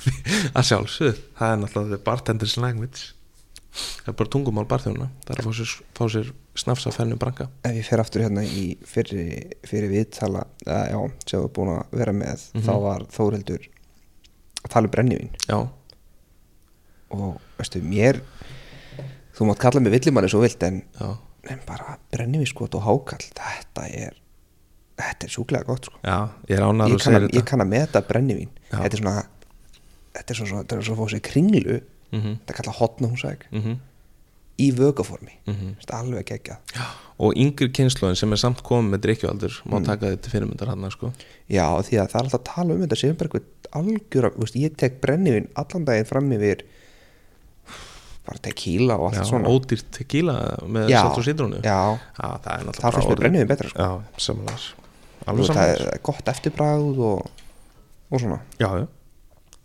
að 0.58 0.66
sjálfsög 0.68 1.20
það 1.40 1.52
er 1.54 1.60
náttúrulega 1.62 2.04
bartender's 2.06 2.56
language. 2.60 3.12
Það 3.72 4.10
er 4.12 4.16
bara 4.20 4.32
tungumál 4.34 4.66
barþjóna 4.68 5.06
það 5.24 5.30
er 5.32 5.40
að 5.40 5.46
fá 5.48 5.54
sér, 5.62 5.76
fá 5.96 6.02
sér 6.12 6.32
snafs 6.60 6.88
að 6.90 6.96
fennið 6.98 7.20
branka. 7.22 7.46
Ef 7.64 7.78
ég 7.80 7.86
fer 7.88 8.02
aftur 8.04 8.26
hérna 8.26 8.44
í 8.44 8.64
fyrir, 8.84 9.54
fyrir 9.64 9.88
viðtala, 9.94 10.42
eða, 10.66 10.82
já, 10.92 11.00
sem 11.24 11.40
þú 11.40 11.46
er 11.48 11.54
búin 11.56 11.72
að 11.78 11.94
vera 12.02 12.16
með 12.18 12.44
Mhm. 12.52 12.66
þá 12.68 12.74
var 12.84 13.06
Þórhildur 13.16 13.70
að 14.66 14.74
tala 14.76 14.90
um 14.90 14.92
brennivín. 14.98 15.30
Já, 15.48 15.60
og 17.16 17.40
veistu, 17.60 17.80
mér 17.84 18.20
þú 19.38 19.48
mátt 19.48 19.62
kalla 19.64 19.80
mig 19.84 19.94
villimann 19.96 20.28
eins 20.28 20.36
og 20.36 20.44
vilt 20.44 20.64
en, 20.68 20.82
já, 21.00 21.10
en 21.50 21.62
bara 21.68 21.98
brennivín 22.14 22.48
skot 22.50 22.76
og 22.78 22.84
hákall 22.86 23.24
þetta 23.34 23.86
er 23.90 24.18
þetta 25.02 25.26
er 25.26 25.34
sjúklega 25.34 25.66
gott 25.66 25.88
sko. 25.90 25.98
Já 26.06 26.30
ég 26.50 26.58
er 26.60 26.66
ánæður 26.68 26.98
að 27.00 27.06
segja 27.06 27.22
að, 27.24 27.30
ég 27.34 27.46
kann 27.50 27.64
að 27.64 27.72
meta 27.72 28.02
brennivín 28.06 28.52
þetta 28.70 28.92
er 28.92 29.02
svona 29.02 29.24
þetta 30.14 30.34
er 30.34 30.38
svo, 30.38 30.46
svo, 30.46 30.58
þetta 30.62 30.76
er 30.78 30.84
svo 30.86 30.98
að 30.98 31.00
fá 31.02 31.14
sér 31.16 31.24
kringlu 31.26 31.78
mm 31.80 32.20
-hmm, 32.20 32.36
þetta 32.42 32.54
er 32.54 32.60
kallað 32.60 32.80
hotnahúsæk 32.82 33.48
mm 33.52 33.62
-hmm, 33.62 33.80
í 34.62 34.68
vögaformi 34.78 35.34
mm 35.48 35.72
þetta 35.80 35.94
er 35.94 36.00
alveg 36.00 36.26
geggjað. 36.26 36.58
Og 37.22 37.34
yngri 37.38 37.70
kynnslóðin 37.70 38.18
sem 38.18 38.32
er 38.34 38.38
samt 38.42 38.62
komið 38.64 38.92
með 38.92 39.02
drikkjualdur 39.06 39.62
má 39.66 39.80
Mm. 39.80 39.86
taka 39.86 40.12
þetta 40.12 40.30
fyrirmyndar 40.30 40.68
hann 40.68 40.92
sko. 40.92 41.14
já 41.50 41.66
því 41.82 41.96
að 42.02 42.08
það 42.12 42.20
er 42.20 42.24
alltaf 42.24 42.40
að 42.40 42.54
tala 42.54 42.74
um 42.74 42.82
þetta 42.82 42.98
sem 42.98 43.16
bara 43.16 43.30
eitthvað 43.30 43.46
algjör 43.72 44.56
ég 44.56 44.76
tek 44.78 45.02
brennivín 45.02 45.48
allan 45.56 45.86
daginn 45.86 46.06
fram 46.06 46.32
yfir 46.32 46.64
bara 48.28 48.42
tequila 48.46 49.00
og 49.00 49.10
allt 49.10 49.22
já, 49.22 49.26
svona. 49.32 49.50
ódýrt 49.50 49.88
tequila 49.98 50.36
með 50.70 50.92
salt 50.94 51.18
og 51.18 51.26
sítrónu 51.26 51.62
já, 51.66 51.80
Já, 51.98 52.28
það 52.46 52.72
það 52.78 52.96
finnst 52.98 53.10
mér 53.10 53.22
brennivín 53.24 53.50
betra 53.50 53.72
sko. 53.72 53.82
Já, 53.82 54.78
Alveg 55.30 55.46
veist, 55.46 55.54
það 55.54 55.72
er 55.76 56.02
gott 56.06 56.30
eftirbráð 56.32 57.02
og, 57.06 57.46
og 58.10 58.22
svona. 58.24 58.40
Já, 58.58 58.70
já, 58.82 58.88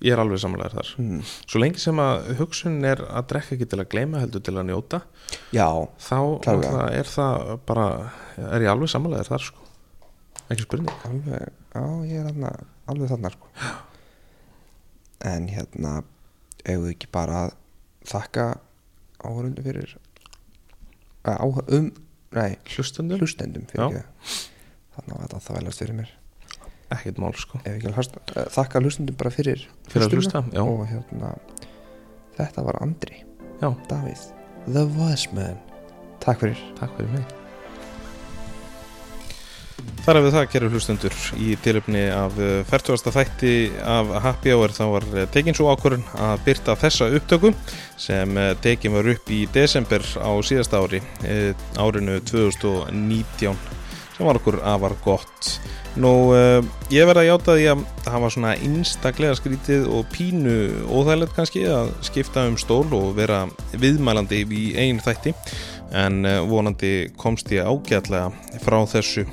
ég 0.05 0.13
er 0.13 0.21
alveg 0.21 0.41
samanlegar 0.43 0.75
þar. 0.77 0.91
Hmm. 0.99 1.23
Svo 1.49 1.63
lengi 1.63 1.81
sem 1.81 2.01
að 2.03 2.33
hugsun 2.41 2.77
er 2.85 3.01
að 3.07 3.29
drekka 3.33 3.57
ekki 3.57 3.69
til 3.73 3.81
að 3.81 3.89
gleyma 3.95 4.21
heldur 4.21 4.45
til 4.45 4.57
að 4.57 4.69
njóta 4.69 5.01
já, 5.57 5.69
þá 6.03 6.19
náttúrulega 6.19 6.89
er 6.99 7.13
það 7.13 7.53
bara 7.69 7.87
er 8.37 8.67
ég 8.67 8.73
alveg 8.75 8.93
samanlegar 8.93 9.31
þar 9.31 9.47
sko. 9.49 9.65
Ekki 10.47 10.67
spurning. 10.67 10.93
Alveg 11.09 11.47
já, 11.49 11.85
ég 12.11 12.21
er 12.21 12.29
þarna, 12.29 12.53
alveg 12.93 13.15
þarna 13.15 13.33
sko. 13.33 13.53
en 15.33 15.49
hérna 15.49 15.95
við 16.67 16.91
ekki 16.93 17.09
bara 17.15 17.47
að 17.47 17.57
þakka 18.07 18.47
áhörundu 19.23 19.65
fyrir 19.65 19.97
að 21.27 21.41
áhör, 21.43 21.71
um, 21.79 21.89
nei 22.37 22.59
Hlustundum, 22.71 23.21
hlustendum 23.23 23.67
fyrir 23.71 24.05
þannig 24.97 25.17
að 25.17 25.37
það. 25.37 25.57
Velast 25.59 25.83
fyrir 25.83 25.99
mér. 26.01 26.13
Ekkert 26.97 27.19
mál 27.19 27.33
sko. 27.35 27.61
Hlusta, 27.67 28.23
þakka 28.55 28.83
hlustendum 28.85 29.19
bara 29.19 29.33
fyrir 29.35 29.65
Fyrir 29.91 30.15
hlusta, 30.15 30.45
og 30.63 30.85
hérna 30.91 31.33
þetta 32.39 32.69
var 32.69 32.79
Andri. 32.85 33.25
Já, 33.63 33.73
Davíð, 33.91 34.29
The 34.69 34.87
Voice 34.99 35.35
Man. 35.35 35.59
Takk 36.23 36.45
fyrir. 36.45 36.63
Takk 36.79 36.95
fyrir 36.99 37.13
mig 37.19 37.46
Þar 40.07 40.21
af 40.21 40.23
við 40.23 40.35
það 40.37 40.45
gerir 40.53 40.71
hlustundur 40.71 41.15
í 41.43 41.55
tilöfni 41.65 42.03
af 42.15 42.37
uh, 42.39 42.61
40. 42.69 43.11
þætti 43.11 43.55
af 43.83 44.11
Happy 44.23 44.53
Hour 44.55 44.71
þá 44.71 44.83
var 44.93 45.07
uh, 45.11 45.23
tekin 45.35 45.57
svo 45.57 45.73
ákvörun 45.73 46.05
að 46.23 46.45
byrta 46.47 46.77
þessa 46.79 47.09
upptöku 47.17 47.51
sem 47.99 48.37
uh, 48.39 48.53
tekin 48.63 48.95
var 48.95 49.09
upp 49.11 49.33
í 49.35 49.41
desember 49.51 50.05
á 50.23 50.31
síðasta 50.47 50.79
ári 50.79 51.01
árinu 51.75 52.21
2019 52.23 53.59
sem 54.15 54.29
var 54.29 54.39
okkur 54.39 54.61
afar 54.63 54.95
gott 55.05 55.57
Nú, 55.97 56.11
ég 56.93 57.07
verði 57.09 57.23
að 57.23 57.27
játa 57.31 57.55
því 57.57 57.63
að 57.71 57.83
það 58.05 58.19
var 58.21 58.33
svona 58.35 58.51
einstaklega 58.67 59.37
skrítið 59.39 59.87
og 59.97 60.11
pínu 60.13 60.57
óþægilegt 60.93 61.33
kannski 61.39 61.63
að 61.73 61.89
skipta 62.05 62.45
um 62.51 62.59
stól 62.61 62.85
og 62.99 63.15
vera 63.17 63.47
viðmælandi 63.73 64.43
í 64.45 64.67
einn 64.77 65.01
þætti 65.01 65.33
en 65.97 66.21
vonandi 66.53 66.93
komst 67.17 67.49
ég 67.57 67.65
ágætlega 67.65 68.61
frá 68.61 68.83
þessu 68.93 69.25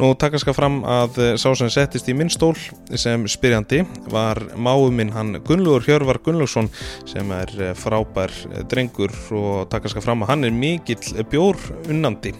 Nú 0.00 0.12
taka 0.18 0.40
skal 0.40 0.56
fram 0.56 0.80
að 0.88 1.18
eh, 1.22 1.32
sá 1.40 1.50
sem 1.58 1.70
settist 1.72 2.08
í 2.10 2.14
minn 2.16 2.30
stól 2.32 2.54
sem 2.98 3.26
spyrjandi 3.30 3.82
var 4.12 4.40
máu 4.56 4.90
minn 4.94 5.12
hann 5.14 5.38
Gunnlaugur 5.46 5.86
Hjörvar 5.86 6.20
Gunnlaugsson 6.24 6.70
sem 7.08 7.32
er 7.36 7.52
eh, 7.58 7.74
frábær 7.78 8.32
eh, 8.50 8.62
drengur 8.68 9.14
og 9.36 9.68
taka 9.72 9.92
skal 9.92 10.04
fram 10.04 10.24
að 10.24 10.32
hann 10.32 10.48
er 10.48 10.56
mikill 10.56 11.24
bjór 11.30 11.60
unnandi 11.92 12.34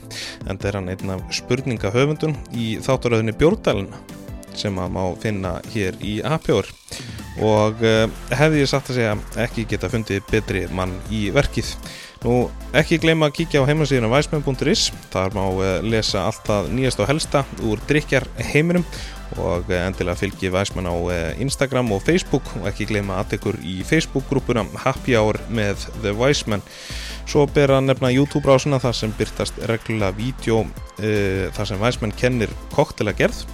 en 0.46 0.58
það 0.58 0.68
er 0.70 0.80
hann 0.80 0.92
einn 0.94 1.14
af 1.16 1.24
spurningahöfundun 1.36 2.36
í 2.56 2.76
þátturöðinni 2.82 3.36
Bjórdælina 3.38 4.02
sem 4.56 4.76
að 4.76 4.92
má 4.92 5.02
finna 5.20 5.56
hér 5.72 5.96
í 6.04 6.18
Apjór 6.28 6.68
og 7.40 7.78
hefði 7.80 8.58
ég 8.60 8.68
satt 8.68 8.90
að 8.92 8.98
segja 8.98 9.14
ekki 9.40 9.64
geta 9.70 9.88
fundið 9.88 10.26
betri 10.28 10.66
mann 10.76 10.92
í 11.08 11.30
verkið 11.32 11.70
Nú, 12.22 12.44
ekki 12.78 13.00
gleyma 13.02 13.26
að 13.26 13.40
kíkja 13.40 13.64
á 13.64 13.66
heimasíðuna 13.66 14.06
væsmenn.is, 14.12 14.92
þar 15.10 15.32
má 15.34 15.42
uh, 15.42 15.80
lesa 15.82 16.20
allt 16.28 16.44
það 16.46 16.68
nýjast 16.76 17.00
og 17.02 17.08
helsta 17.10 17.40
úr 17.66 17.82
drikjar 17.88 18.28
heiminum 18.52 18.84
og 19.42 19.66
uh, 19.66 19.80
endilega 19.80 20.20
fylgi 20.20 20.52
væsmenn 20.54 20.86
á 20.86 20.94
uh, 20.94 21.16
Instagram 21.42 21.90
og 21.96 22.04
Facebook 22.06 22.46
og 22.60 22.68
ekki 22.70 22.86
gleyma 22.92 23.18
aðtekur 23.18 23.58
í 23.66 23.80
Facebook-grúpuna 23.88 24.62
Happy 24.84 25.16
Hour 25.18 25.40
með 25.50 25.88
The 26.04 26.14
Væsmenn. 26.14 26.62
Svo 27.26 27.48
ber 27.50 27.74
að 27.74 27.88
nefna 27.88 28.14
YouTube-rásuna 28.14 28.78
þar 28.82 29.00
sem 29.00 29.14
byrtast 29.18 29.58
reglulega 29.70 30.14
vídeo 30.14 30.62
þar 30.98 31.68
sem 31.70 31.78
væsmenn 31.78 32.14
kennir 32.18 32.50
koktela 32.74 33.14
gerð 33.14 33.44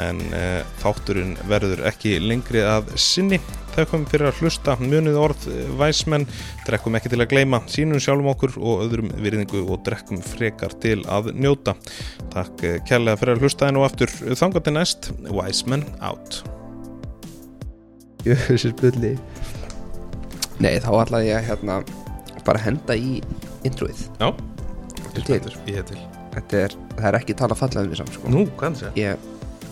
en 0.00 0.20
uh, 0.30 0.62
þátturinn 0.82 1.36
verður 1.48 1.84
ekki 1.88 2.16
lengri 2.22 2.62
að 2.64 2.92
sinni. 3.00 3.38
Þaukum 3.76 4.06
fyrir 4.08 4.30
að 4.30 4.40
hlusta. 4.40 4.76
Munið 4.80 5.18
orð 5.20 5.42
eh, 5.52 5.66
væsmenn, 5.76 6.24
drekkum 6.64 6.96
ekki 6.96 7.10
til 7.12 7.20
að 7.20 7.28
gleyma 7.34 7.60
sínum 7.68 8.00
sjálfum 8.00 8.30
okkur 8.32 8.54
og 8.56 8.86
öðrum 8.86 9.10
virðingu 9.20 9.60
og 9.66 9.82
drekkum 9.84 10.22
frekar 10.24 10.72
til 10.80 11.02
að 11.12 11.28
njóta. 11.36 11.76
Takk 12.32 12.64
eh, 12.64 12.78
kærlega 12.88 13.20
fyrir 13.20 13.36
að 13.36 13.44
hlusta 13.44 13.68
en 13.68 13.82
og 13.82 13.84
aftur. 13.90 14.12
Þangar 14.32 14.64
til 14.64 14.76
næst. 14.78 15.10
Væsmenn 15.28 15.84
out. 16.00 16.40
Jöfnir 18.24 18.64
spulli 18.64 19.12
Nei, 20.56 20.78
þá 20.80 20.90
ætla 21.02 21.20
ég 21.20 21.36
að 21.36 21.48
hérna 21.50 21.80
bara 22.46 22.62
henda 22.64 22.96
í 22.96 23.18
introið. 23.68 24.06
Já, 24.16 24.30
Þetta 25.16 25.34
er 25.34 25.44
til. 25.44 25.56
Ég 25.68 25.80
er 25.80 25.86
til. 25.88 26.02
Þetta 26.34 26.58
er, 26.60 26.74
það 26.96 27.06
er 27.08 27.16
ekki 27.20 27.36
tala 27.36 27.56
fallega 27.56 27.84
um 27.84 27.92
því 27.92 27.98
samt 28.00 28.16
sko. 28.16 28.32
Nú, 28.32 28.42
það? 28.60 28.98
Ég, 29.00 29.28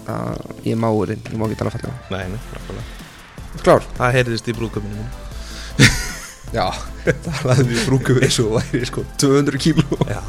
uh, 0.09 0.35
ég 0.64 0.72
er 0.74 0.81
máurinn, 0.81 1.22
ég 1.31 1.39
má 1.40 1.47
ekki 1.48 1.60
tala 1.60 1.72
fallega. 1.74 1.94
Nei, 2.12 2.24
nei, 2.32 2.40
nákvæmlega. 2.55 3.02
Klár? 3.62 3.86
Það 3.98 4.16
heyrðist 4.18 4.48
í 4.51 4.55
brúköpinu 4.56 4.97
mínu 4.98 5.86
Já, 6.56 6.66
talaðum 7.26 7.70
við 7.70 7.85
brúkum 7.86 8.18
við 8.18 8.32
svo 8.35 8.48
væri 8.56 8.82
sko 8.89 9.05
200 9.22 9.62
kíló. 9.62 9.86
Já 10.10 10.20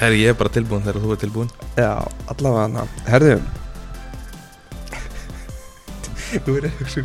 Herri, 0.00 0.22
ég 0.22 0.32
er 0.32 0.36
bara 0.36 0.52
tilbúin 0.52 0.84
þegar 0.84 1.02
þú 1.02 1.10
er 1.12 1.18
tilbúin 1.20 1.50
Já, 1.76 1.92
allavega 2.32 2.62
hana. 2.64 2.86
Herðu. 3.08 3.34
Nú 6.46 6.54
er 6.56 6.68
ég 6.68 6.70
að 6.70 6.78
hugsa 6.80 7.04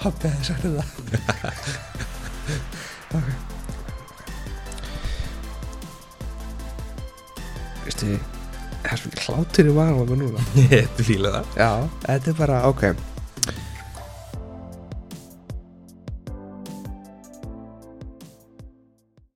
pappi 0.00 0.28
hefði 0.28 0.44
sagt 0.48 0.62
þetta. 0.66 0.84
Ok. 3.14 3.30
Veistu 7.86 8.06
Það 8.06 8.10
er 8.10 8.18
svona 8.18 8.29
hlátur 9.26 9.70
í 9.70 9.76
maður 9.76 10.20
núna? 10.24 10.44
Ég 10.70 10.90
fíla 11.00 11.32
það. 11.38 11.56
Já, 11.60 11.70
þetta 12.08 12.34
er 12.34 12.38
bara, 12.44 12.60
ok 12.70 13.09